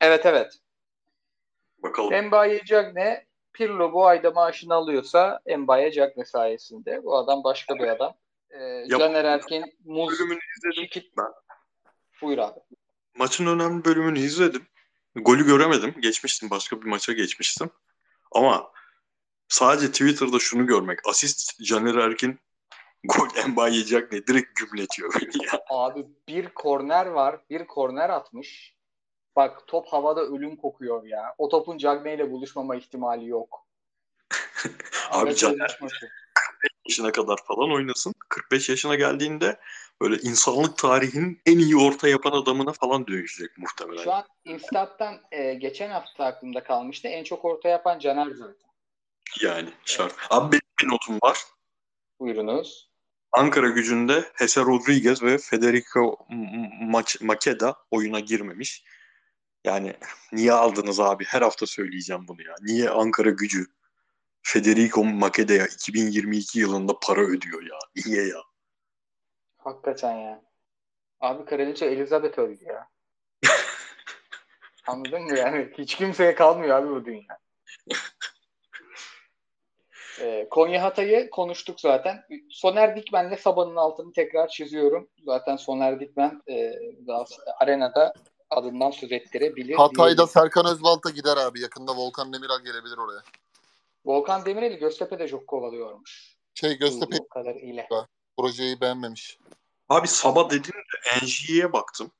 Evet 0.00 0.26
evet. 0.26 0.58
Bakalım. 1.78 2.12
Embaye 2.12 2.64
Cagne 2.64 3.26
Pirlo 3.52 3.92
bu 3.92 4.06
ayda 4.06 4.30
maaşını 4.30 4.74
alıyorsa 4.74 5.40
Embaye 5.46 5.92
Cagne 5.92 6.24
sayesinde. 6.24 7.04
Bu 7.04 7.16
adam 7.16 7.44
başka 7.44 7.74
bir 7.74 7.88
adam. 7.88 8.14
E, 8.50 8.88
Caner 8.88 9.24
Erkin, 9.24 9.64
Muz, 9.84 10.12
Bölümünü 10.12 10.38
izledim. 10.56 10.82
Şikit. 10.82 11.16
Ben. 11.16 11.26
Buyur 12.22 12.38
abi. 12.38 12.60
Maçın 13.16 13.46
önemli 13.46 13.84
bölümünü 13.84 14.18
izledim. 14.18 14.66
Golü 15.14 15.46
göremedim. 15.46 15.94
Geçmiştim. 16.00 16.50
Başka 16.50 16.82
bir 16.82 16.86
maça 16.86 17.12
geçmiştim. 17.12 17.70
Ama 18.32 18.72
sadece 19.52 19.92
Twitter'da 19.92 20.38
şunu 20.38 20.66
görmek. 20.66 21.08
Asist 21.08 21.62
Caner 21.62 21.94
Erkin 21.94 22.38
gol 23.04 23.28
Embaye 23.44 23.74
yiyecek 23.74 24.12
ne? 24.12 24.26
Direkt 24.26 24.60
gümletiyor 24.60 25.14
beni 25.14 25.44
ya. 25.44 25.64
Abi 25.70 26.06
bir 26.28 26.48
korner 26.48 27.06
var. 27.06 27.40
Bir 27.50 27.66
korner 27.66 28.10
atmış. 28.10 28.74
Bak 29.36 29.66
top 29.66 29.88
havada 29.88 30.20
ölüm 30.20 30.56
kokuyor 30.56 31.04
ya. 31.04 31.34
O 31.38 31.48
topun 31.48 31.78
Cagne 31.78 32.14
ile 32.14 32.30
buluşmama 32.30 32.76
ihtimali 32.76 33.28
yok. 33.28 33.66
Abi 35.10 35.34
Caner 35.34 35.64
Özdeş 35.64 35.80
maçı. 35.80 36.08
yaşına 36.88 37.12
kadar 37.12 37.38
falan 37.44 37.72
oynasın. 37.72 38.14
45 38.28 38.68
yaşına 38.68 38.94
geldiğinde 38.94 39.60
böyle 40.00 40.16
insanlık 40.16 40.78
tarihinin 40.78 41.40
en 41.46 41.58
iyi 41.58 41.76
orta 41.76 42.08
yapan 42.08 42.32
adamına 42.32 42.72
falan 42.72 43.06
dönüşecek 43.06 43.58
muhtemelen. 43.58 44.02
Şu 44.02 44.12
an 44.12 44.24
Instat'tan 44.44 45.20
e, 45.32 45.54
geçen 45.54 45.90
hafta 45.90 46.24
aklımda 46.24 46.64
kalmıştı. 46.64 47.08
En 47.08 47.24
çok 47.24 47.44
orta 47.44 47.68
yapan 47.68 47.98
Caner 47.98 48.30
zaten. 48.30 48.71
Yani 49.40 49.68
şart. 49.84 50.14
Abi 50.30 50.52
benim 50.52 50.60
bir 50.82 50.88
notum 50.94 51.18
var. 51.22 51.38
Buyurunuz. 52.20 52.92
Ankara 53.32 53.68
gücünde 53.68 54.32
Jose 54.38 54.60
Rodriguez 54.60 55.22
ve 55.22 55.38
Federico 55.38 56.18
Ma- 56.82 57.24
Makeda 57.24 57.76
oyuna 57.90 58.20
girmemiş. 58.20 58.84
Yani 59.64 59.96
niye 60.32 60.52
aldınız 60.52 61.00
abi? 61.00 61.24
Her 61.24 61.42
hafta 61.42 61.66
söyleyeceğim 61.66 62.28
bunu 62.28 62.42
ya. 62.42 62.54
Niye 62.62 62.90
Ankara 62.90 63.30
gücü 63.30 63.66
Federico 64.42 65.04
Makeda'ya 65.04 65.66
2022 65.66 66.58
yılında 66.58 66.92
para 67.02 67.20
ödüyor 67.20 67.62
ya? 67.62 67.78
Niye 68.06 68.26
ya? 68.26 68.38
Hakikaten 69.58 70.16
ya. 70.16 70.42
Abi 71.20 71.44
Kraliçe 71.44 71.86
Elizabeth 71.86 72.38
öldü 72.38 72.64
ya. 72.64 72.88
Anladın 74.86 75.22
mı 75.22 75.38
yani? 75.38 75.72
Hiç 75.78 75.94
kimseye 75.94 76.34
kalmıyor 76.34 76.78
abi 76.78 76.88
bu 76.90 77.04
dünya. 77.04 77.38
Ee, 80.22 80.46
Konya 80.50 80.82
Hatay'ı 80.82 81.30
konuştuk 81.30 81.80
zaten. 81.80 82.24
Soner 82.50 82.96
Dikmen'le 82.96 83.36
Sabah'ın 83.36 83.76
altını 83.76 84.12
tekrar 84.12 84.48
çiziyorum. 84.48 85.08
Zaten 85.24 85.56
Soner 85.56 86.00
Dikmen 86.00 86.42
e, 86.48 86.72
daha 87.06 87.24
arenada 87.60 88.12
adından 88.50 88.90
söz 88.90 89.12
ettirebilir. 89.12 89.74
Hatay'da. 89.74 90.26
Serkan 90.26 90.66
Özbalta 90.66 91.10
gider 91.10 91.36
abi. 91.36 91.60
Yakında 91.60 91.96
Volkan 91.96 92.32
Demirel 92.32 92.64
gelebilir 92.64 92.98
oraya. 92.98 93.22
Volkan 94.04 94.44
Demirel'i 94.44 94.78
Göztepe'de 94.78 95.28
çok 95.28 95.46
kovalıyormuş. 95.46 96.36
Şey 96.54 96.78
Göztepe 96.78 97.12
Duyduğum 97.12 97.28
kadarıyla. 97.28 97.86
projeyi 98.36 98.80
beğenmemiş. 98.80 99.38
Abi 99.88 100.08
sabah 100.08 100.50
dedim 100.50 100.72
de 100.72 101.26
NG'ye 101.26 101.72
baktım. 101.72 102.10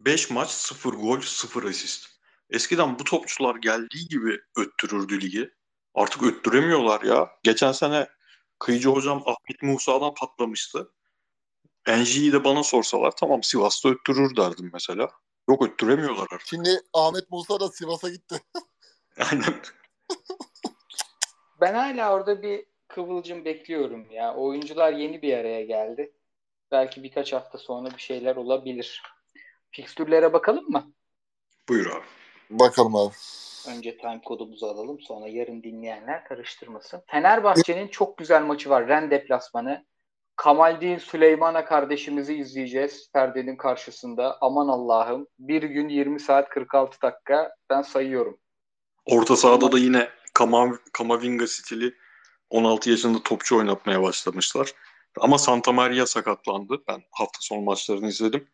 5 0.00 0.30
maç 0.30 0.50
0 0.50 0.92
gol 0.92 1.20
0 1.20 1.64
asist. 1.64 2.06
Eskiden 2.50 2.98
bu 2.98 3.04
topçular 3.04 3.56
geldiği 3.56 4.08
gibi 4.08 4.40
öttürürdü 4.56 5.20
ligi. 5.20 5.50
Artık 5.98 6.22
öttüremiyorlar 6.22 7.02
ya. 7.02 7.30
Geçen 7.42 7.72
sene 7.72 8.08
Kıyıcı 8.58 8.88
hocam 8.88 9.22
Ahmet 9.26 9.62
Musa'dan 9.62 10.14
patlamıştı. 10.14 10.92
NG'yi 11.86 12.32
de 12.32 12.44
bana 12.44 12.62
sorsalar 12.62 13.10
tamam 13.10 13.42
Sivas'ta 13.42 13.88
öttürür 13.88 14.36
derdim 14.36 14.70
mesela. 14.72 15.10
Yok 15.48 15.66
öttüremiyorlar 15.66 16.26
artık. 16.32 16.46
Şimdi 16.46 16.80
Ahmet 16.94 17.30
Musa 17.30 17.60
da 17.60 17.68
Sivas'a 17.68 18.08
gitti. 18.08 18.40
Aynen. 19.30 19.54
Ben 21.60 21.74
hala 21.74 22.14
orada 22.14 22.42
bir 22.42 22.64
kıvılcım 22.88 23.44
bekliyorum 23.44 24.10
ya. 24.10 24.34
Oyuncular 24.34 24.92
yeni 24.92 25.22
bir 25.22 25.38
araya 25.38 25.64
geldi. 25.64 26.12
Belki 26.70 27.02
birkaç 27.02 27.32
hafta 27.32 27.58
sonra 27.58 27.90
bir 27.90 28.02
şeyler 28.02 28.36
olabilir. 28.36 29.02
Fikstürlere 29.70 30.32
bakalım 30.32 30.70
mı? 30.70 30.92
Buyur 31.68 31.86
abi. 31.86 32.06
Bakalım 32.50 32.96
abi. 32.96 33.14
Önce 33.68 33.96
time 33.96 34.20
kodumuzu 34.24 34.66
alalım. 34.66 35.00
Sonra 35.00 35.28
yarın 35.28 35.62
dinleyenler 35.62 36.24
karıştırmasın. 36.24 37.02
Fenerbahçe'nin 37.06 37.88
çok 37.88 38.18
güzel 38.18 38.42
maçı 38.42 38.70
var. 38.70 38.88
Ren 38.88 39.10
deplasmanı. 39.10 39.84
Kamaldin 40.36 40.98
Süleymana 40.98 41.64
kardeşimizi 41.64 42.34
izleyeceğiz 42.34 43.10
perdenin 43.12 43.56
karşısında. 43.56 44.38
Aman 44.40 44.68
Allah'ım. 44.68 45.26
Bir 45.38 45.62
gün 45.62 45.88
20 45.88 46.20
saat 46.20 46.48
46 46.48 47.02
dakika. 47.02 47.54
Ben 47.70 47.82
sayıyorum. 47.82 48.38
Orta 49.06 49.36
sahada 49.36 49.72
da 49.72 49.78
yine 49.78 50.08
Kama, 50.34 50.78
Kamavinga 50.92 51.46
stili 51.46 51.94
16 52.50 52.90
yaşında 52.90 53.22
topçu 53.22 53.58
oynatmaya 53.58 54.02
başlamışlar. 54.02 54.72
Ama 55.20 55.38
Santa 55.38 55.72
Maria 55.72 56.06
sakatlandı. 56.06 56.82
Ben 56.88 57.02
hafta 57.10 57.38
sonu 57.40 57.60
maçlarını 57.60 58.08
izledim. 58.08 58.48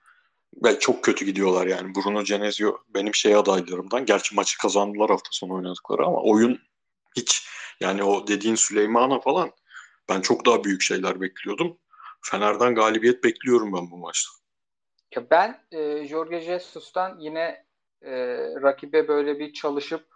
Ve 0.64 0.78
çok 0.78 1.05
kötü 1.05 1.24
gidiyorlar 1.24 1.66
yani. 1.66 1.94
Bruno 1.94 2.24
Genesio 2.24 2.78
benim 2.94 3.14
şey 3.14 3.36
adaylarımdan. 3.36 4.06
Gerçi 4.06 4.35
maçı 4.35 4.59
kazandılar 4.59 5.10
hafta 5.10 5.28
sonu 5.32 5.55
oynadıkları 5.55 6.06
ama 6.06 6.22
oyun 6.22 6.60
hiç 7.16 7.48
yani 7.81 8.05
o 8.05 8.26
dediğin 8.26 8.55
Süleymana 8.55 9.20
falan 9.20 9.51
ben 10.09 10.20
çok 10.20 10.47
daha 10.47 10.64
büyük 10.64 10.82
şeyler 10.82 11.20
bekliyordum. 11.20 11.78
Fener'den 12.22 12.74
galibiyet 12.74 13.24
bekliyorum 13.24 13.72
ben 13.72 13.90
bu 13.90 13.97
maçta. 13.97 14.31
Ya 15.16 15.31
ben 15.31 15.64
e, 15.72 16.09
Jorge 16.09 16.40
Jesus'tan 16.40 17.18
yine 17.18 17.66
e, 18.02 18.12
rakibe 18.62 19.09
böyle 19.09 19.39
bir 19.39 19.52
çalışıp 19.52 20.06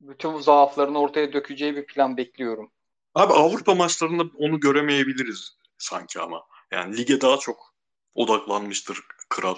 bütün 0.00 0.40
zaaflarını 0.40 1.00
ortaya 1.00 1.32
dökeceği 1.32 1.76
bir 1.76 1.86
plan 1.86 2.16
bekliyorum. 2.16 2.70
Abi 3.14 3.32
Avrupa 3.32 3.74
maçlarında 3.74 4.24
onu 4.38 4.60
göremeyebiliriz 4.60 5.56
sanki 5.78 6.20
ama. 6.20 6.46
Yani 6.70 6.96
lige 6.96 7.20
daha 7.20 7.36
çok 7.36 7.74
odaklanmıştır 8.14 9.00
kral. 9.28 9.56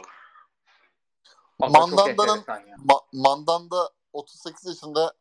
Mandanda'nın 1.58 2.08
enteresan 2.08 2.66
ya. 2.66 2.76
Ma- 2.76 3.04
Mandanda 3.12 3.90
38 4.12 4.66
yaşında 4.66 5.14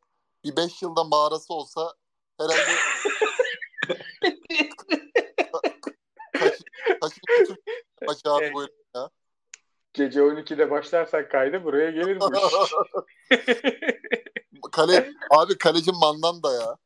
bir 0.43 0.55
5 0.55 0.81
yılda 0.81 1.03
mağarası 1.03 1.53
olsa 1.53 1.93
herhalde 2.39 2.71
kaç, 7.01 7.13
Türk 7.47 7.59
maçı 8.07 8.31
abi 8.31 8.53
bu 8.53 8.61
ya. 8.95 9.09
Gece 9.93 10.19
12'de 10.19 10.71
başlarsak 10.71 11.31
kaydı 11.31 11.63
buraya 11.63 11.91
gelir 11.91 12.19
bu 12.19 12.35
iş. 12.35 12.41
Kale, 14.71 15.13
abi 15.29 15.57
kaleci 15.57 15.91
Mandanda 15.91 16.53
ya. 16.53 16.77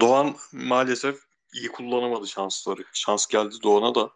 Doğan 0.00 0.36
maalesef 0.52 1.20
iyi 1.52 1.68
kullanamadı 1.68 2.26
şansları. 2.26 2.84
Şans 2.92 3.26
geldi 3.26 3.54
Doğan'a 3.62 3.94
da. 3.94 4.10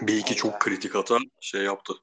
Bir 0.00 0.16
iki 0.16 0.34
Allah. 0.34 0.38
çok 0.38 0.60
kritik 0.60 0.94
hata 0.94 1.18
şey 1.40 1.62
yaptı. 1.62 1.94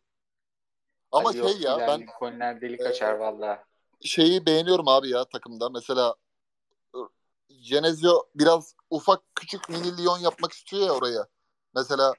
Ama 1.12 1.30
Ay 1.30 1.34
şey 1.34 1.42
yok, 1.42 1.62
ya 1.62 1.78
ben 1.80 2.02
Lincoln'ler 2.02 2.62
delik 2.62 2.82
açar 2.82 3.14
valla. 3.14 3.64
şeyi 4.02 4.46
beğeniyorum 4.46 4.88
abi 4.88 5.10
ya 5.10 5.26
takımda. 5.26 5.70
Mesela 5.70 6.16
Genezio 7.70 8.24
biraz 8.36 8.76
ufak 8.90 9.22
küçük 9.36 9.70
mini 9.70 9.98
Lyon 9.98 10.18
yapmak 10.18 10.52
istiyor 10.52 10.84
ya 10.84 10.92
oraya. 10.92 11.28
Mesela 11.76 12.14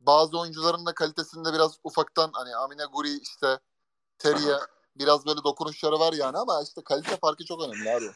bazı 0.00 0.40
oyuncuların 0.40 0.86
da 0.86 0.94
kalitesinde 0.94 1.52
biraz 1.52 1.78
ufaktan 1.84 2.30
hani 2.32 2.56
Amine 2.56 2.84
Guri 2.92 3.18
işte 3.22 3.58
Teriye 4.18 4.56
biraz 4.96 5.26
böyle 5.26 5.44
dokunuşları 5.44 5.98
var 5.98 6.12
yani 6.12 6.38
ama 6.38 6.62
işte 6.62 6.80
kalite 6.84 7.16
farkı 7.16 7.44
çok 7.44 7.62
önemli 7.62 7.90
abi. 7.90 8.10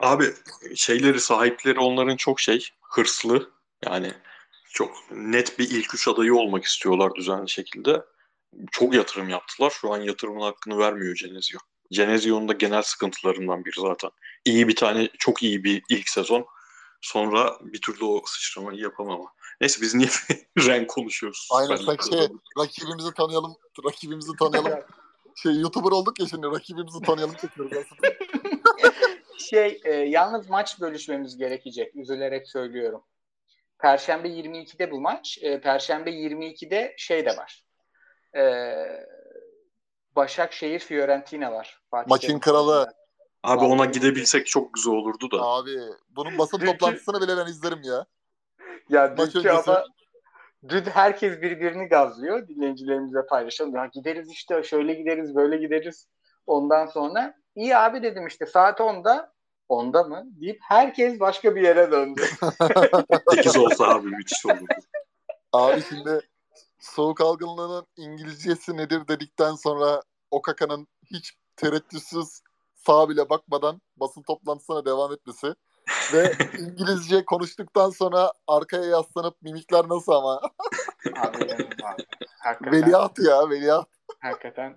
Abi 0.00 0.34
şeyleri 0.76 1.20
sahipleri 1.20 1.78
onların 1.80 2.16
çok 2.16 2.40
şey 2.40 2.68
hırslı. 2.82 3.50
Yani 3.84 4.14
Çok 4.72 5.10
net 5.10 5.58
bir 5.58 5.70
ilk 5.70 5.94
üç 5.94 6.08
adayı 6.08 6.34
olmak 6.34 6.64
istiyorlar 6.64 7.14
düzenli 7.14 7.50
şekilde. 7.50 8.04
Çok 8.70 8.94
yatırım 8.94 9.28
yaptılar. 9.28 9.70
Şu 9.70 9.92
an 9.92 10.00
yatırımın 10.00 10.40
hakkını 10.40 10.78
vermiyor 10.78 11.16
Genezio. 11.16 11.58
Genezio'nun 11.90 12.48
da 12.48 12.52
genel 12.52 12.82
sıkıntılarından 12.82 13.64
biri 13.64 13.80
zaten. 13.80 14.10
İyi 14.44 14.68
bir 14.68 14.76
tane, 14.76 15.08
çok 15.18 15.42
iyi 15.42 15.64
bir 15.64 15.82
ilk 15.88 16.08
sezon. 16.08 16.46
Sonra 17.00 17.58
bir 17.60 17.80
türlü 17.80 18.04
o 18.04 18.22
sıçramayı 18.26 18.80
yapamama. 18.80 19.32
Neyse 19.60 19.80
biz 19.80 19.94
niye 19.94 20.08
renk 20.58 20.90
konuşuyoruz? 20.90 21.48
Aynen 21.52 21.76
sen 21.76 21.96
şey, 22.10 22.28
rakibimizi 22.58 23.14
tanıyalım, 23.14 23.56
rakibimizi 23.84 24.32
tanıyalım. 24.38 24.72
şey 25.36 25.60
YouTuber 25.60 25.90
olduk 25.90 26.20
ya 26.20 26.26
şimdi 26.26 26.46
rakibimizi 26.46 27.00
tanıyalım 27.00 27.34
çekiyoruz 27.34 27.72
aslında. 27.76 28.14
şey 29.38 29.80
e, 29.84 29.90
yalnız 29.92 30.48
maç 30.48 30.80
bölüşmemiz 30.80 31.36
gerekecek. 31.36 31.96
Üzülerek 31.96 32.48
söylüyorum. 32.48 33.02
Perşembe 33.82 34.28
22'de 34.28 34.90
bu 34.90 35.00
maç. 35.00 35.38
E, 35.42 35.60
Perşembe 35.60 36.10
22'de 36.10 36.94
şey 36.96 37.26
de 37.26 37.36
var. 37.36 37.64
E, 38.36 38.74
Başakşehir 40.16 40.78
Fiorentina 40.78 41.52
var. 41.52 41.80
Fatih 41.90 42.10
Maçın 42.10 42.38
kralı. 42.38 42.94
Abi 43.42 43.64
ona 43.64 43.84
gidebilsek 43.84 44.46
çok 44.46 44.74
güzel 44.74 44.92
olurdu 44.92 45.30
da. 45.30 45.42
Abi 45.42 45.70
bunun 46.10 46.38
basın 46.38 46.58
toplantısını 46.58 47.20
bile 47.20 47.36
ben 47.36 47.46
izlerim 47.46 47.82
ya. 47.82 48.06
Ya 48.88 49.16
dünkü 49.16 49.50
ama 49.50 49.84
dün 50.68 50.82
herkes 50.82 51.42
birbirini 51.42 51.88
gazlıyor. 51.88 52.48
Dinleyicilerimize 52.48 53.26
paylaşalım. 53.26 53.74
Ya 53.74 53.86
gideriz 53.86 54.30
işte 54.30 54.62
şöyle 54.62 54.94
gideriz 54.94 55.34
böyle 55.34 55.56
gideriz. 55.56 56.08
Ondan 56.46 56.86
sonra 56.86 57.34
iyi 57.54 57.76
abi 57.76 58.02
dedim 58.02 58.26
işte 58.26 58.46
saat 58.46 58.80
10'da 58.80 59.32
onda 59.70 60.02
mı 60.02 60.24
deyip 60.40 60.58
herkes 60.62 61.20
başka 61.20 61.56
bir 61.56 61.62
yere 61.62 61.90
döndü. 61.90 62.22
8 63.30 63.56
olsa 63.56 63.84
abi 63.84 64.06
müthiş 64.06 64.46
olurdu. 64.46 64.64
Abi 65.52 65.82
şimdi 65.88 66.20
soğuk 66.80 67.20
algınlığının 67.20 67.86
İngilizcesi 67.96 68.76
nedir 68.76 69.08
dedikten 69.08 69.54
sonra 69.54 70.02
Okaka'nın 70.30 70.88
hiç 71.10 71.34
tereddütsüz 71.56 72.40
sağa 72.74 73.08
bile 73.08 73.30
bakmadan 73.30 73.80
basın 73.96 74.22
toplantısına 74.22 74.84
devam 74.84 75.12
etmesi 75.12 75.54
ve 76.12 76.32
İngilizce 76.58 77.24
konuştuktan 77.24 77.90
sonra 77.90 78.32
arkaya 78.46 78.84
yaslanıp 78.84 79.42
mimikler 79.42 79.88
nasıl 79.88 80.12
ama? 80.12 80.40
abi, 81.16 81.44
abi. 81.84 82.04
Hakikaten, 82.38 82.72
veliaht 82.72 83.18
ya 83.18 83.50
veliaht. 83.50 83.88
Hakikaten 84.20 84.76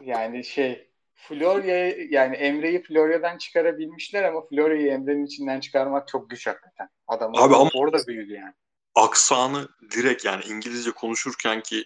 yani 0.00 0.44
şey 0.44 0.89
Florya 1.28 1.88
yani 2.10 2.36
Emre'yi 2.36 2.82
Florya'dan 2.82 3.38
çıkarabilmişler 3.38 4.24
ama 4.24 4.46
Florya'yı 4.46 4.92
Emre'nin 4.92 5.26
içinden 5.26 5.60
çıkarmak 5.60 6.08
çok 6.08 6.30
güç 6.30 6.46
hakikaten. 6.46 6.88
Adam 7.08 7.36
Abi 7.36 7.54
ama 7.54 7.70
orada 7.74 8.06
büyüdü 8.06 8.32
yani. 8.32 8.54
Aksanı 8.94 9.68
direkt 9.90 10.24
yani 10.24 10.44
İngilizce 10.44 10.90
konuşurken 10.90 11.60
ki 11.60 11.84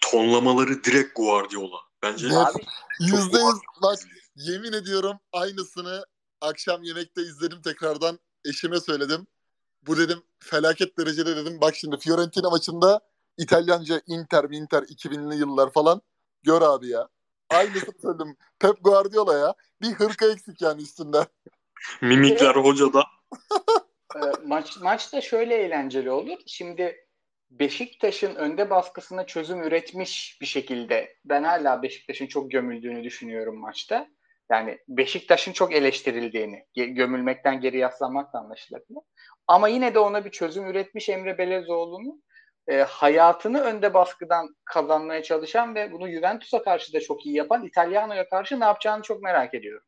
tonlamaları 0.00 0.84
direkt 0.84 1.16
Guardiola. 1.16 1.76
Bence 2.02 2.26
Abi, 2.26 2.62
yüzde 3.00 3.38
yüz 3.38 3.60
bak 3.82 3.98
yemin 4.36 4.72
ediyorum 4.72 5.16
aynısını 5.32 6.06
akşam 6.40 6.82
yemekte 6.82 7.22
izledim 7.22 7.62
tekrardan. 7.62 8.18
Eşime 8.44 8.80
söyledim. 8.80 9.26
Bu 9.82 9.98
dedim 9.98 10.22
felaket 10.38 10.98
derecede 10.98 11.36
dedim. 11.36 11.60
Bak 11.60 11.76
şimdi 11.76 11.96
Fiorentina 11.98 12.50
maçında 12.50 13.00
İtalyanca 13.38 14.00
Inter, 14.06 14.44
Inter 14.50 14.82
2000'li 14.82 15.36
yıllar 15.36 15.72
falan. 15.72 16.02
Gör 16.42 16.62
abi 16.62 16.88
ya. 16.88 17.08
Aynısını 17.50 17.94
söyledim. 18.02 18.36
Pep 18.58 18.84
Guardiola 18.84 19.38
ya. 19.38 19.54
Bir 19.82 19.92
hırka 19.92 20.26
eksik 20.26 20.62
yani 20.62 20.82
üstünde. 20.82 21.26
Mimikler 22.02 22.54
hocada. 22.54 23.04
Ee, 24.16 24.18
maç, 24.46 24.76
maç 24.80 25.12
da 25.12 25.20
şöyle 25.20 25.54
eğlenceli 25.54 26.10
olur. 26.10 26.38
Şimdi 26.46 27.06
Beşiktaş'ın 27.50 28.34
önde 28.34 28.70
baskısına 28.70 29.26
çözüm 29.26 29.62
üretmiş 29.62 30.38
bir 30.40 30.46
şekilde 30.46 31.16
ben 31.24 31.42
hala 31.42 31.82
Beşiktaş'ın 31.82 32.26
çok 32.26 32.50
gömüldüğünü 32.50 33.04
düşünüyorum 33.04 33.60
maçta. 33.60 34.08
Yani 34.50 34.78
Beşiktaş'ın 34.88 35.52
çok 35.52 35.74
eleştirildiğini, 35.74 36.64
gömülmekten 36.74 37.60
geri 37.60 37.78
yaslanmakla 37.78 38.38
anlaşılabilir. 38.38 39.02
Ama 39.46 39.68
yine 39.68 39.94
de 39.94 39.98
ona 39.98 40.24
bir 40.24 40.30
çözüm 40.30 40.66
üretmiş 40.66 41.08
Emre 41.08 41.38
Belezoğlu'nun 41.38 42.22
e, 42.68 42.82
hayatını 42.82 43.60
önde 43.60 43.94
baskıdan 43.94 44.56
kazanmaya 44.64 45.22
çalışan 45.22 45.74
ve 45.74 45.92
bunu 45.92 46.10
Juventus'a 46.10 46.62
karşı 46.62 46.92
da 46.92 47.00
çok 47.00 47.26
iyi 47.26 47.34
yapan 47.34 47.64
İtalyano'ya 47.64 48.28
karşı 48.28 48.60
ne 48.60 48.64
yapacağını 48.64 49.02
çok 49.02 49.22
merak 49.22 49.54
ediyorum. 49.54 49.86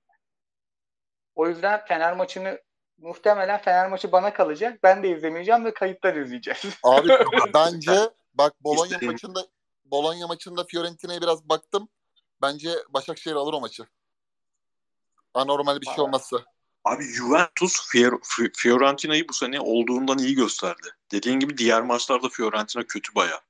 O 1.35 1.49
yüzden 1.49 1.85
Fener 1.85 2.17
maçını 2.17 2.61
muhtemelen 2.99 3.61
Fener 3.61 3.89
maçı 3.91 4.13
bana 4.13 4.33
kalacak. 4.33 4.83
Ben 4.83 5.03
de 5.03 5.11
izlemeyeceğim 5.11 5.65
ve 5.65 5.75
kayıtlar 5.75 6.15
izleyeceğiz. 6.15 6.79
Abi 6.83 7.09
bence 7.55 8.11
bak 8.35 8.55
Bologna 8.61 8.99
maçında 9.03 9.47
Bologna 9.85 10.27
maçında 10.27 10.65
Fiorentina'ya 10.65 11.21
biraz 11.21 11.49
baktım. 11.49 11.89
Bence 12.43 12.71
Başakşehir 12.89 13.35
alır 13.35 13.53
o 13.53 13.61
maçı. 13.61 13.87
Anormal 15.35 15.81
bir 15.81 15.87
şey 15.87 16.05
olmazsa. 16.05 16.37
Abi 16.89 17.05
Juventus 17.05 17.91
Fiorentina'yı 18.57 19.29
bu 19.29 19.33
sene 19.33 19.61
olduğundan 19.61 20.19
iyi 20.19 20.35
gösterdi. 20.35 20.89
Dediğin 21.13 21.41
gibi 21.41 21.59
diğer 21.59 21.83
maçlarda 21.83 22.29
Fiorentina 22.29 22.83
kötü 22.83 23.15
baya. 23.15 23.41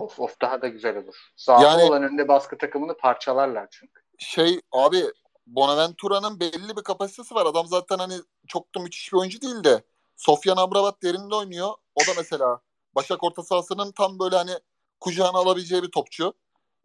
Of 0.00 0.20
of 0.20 0.40
daha 0.40 0.62
da 0.62 0.68
güzel 0.68 0.96
olur. 0.96 1.14
Zaafı 1.36 1.64
yani, 1.64 1.82
olan 1.82 2.02
önde 2.02 2.28
baskı 2.28 2.58
takımını 2.58 2.96
parçalarlar 2.96 3.68
çünkü. 3.70 4.02
Şey 4.18 4.60
abi 4.72 5.04
Bonaventura'nın 5.46 6.40
belli 6.40 6.76
bir 6.76 6.82
kapasitesi 6.82 7.34
var. 7.34 7.46
Adam 7.46 7.66
zaten 7.66 7.98
hani 7.98 8.14
çok 8.46 8.74
da 8.74 8.80
müthiş 8.80 9.12
bir 9.12 9.18
oyuncu 9.18 9.40
değil 9.40 9.64
de 9.64 9.82
Sofyan 10.16 10.56
Amrabat 10.56 11.02
derinde 11.02 11.34
oynuyor. 11.34 11.74
O 11.94 12.00
da 12.00 12.10
mesela 12.16 12.60
Başak 12.96 13.24
orta 13.24 13.42
sahasının 13.42 13.92
tam 13.92 14.18
böyle 14.18 14.36
hani 14.36 14.52
kucağına 15.00 15.38
alabileceği 15.38 15.82
bir 15.82 15.90
topçu. 15.90 16.32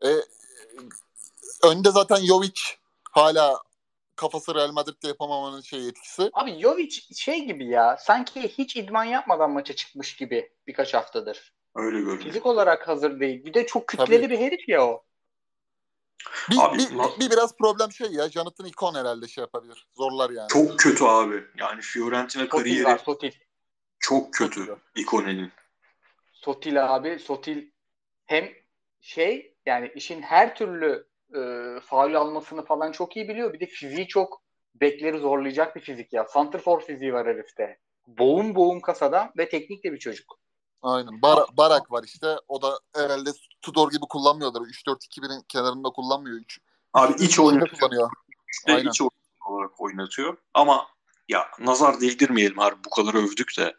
Ee, 0.06 0.16
önde 1.64 1.92
zaten 1.92 2.26
Jovic 2.26 2.62
hala 3.12 3.62
kafası 4.22 4.56
Real 4.56 4.72
Madrid'de 4.72 5.08
yapamamanın 5.08 5.62
şey 5.62 5.88
etkisi. 5.88 6.30
Abi 6.34 6.60
Jovic 6.60 7.02
şey 7.16 7.46
gibi 7.46 7.68
ya 7.68 7.98
sanki 8.00 8.42
hiç 8.42 8.76
idman 8.76 9.04
yapmadan 9.04 9.52
maça 9.52 9.76
çıkmış 9.76 10.16
gibi 10.16 10.52
birkaç 10.68 10.94
haftadır. 10.94 11.54
Öyle 11.76 11.98
görünüyor. 11.98 12.22
Fizik 12.22 12.46
olarak 12.46 12.88
hazır 12.88 13.20
değil. 13.20 13.46
Bir 13.46 13.54
de 13.54 13.68
çok 13.68 13.88
kütleli 13.88 14.22
Tabii. 14.22 14.30
bir 14.30 14.40
herif 14.40 14.70
ya 14.70 14.86
o. 14.86 15.04
Bir, 16.52 16.58
abi, 16.60 16.78
bir, 16.78 16.90
bir, 16.90 17.20
bir 17.20 17.32
biraz 17.32 17.58
problem 17.58 17.92
şey 17.92 18.12
ya. 18.12 18.30
Jonathan 18.30 18.66
Ikon 18.66 18.96
herhalde 18.96 19.28
şey 19.28 19.42
yapabilir. 19.42 19.88
Zorlar 19.94 20.30
yani. 20.30 20.48
Çok 20.48 20.80
kötü 20.80 21.04
abi. 21.04 21.44
Yani 21.58 21.82
Fiorentina 21.82 22.44
Sotil 22.44 22.50
kariyeri 22.58 22.86
var, 22.86 22.98
Sotil. 22.98 23.32
çok 24.00 24.34
kötü 24.34 24.76
Ikone'nin. 24.96 25.52
Sotil 26.34 26.96
abi. 26.96 27.20
Sotil 27.20 27.72
hem 28.26 28.50
şey 29.02 29.56
yani 29.66 29.92
işin 29.96 30.22
her 30.22 30.56
türlü 30.56 31.11
e, 31.36 31.80
faul 31.80 32.14
almasını 32.14 32.66
falan 32.66 32.92
çok 32.92 33.18
iyi 33.18 33.28
biliyor. 33.28 33.54
Bir 33.54 33.60
de 33.60 33.66
fiziği 33.66 34.08
çok 34.08 34.42
bekleri 34.76 35.18
zorlayacak 35.18 35.76
bir 35.76 35.82
fizik 35.82 36.14
ya. 36.14 36.26
Santrfor 36.26 36.82
fiziği 36.82 37.14
var 37.14 37.28
herifte. 37.28 37.80
Boğum 38.08 38.56
boğum 38.56 38.82
kasada 38.82 39.32
ve 39.38 39.50
teknik 39.50 39.84
de 39.84 39.92
bir 39.92 40.00
çocuk. 40.00 40.38
Aynen. 40.82 41.22
Bar 41.22 41.40
Barak 41.58 41.92
var 41.92 42.04
işte. 42.04 42.36
O 42.48 42.62
da 42.62 42.80
herhalde 42.96 43.30
Tudor 43.62 43.92
gibi 43.92 44.06
kullanmıyorlar. 44.10 44.62
3-4-2-1'in 44.62 45.42
kenarında 45.48 45.90
kullanmıyor. 45.90 46.38
3 46.38 46.60
Abi 46.94 47.24
iç 47.24 47.40
oyunu 47.40 47.66
kullanıyor. 47.68 48.10
İşte 48.52 48.74
Aynen. 48.74 48.90
iç 48.90 49.02
oyun 49.02 49.12
olarak 49.46 49.82
oynatıyor. 49.82 50.38
Ama 50.54 50.88
ya 51.30 51.48
nazar 51.60 52.02
değdirmeyelim 52.02 52.60
abi 52.60 52.76
bu 52.86 52.90
kadar 52.90 53.14
övdük 53.14 53.58
de. 53.58 53.76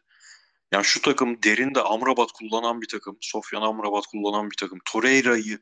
Yani 0.73 0.85
şu 0.85 1.03
takım 1.03 1.43
derinde 1.43 1.83
Amrabat 1.83 2.33
kullanan 2.33 2.81
bir 2.81 2.89
takım. 2.89 3.17
Sofyan 3.21 3.63
Amrabat 3.63 4.07
kullanan 4.07 4.51
bir 4.51 4.57
takım. 4.57 4.79
Torreira'yı 4.85 5.59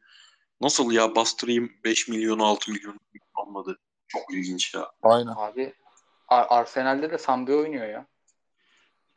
nasıl 0.60 0.92
ya 0.92 1.14
bastırayım 1.14 1.72
5 1.84 2.08
milyon 2.08 2.38
6 2.38 2.70
milyon 2.70 3.00
olmadı. 3.34 3.78
Çok 4.08 4.34
ilginç 4.34 4.74
ya. 4.74 4.92
Aynen. 5.02 5.32
Abi 5.36 5.74
Arsenal'de 6.28 7.10
de 7.10 7.18
Sambi 7.18 7.54
oynuyor 7.54 7.88
ya. 7.88 8.06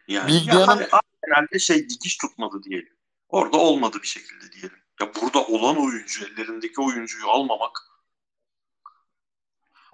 Yani 0.08 0.28
Bilgiyan'ın... 0.28 0.82
ya 0.82 0.88
Arsenal'de 0.92 1.60
şey 1.60 1.90
dikiş 1.90 2.18
tutmadı 2.18 2.64
diyelim. 2.64 2.94
Orada 3.30 3.58
olmadı 3.58 3.98
bir 4.02 4.08
şekilde 4.08 4.52
diyelim. 4.52 4.78
Ya 5.02 5.12
burada 5.22 5.46
olan 5.46 5.78
oyuncu, 5.78 6.26
ellerindeki 6.26 6.82
oyuncuyu 6.82 7.30
almamak 7.30 7.94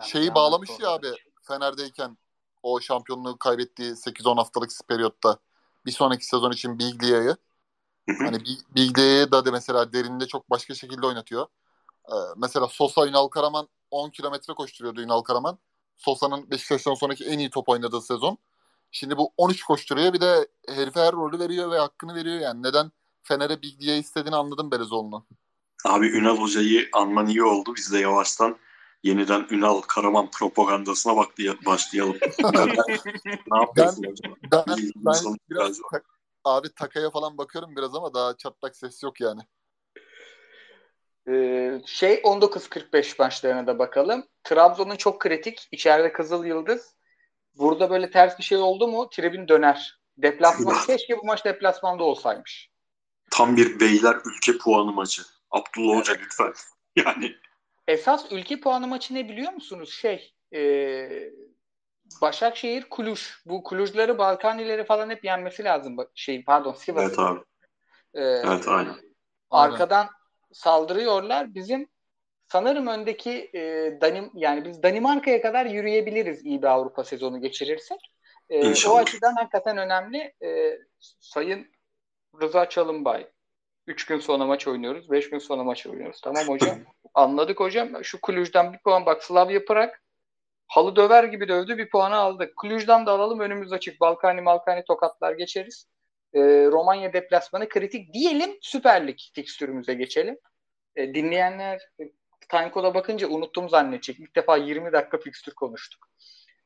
şeyi 0.04 0.36
bağlamış 0.36 0.70
ya 0.80 0.90
abi 0.90 1.08
Fener'deyken 1.42 2.18
o 2.64 2.82
şampiyonluğu 2.82 3.38
kaybettiği 3.38 3.92
8-10 3.92 4.36
haftalık 4.36 4.72
periyotta 4.88 5.40
bir 5.86 5.92
sonraki 5.92 6.26
sezon 6.26 6.52
için 6.52 6.80
Biglia'yı 6.80 7.36
hani 8.08 8.38
Biglia'yı 8.76 9.32
da 9.32 9.46
de 9.46 9.52
mesela 9.52 9.94
derinde 9.94 10.28
çok 10.28 10.50
başka 10.50 10.76
şekilde 10.76 11.06
oynatıyor. 11.06 11.48
Ee, 12.10 12.16
mesela 12.38 12.68
Sosa 12.68 13.08
Ünal 13.08 13.28
Karaman 13.28 13.68
10 13.92 14.10
kilometre 14.10 14.54
koşturuyordu 14.54 15.02
Ünal 15.02 15.22
Karaman. 15.22 15.58
Sosa'nın 15.98 16.52
Beşiktaş'tan 16.52 16.94
sonraki 16.94 17.26
en 17.26 17.40
iyi 17.40 17.50
top 17.50 17.70
oynadığı 17.70 18.02
sezon. 18.02 18.38
Şimdi 18.92 19.18
bu 19.18 19.32
13 19.38 19.64
koşturuyor 19.64 20.14
bir 20.14 20.22
de 20.22 20.48
herife 20.68 21.00
her 21.00 21.12
rolü 21.12 21.40
veriyor 21.40 21.72
ve 21.72 21.78
hakkını 21.78 22.16
veriyor 22.16 22.40
yani. 22.40 22.64
Neden 22.64 22.92
Fener'e 23.24 23.62
Biglia'yı 23.62 24.00
istediğini 24.00 24.36
anladım 24.36 24.72
Belezoğlu'nun. 24.72 25.26
Abi 25.86 26.08
Ünal 26.08 26.38
Hoca'yı 26.38 26.90
anman 26.94 27.28
iyi 27.28 27.44
oldu. 27.44 27.74
Biz 27.76 27.94
de 27.94 28.00
yavaştan 28.00 28.58
yeniden 29.04 29.48
Ünal 29.50 29.82
Karaman 29.82 30.32
propagandasına 30.32 31.16
bak 31.16 31.38
diye 31.38 31.66
başlayalım. 31.66 32.18
ne 33.52 33.60
yapıyorsun 33.60 34.04
ben, 34.04 34.10
hocam? 34.10 34.36
Ben, 34.52 34.64
ben, 34.96 35.38
biraz, 35.50 35.80
Abi 36.44 36.68
takaya 36.76 37.10
falan 37.10 37.38
bakıyorum 37.38 37.76
biraz 37.76 37.96
ama 37.96 38.14
daha 38.14 38.38
çatlak 38.38 38.76
ses 38.76 39.04
yok 39.04 39.22
yani. 39.22 39.42
Ee, 41.28 41.82
şey 41.86 42.16
19.45 42.16 43.16
maçlarına 43.20 43.68
da 43.68 43.80
bakalım. 43.80 44.28
Trabzon'un 44.44 44.96
çok 44.96 45.22
kritik. 45.22 45.68
İçeride 45.72 46.14
Kızıl 46.14 46.46
Yıldız. 46.46 46.96
Burada 47.56 47.90
böyle 47.90 48.12
ters 48.12 48.38
bir 48.40 48.44
şey 48.44 48.58
oldu 48.58 48.88
mu 48.88 49.10
tribün 49.10 49.48
döner. 49.48 50.00
Deplasman. 50.18 50.86
Keşke 50.88 51.18
bu 51.18 51.26
maç 51.26 51.46
deplasmanda 51.46 52.04
olsaymış. 52.04 52.70
Tam 53.32 53.58
bir 53.58 53.80
beyler 53.80 54.18
ülke 54.26 54.58
puanı 54.58 54.92
maçı. 54.92 55.22
Abdullah 55.52 56.00
Hoca 56.00 56.14
lütfen. 56.14 56.54
Yani 56.96 57.36
Esas 57.88 58.32
ülke 58.32 58.60
puanı 58.60 58.88
maçı 58.88 59.14
ne 59.14 59.30
biliyor 59.30 59.54
musunuz? 59.54 59.94
Şey 59.94 60.34
e, 60.56 60.62
Başakşehir 62.22 62.90
Kuluj. 62.90 63.22
Bu 63.46 63.64
Kulujları 63.64 64.18
Balkanileri 64.18 64.84
falan 64.86 65.10
hep 65.10 65.26
yenmesi 65.26 65.64
lazım. 65.64 65.98
Şey 66.16 66.44
pardon 66.44 66.74
Sivas. 66.74 67.04
evet 67.08 67.20
abi. 67.20 67.40
Ee, 68.14 68.22
Evet 68.22 68.68
aynen. 68.68 68.96
arkadan 69.50 70.08
saldırıyorlar. 70.52 71.56
Bizim 71.56 71.88
sanırım 72.48 72.88
öndeki 72.88 73.50
e, 73.54 73.62
Danim 74.02 74.32
yani 74.34 74.66
biz 74.66 74.84
Danimarka'ya 74.84 75.42
kadar 75.42 75.66
yürüyebiliriz 75.66 76.46
iyi 76.46 76.62
bir 76.62 76.68
Avrupa 76.68 77.04
sezonu 77.04 77.42
geçirirsek. 77.42 78.00
E, 78.50 78.70
İnşallah. 78.70 78.96
o 78.96 78.98
açıdan 78.98 79.34
hakikaten 79.36 79.78
önemli. 79.78 80.34
E, 80.44 80.80
Sayın 81.20 81.68
Rıza 82.42 82.70
Çalınbay. 82.70 83.28
Üç 83.88 84.06
gün 84.06 84.20
sonra 84.20 84.46
maç 84.46 84.68
oynuyoruz. 84.68 85.12
Beş 85.12 85.30
gün 85.30 85.40
sonra 85.40 85.64
maç 85.64 85.88
oynuyoruz. 85.88 86.22
Tamam 86.22 86.48
hocam. 86.48 86.80
Anladık 87.14 87.60
hocam. 87.60 88.04
Şu 88.04 88.22
Kulüj'den 88.22 88.74
bir 88.74 88.80
puan 88.80 89.06
bak 89.06 89.24
Slavia 89.24 89.60
Prag 89.68 89.90
halı 90.70 90.96
döver 90.96 91.24
gibi 91.24 91.48
dövdü 91.48 91.78
bir 91.78 91.90
puanı 91.90 92.16
aldık. 92.16 92.56
Kulüj'den 92.56 93.06
de 93.06 93.10
alalım 93.10 93.40
önümüz 93.40 93.74
açık. 93.74 94.00
Balkani 94.00 94.42
Malkani 94.42 94.84
tokatlar 94.84 95.34
geçeriz. 95.34 95.88
E, 96.34 96.40
Romanya 96.72 97.14
deplasmanı 97.14 97.70
kritik 97.70 98.14
diyelim 98.14 98.58
Süper 98.62 99.08
Lig 99.08 99.18
fikstürümüze 99.34 99.94
geçelim. 99.94 100.38
E, 100.96 101.14
dinleyenler 101.14 101.82
Timecode'a 102.50 102.94
bakınca 102.94 103.28
unuttum 103.28 103.70
zannedecek. 103.70 104.20
İlk 104.20 104.36
defa 104.36 104.58
20 104.58 104.92
dakika 104.92 105.18
fikstür 105.18 105.54
konuştuk. 105.54 106.08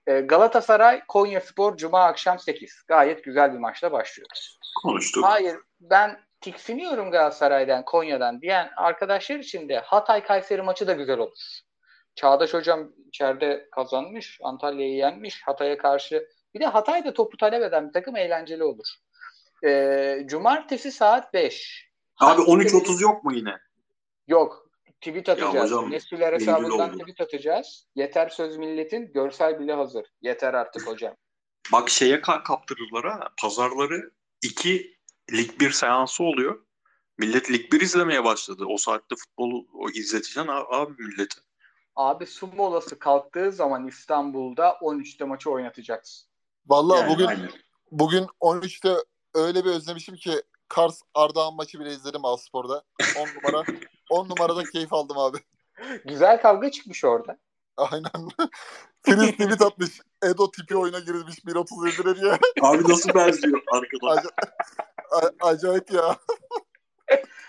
E, 0.08 0.20
Galatasaray 0.20 1.02
Konya 1.08 1.42
Spor 1.42 1.78
Cuma 1.78 2.04
akşam 2.04 2.40
8. 2.40 2.84
Gayet 2.88 3.24
güzel 3.24 3.54
bir 3.54 3.60
maçla 3.60 3.92
başlıyoruz. 3.92 4.60
Konuştuk. 4.84 5.24
Hayır 5.26 5.58
ben 5.80 6.20
tiksiniyorum 6.42 7.12
Galatasaray'dan 7.12 7.86
Konya'dan 7.86 8.42
diyen 8.42 8.72
arkadaşlar 8.78 9.40
için 9.40 9.70
de 9.70 9.80
Hatay 9.80 10.24
Kayseri 10.24 10.62
maçı 10.62 10.88
da 10.88 10.94
güzel 10.94 11.20
olur. 11.20 11.60
Çağdaş 12.16 12.54
hocam 12.54 12.92
içeride 13.14 13.68
kazanmış. 13.72 14.40
Antalya'yı 14.44 14.96
yenmiş. 14.96 15.42
Hatay'a 15.46 15.78
karşı. 15.78 16.28
Bir 16.54 16.60
de 16.60 16.66
Hatay'da 16.66 17.14
topu 17.14 17.38
talep 17.38 17.64
eden 17.64 17.88
bir 17.88 17.94
takım 17.94 18.16
eğlenceli 18.16 18.64
olur. 18.64 18.86
Ee, 19.66 20.24
Cumartesi 20.26 20.92
saat 20.92 21.34
5. 21.34 21.90
Abi 22.20 22.42
Hangi 22.42 22.52
13.30 22.52 23.02
yok 23.04 23.24
mu 23.24 23.34
yine? 23.34 23.58
Yok. 24.28 24.70
Tweet 25.02 25.30
atacağız. 25.30 25.72
hocam, 25.72 25.92
Nesliler 25.92 26.34
Eylül 26.34 26.42
hesabından 26.46 26.98
tweet 26.98 27.22
atacağız. 27.22 27.88
Yeter 27.96 28.30
söz 28.30 28.58
milletin. 28.58 29.12
Görsel 29.14 29.60
bile 29.60 29.74
hazır. 29.74 30.06
Yeter 30.22 30.54
artık 30.54 30.88
hocam. 30.88 31.16
Bak 31.72 31.90
şeye 31.90 32.16
ka- 32.16 32.44
kaptırırlar 32.44 33.06
ha. 33.06 33.30
Pazarları 33.42 34.12
iki 34.44 34.98
Lig 35.34 35.60
1 35.60 35.72
seansı 35.72 36.24
oluyor. 36.24 36.66
Millet 37.18 37.52
Lig 37.52 37.72
1 37.74 37.82
izlemeye 37.82 38.24
başladı. 38.24 38.66
O 38.68 38.78
saatte 38.78 39.16
futbolu 39.16 39.68
o 39.74 39.90
izleteceksin 39.90 40.48
abi, 40.48 40.76
abi 40.76 40.94
millete. 41.04 41.42
Abi 41.96 42.26
su 42.26 42.48
molası 42.48 43.00
kalktığı 43.00 43.52
zaman 43.52 43.88
İstanbul'da 43.88 44.70
13'te 44.70 45.26
maçı 45.26 45.50
oynatacaksın. 45.52 46.30
Vallahi 46.68 47.00
Yani 47.00 47.14
bugün 47.14 47.26
aynen. 47.26 47.50
bugün 47.92 48.28
13'te 48.42 48.96
öyle 49.34 49.66
bir 49.66 49.70
özlemişim 49.70 50.16
ki 50.16 50.42
Kars 50.68 51.02
Ardahan 51.14 51.56
maçı 51.56 51.80
bile 51.80 51.92
izledim 51.94 52.26
Alspor'da. 52.26 52.84
10 53.18 53.28
numara 53.28 53.64
10 54.10 54.30
numarada 54.30 54.64
keyif 54.64 54.94
aldım 54.94 55.18
abi. 55.18 55.38
Güzel 56.06 56.42
kavga 56.42 56.72
çıkmış 56.72 57.04
orada. 57.06 57.38
Aynen. 57.78 58.30
Filiz 59.06 59.32
tweet 59.32 59.62
atmış. 59.62 60.02
Edo 60.24 60.52
tipi 60.52 60.78
oyuna 60.78 61.00
girmiş 61.00 61.36
1.37 61.40 62.22
diye. 62.22 62.40
Abi 62.62 62.84
nasıl 62.90 63.14
benziyor 63.14 63.62
arkadan? 63.72 64.18
Ac- 64.18 64.32
A- 65.12 65.48
acayip 65.48 65.92
ya. 65.92 66.16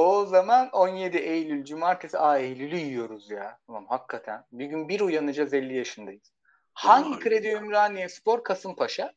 O 0.00 0.26
zaman 0.26 0.70
17 0.70 1.16
Eylül 1.16 1.64
Cumartesi. 1.64 2.18
Aa 2.18 2.38
Eylül'ü 2.38 2.76
yiyoruz 2.76 3.30
ya. 3.30 3.58
Tamam 3.66 3.86
hakikaten. 3.88 4.44
Bir 4.52 4.66
gün 4.66 4.88
bir 4.88 5.00
uyanacağız 5.00 5.54
50 5.54 5.76
yaşındayız. 5.76 6.32
Hangi 6.72 7.18
kredi 7.18 7.48
Ümraniye 7.48 8.08
Spor 8.08 8.44
Kasımpaşa? 8.44 9.12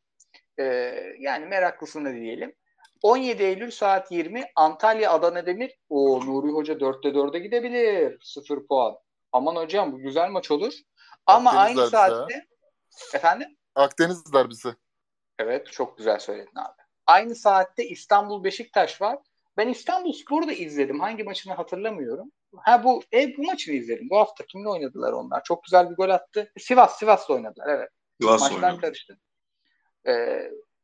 Ee, 0.60 0.64
yani 1.19 1.45
meraklısını 1.45 2.14
diyelim. 2.14 2.55
17 3.01 3.43
Eylül 3.43 3.72
saat 3.72 4.11
20 4.11 4.43
Antalya 4.55 5.11
Adana 5.11 5.45
Demir. 5.45 5.80
O 5.89 6.26
Nuri 6.26 6.51
Hoca 6.51 6.73
4'te 6.73 7.10
4'e 7.10 7.39
gidebilir. 7.39 8.18
0 8.23 8.68
puan. 8.68 8.95
Aman 9.31 9.55
hocam 9.55 9.91
bu 9.91 9.97
güzel 9.97 10.30
maç 10.30 10.51
olur. 10.51 10.73
Ama 11.26 11.49
Akdeniz 11.49 11.80
aynı 11.80 11.89
saatte 11.89 12.45
efendim 13.14 13.57
Akdeniz 13.76 14.34
derbisi. 14.34 14.76
Evet 15.39 15.72
çok 15.72 15.97
güzel 15.97 16.19
söyledin 16.19 16.55
abi. 16.55 16.81
Aynı 17.07 17.35
saatte 17.35 17.88
İstanbul 17.88 18.43
Beşiktaş 18.43 19.01
var. 19.01 19.19
Ben 19.58 19.68
İstanbul 19.68 20.14
Spor'u 20.14 20.48
da 20.48 20.54
izledim. 20.54 21.00
Hangi 21.00 21.24
maçını 21.24 21.54
hatırlamıyorum. 21.54 22.32
Ha 22.58 22.84
bu 22.84 23.04
e, 23.14 23.38
bu 23.38 23.44
maçını 23.44 23.76
izledim. 23.76 24.10
Bu 24.10 24.18
hafta 24.18 24.46
kimle 24.46 24.70
oynadılar 24.70 25.14
onlar? 25.14 25.44
Çok 25.44 25.64
güzel 25.64 25.90
bir 25.90 25.96
gol 25.96 26.10
attı. 26.10 26.52
Sivas 26.60 27.00
Sivas'la 27.00 27.34
oynadılar 27.34 27.68
evet. 27.78 27.90
Sivas 28.22 28.42
Maçlar 28.42 28.56
oynadı. 28.58 28.82
karıştı. 28.82 29.20
Ee, 30.08 30.12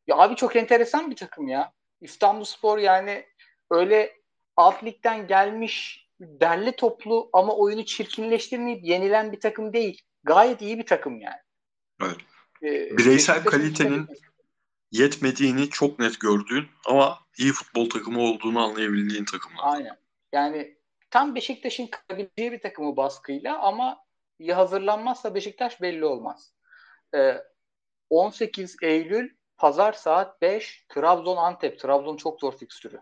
ya 0.07 0.17
abi 0.17 0.35
çok 0.35 0.55
enteresan 0.55 1.11
bir 1.11 1.15
takım 1.15 1.47
ya. 1.47 1.71
İstanbul 2.01 2.43
Spor 2.43 2.77
yani 2.77 3.25
öyle 3.71 4.13
alt 4.57 4.83
ligden 4.83 5.27
gelmiş 5.27 6.07
derli 6.19 6.71
toplu 6.71 7.29
ama 7.33 7.55
oyunu 7.55 7.85
çirkinleştirmeyip 7.85 8.85
yenilen 8.85 9.31
bir 9.31 9.39
takım 9.39 9.73
değil. 9.73 10.01
Gayet 10.23 10.61
iyi 10.61 10.77
bir 10.77 10.85
takım 10.85 11.19
yani. 11.21 11.39
Evet. 12.03 12.15
Ee, 12.63 12.97
Bireysel 12.97 13.43
kalitenin 13.43 14.07
yetmediğini 14.91 15.69
çok 15.69 15.99
net 15.99 16.19
gördüğün 16.19 16.67
ama 16.85 17.19
iyi 17.37 17.51
futbol 17.51 17.89
takımı 17.89 18.21
olduğunu 18.21 18.63
anlayabildiğin 18.63 19.25
takımlar. 19.25 19.63
Aynen. 19.63 19.97
Yani 20.33 20.77
tam 21.09 21.35
Beşiktaş'ın 21.35 21.87
kırabileceği 21.87 22.51
bir 22.51 22.61
takımı 22.61 22.97
baskıyla 22.97 23.59
ama 23.59 23.97
iyi 24.39 24.53
hazırlanmazsa 24.53 25.35
Beşiktaş 25.35 25.81
belli 25.81 26.05
olmaz. 26.05 26.53
Ee, 27.15 27.37
18 28.09 28.75
Eylül 28.81 29.29
Pazar 29.57 29.93
saat 29.93 30.41
5 30.41 30.85
Trabzon 30.89 31.37
Antep. 31.37 31.79
Trabzon 31.79 32.17
çok 32.17 32.39
zor 32.39 32.57
fikstürü. 32.57 33.01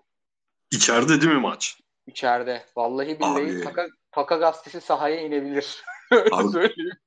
İçeride 0.71 1.21
değil 1.21 1.33
mi 1.33 1.39
maç? 1.39 1.79
İçeride. 2.07 2.65
Vallahi 2.75 3.19
billahi 3.19 3.43
Abi. 3.43 3.63
Taka, 3.63 3.87
Taka 4.11 4.35
gazetesi 4.35 4.81
sahaya 4.81 5.21
inebilir. 5.21 5.83
Abi. 6.31 6.51
Söyleyeyim. 6.51 6.97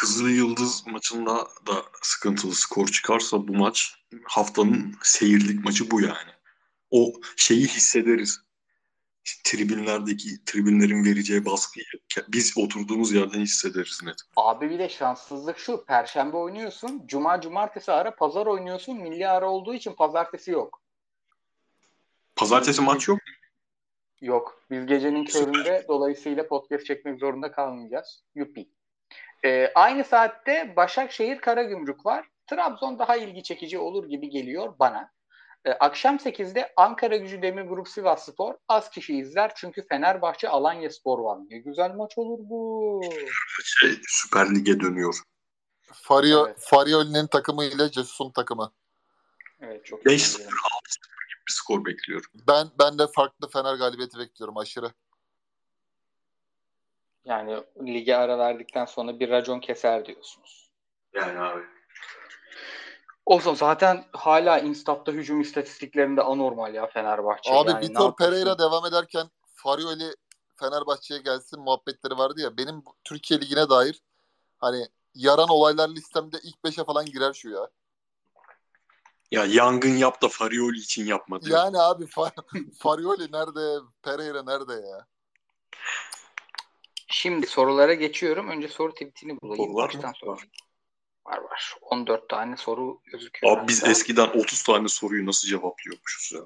Kızıl 0.00 0.28
Yıldız 0.28 0.86
maçında 0.86 1.34
da 1.66 1.84
sıkıntılı 2.02 2.54
skor 2.54 2.86
çıkarsa 2.86 3.48
bu 3.48 3.52
maç 3.52 3.94
haftanın 4.24 4.94
seyirlik 5.02 5.64
maçı 5.64 5.90
bu 5.90 6.00
yani. 6.00 6.30
O 6.90 7.12
şeyi 7.36 7.66
hissederiz. 7.66 8.40
Tribünlerdeki 9.44 10.44
tribünlerin 10.44 11.04
vereceği 11.04 11.44
baskıyı 11.44 11.84
biz 12.28 12.58
oturduğumuz 12.58 13.12
yerden 13.12 13.40
hissederiz 13.40 14.00
net. 14.02 14.16
Abi 14.36 14.70
bir 14.70 14.78
de 14.78 14.88
şanssızlık 14.88 15.58
şu. 15.58 15.84
Perşembe 15.84 16.36
oynuyorsun. 16.36 17.02
Cuma 17.06 17.40
cumartesi 17.40 17.92
ara 17.92 18.16
pazar 18.16 18.46
oynuyorsun. 18.46 18.96
Milli 18.96 19.28
ara 19.28 19.50
olduğu 19.50 19.74
için 19.74 19.92
pazartesi 19.92 20.50
yok. 20.50 20.80
Pazartesi 22.36 22.82
maç 22.82 23.08
yok. 23.08 23.18
Yok. 24.20 24.62
Biz 24.70 24.86
gecenin 24.86 25.24
köründe 25.24 25.84
dolayısıyla 25.88 26.48
podcast 26.48 26.86
çekmek 26.86 27.20
zorunda 27.20 27.52
kalmayacağız. 27.52 28.22
Yuppie. 28.34 28.66
Ee, 29.44 29.72
aynı 29.74 30.04
saatte 30.04 30.76
Başakşehir 30.76 31.38
Karagümrük 31.38 32.06
var. 32.06 32.28
Trabzon 32.46 32.98
daha 32.98 33.16
ilgi 33.16 33.42
çekici 33.42 33.78
olur 33.78 34.08
gibi 34.08 34.30
geliyor 34.30 34.74
bana. 34.78 35.10
Ee, 35.64 35.70
akşam 35.70 36.16
8'de 36.16 36.72
Ankara 36.76 37.16
Gücü 37.16 37.42
Demir 37.42 37.62
Grup 37.62 37.88
Sivas 37.88 38.26
Spor 38.26 38.54
az 38.68 38.90
kişi 38.90 39.18
izler 39.18 39.52
çünkü 39.56 39.86
Fenerbahçe 39.88 40.48
Alanya 40.48 40.90
Spor 40.90 41.18
var. 41.18 41.38
Ne 41.50 41.58
güzel 41.58 41.94
maç 41.94 42.18
olur 42.18 42.38
bu. 42.40 43.00
Şey, 43.64 43.90
Süper 44.08 44.54
Lig'e 44.54 44.80
dönüyor. 44.80 45.14
Fario, 45.92 46.46
Evet. 46.46 46.56
Farioli'nin 46.60 47.26
takımı 47.26 47.64
ile 47.64 47.90
Cesus'un 47.90 48.30
takımı. 48.30 48.72
Evet 49.60 49.86
çok 49.86 50.04
5-0 50.04 50.08
eğlenceli. 50.10 50.44
6-0 50.44 50.48
gibi 51.28 51.46
bir 51.48 51.52
skor 51.52 51.84
bekliyorum. 51.84 52.30
Ben 52.48 52.66
ben 52.78 52.98
de 52.98 53.06
farklı 53.06 53.48
Fener 53.48 53.74
galibiyeti 53.74 54.18
bekliyorum 54.18 54.56
aşırı. 54.56 54.90
Yani 57.26 57.62
lige 57.86 58.16
ara 58.16 58.38
verdikten 58.38 58.84
sonra 58.84 59.20
bir 59.20 59.30
racon 59.30 59.60
keser 59.60 60.06
diyorsunuz. 60.06 60.70
Yani 61.14 61.40
abi. 61.40 61.62
Olsun 63.26 63.54
zaten 63.54 64.04
hala 64.12 64.58
Instat'ta 64.58 65.12
hücum 65.12 65.40
istatistiklerinde 65.40 66.22
anormal 66.22 66.74
ya 66.74 66.86
Fenerbahçe. 66.86 67.50
Abi 67.50 67.70
yani 67.70 67.88
Vitor? 67.88 68.16
Pereira 68.16 68.58
devam 68.58 68.86
ederken 68.86 69.30
Farioli 69.54 70.14
Fenerbahçe'ye 70.56 71.20
gelsin 71.20 71.60
muhabbetleri 71.60 72.18
vardı 72.18 72.40
ya. 72.40 72.56
Benim 72.56 72.82
Türkiye 73.04 73.40
Ligi'ne 73.40 73.68
dair 73.68 74.02
hani 74.58 74.86
yaran 75.14 75.48
olaylar 75.48 75.88
listemde 75.88 76.36
ilk 76.42 76.56
5'e 76.64 76.84
falan 76.84 77.06
girer 77.06 77.32
şu 77.32 77.50
ya. 77.50 77.68
Ya 79.30 79.44
yangın 79.44 79.96
yap 79.96 80.22
da 80.22 80.28
Farioli 80.28 80.78
için 80.78 81.06
yapmadı. 81.06 81.48
Yani 81.50 81.80
abi 81.80 82.04
Fa- 82.04 82.72
Farioli 82.78 83.32
nerede? 83.32 83.84
Pereira 84.02 84.42
nerede 84.42 84.72
ya? 84.72 85.06
Şimdi 87.06 87.46
sorulara 87.46 87.94
geçiyorum. 87.94 88.48
Önce 88.48 88.68
soru 88.68 88.92
tweetini 88.92 89.40
bulayım. 89.40 89.74
Var 89.74 89.88
Baştan 89.88 90.10
mı? 90.10 90.16
sonra. 90.16 90.32
Var. 90.32 90.48
Var 91.26 91.38
var. 91.38 91.74
14 91.80 92.28
tane 92.28 92.56
soru 92.56 93.00
gözüküyor. 93.04 93.58
Abi 93.58 93.68
biz 93.68 93.84
eskiden 93.84 94.26
30 94.28 94.62
tane 94.62 94.88
soruyu 94.88 95.26
nasıl 95.26 95.48
cevaplıyormuşuz 95.48 96.32
ya? 96.32 96.40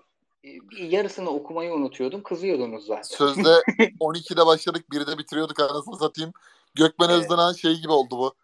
Bir 0.45 0.77
yarısını 0.79 1.31
okumayı 1.31 1.73
unutuyordum. 1.73 2.23
Kızıyordunuz 2.23 2.87
zaten. 2.87 3.03
Sözde 3.03 3.49
12'de 4.01 4.47
başladık 4.47 4.85
1'de 4.93 5.19
bitiriyorduk 5.19 5.61
anasını 5.61 5.97
satayım. 5.97 6.33
Gökmen 6.75 7.09
Evet. 7.09 7.19
Özden'in 7.23 7.53
şey 7.53 7.75
gibi 7.75 7.93
oldu 7.93 8.19
bu. 8.19 8.35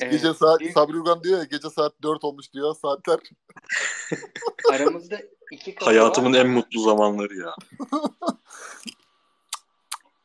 Evet. 0.00 0.12
gece 0.12 0.34
saat 0.34 0.60
Sabri 0.74 0.98
Ugan 1.00 1.24
diyor 1.24 1.38
ya 1.38 1.44
gece 1.44 1.70
saat 1.70 2.02
4 2.02 2.24
olmuş 2.24 2.52
diyor 2.52 2.74
saatler. 2.74 3.18
Aramızda 4.72 5.18
iki 5.52 5.74
kafa 5.74 5.90
Hayatımın 5.90 6.32
var. 6.34 6.38
en 6.38 6.48
mutlu 6.48 6.80
zamanları 6.80 7.36
ya. 7.36 7.54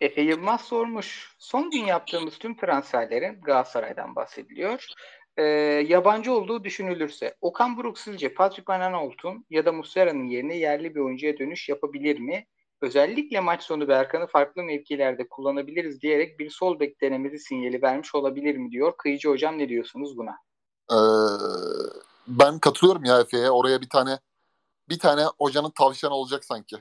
Efe 0.02 0.22
Yılmaz 0.22 0.62
sormuş. 0.62 1.36
Son 1.40 1.72
gün 1.72 1.86
yaptığımız 1.86 2.38
tüm 2.38 2.58
transferlerin 2.58 3.42
Galatasaray'dan 3.42 4.16
bahsediliyor. 4.16 4.88
Ee, 5.38 5.44
yabancı 5.88 6.34
olduğu 6.34 6.64
düşünülürse 6.64 7.36
Okan 7.42 7.78
Buruk 7.78 8.00
sizce 8.00 8.34
Patrick 8.34 8.74
Van 8.74 9.46
ya 9.50 9.66
da 9.66 9.72
Muslera'nın 9.72 10.28
yerine 10.28 10.58
yerli 10.58 10.96
bir 10.96 11.00
oyuncuya 11.00 11.38
dönüş 11.38 11.70
yapabilir 11.70 12.20
mi? 12.20 12.46
Özellikle 12.82 13.40
maç 13.40 13.64
sonu 13.64 13.88
Berkan'ı 13.88 14.28
farklı 14.28 14.64
mevkilerde 14.64 15.28
kullanabiliriz 15.28 16.02
diyerek 16.02 16.40
bir 16.40 16.50
sol 16.50 16.80
bek 16.80 17.02
denemesi 17.02 17.40
sinyali 17.40 17.82
vermiş 17.82 18.16
olabilir 18.16 18.58
mi 18.58 18.72
diyor. 18.72 18.94
Kıyıcı 18.98 19.30
hocam 19.30 19.58
ne 19.58 19.70
diyorsunuz 19.70 20.18
buna? 20.18 20.38
Ee, 20.92 21.00
ben 22.28 22.60
katılıyorum 22.60 23.06
ya 23.06 23.20
Efe'ye. 23.20 23.52
Oraya 23.52 23.82
bir 23.82 23.90
tane 23.90 24.20
bir 24.90 25.00
tane 25.00 25.22
hocanın 25.40 25.72
tavşanı 25.78 26.14
olacak 26.14 26.46
sanki. 26.46 26.76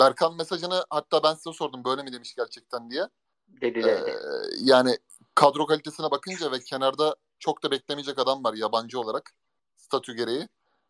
Berkan 0.00 0.36
mesajını 0.36 0.84
hatta 0.90 1.22
ben 1.22 1.34
size 1.34 1.52
sordum 1.52 1.84
böyle 1.84 2.02
mi 2.02 2.12
demiş 2.12 2.34
gerçekten 2.34 2.90
diye. 2.90 3.08
Dediler. 3.48 4.02
Ee, 4.08 4.14
yani 4.60 4.98
kadro 5.34 5.66
kalitesine 5.66 6.10
bakınca 6.10 6.52
ve 6.52 6.60
kenarda 6.60 7.16
çok 7.38 7.62
da 7.62 7.70
beklemeyecek 7.70 8.18
adam 8.18 8.44
var 8.44 8.54
yabancı 8.54 9.00
olarak 9.00 9.34
statü 9.76 10.16
gereği. 10.16 10.48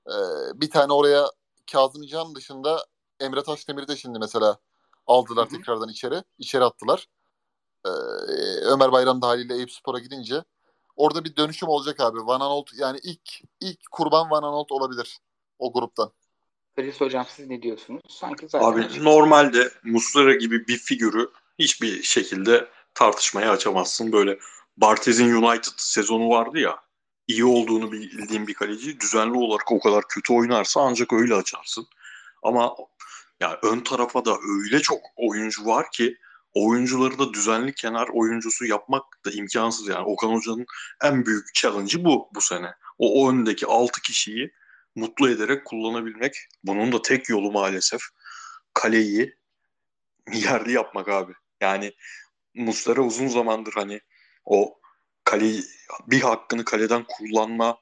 Ee, 0.08 0.14
bir 0.54 0.70
tane 0.70 0.92
oraya 0.92 1.30
Kazım 1.72 2.06
Can 2.06 2.34
dışında 2.34 2.86
Emre 3.20 3.42
Taşdemir'i 3.42 3.88
de 3.88 3.96
şimdi 3.96 4.18
mesela 4.18 4.58
aldılar 5.06 5.50
Hı 5.50 5.54
hı. 5.54 5.58
tekrardan 5.58 5.88
içeri. 5.88 6.22
içeri 6.38 6.64
attılar. 6.64 7.08
Ee, 7.86 7.90
Ömer 8.64 8.92
Bayram 8.92 9.22
da 9.22 9.28
haliyle 9.28 9.54
Eyüp 9.54 9.72
Spor'a 9.72 9.98
gidince 9.98 10.44
orada 10.96 11.24
bir 11.24 11.36
dönüşüm 11.36 11.68
olacak 11.68 12.00
abi. 12.00 12.18
Van 12.18 12.40
Aanholt 12.40 12.70
yani 12.78 12.98
ilk 13.02 13.30
ilk 13.60 13.80
kurban 13.90 14.30
Van 14.30 14.42
Aanholt 14.42 14.72
olabilir 14.72 15.18
o 15.58 15.72
gruptan. 15.72 16.12
Chris 16.76 17.00
hocam 17.00 17.26
siz 17.36 17.48
ne 17.48 17.62
diyorsunuz? 17.62 18.02
Sanki 18.08 18.48
zaten 18.48 18.66
Abi 18.66 19.04
normalde 19.04 19.70
Muslera 19.84 20.34
gibi 20.34 20.68
bir 20.68 20.78
figürü 20.78 21.30
hiçbir 21.58 22.02
şekilde 22.02 22.68
tartışmaya 22.94 23.50
açamazsın. 23.50 24.12
Böyle 24.12 24.38
Bartez'in 24.76 25.34
United 25.34 25.72
sezonu 25.76 26.28
vardı 26.28 26.58
ya. 26.58 26.78
iyi 27.26 27.44
olduğunu 27.44 27.92
bildiğin 27.92 28.46
bir 28.46 28.54
kaleci 28.54 29.00
düzenli 29.00 29.38
olarak 29.38 29.72
o 29.72 29.80
kadar 29.80 30.04
kötü 30.08 30.32
oynarsa 30.32 30.80
ancak 30.80 31.12
öyle 31.12 31.34
açarsın. 31.34 31.86
Ama 32.42 32.76
yani 33.40 33.56
ön 33.62 33.80
tarafa 33.80 34.24
da 34.24 34.36
öyle 34.48 34.80
çok 34.80 35.00
oyuncu 35.16 35.66
var 35.66 35.90
ki 35.90 36.16
oyuncuları 36.54 37.18
da 37.18 37.34
düzenli 37.34 37.74
kenar 37.74 38.08
oyuncusu 38.12 38.64
yapmak 38.64 39.04
da 39.24 39.30
imkansız 39.30 39.88
yani. 39.88 40.04
Okan 40.04 40.28
Hoca'nın 40.28 40.66
en 41.02 41.26
büyük 41.26 41.54
challenge'ı 41.54 42.04
bu 42.04 42.28
bu 42.34 42.40
sene. 42.40 42.74
O, 42.98 43.22
o 43.22 43.30
öndeki 43.30 43.66
6 43.66 44.02
kişiyi 44.02 44.52
mutlu 44.94 45.30
ederek 45.30 45.64
kullanabilmek. 45.64 46.36
Bunun 46.64 46.92
da 46.92 47.02
tek 47.02 47.28
yolu 47.28 47.52
maalesef 47.52 48.02
kaleyi 48.74 49.34
yerli 50.32 50.72
yapmak 50.72 51.08
abi. 51.08 51.32
Yani 51.60 51.92
Muslera 52.54 53.00
uzun 53.00 53.28
zamandır 53.28 53.72
hani 53.72 54.00
o 54.44 54.78
kaleyi 55.24 55.64
bir 56.06 56.20
hakkını 56.20 56.64
kaleden 56.64 57.04
kullanma 57.08 57.78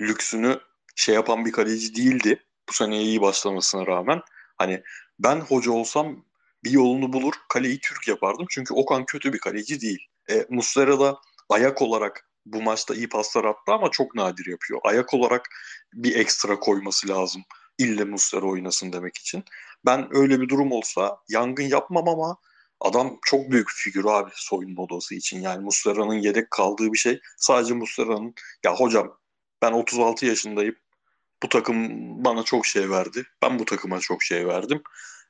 lüksünü 0.00 0.60
şey 0.96 1.14
yapan 1.14 1.44
bir 1.44 1.52
kaleci 1.52 1.94
değildi. 1.94 2.44
Bu 2.68 2.72
seneye 2.72 3.02
iyi 3.02 3.20
başlamasına 3.20 3.86
rağmen. 3.86 4.20
Hani 4.56 4.82
ben 5.18 5.40
hoca 5.40 5.70
olsam 5.70 6.24
bir 6.64 6.70
yolunu 6.70 7.12
bulur 7.12 7.34
kaleyi 7.48 7.80
Türk 7.80 8.08
yapardım. 8.08 8.46
Çünkü 8.50 8.74
Okan 8.74 9.04
kötü 9.04 9.32
bir 9.32 9.38
kaleci 9.38 9.80
değil. 9.80 10.06
E, 10.30 10.46
Muslera 10.48 11.00
da 11.00 11.18
ayak 11.48 11.82
olarak 11.82 12.28
bu 12.46 12.62
maçta 12.62 12.94
iyi 12.94 13.08
paslar 13.08 13.44
attı 13.44 13.72
ama 13.72 13.90
çok 13.90 14.14
nadir 14.14 14.46
yapıyor. 14.46 14.80
Ayak 14.84 15.14
olarak 15.14 15.48
bir 15.94 16.16
ekstra 16.16 16.60
koyması 16.60 17.08
lazım. 17.08 17.42
İlle 17.78 18.04
Muslera 18.04 18.46
oynasın 18.46 18.92
demek 18.92 19.18
için. 19.18 19.44
Ben 19.86 20.16
öyle 20.16 20.40
bir 20.40 20.48
durum 20.48 20.72
olsa 20.72 21.18
yangın 21.28 21.64
yapmam 21.64 22.08
ama 22.08 22.36
adam 22.80 23.18
çok 23.22 23.50
büyük 23.50 23.70
figür 23.70 24.04
abi 24.04 24.30
soyunma 24.34 24.82
odası 24.82 25.14
için. 25.14 25.40
Yani 25.40 25.64
Muslera'nın 25.64 26.14
yedek 26.14 26.50
kaldığı 26.50 26.92
bir 26.92 26.98
şey. 26.98 27.20
Sadece 27.36 27.74
Muslera'nın 27.74 28.34
ya 28.64 28.76
hocam 28.76 29.18
ben 29.62 29.72
36 29.72 30.26
yaşındayım. 30.26 30.76
Bu 31.42 31.48
takım 31.48 31.88
bana 32.24 32.42
çok 32.42 32.66
şey 32.66 32.90
verdi. 32.90 33.24
Ben 33.42 33.58
bu 33.58 33.64
takıma 33.64 34.00
çok 34.00 34.22
şey 34.22 34.46
verdim. 34.46 34.82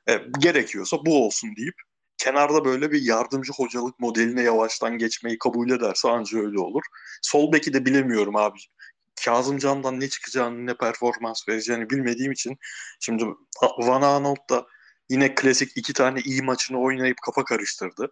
E, 0.09 0.21
gerekiyorsa 0.39 0.97
bu 1.05 1.25
olsun 1.25 1.55
deyip 1.55 1.75
kenarda 2.17 2.65
böyle 2.65 2.91
bir 2.91 3.01
yardımcı 3.01 3.53
hocalık 3.53 3.99
modeline 3.99 4.41
yavaştan 4.41 4.97
geçmeyi 4.97 5.37
kabul 5.37 5.69
ederse 5.69 6.09
anca 6.09 6.39
öyle 6.39 6.59
olur. 6.59 6.83
Sol 7.21 7.53
beki 7.53 7.73
de 7.73 7.85
bilemiyorum 7.85 8.35
abi. 8.35 8.59
Kazımcan'dan 9.25 9.99
ne 9.99 10.09
çıkacağını 10.09 10.65
ne 10.65 10.77
performans 10.77 11.49
vereceğini 11.49 11.89
bilmediğim 11.89 12.31
için 12.31 12.57
şimdi 12.99 13.25
Van 13.77 14.01
Aanholt 14.01 14.49
da 14.49 14.67
yine 15.09 15.35
klasik 15.35 15.77
iki 15.77 15.93
tane 15.93 16.21
iyi 16.21 16.41
maçını 16.41 16.81
oynayıp 16.81 17.17
kafa 17.25 17.43
karıştırdı. 17.43 18.11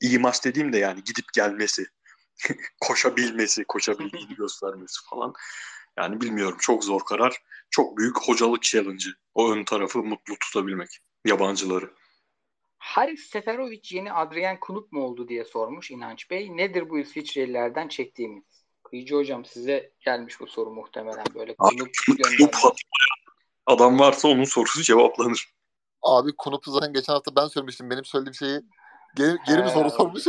İyi 0.00 0.18
maç 0.18 0.44
dediğim 0.44 0.72
de 0.72 0.78
yani 0.78 1.04
gidip 1.04 1.24
gelmesi, 1.34 1.86
koşabilmesi, 2.80 3.64
koşabildiğini 3.64 4.34
göstermesi 4.38 5.00
falan. 5.10 5.32
Yani 5.98 6.20
bilmiyorum 6.20 6.58
çok 6.60 6.84
zor 6.84 7.00
karar. 7.04 7.42
Çok 7.70 7.98
büyük 7.98 8.18
hocalık 8.18 8.62
challenge'ı. 8.62 9.14
O 9.34 9.52
ön 9.52 9.64
tarafı 9.64 9.98
mutlu 9.98 10.38
tutabilmek 10.38 10.98
yabancıları. 11.24 11.90
Haris 12.84 13.20
Seferovic 13.20 13.82
yeni 13.90 14.12
Adrian 14.12 14.60
Kunut 14.60 14.92
mu 14.92 15.04
oldu 15.04 15.28
diye 15.28 15.44
sormuş 15.44 15.90
İnanç 15.90 16.30
Bey. 16.30 16.56
Nedir 16.56 16.90
bu 16.90 16.98
İsviçrelilerden 16.98 17.88
çektiğimiz? 17.88 18.44
Kıyıcı 18.82 19.14
hocam 19.14 19.44
size 19.44 19.92
gelmiş 20.00 20.40
bu 20.40 20.46
soru 20.46 20.70
muhtemelen 20.70 21.24
böyle 21.34 21.56
göndermiş. 22.08 22.64
Adam 23.66 23.98
varsa 23.98 24.28
onun 24.28 24.44
sorusu 24.44 24.82
cevaplanır. 24.82 25.48
Abi 26.02 26.30
Kunup'u 26.38 26.70
zaten 26.70 26.92
geçen 26.92 27.12
hafta 27.12 27.36
ben 27.36 27.46
söylemiştim. 27.46 27.90
Benim 27.90 28.04
söylediğim 28.04 28.34
şeyi 28.34 28.60
geri, 29.16 29.36
geri 29.46 29.62
mi 29.62 29.70
soru 29.70 29.90
sormuş? 29.90 30.22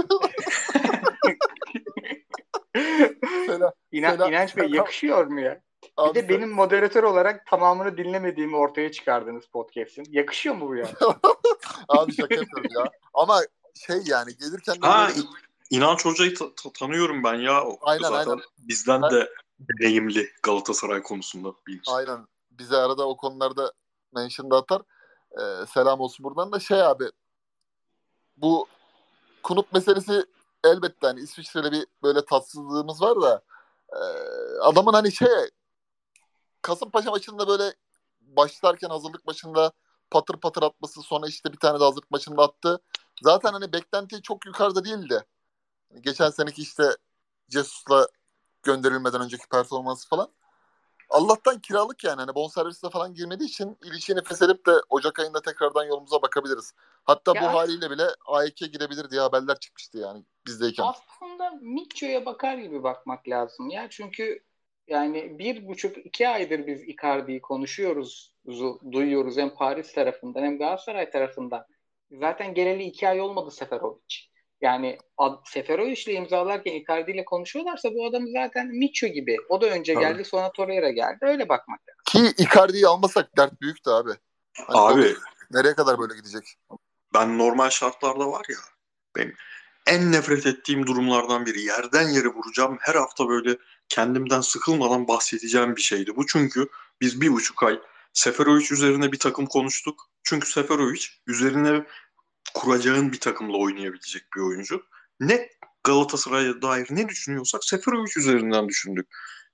Selam. 3.45 3.71
İna, 3.91 4.11
Selam. 4.11 4.29
İnanç 4.29 4.57
Bey 4.57 4.69
yakışıyor 4.69 5.25
mu 5.25 5.39
ya? 5.39 5.61
Bir 5.97 6.03
Abi, 6.03 6.15
de 6.15 6.29
benim 6.29 6.51
moderatör 6.51 7.03
olarak 7.03 7.45
tamamını 7.47 7.97
dinlemediğimi 7.97 8.55
ortaya 8.57 8.91
çıkardınız 8.91 9.45
podcast'in. 9.45 10.05
Yakışıyor 10.09 10.55
mu 10.55 10.69
bu 10.69 10.75
ya? 10.75 10.87
Abi 11.87 12.15
şaka 12.15 12.35
yapıyorum 12.35 12.71
ya. 12.79 12.83
Ama 13.13 13.41
şey 13.75 13.97
yani 14.05 14.37
gelirken 14.37 14.75
de 14.81 14.87
Ha, 14.87 15.07
böyle- 15.09 15.27
İnanç 15.69 16.05
Hoca'yı 16.05 16.35
ta- 16.35 16.55
ta- 16.55 16.71
tanıyorum 16.79 17.23
ben 17.23 17.33
ya. 17.33 17.65
O 17.65 17.77
Aynen, 17.81 18.01
Zaten 18.09 18.31
aynen. 18.31 18.43
bizden 18.57 19.01
Ben- 19.01 19.11
de 19.11 19.29
deneyimli 19.59 20.29
Galatasaray 20.43 21.01
konusunda 21.03 21.53
bilinç. 21.67 21.87
aynen 21.87 22.27
bize 22.51 22.77
arada 22.77 23.07
o 23.07 23.17
konularda 23.17 23.73
mention 24.15 24.51
da 24.51 24.57
atar. 24.57 24.81
Ee, 25.31 25.65
selam 25.73 25.99
olsun 25.99 26.23
buradan 26.23 26.51
da 26.51 26.59
şey 26.59 26.81
abi 26.81 27.03
bu 28.37 28.67
Kunup 29.43 29.73
meselesi 29.73 30.25
elbette 30.63 31.07
hani 31.07 31.19
İsviçre'de 31.19 31.71
bir 31.71 31.85
böyle 32.03 32.25
tatsızlığımız 32.25 33.01
var 33.01 33.21
da 33.21 33.41
e, 33.93 33.99
adamın 34.61 34.93
hani 34.93 35.11
şey 35.11 35.27
Kasımpaşa 36.65 37.11
maçında 37.11 37.47
böyle 37.47 37.73
başlarken 38.21 38.89
hazırlık 38.89 39.25
maçında 39.25 39.71
patır 40.11 40.37
patır 40.37 40.63
atması 40.63 41.01
sonra 41.01 41.27
işte 41.27 41.53
bir 41.53 41.57
tane 41.57 41.79
de 41.79 41.83
hazırlık 41.83 42.11
maçında 42.11 42.43
attı. 42.43 42.81
Zaten 43.21 43.53
hani 43.53 43.73
beklenti 43.73 44.21
çok 44.21 44.45
yukarıda 44.45 44.85
değildi. 44.85 45.25
Geçen 46.01 46.29
seneki 46.29 46.61
işte 46.61 46.83
Cesus'la 47.49 48.07
gönderilmeden 48.63 49.21
önceki 49.21 49.47
performansı 49.51 50.09
falan. 50.09 50.29
Allah'tan 51.09 51.59
kiralık 51.59 52.03
yani. 52.03 52.19
Hani 52.19 52.35
bonservisle 52.35 52.89
falan 52.89 53.13
girmediği 53.13 53.49
için 53.49 53.77
ilişkiyi 53.83 54.15
nefes 54.15 54.41
edip 54.41 54.65
de 54.65 54.71
Ocak 54.89 55.19
ayında 55.19 55.41
tekrardan 55.41 55.83
yolumuza 55.83 56.21
bakabiliriz. 56.21 56.73
Hatta 57.03 57.33
Ya 57.35 57.41
bu 57.41 57.45
haliyle 57.45 57.91
bile 57.91 58.07
AEK 58.25 58.57
girebilir 58.57 59.09
diye 59.09 59.21
haberler 59.21 59.59
çıkmıştı 59.59 59.97
yani 59.97 60.23
bizdeyken. 60.47 60.85
Aslında 60.85 61.51
Mitcho'ya 61.61 62.25
bakar 62.25 62.57
gibi 62.57 62.83
bakmak 62.83 63.27
lazım 63.27 63.69
ya. 63.69 63.87
Çünkü 63.89 64.43
yani 64.87 65.39
bir 65.39 65.67
buçuk 65.67 65.97
iki 65.97 66.27
aydır 66.27 66.67
biz 66.67 66.83
Icardi'yi 66.83 67.41
konuşuyoruz, 67.41 68.33
duyuyoruz 68.91 69.37
hem 69.37 69.49
Paris 69.49 69.93
tarafından 69.93 70.43
hem 70.43 70.57
Galatasaray 70.57 71.09
tarafından. 71.09 71.65
Zaten 72.11 72.53
geleli 72.53 72.83
iki 72.83 73.09
ay 73.09 73.21
olmadı 73.21 73.51
Seferovic. 73.51 74.15
Yani 74.61 74.97
ad, 75.17 75.45
Seferovic'le 75.45 76.07
imzalarken 76.07 76.71
Icardi 76.73 77.11
ile 77.11 77.25
konuşuyorlarsa 77.25 77.93
bu 77.93 78.05
adam 78.05 78.27
zaten 78.27 78.67
Mitcho 78.67 79.07
gibi. 79.07 79.37
O 79.49 79.61
da 79.61 79.65
önce 79.65 79.93
geldi 79.93 80.25
sonra 80.25 80.51
Torreira 80.51 80.89
geldi. 80.89 81.17
Öyle 81.21 81.49
bakmak 81.49 81.79
lazım. 81.89 82.33
Ki 82.33 82.43
Icardi'yi 82.43 82.87
almasak 82.87 83.37
dert 83.37 83.61
büyüktü 83.61 83.89
abi. 83.89 84.11
Hani 84.53 84.79
abi 84.79 85.15
nereye 85.51 85.73
kadar 85.75 85.99
böyle 85.99 86.15
gidecek? 86.15 86.43
Ben 87.13 87.37
normal 87.37 87.69
şartlarda 87.69 88.31
var 88.31 88.45
ya 88.49 88.57
benim 89.15 89.35
en 89.87 90.11
nefret 90.11 90.45
ettiğim 90.45 90.87
durumlardan 90.87 91.45
biri. 91.45 91.61
Yerden 91.61 92.09
yere 92.09 92.27
vuracağım. 92.27 92.77
Her 92.81 92.95
hafta 92.95 93.27
böyle 93.27 93.57
kendimden 93.89 94.41
sıkılmadan 94.41 95.07
bahsedeceğim 95.07 95.75
bir 95.75 95.81
şeydi. 95.81 96.15
Bu 96.15 96.25
çünkü 96.25 96.67
biz 97.01 97.21
bir 97.21 97.31
buçuk 97.31 97.63
ay 97.63 97.79
Seferovic 98.13 98.73
üzerine 98.73 99.11
bir 99.11 99.19
takım 99.19 99.45
konuştuk. 99.45 100.09
Çünkü 100.23 100.49
Seferovic 100.49 101.01
üzerine 101.27 101.85
kuracağın 102.53 103.11
bir 103.11 103.19
takımla 103.19 103.57
oynayabilecek 103.57 104.23
bir 104.35 104.41
oyuncu. 104.41 104.83
Ne 105.19 105.49
Galatasaray'a 105.83 106.61
dair 106.61 106.87
ne 106.89 107.09
düşünüyorsak 107.09 107.63
Seferovic 107.63 108.11
üzerinden 108.17 108.69
düşündük. 108.69 109.07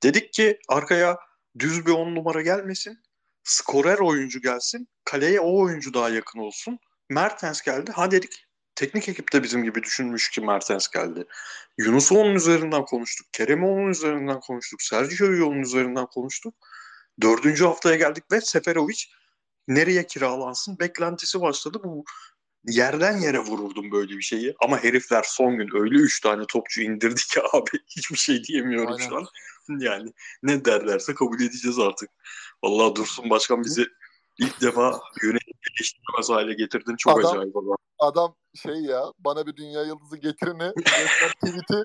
Dedik 0.04 0.34
ki 0.34 0.60
arkaya 0.70 1.18
düz 1.60 1.86
bir 1.86 1.92
on 1.92 2.16
numara 2.16 2.42
gelmesin. 2.42 3.00
Skorer 3.44 4.00
oyuncu 4.00 4.42
gelsin. 4.42 4.88
Kaleye 5.06 5.40
o 5.40 5.62
oyuncu 5.62 5.94
daha 5.94 6.10
yakın 6.10 6.40
olsun. 6.40 6.80
Mertens 7.10 7.62
geldi. 7.62 7.92
Ha 7.92 8.12
dedik 8.12 8.46
teknik 8.82 9.10
ekip 9.10 9.34
de 9.34 9.44
bizim 9.44 9.64
gibi 9.64 9.84
düşünmüş 9.84 10.30
ki 10.30 10.42
Mertens 10.42 10.88
geldi. 10.88 11.26
Yunus'u 11.78 12.18
onun 12.18 12.36
üzerinden 12.36 12.86
konuştuk. 12.86 13.28
Kerem'i 13.34 13.66
onun 13.66 13.90
üzerinden 13.90 14.40
konuştuk. 14.40 14.82
Sergio'yu 14.82 15.46
onun 15.46 15.62
üzerinden 15.62 16.06
konuştuk. 16.06 16.56
Dördüncü 17.22 17.66
haftaya 17.66 17.96
geldik 17.96 18.24
ve 18.32 18.42
Seferovic 18.42 19.04
nereye 19.68 20.08
kiralansın 20.08 20.80
beklentisi 20.80 21.42
başladı. 21.42 21.82
Bu 21.84 22.04
yerden 22.68 23.18
yere 23.18 23.40
vururdum 23.40 23.92
böyle 23.92 24.18
bir 24.18 24.22
şeyi. 24.22 24.56
Ama 24.64 24.84
herifler 24.84 25.24
son 25.28 25.58
gün 25.58 25.70
öyle 25.74 25.96
üç 25.96 26.22
tane 26.22 26.44
topçu 26.48 26.82
indirdi 26.82 27.22
ki 27.22 27.42
abi 27.54 27.72
hiçbir 27.98 28.18
şey 28.18 28.44
diyemiyorum 28.44 28.94
Aynen. 28.94 29.10
şu 29.10 29.18
an. 29.18 29.26
Yani 29.80 30.14
ne 30.44 30.66
derlerse 30.66 31.16
kabul 31.16 31.42
edeceğiz 31.42 31.80
artık. 31.80 32.10
Vallahi 32.64 32.96
Dursun 32.96 33.30
Başkan 33.30 33.64
bizi 33.64 33.86
ilk 34.40 34.62
defa 34.62 35.02
yönetim 35.24 35.54
eleştirmez 35.72 36.30
hale 36.30 36.54
getirdin. 36.54 36.96
Çok 36.96 37.20
adam, 37.20 37.32
acayip 37.32 37.58
adam. 37.58 37.76
Adam 38.00 38.36
şey 38.56 38.76
ya 38.76 39.14
bana 39.20 39.48
bir 39.48 39.56
dünya 39.56 39.84
yıldızı 39.84 40.18
getirini 40.18 40.74
tweet'i 41.46 41.84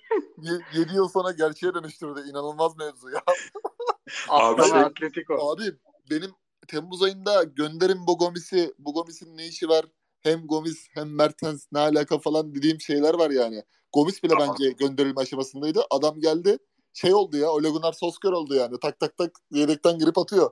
7 0.74 0.94
yıl 0.94 1.08
sonra 1.08 1.32
gerçeğe 1.32 1.74
dönüştürdü. 1.74 2.20
İnanılmaz 2.30 2.76
mevzu 2.76 3.10
ya. 3.10 3.22
abi, 4.28 4.62
şey, 4.62 4.80
Atletico. 4.80 5.52
Abi 5.52 5.62
benim 6.10 6.30
Temmuz 6.68 7.02
ayında 7.02 7.42
gönderin 7.42 8.06
bu 8.06 8.18
Gomis'i. 8.18 8.74
Bu 8.78 8.94
Gomis'in 8.94 9.36
ne 9.36 9.46
işi 9.46 9.68
var? 9.68 9.86
Hem 10.20 10.46
Gomis 10.46 10.88
hem 10.94 11.14
Mertens 11.14 11.66
ne 11.72 11.78
alaka 11.78 12.18
falan 12.18 12.54
dediğim 12.54 12.80
şeyler 12.80 13.14
var 13.14 13.30
yani. 13.30 13.62
Gomis 13.92 14.22
bile 14.22 14.32
tamam. 14.38 14.56
bence 14.60 14.72
gönderilme 14.72 15.20
aşamasındaydı. 15.20 15.82
Adam 15.90 16.20
geldi 16.20 16.58
şey 16.92 17.14
oldu 17.14 17.36
ya 17.36 17.50
Ole 17.50 17.68
Gunnar 17.68 17.92
Solskjaer 17.92 18.32
oldu 18.32 18.54
yani. 18.54 18.80
Tak 18.80 19.00
tak 19.00 19.16
tak 19.16 19.30
yedekten 19.50 19.98
girip 19.98 20.18
atıyor. 20.18 20.50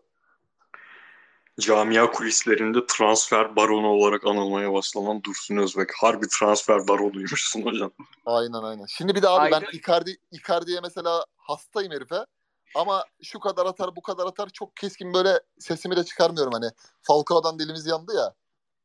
Camia 1.61 2.11
kulislerinde 2.11 2.87
transfer 2.87 3.57
baronu 3.57 3.87
olarak 3.87 4.27
anılmaya 4.27 4.73
başlanan 4.73 5.23
Dursun 5.25 5.57
Özbek. 5.57 5.91
Harbi 6.01 6.29
transfer 6.29 6.89
baronuymuşsun 6.89 7.63
hocam. 7.67 7.91
Aynen 8.27 8.63
aynen. 8.63 8.87
Şimdi 8.87 9.15
bir 9.15 9.23
de 9.23 9.29
abi 9.29 9.41
aynen. 9.41 9.63
ben 9.63 9.79
Icardi, 9.79 10.17
Icardi'ye 10.31 10.81
mesela 10.81 11.25
hastayım 11.37 11.93
herife. 11.93 12.27
Ama 12.75 13.05
şu 13.23 13.41
kadar 13.41 13.67
atar 13.67 13.97
bu 13.97 14.03
kadar 14.03 14.27
atar 14.27 14.49
çok 14.49 14.77
keskin 14.77 15.15
böyle 15.15 15.41
sesimi 15.59 15.97
de 15.97 16.05
çıkarmıyorum 16.05 16.53
hani. 16.53 16.71
Falcao'dan 17.03 17.59
dilimiz 17.59 17.87
yandı 17.87 18.15
ya. 18.17 18.35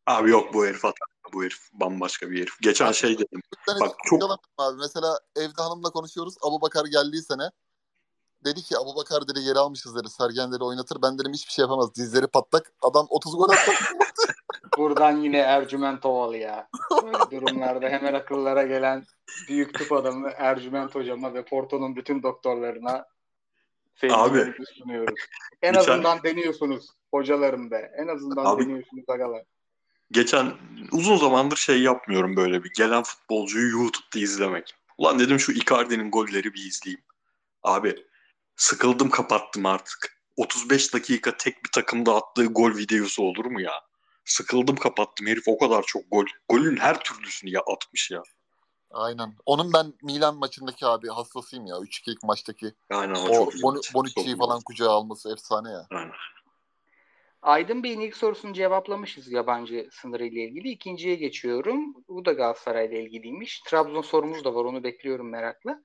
Abi 0.08 0.30
yok 0.30 0.54
bu 0.54 0.66
herif 0.66 0.86
atar. 0.86 1.08
Bu 1.34 1.44
herif 1.44 1.70
bambaşka 1.74 2.30
bir 2.30 2.41
herif. 2.41 2.62
Geçen 2.62 2.91
şey 2.91 3.18
dedim. 3.18 3.41
Bak 3.80 3.96
çok... 4.06 4.24
Abi. 4.58 4.78
Mesela 4.78 5.20
evde 5.36 5.62
hanımla 5.62 5.90
konuşuyoruz. 5.90 6.36
Abu 6.41 6.62
Bakar 6.62 6.86
geldiği 6.86 7.22
sene 7.22 7.52
dedi 8.45 8.61
ki 8.61 8.78
Abu 8.78 8.95
Bakar 8.95 9.28
dedi 9.28 9.44
geri 9.44 9.60
almışız 9.60 9.95
dedi. 9.95 10.10
Sergen 10.10 10.52
dedi 10.52 10.64
oynatır. 10.64 11.02
Ben 11.02 11.20
dedim 11.20 11.34
hiçbir 11.34 11.52
şey 11.52 11.64
yapamaz. 11.64 11.95
Dizleri 11.95 12.28
patlak. 12.28 12.72
Adam 12.82 13.07
30 13.10 13.36
gol 13.36 13.49
attı. 13.49 13.72
Buradan 14.78 15.18
yine 15.18 15.38
Ercüment 15.38 16.06
Ovalı 16.06 16.38
ya. 16.38 16.70
Böyle 17.03 17.18
durumlarda 17.32 17.90
hemen 17.90 18.14
akıllara 18.14 18.64
gelen 18.64 19.06
büyük 19.48 19.74
tıp 19.74 19.91
adamı 19.91 20.30
Ercüment 20.38 20.95
hocama 20.95 21.34
ve 21.34 21.45
Porto'nun 21.45 21.95
bütün 21.95 22.24
doktorlarına 22.24 23.06
Abi. 24.10 24.53
sunuyoruz. 24.78 25.16
En 25.61 25.74
geçen... 25.74 25.91
azından 25.91 26.24
deniyorsunuz 26.24 26.88
hocalarım 27.11 27.72
be. 27.72 27.91
En 27.98 28.07
azından 28.07 28.45
Abi, 28.45 28.64
deniyorsunuz 28.64 29.03
agalar. 29.10 29.44
Geçen 30.11 30.52
uzun 30.91 31.18
zamandır 31.18 31.57
şey 31.57 31.82
yapmıyorum 31.82 32.36
böyle 32.36 32.64
bir 32.64 32.72
gelen 32.78 33.03
futbolcuyu 33.03 33.72
YouTube'da 33.72 34.20
izlemek. 34.20 34.76
Ulan 34.98 35.20
dedim 35.20 35.40
şu 35.40 35.52
Icardi'nin 35.52 36.11
golleri 36.11 36.53
bir 36.53 36.66
izleyeyim. 36.66 37.02
Abi 37.64 37.95
sıkıldım 38.60 39.10
kapattım 39.10 39.65
artık. 39.65 40.19
35 40.38 40.94
dakika 40.94 41.38
tek 41.38 41.65
bir 41.65 41.72
takımda 41.72 42.15
attığı 42.15 42.45
gol 42.45 42.72
videosu 42.77 43.23
olur 43.23 43.45
mu 43.45 43.61
ya? 43.61 43.73
Sıkıldım 44.26 44.76
kapattım. 44.76 45.27
Herif 45.27 45.44
o 45.48 45.57
kadar 45.57 45.84
çok 45.84 46.11
gol. 46.11 46.26
Golün 46.49 46.77
her 46.77 46.99
türlüsünü 46.99 47.52
ya 47.52 47.61
atmış 47.61 48.11
ya. 48.11 48.23
Aynen. 48.91 49.36
Onun 49.45 49.73
ben 49.73 49.94
Milan 50.03 50.38
maçındaki 50.38 50.86
abi 50.86 51.07
hastasıyım 51.07 51.65
ya. 51.65 51.76
3-2'lik 51.76 52.23
maçtaki. 52.23 52.73
Aynen 52.90 53.15
o, 53.15 53.30
o 53.30 53.36
çok 53.36 53.56
iyi. 53.56 53.94
Bonucci'yi 53.94 54.38
falan 54.38 54.61
kucağa 54.65 54.90
alması 54.90 55.34
efsane 55.34 55.72
ya. 55.72 55.88
Aynen. 55.91 56.11
Aydın 57.41 57.84
Bey'in 57.84 57.99
ilk 57.99 58.18
sorusunu 58.18 58.53
cevaplamışız 58.53 59.31
yabancı 59.31 59.90
sınırı 59.91 60.26
ile 60.26 60.44
ilgili. 60.44 60.69
İkinciye 60.69 61.15
geçiyorum. 61.15 61.94
Bu 62.07 62.26
da 62.26 62.34
Galatasaray 62.34 62.86
ile 62.86 63.03
ilgiliymiş. 63.03 63.61
Trabzon 63.61 64.02
sorumuz 64.02 64.44
da 64.44 64.56
var. 64.56 64.65
Onu 64.65 64.84
bekliyorum 64.84 65.30
merakla. 65.30 65.84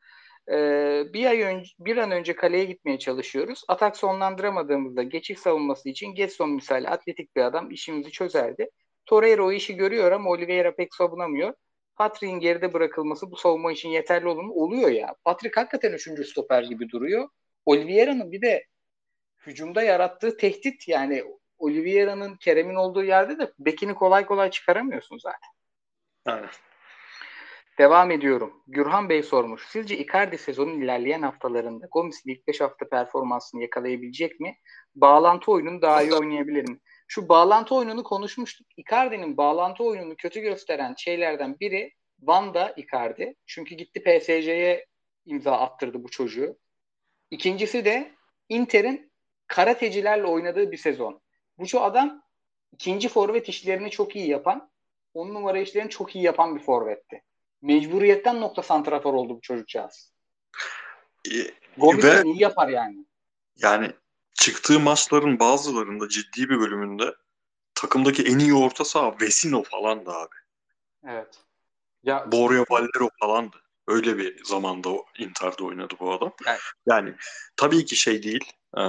Ee, 0.50 1.04
bir 1.12 1.26
ay 1.26 1.42
önce, 1.42 1.70
bir 1.78 1.96
an 1.96 2.10
önce 2.10 2.36
kaleye 2.36 2.64
gitmeye 2.64 2.98
çalışıyoruz. 2.98 3.64
Atak 3.68 3.96
sonlandıramadığımızda 3.96 5.02
geçiş 5.02 5.38
savunması 5.38 5.88
için 5.88 6.14
Getson 6.14 6.50
misali 6.50 6.88
atletik 6.88 7.36
bir 7.36 7.42
adam 7.42 7.70
işimizi 7.70 8.10
çözerdi. 8.10 8.70
Torreira 9.06 9.44
o 9.44 9.52
işi 9.52 9.76
görüyor 9.76 10.12
ama 10.12 10.30
Oliveira 10.30 10.74
pek 10.74 10.94
savunamıyor. 10.94 11.54
Patrick'in 11.96 12.40
geride 12.40 12.72
bırakılması 12.72 13.30
bu 13.30 13.36
savunma 13.36 13.72
için 13.72 13.88
yeterli 13.88 14.28
olur 14.28 14.42
mu? 14.42 14.52
Oluyor 14.54 14.90
ya. 14.90 15.14
Patrick 15.24 15.60
hakikaten 15.60 15.92
üçüncü 15.92 16.24
stoper 16.24 16.62
gibi 16.62 16.88
duruyor. 16.88 17.28
Oliveira'nın 17.66 18.32
bir 18.32 18.42
de 18.42 18.64
hücumda 19.46 19.82
yarattığı 19.82 20.36
tehdit 20.36 20.88
yani 20.88 21.24
Oliveira'nın 21.58 22.36
Kerem'in 22.36 22.74
olduğu 22.74 23.04
yerde 23.04 23.38
de 23.38 23.52
bekini 23.58 23.94
kolay 23.94 24.26
kolay 24.26 24.50
çıkaramıyorsun 24.50 25.18
zaten. 25.18 25.50
Evet. 26.26 26.60
Devam 27.78 28.10
ediyorum. 28.10 28.62
Gürhan 28.66 29.08
Bey 29.08 29.22
sormuş. 29.22 29.66
Sizce 29.68 29.98
Icardi 29.98 30.38
sezonun 30.38 30.80
ilerleyen 30.80 31.22
haftalarında 31.22 31.86
Gomis'in 31.92 32.30
ilk 32.30 32.46
5 32.46 32.60
hafta 32.60 32.88
performansını 32.88 33.62
yakalayabilecek 33.62 34.40
mi? 34.40 34.56
Bağlantı 34.94 35.50
oyununu 35.50 35.82
daha 35.82 36.02
iyi 36.02 36.14
oynayabilir 36.14 36.68
mi? 36.68 36.78
Şu 37.08 37.28
bağlantı 37.28 37.74
oyununu 37.74 38.02
konuşmuştuk. 38.02 38.66
Icardi'nin 38.76 39.36
bağlantı 39.36 39.84
oyununu 39.84 40.16
kötü 40.16 40.40
gösteren 40.40 40.94
şeylerden 40.98 41.56
biri 41.60 41.92
Van'da 42.20 42.74
Icardi. 42.76 43.34
Çünkü 43.46 43.74
gitti 43.74 44.02
PSG'ye 44.02 44.86
imza 45.26 45.52
attırdı 45.52 46.04
bu 46.04 46.08
çocuğu. 46.08 46.58
İkincisi 47.30 47.84
de 47.84 48.14
Inter'in 48.48 49.12
karatecilerle 49.46 50.26
oynadığı 50.26 50.72
bir 50.72 50.76
sezon. 50.76 51.20
Bu 51.58 51.66
şu 51.66 51.80
adam 51.80 52.22
ikinci 52.72 53.08
forvet 53.08 53.48
işlerini 53.48 53.90
çok 53.90 54.16
iyi 54.16 54.28
yapan, 54.28 54.70
on 55.14 55.34
numara 55.34 55.58
işlerini 55.58 55.90
çok 55.90 56.16
iyi 56.16 56.24
yapan 56.24 56.56
bir 56.56 56.60
forvetti. 56.60 57.22
Mecburiyetten 57.64 58.40
nokta 58.40 58.62
santrafor 58.62 59.14
oldu 59.14 59.36
bu 59.36 59.40
çocukcağız. 59.40 60.12
E, 61.32 61.36
Gomis 61.76 62.04
iyi 62.24 62.42
yapar 62.42 62.68
yani. 62.68 63.06
Yani 63.56 63.92
çıktığı 64.34 64.80
maçların 64.80 65.38
bazılarında 65.38 66.08
ciddi 66.08 66.48
bir 66.48 66.60
bölümünde 66.60 67.14
takımdaki 67.74 68.22
en 68.22 68.38
iyi 68.38 68.54
orta 68.54 68.84
saha 68.84 69.16
Vesino 69.20 69.62
falan 69.62 70.06
da 70.06 70.16
abi. 70.16 70.34
Evet. 71.08 71.38
Ya, 72.02 72.32
Borja 72.32 72.64
Valero 72.70 73.08
falandı. 73.20 73.56
Öyle 73.88 74.18
bir 74.18 74.44
zamanda 74.44 74.90
Inter'de 75.18 75.64
oynadı 75.64 75.94
bu 76.00 76.12
adam. 76.12 76.32
Yani, 76.46 76.58
yani 76.86 77.14
tabii 77.56 77.84
ki 77.84 77.96
şey 77.96 78.22
değil. 78.22 78.52
E, 78.78 78.82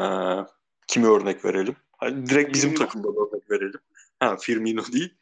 kimi 0.88 1.08
örnek 1.08 1.46
verelim? 1.46 1.76
Hani 1.98 2.30
direkt 2.30 2.54
bizim 2.54 2.70
Firmino. 2.70 2.86
takımda 2.86 3.08
örnek 3.08 3.52
verelim. 3.52 3.80
Ha, 4.20 4.38
Firmino 4.38 4.82
değil. 4.94 5.14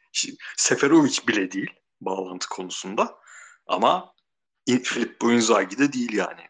Seferovic 0.56 1.18
bile 1.28 1.52
değil 1.52 1.70
bağlantı 2.00 2.48
konusunda. 2.48 3.23
Ama 3.66 4.14
Filippo 4.66 5.32
Inzaghi 5.32 5.78
de 5.78 5.92
değil 5.92 6.12
yani 6.12 6.40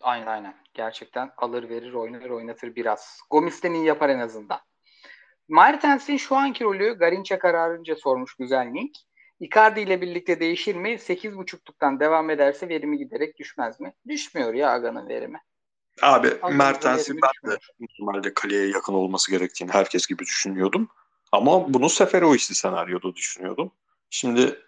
Aynen 0.00 0.26
aynen. 0.26 0.54
Gerçekten 0.74 1.32
alır 1.36 1.68
verir 1.68 1.92
oynar 1.92 2.30
oynatır 2.30 2.76
biraz. 2.76 3.20
Gomis'ten 3.30 3.74
iyi 3.74 3.84
yapar 3.84 4.08
en 4.08 4.18
azından. 4.18 4.60
Mertens'in 5.48 6.16
şu 6.16 6.36
anki 6.36 6.64
rolü 6.64 6.98
Garinç'e 6.98 7.38
kararınca 7.38 7.96
sormuş 7.96 8.34
güzel 8.34 8.74
Link. 8.74 8.96
Icardi 9.40 9.80
ile 9.80 10.00
birlikte 10.00 10.40
değişir 10.40 10.76
mi? 10.76 10.88
8.5'luktan 10.88 12.00
devam 12.00 12.30
ederse 12.30 12.68
verimi 12.68 12.98
giderek 12.98 13.38
düşmez 13.38 13.80
mi? 13.80 13.94
Düşmüyor 14.08 14.54
ya 14.54 14.70
Aga'nın 14.70 15.08
verimi. 15.08 15.40
Abi 16.02 16.28
Mertens'in 16.52 17.18
ben 17.22 17.50
de 17.52 17.58
normalde 18.00 18.34
kaleye 18.34 18.68
yakın 18.68 18.94
olması 18.94 19.30
gerektiğini 19.30 19.70
herkes 19.70 20.06
gibi 20.06 20.22
düşünüyordum. 20.22 20.88
Ama 21.32 21.74
bunu 21.74 21.88
Seferovic'li 21.88 22.54
senaryoda 22.54 23.14
düşünüyordum. 23.14 23.72
Şimdi 24.10 24.65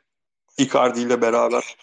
Icardi 0.58 1.00
ile 1.00 1.22
beraber 1.22 1.76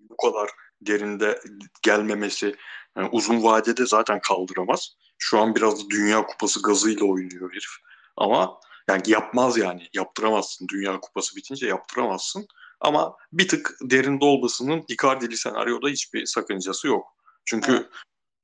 bu 0.00 0.16
kadar 0.16 0.50
derinde 0.80 1.40
gelmemesi 1.82 2.56
yani 2.96 3.08
uzun 3.12 3.42
vadede 3.42 3.86
zaten 3.86 4.20
kaldıramaz. 4.20 4.96
Şu 5.18 5.38
an 5.38 5.54
biraz 5.54 5.90
Dünya 5.90 6.26
Kupası 6.26 6.62
gazıyla 6.62 7.06
oynuyor 7.06 7.50
herif. 7.52 7.70
Ama 8.16 8.60
yani 8.88 9.02
yapmaz 9.06 9.58
yani. 9.58 9.82
Yaptıramazsın. 9.94 10.68
Dünya 10.68 11.00
Kupası 11.00 11.36
bitince 11.36 11.66
yaptıramazsın. 11.66 12.46
Ama 12.80 13.16
bir 13.32 13.48
tık 13.48 13.76
derinde 13.82 14.24
olmasının 14.24 14.84
Icardi'li 14.88 15.36
senaryoda 15.36 15.88
hiçbir 15.88 16.26
sakıncası 16.26 16.88
yok. 16.88 17.06
Çünkü 17.44 17.72
evet. 17.72 17.86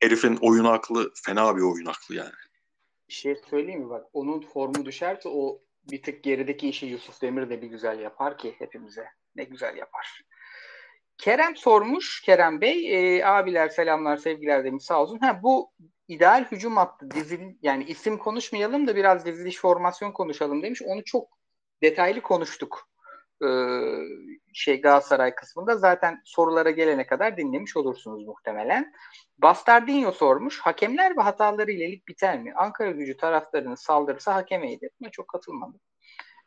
herifin 0.01 0.39
oyun 0.41 0.65
aklı 0.65 1.13
fena 1.25 1.57
bir 1.57 1.63
oyun 1.63 1.87
aklı 1.87 2.15
yani. 2.15 2.33
Bir 3.09 3.15
şey 3.15 3.37
söyleyeyim 3.51 3.81
mi 3.81 3.91
bak 3.91 4.07
onun 4.13 4.41
formu 4.41 4.85
düşerse 4.85 5.29
o 5.29 5.61
bir 5.91 6.03
tık 6.03 6.25
gerideki 6.25 6.69
işi 6.69 6.87
Yusuf 6.87 7.23
Demir 7.23 7.51
de 7.51 7.63
bir 7.63 7.67
güzel 7.67 8.01
yapar 8.01 8.39
ki 8.39 8.55
hepimize. 8.59 9.05
Ne 9.37 9.45
güzel 9.45 9.77
yapar. 9.77 10.23
Kerem 11.19 11.57
sormuş 11.57 12.21
Kerem 12.21 12.61
Bey. 12.61 13.17
E, 13.19 13.25
abiler 13.25 13.69
selamlar 13.69 14.17
sevgiler 14.17 14.65
demiş 14.65 14.85
sağ 14.85 15.03
olsun. 15.03 15.19
Ha, 15.19 15.41
bu 15.43 15.71
ideal 16.09 16.45
hücum 16.53 16.77
hattı 16.77 17.11
dizil 17.11 17.41
yani 17.63 17.85
isim 17.85 18.19
konuşmayalım 18.19 18.87
da 18.87 18.97
biraz 18.97 19.27
diziliş 19.27 19.59
formasyon 19.59 20.13
konuşalım 20.13 20.63
demiş. 20.63 20.83
Onu 20.83 21.05
çok 21.05 21.29
detaylı 21.83 22.21
konuştuk. 22.21 22.89
Ee, 23.43 23.47
şey 24.53 24.81
Galatasaray 24.81 25.35
kısmında 25.35 25.77
zaten 25.77 26.21
sorulara 26.25 26.71
gelene 26.71 27.07
kadar 27.07 27.37
dinlemiş 27.37 27.77
olursunuz 27.77 28.27
muhtemelen. 28.27 28.93
Bastardinho 29.39 30.13
sormuş. 30.13 30.61
Hakemler 30.61 31.17
ve 31.17 31.21
hataları 31.21 31.71
ile 31.71 31.93
lig 31.93 32.09
biter 32.09 32.43
mi? 32.43 32.53
Ankara 32.57 32.91
gücü 32.91 33.17
taraftarının 33.17 33.75
saldırısı 33.75 34.31
hakemeydi. 34.31 34.91
Buna 35.01 35.11
çok 35.11 35.29
katılmadım. 35.29 35.81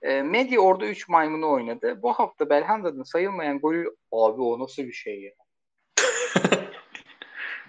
E, 0.02 0.22
Medya 0.22 0.60
orada 0.60 0.86
3 0.86 1.10
maymunu 1.10 1.52
oynadı. 1.52 2.02
Bu 2.02 2.14
hafta 2.14 2.50
Belhanda'nın 2.50 3.04
sayılmayan 3.04 3.60
golü 3.60 3.96
abi 4.12 4.42
o 4.42 4.60
nasıl 4.60 4.84
bir 4.84 4.94
şey 4.94 5.22
ya? 5.22 5.32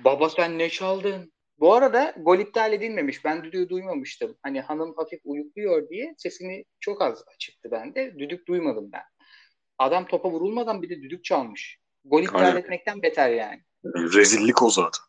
Baba 0.04 0.28
sen 0.28 0.58
ne 0.58 0.68
çaldın? 0.70 1.32
Bu 1.60 1.74
arada 1.74 2.14
gol 2.16 2.38
iptal 2.38 2.72
edilmemiş. 2.72 3.24
Ben 3.24 3.44
düdüğü 3.44 3.68
duymamıştım. 3.68 4.36
Hani 4.42 4.60
hanım 4.60 4.94
hafif 4.96 5.20
uyukluyor 5.24 5.88
diye 5.88 6.14
sesini 6.18 6.64
çok 6.80 7.02
az 7.02 7.24
açıktı 7.34 7.70
bende. 7.70 8.18
Düdük 8.18 8.48
duymadım 8.48 8.92
ben. 8.92 9.02
Adam 9.78 10.06
topa 10.06 10.30
vurulmadan 10.30 10.82
bir 10.82 10.90
de 10.90 11.02
düdük 11.02 11.24
çalmış. 11.24 11.78
Gol 12.04 12.22
iptal 12.22 12.38
Aynen. 12.38 12.56
etmekten 12.56 13.02
beter 13.02 13.30
yani. 13.30 13.62
Rezillik 14.14 14.62
o 14.62 14.70
zaten. 14.70 15.04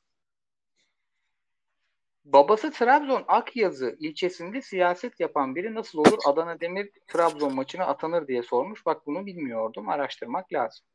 Babası 2.34 2.72
Trabzon 2.72 3.24
Akyazı 3.28 3.96
ilçesinde 4.00 4.62
siyaset 4.62 5.20
yapan 5.20 5.56
biri 5.56 5.76
nasıl 5.76 6.00
olur 6.00 6.18
Adana 6.26 6.60
Demir 6.60 6.90
Trabzon 7.08 7.56
maçına 7.56 7.86
atanır 7.86 8.28
diye 8.28 8.44
sormuş. 8.44 8.86
Bak 8.86 9.08
bunu 9.08 9.26
bilmiyordum. 9.26 9.90
Araştırmak 9.90 10.54
lazım. 10.54 10.86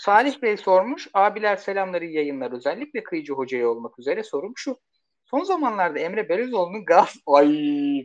Salih 0.00 0.42
Bey 0.42 0.56
sormuş. 0.56 1.08
Abiler 1.14 1.56
selamları 1.56 2.04
yayınlar 2.04 2.52
özellikle 2.52 3.02
Kıyıcı 3.02 3.32
Hoca'ya 3.32 3.68
olmak 3.68 3.98
üzere 3.98 4.22
sorum 4.22 4.52
şu. 4.56 4.76
Son 5.24 5.42
zamanlarda 5.42 5.98
Emre 5.98 6.28
Belözoğlu'nun 6.28 6.84
gaz... 6.84 7.16
Ay 7.26 7.48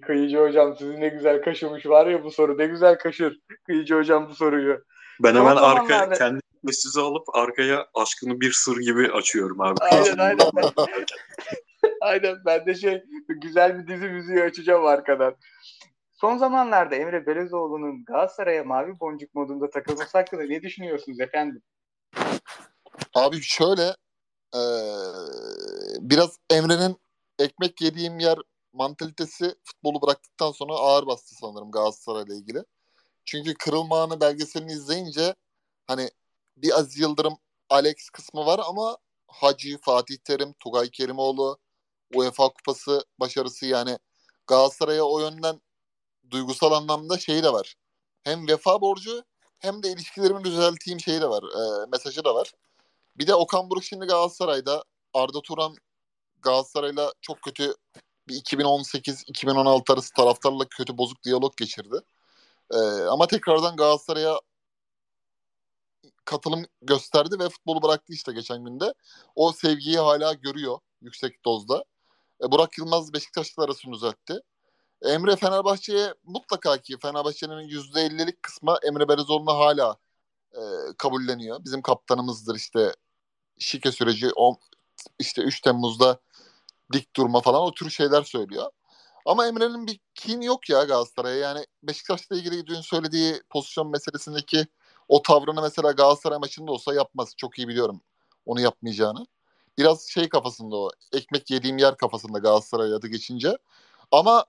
Kıyıcı 0.01 0.37
Hocam 0.37 0.75
sizi 0.77 0.99
ne 0.99 1.07
güzel 1.07 1.41
kaşımış 1.41 1.85
var 1.85 2.07
ya 2.07 2.23
bu 2.23 2.31
soru. 2.31 2.57
Ne 2.57 2.65
güzel 2.65 2.97
kaşır 2.97 3.39
Kıyıcı 3.65 3.95
Hocam 3.95 4.29
bu 4.29 4.35
soruyu. 4.35 4.83
Ben 5.19 5.35
hemen 5.35 5.55
Son 5.55 5.63
arka 5.63 5.87
zamanlarda... 5.87 6.15
kendi 6.15 6.41
sizi 6.71 7.01
alıp 7.01 7.35
arkaya 7.35 7.87
aşkını 7.93 8.41
bir 8.41 8.51
sır 8.51 8.77
gibi 8.77 9.11
açıyorum 9.11 9.61
abi. 9.61 9.75
Aynen 9.81 10.17
aynen. 10.17 10.47
aynen 12.01 12.35
ben 12.45 12.65
de 12.65 12.75
şey 12.75 13.03
güzel 13.27 13.79
bir 13.79 13.87
dizi 13.87 14.07
müziği 14.07 14.43
açacağım 14.43 14.85
arkadan. 14.85 15.35
Son 16.11 16.37
zamanlarda 16.37 16.95
Emre 16.95 17.25
Belezoğlu'nun 17.25 18.05
Galatasaray'a 18.05 18.63
mavi 18.63 18.99
boncuk 18.99 19.35
modunda 19.35 19.69
takılması 19.69 20.17
hakkında 20.17 20.43
ne 20.43 20.61
düşünüyorsunuz 20.61 21.19
efendim? 21.19 21.61
Abi 23.15 23.41
şöyle 23.41 23.95
ee, 24.55 24.59
biraz 25.99 26.39
Emre'nin 26.49 26.97
ekmek 27.39 27.81
yediğim 27.81 28.19
yer 28.19 28.37
mantalitesi 28.73 29.55
futbolu 29.63 30.01
bıraktıktan 30.01 30.51
sonra 30.51 30.73
ağır 30.73 31.07
bastı 31.07 31.35
sanırım 31.35 31.71
Galatasaray'la 31.71 32.35
ilgili. 32.35 32.63
Çünkü 33.25 33.53
kırılma 33.53 34.03
anı 34.03 34.21
belgeselini 34.21 34.71
izleyince 34.71 35.35
hani 35.87 36.09
bir 36.57 36.79
Aziz 36.79 36.99
Yıldırım 36.99 37.37
Alex 37.69 38.09
kısmı 38.09 38.45
var 38.45 38.59
ama 38.67 38.97
Hacı, 39.27 39.77
Fatih 39.81 40.17
Terim, 40.17 40.53
Tugay 40.59 40.89
Kerimoğlu, 40.89 41.57
UEFA 42.15 42.49
Kupası 42.49 43.05
başarısı 43.19 43.65
yani 43.65 43.99
Galatasaray'a 44.47 45.03
o 45.03 45.19
yönden 45.19 45.61
duygusal 46.31 46.71
anlamda 46.71 47.17
şeyi 47.17 47.43
de 47.43 47.53
var. 47.53 47.75
Hem 48.23 48.47
vefa 48.47 48.81
borcu 48.81 49.23
hem 49.59 49.83
de 49.83 49.91
ilişkilerimi 49.91 50.43
düzelteyim 50.43 50.99
şeyi 50.99 51.21
de 51.21 51.29
var. 51.29 51.43
E, 51.43 51.85
mesajı 51.91 52.23
da 52.23 52.35
var. 52.35 52.51
Bir 53.15 53.27
de 53.27 53.35
Okan 53.35 53.69
Buruk 53.69 53.83
şimdi 53.83 54.05
Galatasaray'da. 54.05 54.83
Arda 55.13 55.41
Turan 55.41 55.75
Galatasaray'la 56.41 57.13
çok 57.21 57.41
kötü 57.41 57.75
bir 58.27 58.35
2018-2016 58.35 59.93
arası 59.93 60.13
taraftarla 60.13 60.65
kötü 60.65 60.97
bozuk 60.97 61.23
diyalog 61.23 61.57
geçirdi. 61.57 61.95
Ee, 62.73 62.77
ama 63.01 63.27
tekrardan 63.27 63.75
Galatasaray'a 63.75 64.39
katılım 66.25 66.65
gösterdi 66.81 67.39
ve 67.39 67.49
futbolu 67.49 67.81
bıraktı 67.83 68.13
işte 68.13 68.33
geçen 68.33 68.65
günde. 68.65 68.93
O 69.35 69.51
sevgiyi 69.51 69.97
hala 69.97 70.33
görüyor 70.33 70.79
yüksek 71.01 71.45
dozda. 71.45 71.83
E, 72.43 72.51
Burak 72.51 72.77
Yılmaz 72.77 73.13
Beşiktaş'la 73.13 73.63
arasını 73.63 73.93
düzeltti. 73.93 74.39
Emre 75.01 75.35
Fenerbahçe'ye 75.35 76.13
mutlaka 76.23 76.77
ki 76.77 76.97
Fenerbahçe'nin 77.01 77.69
%50'lik 77.69 78.43
kısmı 78.43 78.77
Emre 78.87 79.07
Berezoğlu'na 79.07 79.53
hala 79.53 79.97
e, 80.53 80.61
kabulleniyor. 80.97 81.65
Bizim 81.65 81.81
kaptanımızdır 81.81 82.55
işte 82.55 82.93
şike 83.59 83.91
süreci 83.91 84.31
o, 84.35 84.57
işte 85.19 85.41
3 85.41 85.61
Temmuz'da 85.61 86.19
dik 86.93 87.15
durma 87.15 87.41
falan 87.41 87.61
o 87.61 87.71
tür 87.73 87.89
şeyler 87.89 88.23
söylüyor. 88.23 88.71
Ama 89.25 89.47
Emre'nin 89.47 89.87
bir 89.87 89.99
kin 90.15 90.41
yok 90.41 90.69
ya 90.69 90.83
Galatasaray'a. 90.83 91.37
Yani 91.37 91.65
Beşiktaş'la 91.83 92.35
ilgili 92.35 92.67
dün 92.67 92.81
söylediği 92.81 93.41
pozisyon 93.49 93.91
meselesindeki 93.91 94.67
o 95.07 95.21
tavrını 95.21 95.61
mesela 95.61 95.91
Galatasaray 95.91 96.37
maçında 96.37 96.71
olsa 96.71 96.93
yapmaz. 96.93 97.33
Çok 97.37 97.59
iyi 97.59 97.67
biliyorum 97.67 98.01
onu 98.45 98.61
yapmayacağını. 98.61 99.25
Biraz 99.81 100.07
şey 100.07 100.29
kafasında 100.29 100.75
o. 100.75 100.89
Ekmek 101.13 101.51
yediğim 101.51 101.77
yer 101.77 101.97
kafasında 101.97 102.39
Galatasaray 102.39 102.93
adı 102.93 103.07
geçince. 103.07 103.57
Ama 104.11 104.45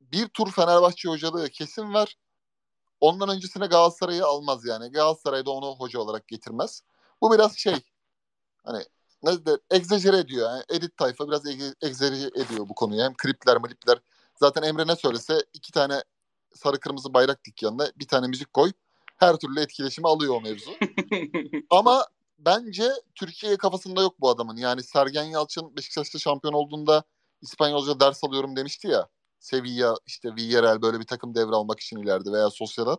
bir 0.00 0.28
tur 0.28 0.50
Fenerbahçe 0.50 1.08
hocalığı 1.08 1.48
kesin 1.48 1.94
var. 1.94 2.16
Ondan 3.00 3.28
öncesine 3.28 3.66
Galatasaray'ı 3.66 4.24
almaz 4.24 4.66
yani. 4.66 4.92
Galatasaray'da 4.92 5.50
onu 5.50 5.76
hoca 5.76 5.98
olarak 5.98 6.28
getirmez. 6.28 6.82
Bu 7.20 7.32
biraz 7.32 7.56
şey 7.56 7.74
hani 8.64 8.84
ne 9.22 9.46
de 9.46 9.58
egzajere 9.70 10.18
ediyor. 10.18 10.50
Yani 10.50 10.62
edit 10.68 10.96
tayfa 10.96 11.28
biraz 11.28 11.46
egzajere 11.82 12.42
ediyor 12.42 12.68
bu 12.68 12.74
konuyu. 12.74 13.02
Hem 13.02 13.14
klipler, 13.14 13.62
klipler. 13.62 13.98
Zaten 14.36 14.62
Emre 14.62 14.86
ne 14.86 14.96
söylese 14.96 15.38
iki 15.54 15.72
tane 15.72 16.02
sarı 16.54 16.80
kırmızı 16.80 17.14
bayrak 17.14 17.44
dik 17.44 17.62
yanına 17.62 17.92
bir 17.96 18.08
tane 18.08 18.26
müzik 18.26 18.52
koy. 18.52 18.72
Her 19.16 19.36
türlü 19.36 19.60
etkileşimi 19.60 20.08
alıyor 20.08 20.34
o 20.34 20.40
mevzu. 20.40 20.70
Ama 21.70 22.06
bence 22.38 22.92
Türkiye 23.14 23.56
kafasında 23.56 24.02
yok 24.02 24.20
bu 24.20 24.30
adamın. 24.30 24.56
Yani 24.56 24.82
Sergen 24.82 25.24
Yalçın 25.24 25.76
Beşiktaş'ta 25.76 26.18
şampiyon 26.18 26.54
olduğunda 26.54 27.02
İspanyolca 27.42 28.00
ders 28.00 28.24
alıyorum 28.24 28.56
demişti 28.56 28.88
ya. 28.88 29.08
Sevilla, 29.40 29.96
işte 30.06 30.34
Villarreal 30.36 30.82
böyle 30.82 31.00
bir 31.00 31.06
takım 31.06 31.34
devralmak 31.34 31.80
için 31.80 31.96
ileride 31.96 32.32
veya 32.32 32.50
Sociedad. 32.50 32.98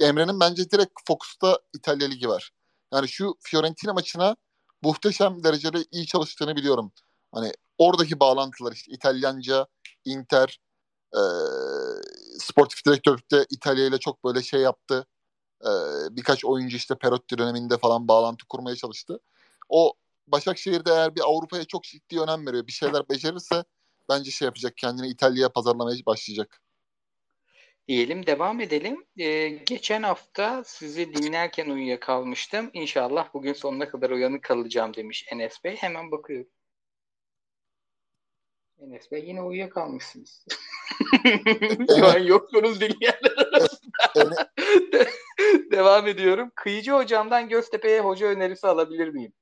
Emre'nin 0.00 0.40
bence 0.40 0.70
direkt 0.70 0.92
fokusta 1.08 1.58
İtalya 1.74 2.08
Ligi 2.08 2.28
var. 2.28 2.50
Yani 2.92 3.08
şu 3.08 3.34
Fiorentina 3.40 3.92
maçına 3.92 4.36
muhteşem 4.82 5.44
derecede 5.44 5.84
iyi 5.90 6.06
çalıştığını 6.06 6.56
biliyorum. 6.56 6.92
Hani 7.32 7.52
oradaki 7.78 8.20
bağlantılar 8.20 8.72
işte 8.72 8.92
İtalyanca, 8.92 9.66
Inter, 10.04 10.60
e, 11.14 11.20
sportif 12.38 12.86
direktörlükte 12.86 13.46
İtalya 13.50 13.86
ile 13.86 13.98
çok 13.98 14.24
böyle 14.24 14.42
şey 14.42 14.60
yaptı. 14.60 15.06
E, 15.62 15.70
birkaç 16.10 16.44
oyuncu 16.44 16.76
işte 16.76 16.94
Perotti 16.94 17.38
döneminde 17.38 17.78
falan 17.78 18.08
bağlantı 18.08 18.46
kurmaya 18.48 18.76
çalıştı. 18.76 19.20
O 19.68 19.94
Başakşehir'de 20.26 20.90
eğer 20.90 21.16
bir 21.16 21.20
Avrupa'ya 21.20 21.64
çok 21.64 21.84
ciddi 21.84 22.20
önem 22.20 22.46
veriyor. 22.46 22.66
Bir 22.66 22.72
şeyler 22.72 23.08
becerirse 23.08 23.64
bence 24.08 24.30
şey 24.30 24.46
yapacak. 24.46 24.76
Kendini 24.76 25.08
İtalya'ya 25.08 25.48
pazarlamaya 25.48 25.96
başlayacak. 26.06 26.62
Diyelim 27.88 28.26
devam 28.26 28.60
edelim. 28.60 29.06
Ee, 29.18 29.48
geçen 29.48 30.02
hafta 30.02 30.64
sizi 30.64 31.14
dinlerken 31.14 31.70
uyuyakalmıştım. 31.70 32.70
İnşallah 32.72 33.34
bugün 33.34 33.52
sonuna 33.52 33.88
kadar 33.88 34.10
uyanık 34.10 34.42
kalacağım 34.42 34.94
demiş 34.94 35.26
Enes 35.32 35.64
Bey. 35.64 35.76
Hemen 35.76 36.10
bakıyorum. 36.10 36.50
Enes 38.78 39.12
Bey 39.12 39.24
yine 39.26 39.42
uyuyakalmışsınız. 39.42 40.46
Şu 41.98 42.06
an 42.06 42.18
yoksunuz 42.18 42.80
dinleyenler 42.80 43.36
arasında. 43.52 44.52
devam 45.70 46.06
ediyorum. 46.06 46.50
Kıyıcı 46.54 46.92
hocamdan 46.92 47.48
Göztepe'ye 47.48 48.00
hoca 48.00 48.26
önerisi 48.26 48.66
alabilir 48.66 49.08
miyim? 49.08 49.32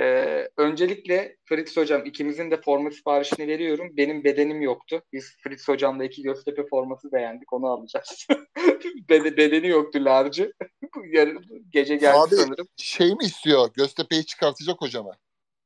Ee, 0.00 0.48
öncelikle 0.56 1.36
Fritz 1.44 1.76
Hocam 1.76 2.06
ikimizin 2.06 2.50
de 2.50 2.60
forma 2.60 2.90
siparişini 2.90 3.48
veriyorum. 3.48 3.88
Benim 3.96 4.24
bedenim 4.24 4.62
yoktu. 4.62 5.02
Biz 5.12 5.36
Fritz 5.42 5.68
Hocam'la 5.68 6.04
iki 6.04 6.22
Göztepe 6.22 6.66
forması 6.66 7.12
beğendik. 7.12 7.52
Onu 7.52 7.66
alacağız. 7.66 8.26
Bede, 9.08 9.36
bedeni 9.36 9.68
yoktu 9.68 10.04
larcı. 10.04 10.52
Yarın, 11.10 11.44
gece 11.70 11.96
geldi 11.96 12.18
Abi, 12.18 12.34
sanırım. 12.34 12.66
Şey 12.76 13.08
mi 13.08 13.24
istiyor? 13.24 13.70
Göztepe'yi 13.74 14.26
çıkartacak 14.26 14.80
hocama. 14.80 15.16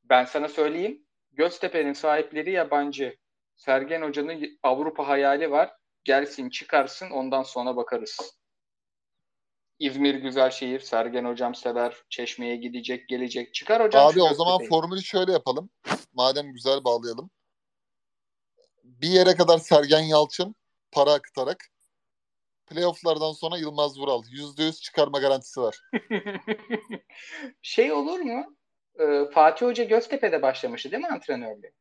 Ben 0.04 0.24
sana 0.24 0.48
söyleyeyim. 0.48 1.04
Göztepe'nin 1.32 1.92
sahipleri 1.92 2.52
yabancı. 2.52 3.16
Sergen 3.56 4.02
Hoca'nın 4.02 4.58
Avrupa 4.62 5.08
hayali 5.08 5.50
var. 5.50 5.72
Gelsin 6.04 6.50
çıkarsın 6.50 7.10
ondan 7.10 7.42
sonra 7.42 7.76
bakarız. 7.76 8.39
İzmir 9.80 10.14
güzel 10.14 10.50
şehir. 10.50 10.80
Sergen 10.80 11.24
hocam 11.24 11.54
sever. 11.54 11.96
Çeşme'ye 12.08 12.56
gidecek, 12.56 13.08
gelecek. 13.08 13.54
Çıkar 13.54 13.82
hocam. 13.82 14.06
Abi 14.06 14.22
o 14.22 14.34
zaman 14.34 14.64
formülü 14.68 15.02
şöyle 15.02 15.32
yapalım. 15.32 15.70
Madem 16.12 16.52
güzel 16.52 16.84
bağlayalım. 16.84 17.30
Bir 18.84 19.08
yere 19.08 19.36
kadar 19.36 19.58
Sergen 19.58 20.00
Yalçın 20.00 20.54
para 20.92 21.12
akıtarak 21.12 21.70
playofflardan 22.66 23.32
sonra 23.32 23.58
Yılmaz 23.58 23.98
Vural. 23.98 24.22
%100 24.22 24.80
çıkarma 24.80 25.18
garantisi 25.18 25.60
var. 25.60 25.80
şey 27.62 27.92
olur 27.92 28.18
mu? 28.18 28.56
Ee, 28.98 29.24
Fatih 29.34 29.66
Hoca 29.66 29.84
Göztepe'de 29.84 30.42
başlamıştı 30.42 30.90
değil 30.90 31.02
mi 31.02 31.08
antrenörlüğü? 31.08 31.72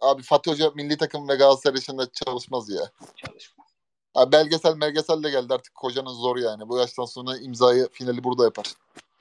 Abi 0.00 0.22
Fatih 0.22 0.52
Hoca 0.52 0.70
milli 0.70 0.96
takım 0.96 1.28
ve 1.28 1.34
Galatasaray 1.34 1.78
içinde 1.78 2.02
çalışmaz 2.24 2.70
ya. 2.70 2.90
Çalışma. 3.16 3.64
Abi 4.14 4.32
belgesel 4.32 4.80
belgesel 4.80 5.22
de 5.22 5.30
geldi 5.30 5.54
artık 5.54 5.72
hocanın 5.76 6.14
zor 6.14 6.36
yani. 6.36 6.68
Bu 6.68 6.78
yaştan 6.78 7.04
sonra 7.04 7.36
imzayı 7.36 7.88
finali 7.92 8.24
burada 8.24 8.44
yapar. 8.44 8.66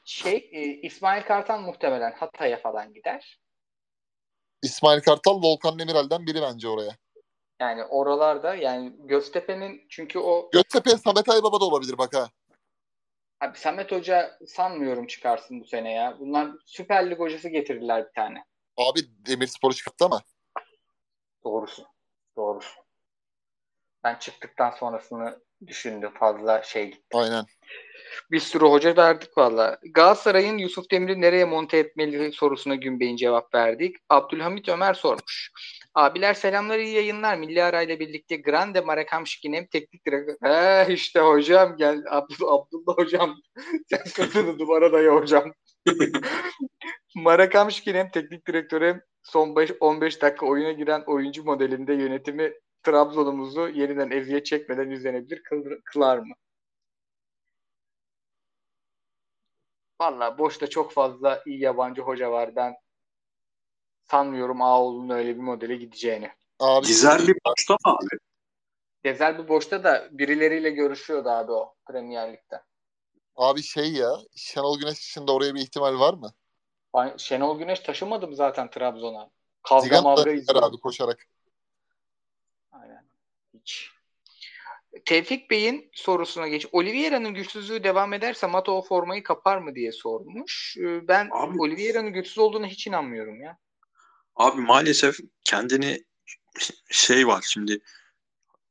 Şey 0.05 0.49
e, 0.51 0.61
İsmail 0.61 1.23
Kartal 1.23 1.61
muhtemelen 1.61 2.11
Hatay'a 2.11 2.57
falan 2.57 2.93
gider. 2.93 3.39
İsmail 4.63 5.01
Kartal 5.01 5.41
Volkan 5.41 5.79
Demirel'den 5.79 6.25
biri 6.25 6.41
bence 6.41 6.67
oraya. 6.67 6.91
Yani 7.59 7.83
oralarda 7.83 8.55
yani 8.55 8.93
Göztepe'nin 8.99 9.85
çünkü 9.89 10.19
o 10.19 10.49
Göztepe'ye 10.53 10.97
Samet 10.97 11.29
Aybaba 11.29 11.59
da 11.59 11.65
olabilir 11.65 11.97
bak 11.97 12.15
ha. 12.15 12.29
abi 13.41 13.57
Samet 13.57 13.91
Hoca 13.91 14.37
sanmıyorum 14.47 15.07
çıkarsın 15.07 15.61
bu 15.61 15.65
sene 15.65 15.93
ya. 15.93 16.17
Bunlar 16.19 16.51
Süper 16.65 17.09
Lig 17.09 17.19
hocası 17.19 17.49
getirirler 17.49 18.05
bir 18.07 18.13
tane. 18.13 18.43
Abi 18.77 18.99
Demirspor'u 19.27 19.73
çıkarttı 19.73 20.05
ama. 20.05 20.21
Doğrusu. 21.43 21.85
Doğrusu. 22.37 22.88
Ben 24.03 24.15
çıktıktan 24.15 24.71
sonrasını 24.71 25.39
düşündüm 25.67 26.11
fazla 26.19 26.63
şey 26.63 26.85
gitti. 26.85 27.07
Aynen. 27.13 27.45
Bir 28.31 28.39
sürü 28.39 28.65
hoca 28.65 28.97
verdik 28.97 29.37
valla. 29.37 29.79
Galatasaray'ın 29.93 30.57
Yusuf 30.57 30.91
Demir'i 30.91 31.21
nereye 31.21 31.45
monte 31.45 31.77
etmeli 31.77 32.33
sorusuna 32.33 32.75
Günbey'in 32.75 33.15
cevap 33.15 33.55
verdik. 33.55 33.95
Abdülhamit 34.09 34.69
Ömer 34.69 34.93
sormuş. 34.93 35.51
Abiler 35.95 36.33
selamlar 36.33 36.79
iyi 36.79 36.95
yayınlar. 36.95 37.37
Milli 37.37 37.63
arayla 37.63 37.99
birlikte 37.99 38.35
Grande 38.35 38.81
Marakamşki'nin 38.81 39.67
teknik 39.67 40.05
direktör. 40.05 40.35
He 40.43 40.93
işte 40.93 41.19
hocam 41.19 41.77
gel 41.77 42.03
Abdullah, 42.09 42.53
Abdullah 42.53 42.97
hocam. 42.97 43.35
Sen 43.89 44.03
sırtını 44.05 44.59
duvara 44.59 44.91
daya 44.91 45.15
hocam. 45.15 45.53
Marakamşki'nin 47.15 48.09
teknik 48.09 48.47
direktörü 48.47 48.87
hem 48.87 49.01
son 49.23 49.55
beş- 49.55 49.77
15 49.79 50.21
dakika 50.21 50.45
oyuna 50.45 50.71
giren 50.71 51.03
oyuncu 51.07 51.43
modelinde 51.43 51.93
yönetimi 51.93 52.53
Trabzon'umuzu 52.83 53.67
yeniden 53.69 54.11
eziyet 54.11 54.45
çekmeden 54.45 54.89
izlenebilir 54.89 55.43
kıl- 55.43 55.81
kılar 55.85 56.17
mı? 56.17 56.33
Valla 60.01 60.37
boşta 60.37 60.67
çok 60.67 60.91
fazla 60.91 61.43
iyi 61.45 61.59
yabancı 61.61 62.01
hoca 62.01 62.31
var. 62.31 62.55
Ben 62.55 62.75
sanmıyorum 64.11 64.61
Ağoğlu'nun 64.61 65.09
öyle 65.09 65.35
bir 65.35 65.41
modele 65.41 65.75
gideceğini. 65.75 66.31
Abi 66.59 66.87
Dizer 66.87 67.27
bir 67.27 67.35
boşta 67.47 67.73
mı 67.73 67.93
abi? 67.93 68.19
Gezer 69.03 69.37
bu 69.37 69.47
boşta 69.47 69.83
da 69.83 70.07
birileriyle 70.11 70.69
görüşüyordu 70.69 71.29
abi 71.29 71.51
o 71.51 71.75
Premier 71.87 72.33
Lig'de. 72.33 72.63
Abi 73.35 73.63
şey 73.63 73.93
ya 73.93 74.11
Şenol 74.35 74.79
Güneş 74.79 74.97
dışında 74.97 75.33
oraya 75.33 75.55
bir 75.55 75.61
ihtimal 75.61 75.99
var 75.99 76.13
mı? 76.13 76.33
Ben 76.95 77.17
Şenol 77.17 77.59
Güneş 77.59 77.79
taşımadım 77.79 78.33
zaten 78.33 78.69
Trabzon'a. 78.69 79.29
Kavga 79.63 79.83
Zigan 79.83 80.03
mavga 80.03 80.25
da 80.25 80.31
izliyorum. 80.31 80.69
abi 80.69 80.77
koşarak. 80.79 81.27
Hiç. 83.61 83.89
Tevfik 85.05 85.49
Bey'in 85.51 85.89
sorusuna 85.93 86.47
geç. 86.47 86.65
Oliveira'nın 86.71 87.33
güçsüzlüğü 87.33 87.83
devam 87.83 88.13
ederse 88.13 88.47
Mato 88.47 88.71
o 88.77 88.81
formayı 88.81 89.23
kapar 89.23 89.57
mı 89.57 89.75
diye 89.75 89.91
sormuş. 89.91 90.75
Ee, 90.79 91.07
Ben 91.07 91.29
Abi- 91.31 91.59
Oliveira'nın 91.61 92.13
güçsüz 92.13 92.37
olduğuna 92.37 92.67
hiç 92.67 92.87
inanmıyorum 92.87 93.41
ya. 93.41 93.57
Abi 94.35 94.61
maalesef 94.61 95.17
kendini 95.43 96.03
şey 96.91 97.27
var 97.27 97.43
şimdi 97.47 97.79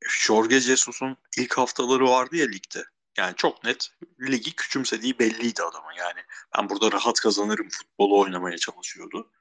Jorge 0.09 0.59
Jesus'un 0.59 1.17
ilk 1.37 1.57
haftaları 1.57 2.07
vardı 2.09 2.35
ya 2.35 2.45
ligde. 2.45 2.83
Yani 3.17 3.35
çok 3.35 3.63
net 3.63 3.89
ligi 4.21 4.55
küçümsediği 4.55 5.19
belliydi 5.19 5.63
adamın. 5.63 5.93
Yani 5.97 6.19
ben 6.57 6.69
burada 6.69 6.91
rahat 6.91 7.19
kazanırım 7.19 7.69
futbolu 7.69 8.19
oynamaya 8.19 8.57
çalışıyordu. 8.57 9.31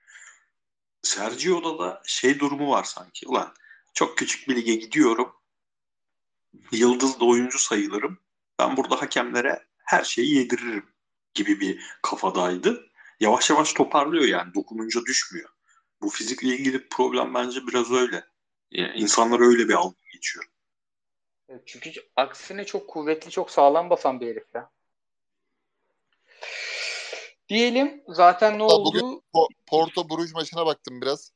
Sergio'da 1.02 1.78
da 1.78 2.02
şey 2.06 2.38
durumu 2.38 2.70
var 2.70 2.84
sanki. 2.84 3.28
Ulan 3.28 3.54
çok 3.94 4.18
küçük 4.18 4.48
bir 4.48 4.56
lige 4.56 4.74
gidiyorum. 4.74 5.32
Yıldız 6.72 7.20
da 7.20 7.24
oyuncu 7.24 7.58
sayılırım. 7.58 8.18
Ben 8.58 8.76
burada 8.76 9.02
hakemlere 9.02 9.66
her 9.78 10.04
şeyi 10.04 10.34
yediririm 10.36 10.86
gibi 11.34 11.60
bir 11.60 11.84
kafadaydı. 12.02 12.86
Yavaş 13.20 13.50
yavaş 13.50 13.72
toparlıyor 13.72 14.24
yani. 14.24 14.54
Dokununca 14.54 15.00
düşmüyor. 15.06 15.48
Bu 16.02 16.08
fizikle 16.10 16.48
ilgili 16.48 16.88
problem 16.88 17.34
bence 17.34 17.66
biraz 17.66 17.90
öyle. 17.92 18.24
Yani 18.70 18.98
insanlar 18.98 19.40
öyle 19.40 19.68
bir 19.68 19.74
algı 19.74 19.96
geçiyor. 20.12 20.44
Evet, 21.48 21.62
Çünkü 21.66 21.92
aksine 22.16 22.64
çok 22.66 22.88
kuvvetli, 22.88 23.30
çok 23.30 23.50
sağlam 23.50 23.90
basan 23.90 24.20
bir 24.20 24.26
herif 24.26 24.54
ya. 24.54 24.70
Diyelim 27.48 28.02
zaten 28.08 28.58
ne 28.58 28.62
Hatta 28.62 28.74
oldu? 28.74 28.88
bugün- 28.88 29.22
Po- 29.34 29.48
Porto 29.66 30.08
Bruges 30.10 30.34
maçına 30.34 30.66
baktım 30.66 31.00
biraz. 31.00 31.32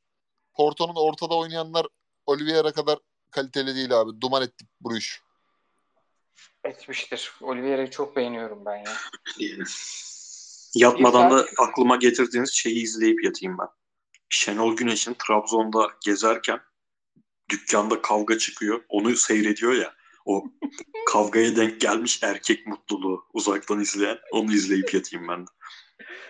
Porto'nun 0.53 0.95
ortada 0.95 1.35
oynayanlar 1.37 1.87
Oliveira 2.25 2.71
kadar 2.71 2.99
kaliteli 3.33 3.75
değil 3.75 4.01
abi. 4.01 4.21
Duman 4.21 4.43
etti 4.43 4.65
Bruges. 4.81 5.19
Etmiştir. 6.63 7.31
Oliveira'yı 7.41 7.89
çok 7.89 8.15
beğeniyorum 8.15 8.65
ben 8.65 8.75
ya. 8.75 8.93
Yatmadan 10.75 11.31
da 11.31 11.45
aklıma 11.57 11.95
getirdiğiniz 11.95 12.53
şeyi 12.53 12.83
izleyip 12.83 13.23
yatayım 13.23 13.57
ben. 13.57 13.67
Şenol 14.29 14.75
Güneş'in 14.75 15.13
Trabzon'da 15.13 15.87
gezerken 16.05 16.59
dükkanda 17.49 18.01
kavga 18.01 18.37
çıkıyor. 18.37 18.83
Onu 18.89 19.15
seyrediyor 19.15 19.73
ya. 19.73 19.93
O 20.25 20.43
kavgaya 21.07 21.55
denk 21.55 21.81
gelmiş 21.81 22.23
erkek 22.23 22.67
mutluluğu 22.67 23.25
uzaktan 23.33 23.79
izleyen. 23.79 24.17
Onu 24.31 24.53
izleyip 24.53 24.93
yatayım 24.93 25.27
ben 25.27 25.41
de. 25.41 25.49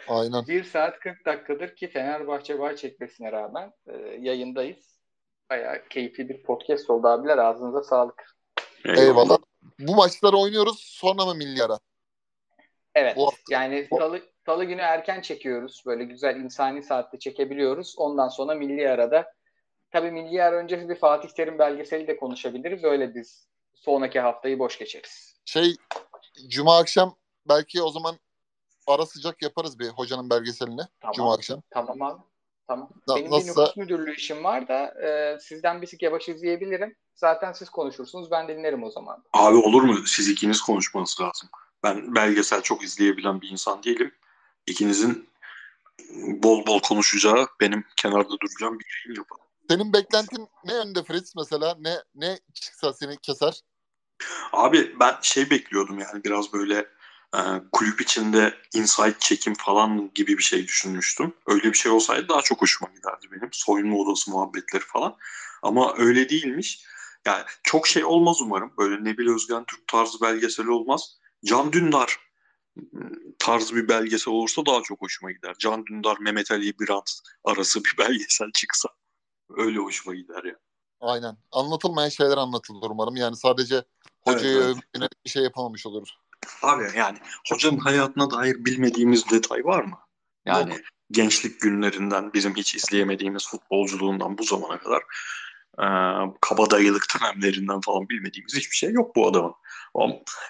Aynen. 0.08 0.48
1 0.48 0.64
saat 0.64 1.00
40 1.00 1.26
dakikadır 1.26 1.76
ki 1.76 1.88
Fenerbahçe 1.88 2.60
bağ 2.60 2.76
çekmesine 2.76 3.32
rağmen 3.32 3.74
e, 3.88 3.94
yayındayız. 4.20 4.93
Bayağı 5.54 5.88
keyifli 5.90 6.30
bir 6.30 6.44
podcast 6.44 6.90
oldu 6.90 7.08
abiler. 7.08 7.38
Ağzınıza 7.38 7.84
sağlık. 7.84 8.36
Eyvallah. 8.86 9.38
Bu 9.80 9.96
maçları 9.96 10.38
oynuyoruz 10.38 10.80
sonra 10.80 11.26
mı 11.26 11.36
milli 11.36 11.64
ara? 11.64 11.80
Evet. 12.96 13.18
Bu- 13.18 13.32
yani 13.50 13.88
salı, 14.00 14.22
salı 14.46 14.64
günü 14.64 14.82
erken 14.82 15.22
çekiyoruz. 15.22 15.84
Böyle 15.86 16.04
güzel 16.04 16.36
insani 16.36 16.84
saatte 16.84 17.20
çekebiliyoruz. 17.20 17.96
Ondan 17.98 18.28
sonra 18.28 18.56
milli 18.56 18.90
arada 18.90 19.34
tabii 19.92 20.12
milli 20.12 20.44
ara 20.44 20.56
öncesi 20.56 20.90
bir 20.90 20.96
Fatih 20.96 21.30
Terim 21.30 21.60
belgeseli 21.60 22.08
de 22.08 22.18
konuşabiliriz. 22.18 22.84
Öyle 22.84 23.16
biz 23.16 23.48
sonraki 23.74 24.20
haftayı 24.20 24.60
boş 24.60 24.80
geçeriz. 24.80 25.36
Şey 25.46 25.76
Cuma 26.48 26.78
akşam 26.78 27.16
belki 27.50 27.82
o 27.82 27.90
zaman 27.90 28.16
ara 28.88 29.06
sıcak 29.06 29.42
yaparız 29.42 29.80
bir 29.80 29.88
hocanın 29.90 30.30
belgeselini. 30.30 30.82
Tamam. 31.02 31.14
Cuma 31.16 31.34
akşam. 31.34 31.62
Tamam 31.70 32.02
abi. 32.02 32.22
Tamam. 32.68 32.90
Na- 33.08 33.16
Benim 33.16 33.32
nasılsa- 33.32 33.56
bir 33.56 33.62
nüfus 33.62 33.78
müdürlüğü 33.78 34.16
işim 34.16 34.44
var 34.44 34.68
da 34.68 34.94
e, 35.08 35.40
sizden 35.40 35.82
bir 35.82 35.88
sik 35.88 36.02
yavaş 36.02 36.30
izleyebilirim. 36.30 36.96
Zaten 37.16 37.52
siz 37.52 37.70
konuşursunuz. 37.70 38.32
Ben 38.32 38.48
dinlerim 38.48 38.84
o 38.84 38.92
zaman. 38.92 39.24
Abi 39.34 39.56
olur 39.56 39.82
mu? 39.84 39.98
Siz 40.06 40.30
ikiniz 40.30 40.62
konuşmanız 40.62 41.18
lazım. 41.22 41.50
Ben 41.84 42.16
belgesel 42.16 42.62
çok 42.62 42.84
izleyebilen 42.84 43.42
bir 43.42 43.50
insan 43.50 43.84
değilim. 43.84 44.12
İkinizin 44.68 45.30
bol 46.44 46.66
bol 46.66 46.80
konuşacağı, 46.80 47.48
benim 47.62 47.86
kenarda 47.98 48.30
duracağım 48.30 48.80
bir 48.80 49.04
yayın 49.06 49.20
yapalım. 49.20 49.44
Senin 49.70 49.94
beklentin 49.94 50.48
ne 50.66 50.74
yönde 50.74 51.04
Fritz 51.04 51.34
mesela? 51.36 51.76
Ne 51.80 51.96
ne 52.16 52.40
çıksa 52.54 52.94
seni 52.94 53.18
keser? 53.18 53.62
Abi 54.54 55.00
ben 55.00 55.16
şey 55.22 55.50
bekliyordum 55.50 56.00
yani 56.00 56.24
biraz 56.24 56.54
böyle 56.54 56.88
e, 57.34 57.40
kulüp 57.72 58.02
içinde 58.02 58.54
inside 58.74 59.16
çekim 59.20 59.54
falan 59.54 60.12
gibi 60.16 60.38
bir 60.38 60.44
şey 60.44 60.64
düşünmüştüm. 60.64 61.34
Öyle 61.48 61.64
bir 61.64 61.78
şey 61.78 61.92
olsaydı 61.92 62.30
daha 62.30 62.42
çok 62.42 62.62
hoşuma 62.62 62.92
giderdi 62.92 63.28
benim. 63.32 63.50
Soyunma 63.52 63.98
odası 63.98 64.32
muhabbetleri 64.32 64.84
falan. 64.84 65.16
Ama 65.62 65.94
öyle 65.98 66.30
değilmiş. 66.30 66.86
Yani 67.26 67.44
çok 67.64 67.88
şey 67.88 68.06
olmaz 68.06 68.42
umarım. 68.42 68.74
Böyle 68.78 69.04
Nebil 69.04 69.28
Özgen 69.28 69.66
Türk 69.66 69.88
tarzı 69.88 70.22
belgeseli 70.22 70.72
olmaz. 70.72 71.18
Can 71.46 71.74
Dündar 71.74 72.20
tarzı 73.40 73.76
bir 73.76 73.88
belgesel 73.88 74.34
olursa 74.34 74.66
daha 74.66 74.82
çok 74.82 75.02
hoşuma 75.02 75.32
gider. 75.32 75.56
Can 75.60 75.86
Dündar, 75.86 76.18
Mehmet 76.20 76.52
Ali 76.52 76.80
Birant 76.80 77.12
arası 77.44 77.84
bir 77.84 77.96
belgesel 78.00 78.52
çıksa 78.54 78.90
öyle 79.58 79.80
hoşuma 79.80 80.16
gider 80.16 80.44
ya. 80.44 80.56
Aynen. 81.02 81.38
Anlatılmayan 81.52 82.10
şeyler 82.10 82.38
anlatılır 82.38 82.90
umarım. 82.90 83.16
Yani 83.16 83.36
sadece 83.36 83.84
hocayı 84.22 84.58
Evet, 84.58 84.78
evet. 84.98 85.12
bir 85.26 85.30
şey 85.30 85.44
yapamamış 85.44 85.86
oluruz. 85.86 86.18
Abi 86.62 86.84
yani 86.96 87.18
hocanın 87.50 87.78
hayatına 87.78 88.32
dair 88.32 88.66
bilmediğimiz 88.66 89.30
detay 89.30 89.66
var 89.66 89.84
mı? 89.84 90.00
Yani 90.46 90.72
Yok. 90.72 90.80
gençlik 91.12 91.62
günlerinden 91.62 92.34
bizim 92.34 92.56
hiç 92.56 92.76
izleyemediğimiz 92.76 93.48
futbolculuğundan 93.48 94.38
bu 94.38 94.44
zamana 94.44 94.80
kadar 94.80 95.04
e, 95.80 95.86
kabadayılık 96.42 97.06
dönemlerinden 97.16 97.82
falan 97.82 98.10
bilmediğimiz 98.10 98.56
hiçbir 98.56 98.76
şey 98.76 98.92
yok 98.92 99.16
bu 99.16 99.28
adamın. 99.28 99.54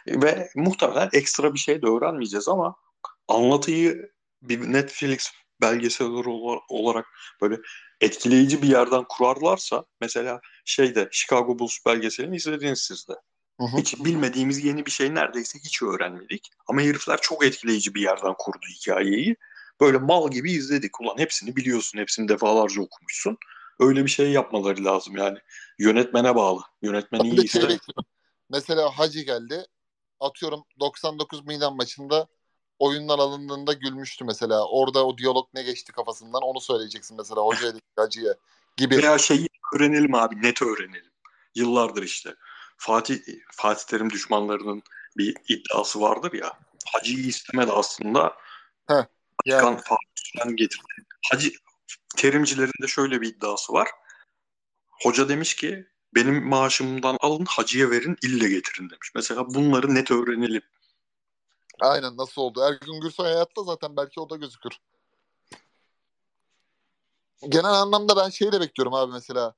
Ve 0.08 0.50
muhtemelen 0.56 1.10
ekstra 1.14 1.54
bir 1.54 1.60
şey 1.60 1.82
de 1.82 1.88
öğrenmeyeceğiz 1.88 2.48
ama 2.48 2.76
anlatıyı 3.28 4.12
bir 4.42 4.74
Netflix 4.74 5.32
belgeseller 5.62 6.26
olarak 6.70 7.06
böyle 7.42 7.58
etkileyici 8.02 8.62
bir 8.62 8.68
yerden 8.68 9.04
kurarlarsa 9.10 9.86
mesela 10.02 10.42
şeyde 10.66 11.10
Chicago 11.12 11.60
Bulls 11.60 11.78
belgeselini 11.86 12.36
izlediniz 12.36 12.82
siz 12.82 13.08
de. 13.08 13.14
Hı 13.60 13.66
hı. 13.66 13.78
Hiç 13.78 14.06
bilmediğimiz 14.06 14.66
yeni 14.66 14.86
bir 14.86 14.92
şey 14.92 15.16
neredeyse 15.16 15.60
hiç 15.60 15.82
öğrenmedik. 15.82 16.50
Ama 16.68 16.82
herifler 16.82 17.22
çok 17.22 17.46
etkileyici 17.46 17.96
bir 17.96 18.02
yerden 18.02 18.34
kurdu 18.38 18.66
hikayeyi. 18.76 19.36
Böyle 19.82 19.98
mal 19.98 20.32
gibi 20.32 20.52
izledik. 20.52 21.02
Ulan 21.02 21.18
hepsini 21.18 21.56
biliyorsun, 21.56 22.00
hepsini 22.00 22.28
defalarca 22.28 22.82
okumuşsun. 22.82 23.38
Öyle 23.80 24.04
bir 24.06 24.10
şey 24.10 24.32
yapmaları 24.32 24.86
lazım 24.86 25.18
yani. 25.18 25.38
Yönetmene 25.80 26.36
bağlı. 26.36 26.62
Yönetmen 26.82 27.20
iyi 27.20 27.44
ise. 27.44 27.80
Mesela 28.50 28.90
Hacı 28.90 29.22
geldi. 29.22 29.66
Atıyorum 30.20 30.64
99 30.80 31.46
Milan 31.46 31.76
maçında 31.76 32.28
oyundan 32.80 33.20
alındığında 33.20 33.74
gülmüştü 33.74 34.26
mesela. 34.26 34.68
Orada 34.68 35.06
o 35.06 35.18
diyalog 35.18 35.50
ne 35.54 35.64
geçti 35.64 35.92
kafasından 35.92 36.42
onu 36.42 36.62
söyleyeceksin 36.62 37.18
mesela 37.18 37.42
hocaya 37.42 37.74
Hacı'ya 37.96 38.34
gibi. 38.78 38.98
Veya 38.98 39.18
şeyi 39.18 39.50
öğrenelim 39.76 40.16
abi 40.16 40.42
net 40.42 40.62
öğrenelim. 40.62 41.12
Yıllardır 41.56 42.04
işte. 42.04 42.36
Fatih 42.86 43.20
Fatih 43.52 43.86
Terim 43.86 44.10
düşmanlarının 44.10 44.84
bir 45.18 45.36
iddiası 45.48 46.02
vardır 46.02 46.34
ya. 46.34 46.60
Hacı'yı 46.94 47.26
istemedi 47.26 47.72
aslında. 47.72 48.38
Heh, 48.88 49.06
yani. 49.46 49.78
Fatih 49.78 50.56
getirdi. 50.56 50.84
Hacı 51.32 51.52
terimcilerin 52.18 52.84
de 52.84 52.88
şöyle 52.88 53.22
bir 53.22 53.28
iddiası 53.28 53.74
var. 53.74 53.90
Hoca 55.04 55.30
demiş 55.30 55.56
ki 55.56 55.88
benim 56.16 56.48
maaşımdan 56.48 57.18
alın 57.22 57.46
hacıya 57.46 57.90
verin 57.90 58.18
ille 58.24 58.50
getirin 58.50 58.90
demiş. 58.90 59.12
Mesela 59.16 59.54
bunları 59.54 59.96
net 59.96 60.12
öğrenelim. 60.12 60.62
Aynen 61.82 62.18
nasıl 62.18 62.42
oldu? 62.42 62.62
Ergün 62.62 63.02
Gürsoy 63.02 63.26
hayatta 63.26 63.64
zaten 63.64 63.98
belki 63.98 64.20
o 64.20 64.30
da 64.30 64.36
gözükür. 64.36 64.72
Genel 67.50 67.74
anlamda 67.74 68.18
ben 68.18 68.30
şeyi 68.30 68.52
de 68.52 68.62
bekliyorum 68.62 68.94
abi 68.94 69.12
mesela. 69.12 69.56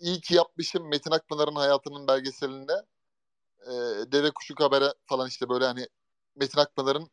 İyi 0.00 0.20
ki 0.20 0.34
yapmışım 0.34 0.88
Metin 0.88 1.10
Akpınar'ın 1.10 1.54
hayatının 1.54 2.08
belgeselinde. 2.08 2.72
E, 3.60 3.72
Deve 4.12 4.30
Kuşu 4.30 4.54
Kabere 4.54 4.94
falan 5.06 5.28
işte 5.28 5.48
böyle 5.48 5.64
hani 5.64 5.88
Metin 6.36 6.60
Akpınar'ın 6.60 7.10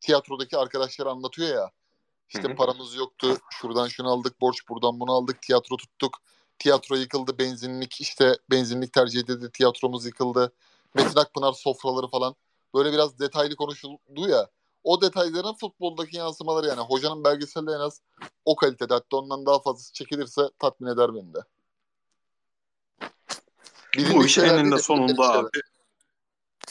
tiyatrodaki 0.00 0.58
arkadaşları 0.58 1.10
anlatıyor 1.10 1.48
ya. 1.48 1.70
İşte 2.28 2.54
paramız 2.54 2.94
yoktu. 2.94 3.36
Şuradan 3.50 3.88
şunu 3.88 4.10
aldık. 4.10 4.40
Borç 4.40 4.68
buradan 4.68 5.00
bunu 5.00 5.12
aldık. 5.12 5.42
Tiyatro 5.42 5.76
tuttuk. 5.76 6.14
Tiyatro 6.58 6.96
yıkıldı. 6.96 7.38
Benzinlik 7.38 8.00
işte 8.00 8.38
benzinlik 8.50 8.92
tercih 8.92 9.20
edildi. 9.20 9.50
Tiyatromuz 9.52 10.06
yıkıldı. 10.06 10.52
Metin 10.94 11.20
Akpınar 11.20 11.52
sofraları 11.52 12.08
falan. 12.08 12.34
Böyle 12.74 12.92
biraz 12.92 13.18
detaylı 13.18 13.56
konuşuldu 13.56 14.28
ya. 14.28 14.48
O 14.84 15.00
detayların 15.00 15.54
futboldaki 15.54 16.16
yansımaları 16.16 16.66
yani. 16.66 16.80
Hocanın 16.80 17.24
belgeselde 17.24 17.70
en 17.72 17.80
az 17.80 18.00
o 18.44 18.56
kalitede. 18.56 18.94
Hatta 18.94 19.16
ondan 19.16 19.46
daha 19.46 19.58
fazlası 19.58 19.92
çekilirse 19.92 20.42
tatmin 20.58 20.88
eder 20.88 21.14
beni 21.14 21.34
de. 21.34 21.38
Bu 23.98 24.24
iş 24.26 24.38
eninde 24.38 24.78
sonunda 24.78 25.32
abi 25.32 25.60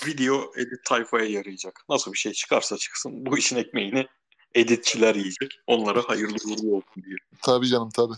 video 0.07 0.51
edit 0.57 0.85
tayfaya 0.85 1.25
yarayacak. 1.25 1.85
Nasıl 1.89 2.13
bir 2.13 2.17
şey 2.17 2.33
çıkarsa 2.33 2.77
çıksın 2.77 3.25
bu 3.25 3.37
işin 3.37 3.55
ekmeğini 3.55 4.07
editçiler 4.55 5.15
yiyecek. 5.15 5.59
Onlara 5.67 6.01
hayırlı 6.09 6.35
uğurlu 6.35 6.75
olsun 6.75 7.03
diye. 7.05 7.15
Tabii 7.41 7.67
canım 7.67 7.89
tabii. 7.89 8.15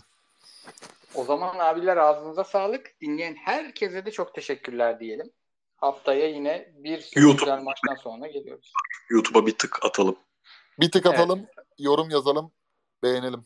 O 1.14 1.24
zaman 1.24 1.58
abiler 1.58 1.96
ağzınıza 1.96 2.44
sağlık. 2.44 3.00
Dinleyen 3.00 3.34
herkese 3.34 4.06
de 4.06 4.10
çok 4.10 4.34
teşekkürler 4.34 5.00
diyelim. 5.00 5.30
Haftaya 5.76 6.28
yine 6.28 6.72
bir 6.74 7.10
YouTube. 7.16 7.60
maçtan 7.60 7.94
sonra 7.94 8.26
geliyoruz. 8.26 8.72
YouTube'a 9.10 9.46
bir 9.46 9.58
tık 9.58 9.84
atalım. 9.84 10.16
Bir 10.80 10.90
tık 10.90 11.06
atalım, 11.06 11.38
evet. 11.38 11.66
yorum 11.78 12.10
yazalım, 12.10 12.52
beğenelim. 13.02 13.44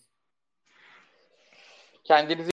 Kendinize 2.05 2.52